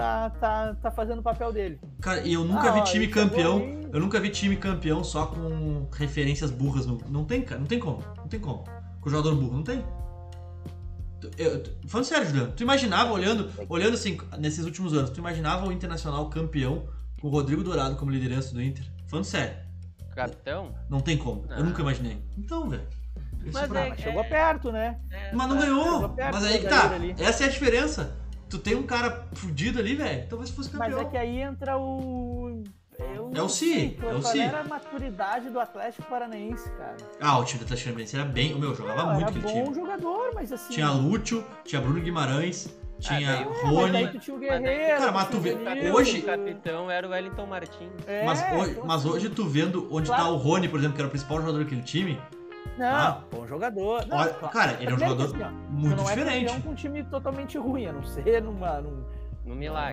tá, 0.00 0.30
tá, 0.30 0.74
tá 0.82 0.90
fazendo 0.90 1.18
o 1.18 1.22
papel 1.22 1.52
dele. 1.52 1.80
Cara, 2.00 2.20
e 2.26 2.32
eu 2.32 2.44
nunca 2.44 2.68
Ah, 2.68 2.72
vi 2.72 2.84
time 2.84 3.08
campeão. 3.08 3.58
aí- 3.58 3.80
Eu 3.92 3.98
nunca 4.00 4.20
vi 4.20 4.30
time 4.30 4.56
campeão 4.56 5.02
só 5.02 5.26
com 5.26 5.88
referências 5.92 6.50
burras. 6.50 6.86
No, 6.86 6.98
não 7.08 7.24
tem, 7.24 7.42
cara. 7.42 7.58
Não 7.60 7.66
tem 7.66 7.78
como. 7.80 8.02
Não 8.16 8.28
tem 8.28 8.38
como. 8.40 8.64
Com 9.00 9.10
jogador 9.10 9.34
burro, 9.34 9.56
não 9.56 9.62
tem. 9.64 9.84
Eu, 11.36 11.62
falando 11.86 12.06
sério, 12.06 12.26
Juliano, 12.28 12.52
tu 12.52 12.62
imaginava, 12.62 13.12
olhando, 13.12 13.50
olhando 13.68 13.94
assim, 13.94 14.16
nesses 14.38 14.64
últimos 14.64 14.94
anos, 14.94 15.10
tu 15.10 15.18
imaginava 15.18 15.66
o 15.66 15.72
Internacional 15.72 16.30
campeão 16.30 16.86
com 17.20 17.28
o 17.28 17.30
Rodrigo 17.30 17.62
Dourado 17.62 17.96
como 17.96 18.10
liderança 18.10 18.54
do 18.54 18.62
Inter? 18.62 18.84
Falando 19.06 19.24
sério, 19.26 19.54
Capitão. 20.14 20.74
não 20.88 21.00
tem 21.00 21.18
como. 21.18 21.44
Eu 21.50 21.58
Não. 21.58 21.64
nunca 21.66 21.82
imaginei. 21.82 22.22
Então, 22.38 22.68
velho. 22.68 22.86
Mas 23.52 23.68
pra- 23.68 23.80
é- 23.80 23.88
Mas 23.90 24.00
chegou 24.00 24.24
perto, 24.24 24.70
né? 24.72 24.98
É, 25.10 25.34
Mas 25.34 25.48
não 25.48 25.56
tá. 25.56 25.62
ganhou. 25.64 26.08
perto 26.10 26.34
Mas 26.34 26.44
aí 26.44 26.58
que 26.58 26.66
tá. 26.68 26.90
Ali. 26.94 27.14
Essa 27.18 27.44
é 27.44 27.46
a 27.46 27.50
diferença. 27.50 28.16
Tu 28.50 28.58
tem 28.58 28.74
um 28.74 28.82
cara 28.82 29.26
fudido 29.32 29.78
ali, 29.78 29.94
velho. 29.94 30.26
Talvez 30.28 30.50
fosse 30.50 30.70
Mas 30.76 30.88
campeão. 30.92 31.06
é 31.08 31.10
que 31.10 31.16
aí 31.16 31.38
entra 31.40 31.78
o. 31.78 32.62
Eu 32.98 33.30
É 33.34 33.40
o 33.42 33.48
Si, 33.48 33.96
é 33.98 34.04
o 34.06 34.20
Qual 34.20 34.22
Si. 34.22 34.40
era 34.40 34.60
a 34.60 34.64
maturidade 34.64 35.48
do 35.48 35.58
Atlético 35.58 36.06
Paranaense, 36.10 36.68
cara? 36.72 36.96
Ah, 37.20 37.38
o 37.38 37.44
time 37.44 37.60
do 37.60 37.64
Atlético 37.64 37.88
Paranaense 37.90 38.16
era 38.16 38.24
bem. 38.26 38.52
O 38.54 38.58
meu, 38.58 38.74
jogava 38.74 39.04
Não, 39.04 39.14
muito 39.14 39.28
era 39.30 39.38
aquele 39.38 39.54
bom 39.54 39.62
time. 39.64 39.74
jogador, 39.74 40.32
mas 40.34 40.52
assim. 40.52 40.74
Tinha 40.74 40.90
Lúcio, 40.90 41.42
tinha 41.64 41.80
Bruno 41.80 42.00
Guimarães, 42.00 42.68
tinha 42.98 43.30
É, 43.30 43.44
mas 43.46 43.62
Rony. 43.70 43.92
daí 43.92 44.08
tu 44.08 44.18
tinha 44.18 44.36
o 44.36 44.40
Mas 44.40 44.48
Guerreiro. 44.60 44.98
Cara, 44.98 45.12
mas 45.12 45.28
tu 45.28 45.38
vê- 45.40 45.90
hoje- 45.92 46.18
o 46.18 46.22
capitão 46.24 46.90
era 46.90 47.06
o 47.06 47.10
Wellington 47.10 47.46
Martins. 47.46 47.90
É, 48.06 48.26
Mas, 48.26 48.40
hoje, 48.52 48.70
então, 48.72 48.84
mas 48.86 49.06
hoje 49.06 49.30
tu 49.30 49.46
vendo 49.46 49.88
onde 49.90 50.08
Claro. 50.08 50.24
tá 50.24 50.28
o 50.30 50.36
Rony, 50.36 50.68
por 50.68 50.78
exemplo, 50.78 50.96
que 50.96 51.00
era 51.00 51.08
o 51.08 51.10
principal 51.10 51.38
jogador 51.40 51.62
daquele 51.64 51.82
time, 51.82 52.20
Não, 52.78 52.86
Ah. 52.86 53.22
bom 53.30 53.46
jogador. 53.46 54.06
Não, 54.06 54.16
olha, 54.16 54.32
cara, 54.34 54.72
ele 54.80 54.90
é 54.90 54.94
um 54.94 54.96
que 54.96 55.04
jogador 55.06 55.24
assim, 55.34 55.42
ó, 55.42 55.50
muito 55.70 55.96
não 55.96 56.08
é 56.10 56.14
diferente. 56.14 56.44
campeão 56.46 56.60
com 56.62 56.70
um 56.70 56.74
time 56.74 57.04
totalmente 57.04 57.58
ruim, 57.58 57.86
a 57.86 57.92
não 57.92 58.02
ser 58.04 58.42
numa. 58.42 58.80
num- 58.80 59.04
No 59.44 59.54
milagre. 59.54 59.92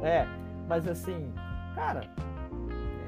na- 0.00 0.06
é, 0.08 0.26
mas 0.68 0.86
assim, 0.86 1.32
cara. 1.74 2.02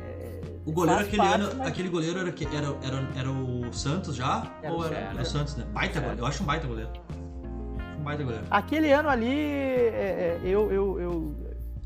é, 0.02 0.40
O 0.66 0.72
goleiro 0.72 0.96
faz 1.00 1.08
aquele 1.08 1.22
parte, 1.28 1.40
ano, 1.42 1.54
mas- 1.58 1.68
aquele 1.68 1.88
goleiro 1.88 2.18
era, 2.20 2.32
que- 2.32 2.46
era, 2.46 2.66
era, 2.82 3.08
era 3.18 3.30
o 3.30 3.72
Santos 3.72 4.16
já? 4.16 4.42
Era 4.62 4.72
ou 4.72 4.80
o 4.80 4.84
era, 4.86 4.96
era 4.96 5.22
o 5.22 5.24
Santos, 5.24 5.56
né? 5.56 5.64
Baita 5.72 5.98
É. 5.98 6.00
goleiro. 6.00 6.22
Eu 6.22 6.26
acho 6.26 6.42
um 6.42 6.46
baita 6.46 6.66
goleiro. 6.66 6.90
Um 7.98 8.02
baita 8.02 8.22
goleiro. 8.24 8.44
Aquele 8.50 8.92
ano 8.92 9.08
ali, 9.08 9.32
é, 9.40 10.38
é, 10.38 10.40
eu, 10.44 10.70
eu, 10.72 11.00
eu- 11.00 11.34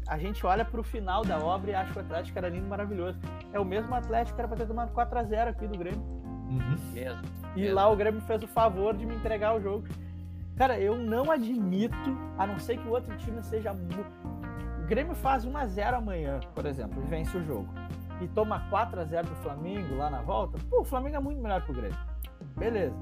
a 0.08 0.16
gente 0.18 0.44
olha 0.46 0.64
pro 0.64 0.82
final 0.82 1.24
da 1.24 1.38
obra 1.38 1.70
e 1.70 1.74
acha 1.74 1.92
que 1.92 1.98
o 1.98 2.02
Atlético 2.02 2.38
era 2.38 2.48
lindo 2.48 2.66
e 2.66 2.68
maravilhoso. 2.68 3.18
É 3.52 3.60
o 3.60 3.64
mesmo 3.64 3.94
Atlético 3.94 4.34
que 4.36 4.40
era 4.40 4.48
pra 4.48 4.56
ter 4.56 4.66
tomado 4.66 4.92
4x0 4.92 5.48
aqui 5.50 5.66
do 5.66 5.76
Grêmio. 5.78 6.18
Uhum. 6.48 6.76
Mesmo. 6.92 7.22
E 7.54 7.60
Mesmo. 7.60 7.74
lá 7.74 7.88
o 7.88 7.96
Grêmio 7.96 8.20
fez 8.22 8.42
o 8.42 8.48
favor 8.48 8.96
de 8.96 9.04
me 9.06 9.14
entregar 9.14 9.54
o 9.54 9.60
jogo. 9.60 9.86
Cara, 10.56 10.78
eu 10.80 10.96
não 10.96 11.30
admito, 11.30 11.96
a 12.36 12.46
não 12.46 12.58
ser 12.58 12.78
que 12.78 12.88
o 12.88 12.90
outro 12.90 13.16
time 13.16 13.42
seja. 13.42 13.72
O 13.72 14.86
Grêmio 14.86 15.14
faz 15.14 15.46
1x0 15.46 15.94
amanhã, 15.94 16.40
por 16.54 16.66
exemplo, 16.66 17.02
e 17.02 17.06
vence 17.06 17.36
o 17.36 17.44
jogo. 17.44 17.68
E 18.20 18.26
toma 18.28 18.68
4x0 18.70 19.22
do 19.22 19.34
Flamengo 19.36 19.94
lá 19.96 20.10
na 20.10 20.20
volta. 20.22 20.58
Pô, 20.68 20.80
o 20.80 20.84
Flamengo 20.84 21.16
é 21.16 21.20
muito 21.20 21.40
melhor 21.40 21.62
que 21.62 21.70
o 21.70 21.74
Grêmio. 21.74 21.96
Beleza. 22.56 22.96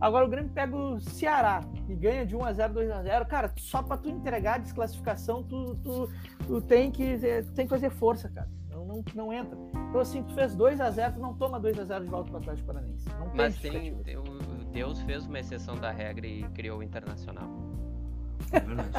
Agora 0.00 0.24
o 0.24 0.28
Grêmio 0.28 0.50
pega 0.52 0.76
o 0.76 1.00
Ceará 1.00 1.60
e 1.88 1.94
ganha 1.94 2.24
de 2.24 2.36
1x0, 2.36 2.72
2x0. 2.72 3.26
Cara, 3.26 3.52
só 3.56 3.82
pra 3.82 3.96
tu 3.96 4.08
entregar 4.08 4.54
a 4.54 4.58
desclassificação, 4.58 5.42
tu, 5.42 5.74
tu, 5.82 6.08
tu 6.46 6.60
tem, 6.60 6.90
que, 6.90 7.18
tu 7.44 7.52
tem 7.52 7.66
que 7.66 7.70
fazer 7.70 7.90
força, 7.90 8.28
cara. 8.28 8.48
Não, 8.70 8.84
não, 8.86 9.04
não 9.14 9.32
entra. 9.32 9.58
Então, 9.88 10.00
assim, 10.00 10.22
tu 10.22 10.32
fez 10.34 10.56
2x0, 10.56 11.14
tu 11.14 11.20
não 11.20 11.34
toma 11.34 11.60
2x0 11.60 12.04
de 12.04 12.10
volta 12.10 12.28
pro 12.30 12.38
Atlético 12.38 12.66
Paranaense. 12.68 13.08
Não 13.18 13.28
tem 13.30 13.36
Mas 13.36 13.58
tem, 13.58 13.92
o- 13.92 14.68
Deus 14.72 15.00
fez 15.02 15.26
uma 15.26 15.40
exceção 15.40 15.74
da 15.76 15.90
regra 15.90 16.26
e 16.26 16.44
criou 16.50 16.78
o 16.78 16.82
Internacional. 16.82 17.48
É 18.52 18.60
verdade. 18.60 18.88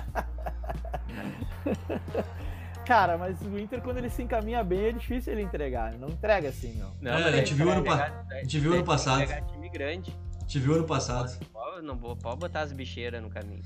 Cara, 2.86 3.18
mas 3.18 3.40
o 3.42 3.58
Inter, 3.60 3.82
quando 3.82 3.98
ele 3.98 4.10
se 4.10 4.24
encaminha 4.24 4.64
bem, 4.64 4.86
é 4.88 4.92
difícil 4.92 5.34
ele 5.34 5.44
entregar. 5.44 5.94
Não 5.94 6.10
entrega 6.10 6.50
assim, 6.50 6.74
não. 6.78 6.92
Não, 7.00 7.12
É, 7.12 7.24
a 7.26 7.32
gente 7.34 7.54
viu 7.54 7.70
ano 7.70 7.84
pegar- 7.84 8.12
pa- 8.12 8.26
a 8.36 8.40
gente 8.42 8.60
viu 8.60 8.74
ano 8.74 8.84
passado. 8.84 9.24
Time 9.52 9.70
grande. 9.70 10.18
Te 10.50 10.60
viu 10.60 10.74
ano 10.76 10.84
passado. 10.86 11.32
Pode- 11.54 11.86
Não 11.86 11.96
vou- 11.96 12.16
pode 12.16 12.40
botar 12.40 12.62
as 12.62 12.72
bicheiras 12.74 13.22
no 13.22 13.30
caminho. 13.30 13.62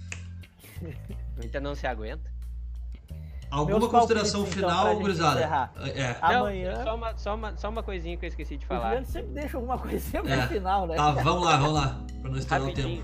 O 1.38 1.44
Inter 1.46 1.62
não 1.62 1.74
se 1.74 1.88
aguenta. 1.88 2.30
Alguma 3.50 3.80
Meus 3.80 3.92
consideração 3.92 4.42
então, 4.42 4.52
final, 4.54 4.90
gente 4.90 5.02
gurizada? 5.02 5.40
encerrar. 5.40 5.74
É. 5.78 6.18
Amanhã- 6.22 6.74
Não, 6.78 6.84
só, 6.84 6.96
uma, 6.96 7.18
só, 7.18 7.36
uma, 7.36 7.58
só 7.58 7.70
uma 7.70 7.84
coisinha 7.84 8.18
que 8.18 8.26
eu 8.26 8.28
esqueci 8.28 8.58
de 8.58 8.66
O 8.66 8.68
falar. 8.68 8.84
Juliano 8.88 9.06
sempre 9.06 9.32
deixa 9.34 9.58
alguma 9.58 9.78
coisinha 9.80 10.22
pro 10.24 10.32
É. 10.32 10.48
final, 10.48 10.86
né? 10.88 10.96
Tá, 10.96 11.12
vamos 11.12 11.46
lá, 11.46 11.58
vamos 11.58 11.74
lá. 11.74 12.04
Pra 12.22 12.30
não 12.32 12.38
estourar 12.38 12.68
o 12.68 12.74
tempo. 12.74 13.04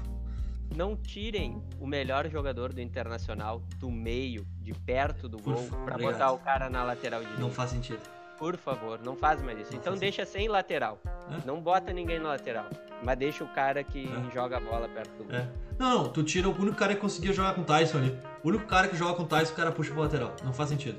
Não 0.75 0.95
tirem 0.97 1.61
o 1.79 1.87
melhor 1.87 2.27
jogador 2.29 2.73
do 2.73 2.81
Internacional 2.81 3.61
do 3.77 3.89
meio, 3.89 4.45
de 4.61 4.73
perto 4.73 5.27
do 5.29 5.37
Por 5.37 5.53
gol, 5.55 5.63
favor, 5.63 5.85
pra 5.85 5.93
obrigado. 5.95 6.13
botar 6.13 6.31
o 6.31 6.37
cara 6.39 6.69
na 6.69 6.83
lateral 6.83 7.19
direita. 7.21 7.41
Não 7.41 7.49
faz 7.51 7.69
sentido. 7.71 8.01
Por 8.39 8.55
favor, 8.55 8.99
não 9.03 9.15
faz 9.17 9.41
mais 9.41 9.59
isso. 9.59 9.71
Não 9.73 9.79
Então 9.79 9.95
deixa 9.95 10.25
sem 10.25 10.47
lateral. 10.47 10.97
É. 11.05 11.45
Não 11.45 11.59
bota 11.59 11.91
ninguém 11.91 12.19
na 12.19 12.29
lateral. 12.29 12.65
Mas 13.03 13.17
deixa 13.17 13.43
o 13.43 13.47
cara 13.49 13.83
que 13.83 14.07
É. 14.07 14.33
joga 14.33 14.57
a 14.57 14.59
bola 14.59 14.87
perto 14.87 15.23
do. 15.23 15.35
É. 15.35 15.45
Não, 15.77 16.03
não, 16.03 16.09
tu 16.09 16.23
tira 16.23 16.47
o 16.49 16.51
único 16.57 16.77
cara 16.77 16.95
que 16.95 17.01
conseguia 17.01 17.33
jogar 17.33 17.53
com 17.53 17.61
o 17.61 17.65
Tyson 17.65 17.97
ali. 17.97 18.17
O 18.43 18.47
único 18.47 18.65
cara 18.65 18.87
que 18.87 18.95
joga 18.95 19.13
com 19.15 19.23
o 19.23 19.27
Tyson, 19.27 19.53
o 19.53 19.55
cara 19.55 19.71
puxa 19.71 19.91
pro 19.91 20.01
lateral. 20.01 20.33
Não 20.43 20.53
faz 20.53 20.69
sentido. 20.69 20.97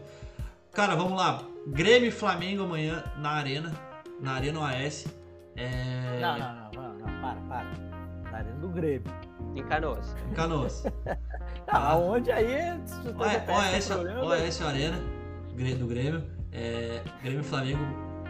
Cara, 0.73 0.95
vamos 0.95 1.19
lá. 1.19 1.43
Grêmio 1.67 2.09
e 2.09 2.13
Flamengo 2.13 2.63
amanhã 2.65 3.03
na 3.17 3.31
Arena. 3.31 3.73
Na 4.21 4.33
Arena 4.35 4.61
OAS. 4.61 5.07
É... 5.57 6.21
Não, 6.21 6.39
não, 6.39 6.55
não, 6.55 6.71
não, 6.73 6.99
não, 6.99 7.21
para, 7.21 7.41
para. 7.49 8.31
Na 8.31 8.39
arena 8.39 8.57
do 8.61 8.69
Grêmio. 8.69 9.13
Em 9.57 9.63
Canoas. 9.65 10.15
Em 10.31 10.35
Canoas. 10.35 10.85
Ah, 11.67 11.93
aonde 11.93 12.31
aí? 12.31 12.71
OAS, 13.19 13.89
tem 13.89 14.17
OAS, 14.25 14.63
Arena 14.63 14.99
do 15.79 15.87
Grêmio. 15.87 16.40
É... 16.53 17.03
Grêmio 17.23 17.41
e 17.41 17.45
Flamengo. 17.45 17.85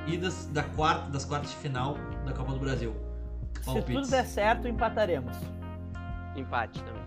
Idas 0.07 0.47
da 0.47 0.63
quarta, 0.63 1.11
das 1.11 1.25
quartas 1.25 1.51
de 1.51 1.57
final 1.57 1.97
da 2.25 2.33
Copa 2.33 2.53
do 2.53 2.59
Brasil. 2.59 2.95
Se 3.61 3.65
Palpites. 3.67 3.95
tudo 3.95 4.11
der 4.11 4.25
certo, 4.27 4.67
empataremos. 4.69 5.37
Empate 6.37 6.83
também. 6.83 7.01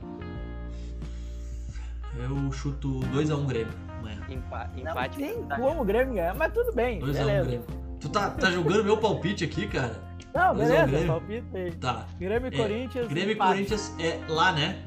Eu 2.18 2.52
chuto 2.52 3.00
2x1 3.12 3.46
Grêmio 3.48 3.74
amanhã. 4.00 4.22
Empa 4.30 4.70
Não 4.76 4.92
empate. 4.92 5.18
tem 5.18 5.44
tá- 5.46 5.56
como 5.56 5.82
o 5.82 5.86
Grêmio 5.86 6.14
ganhar, 6.14 6.36
mas 6.36 6.54
tudo 6.54 6.72
bem. 6.74 7.00
2x1 7.00 7.14
beleza. 7.26 7.48
Grêmio. 7.48 7.66
Tu 8.00 8.10
tá, 8.10 8.30
tá 8.30 8.52
julgando 8.52 8.84
meu 8.84 8.98
palpite 8.98 9.44
aqui, 9.46 9.68
cara? 9.68 9.96
Não, 10.34 10.54
Dois 10.56 10.70
a 10.70 10.74
um 10.74 10.76
beleza, 10.76 10.88
Grêmio. 10.92 11.08
palpite 11.08 11.58
aí. 11.58 11.72
Tá. 11.76 12.06
Grêmio 12.20 12.52
e 12.52 12.56
É, 12.56 12.58
Corinthians. 12.58 13.08
Grêmio 13.08 13.32
e. 13.32 13.36
Corinthians 13.36 13.96
é 14.00 14.20
lá, 14.28 14.52
né? 14.52 14.84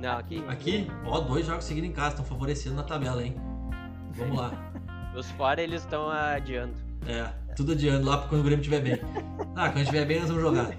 Não, 0.00 0.16
aqui. 0.18 0.42
Aqui, 0.48 0.90
ó, 1.04 1.20
dois 1.20 1.44
jogos 1.46 1.64
seguidos 1.64 1.90
em 1.90 1.92
casa, 1.92 2.10
estão 2.10 2.24
favorecendo 2.24 2.76
na 2.76 2.82
tabela, 2.82 3.22
hein? 3.22 3.34
Vamos 4.12 4.36
lá. 4.38 4.69
Os 5.16 5.30
fora 5.32 5.60
eles 5.62 5.82
estão 5.82 6.08
adiando. 6.08 6.74
É, 7.06 7.24
tudo 7.56 7.72
adiando 7.72 8.06
lá 8.06 8.18
quando 8.28 8.40
o 8.40 8.44
Grêmio 8.44 8.60
estiver 8.62 8.80
bem. 8.80 8.98
Ah, 9.56 9.68
quando 9.70 9.80
estiver 9.82 10.04
bem, 10.06 10.20
nós 10.20 10.28
vamos 10.28 10.42
jogar. 10.42 10.70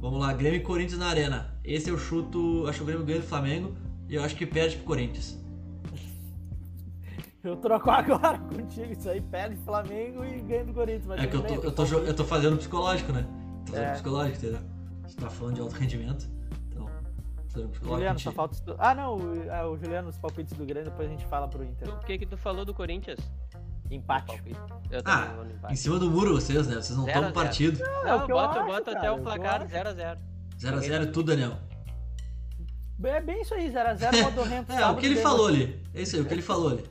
Vamos 0.00 0.20
lá, 0.20 0.32
Grêmio 0.32 0.58
e 0.58 0.62
Corinthians 0.62 1.00
na 1.00 1.08
arena. 1.08 1.54
Esse 1.64 1.90
eu 1.90 1.98
chuto, 1.98 2.66
acho 2.68 2.78
que 2.78 2.82
o 2.84 2.86
Grêmio 2.86 3.04
ganha 3.04 3.18
do 3.20 3.26
Flamengo 3.26 3.74
e 4.08 4.14
eu 4.14 4.22
acho 4.22 4.36
que 4.36 4.46
perde 4.46 4.76
pro 4.76 4.84
Corinthians. 4.86 5.38
Eu 7.42 7.56
troco 7.56 7.90
agora 7.90 8.38
contigo. 8.50 8.92
Isso 8.92 9.08
aí 9.08 9.20
perde 9.20 9.56
Flamengo 9.56 10.24
e 10.24 10.40
ganha 10.42 10.64
do 10.64 10.72
Corinthians. 10.72 11.06
Mas 11.06 11.20
É 11.22 11.26
que 11.26 11.36
eu 11.36 11.42
tô, 11.42 11.54
eu 11.54 11.72
tô, 11.72 11.84
eu 11.84 12.14
tô 12.14 12.24
fazendo 12.24 12.56
psicológico, 12.56 13.12
né? 13.12 13.26
Tô 13.64 13.72
fazendo 13.72 13.88
É. 13.88 13.92
psicológico, 13.92 14.36
entendeu? 14.38 14.60
A 15.04 15.08
gente 15.08 15.16
tá 15.20 15.30
falando 15.30 15.54
de 15.54 15.60
alto 15.60 15.74
rendimento, 15.76 16.28
Juliano, 17.82 18.18
só 18.18 18.32
falta. 18.32 18.54
estu- 18.54 18.74
Ah, 18.78 18.94
não, 18.94 19.16
o, 19.16 19.50
ah, 19.52 19.66
o 19.68 19.76
Juliano, 19.76 20.08
os 20.08 20.18
palpites 20.18 20.52
do 20.56 20.64
Grêmio, 20.64 20.90
depois 20.90 21.08
a 21.08 21.10
gente 21.10 21.26
fala 21.26 21.48
pro 21.48 21.62
Inter. 21.64 21.88
O 21.88 21.98
que 22.00 22.18
que 22.18 22.26
tu 22.26 22.36
falou 22.36 22.64
do 22.64 22.72
Corinthians? 22.74 23.18
Empate. 23.90 24.42
Eu 24.90 25.00
Ah, 25.04 25.36
empate. 25.48 25.72
Em 25.72 25.76
cima 25.76 25.98
do 25.98 26.10
muro 26.10 26.34
vocês, 26.34 26.66
né? 26.66 26.74
Vocês 26.74 26.96
não 26.96 27.04
Zero 27.04 27.14
tomam 27.18 27.32
zero. 27.32 27.44
partido. 27.46 27.82
É 27.84 28.14
o 28.14 28.18
Não, 28.18 28.26
que 28.26 28.32
eu 28.32 28.36
bota, 28.36 28.58
acho, 28.60 28.66
bota 28.66 28.84
cara, 28.84 28.98
até 28.98 29.06
é 29.06 29.10
o 29.12 29.16
eu 29.16 29.22
placar 29.22 29.62
acho. 29.62 29.70
0x0. 29.72 30.18
0x0 30.58 31.02
é 31.02 31.06
tudo, 31.06 31.26
Daniel. 31.26 31.56
É 33.04 33.20
bem 33.20 33.42
isso 33.42 33.54
aí, 33.54 33.70
0x0 33.70 34.10
modorrento. 34.24 34.72
É, 34.72 34.86
o 34.86 34.96
que 34.96 35.06
ele 35.06 35.16
falou 35.16 35.46
ali. 35.46 35.82
É 35.94 36.02
isso 36.02 36.16
aí, 36.16 36.22
o 36.22 36.24
que 36.24 36.34
ele 36.34 36.42
falou 36.42 36.70
ali. 36.70 36.84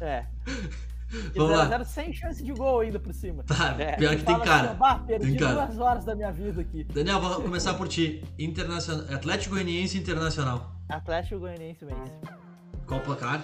É. 0.00 0.24
E 1.12 1.38
Vamos 1.38 1.56
lá. 1.56 1.68
0x0 1.68 1.84
sem 1.84 2.12
chance 2.12 2.42
de 2.42 2.52
gol 2.52 2.80
ainda 2.80 2.98
por 2.98 3.12
cima. 3.14 3.42
Tá, 3.44 3.74
É. 3.78 3.92
pior 3.96 4.16
que 4.16 4.22
tem 4.24 4.34
assim, 4.34 4.44
cara. 4.44 4.70
ó, 4.72 4.74
bah, 4.74 4.98
perdi 5.06 5.30
Tem 5.30 5.36
cara. 5.38 5.66
duas 5.66 5.78
horas 5.78 6.04
da 6.04 6.14
minha 6.14 6.32
vida 6.32 6.60
aqui. 6.60 6.84
Daniel, 6.84 7.20
vou 7.20 7.40
começar 7.42 7.74
por 7.74 7.86
ti. 7.88 8.24
Internacional, 8.38 9.04
Atlético 9.14 9.54
Goianiense 9.54 9.98
Internacional. 9.98 10.72
Atlético 10.88 11.40
Goianiense 11.40 11.84
vence. 11.84 12.18
Qual 12.86 13.00
o 13.00 13.02
placar? 13.02 13.40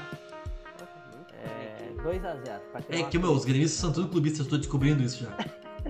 É 1.43 1.93
2x0. 2.03 2.61
É 2.91 3.03
que, 3.05 3.19
meu, 3.19 3.33
os 3.33 3.45
gremistas 3.45 3.79
são 3.81 3.93
tudo 3.93 4.09
clubistas, 4.09 4.41
eu 4.47 4.51
tô 4.51 4.57
descobrindo 4.59 5.03
isso 5.03 5.25
já. 5.25 5.31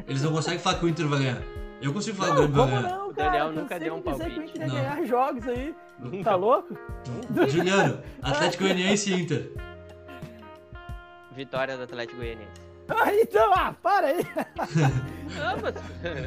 Eles 0.07 0.23
não 0.23 0.33
conseguem 0.33 0.59
falar 0.59 0.79
que 0.79 0.85
o 0.85 0.89
Inter 0.89 1.07
vai 1.09 1.19
ganhar. 1.21 1.43
Eu 1.83 1.93
consigo 1.93 2.17
falar 2.17 2.37
que 2.37 2.43
o 2.43 2.49
Não, 2.49 2.67
Grêmio 2.67 2.67
vai 2.73 2.83
ganhar. 2.83 2.97
não, 2.99 3.09
O 3.11 3.15
cara? 3.15 3.31
Daniel 3.31 3.47
Cansei 3.47 3.63
nunca 3.63 3.79
de 3.79 3.85
deu 3.85 3.95
um 3.95 4.01
dizer 4.03 4.13
que 4.13 4.21
o 4.21 4.35
palpite. 4.35 4.51
Inter 4.51 4.61
ia 4.61 4.67
Não. 4.69 4.75
ganhar 4.75 5.07
jogos 5.07 5.49
aí. 5.49 5.75
Tá 6.25 6.35
louco? 6.37 6.79
Juliano, 7.49 7.99
Atlético 8.23 8.65
Goianiense 8.65 9.11
e 9.13 9.21
Inter. 9.21 9.53
Vitória 11.35 11.77
do 11.77 11.83
Atlético 11.85 12.19
Goianiense. 12.19 12.61
Ah, 12.93 13.15
então, 13.15 13.53
ah, 13.55 13.73
para 13.81 14.09
aí. 14.09 14.27
Ah, 15.41 15.57
mas... 15.63 15.75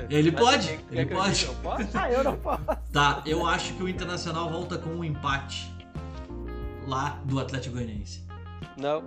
Ele 0.10 0.32
Mas 0.32 0.40
pode, 0.42 0.78
que 0.78 0.96
ele 0.98 1.14
eu 1.14 1.18
pode. 1.18 1.46
eu 1.46 1.54
posso? 1.56 1.98
Ah, 1.98 2.10
eu 2.10 2.24
não 2.24 2.38
posso. 2.38 2.64
Tá, 2.94 3.22
eu 3.26 3.46
acho 3.46 3.74
que 3.74 3.84
o 3.84 3.90
Internacional 3.90 4.50
volta 4.50 4.78
com 4.78 4.90
um 4.92 5.04
empate 5.04 5.70
lá 6.88 7.20
do 7.26 7.38
Atlético 7.38 7.76
Goianiense. 7.76 8.26
Não. 8.78 9.04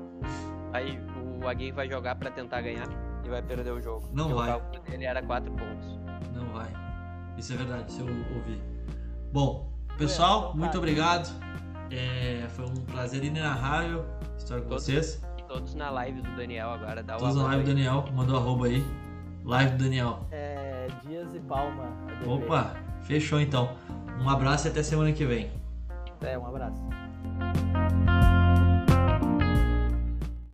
Aí 0.74 1.00
o 1.42 1.48
Agui 1.48 1.72
vai 1.72 1.88
jogar 1.88 2.14
pra 2.16 2.30
tentar 2.30 2.60
ganhar 2.60 2.86
e 3.24 3.28
vai 3.30 3.40
perder 3.40 3.70
o 3.72 3.80
jogo. 3.80 4.06
Não 4.12 4.28
Porque 4.28 4.50
vai. 4.50 4.58
O 4.58 4.90
dele 4.90 5.04
era 5.06 5.22
4 5.22 5.50
pontos. 5.50 5.86
Não 6.34 6.46
vai. 6.52 6.68
Isso 7.38 7.54
é 7.54 7.56
verdade, 7.56 7.90
se 7.90 8.00
eu 8.00 8.06
ouvir. 8.06 8.60
Bom, 9.32 9.72
pessoal, 9.96 10.54
muito 10.54 10.72
tá. 10.72 10.78
obrigado. 10.78 11.28
É, 11.90 12.46
foi 12.50 12.66
um 12.66 12.74
prazer 12.84 13.24
inenarrável 13.24 14.04
estar 14.36 14.56
com 14.60 14.68
Todos. 14.68 14.84
vocês. 14.84 15.22
Todos 15.56 15.74
na 15.74 15.90
live 15.90 16.20
do 16.20 16.36
Daniel 16.36 16.70
agora. 16.70 17.02
Dá 17.02 17.16
Todos 17.16 17.36
na 17.36 17.44
live 17.44 17.64
do. 17.64 17.70
Daniel, 17.70 18.04
mandou 18.14 18.36
arroba 18.36 18.66
aí. 18.66 18.84
Live 19.44 19.76
do 19.76 19.84
Daniel. 19.84 20.20
É, 20.30 20.88
Dias 21.06 21.34
e 21.34 21.38
Palma. 21.40 21.84
ADV. 22.08 22.28
Opa, 22.28 22.76
fechou 23.02 23.40
então. 23.40 23.70
Um 24.20 24.28
abraço 24.28 24.66
e 24.66 24.70
até 24.70 24.82
semana 24.82 25.12
que 25.12 25.24
vem. 25.24 25.50
É, 26.20 26.36
um 26.36 26.46
abraço. 26.46 26.82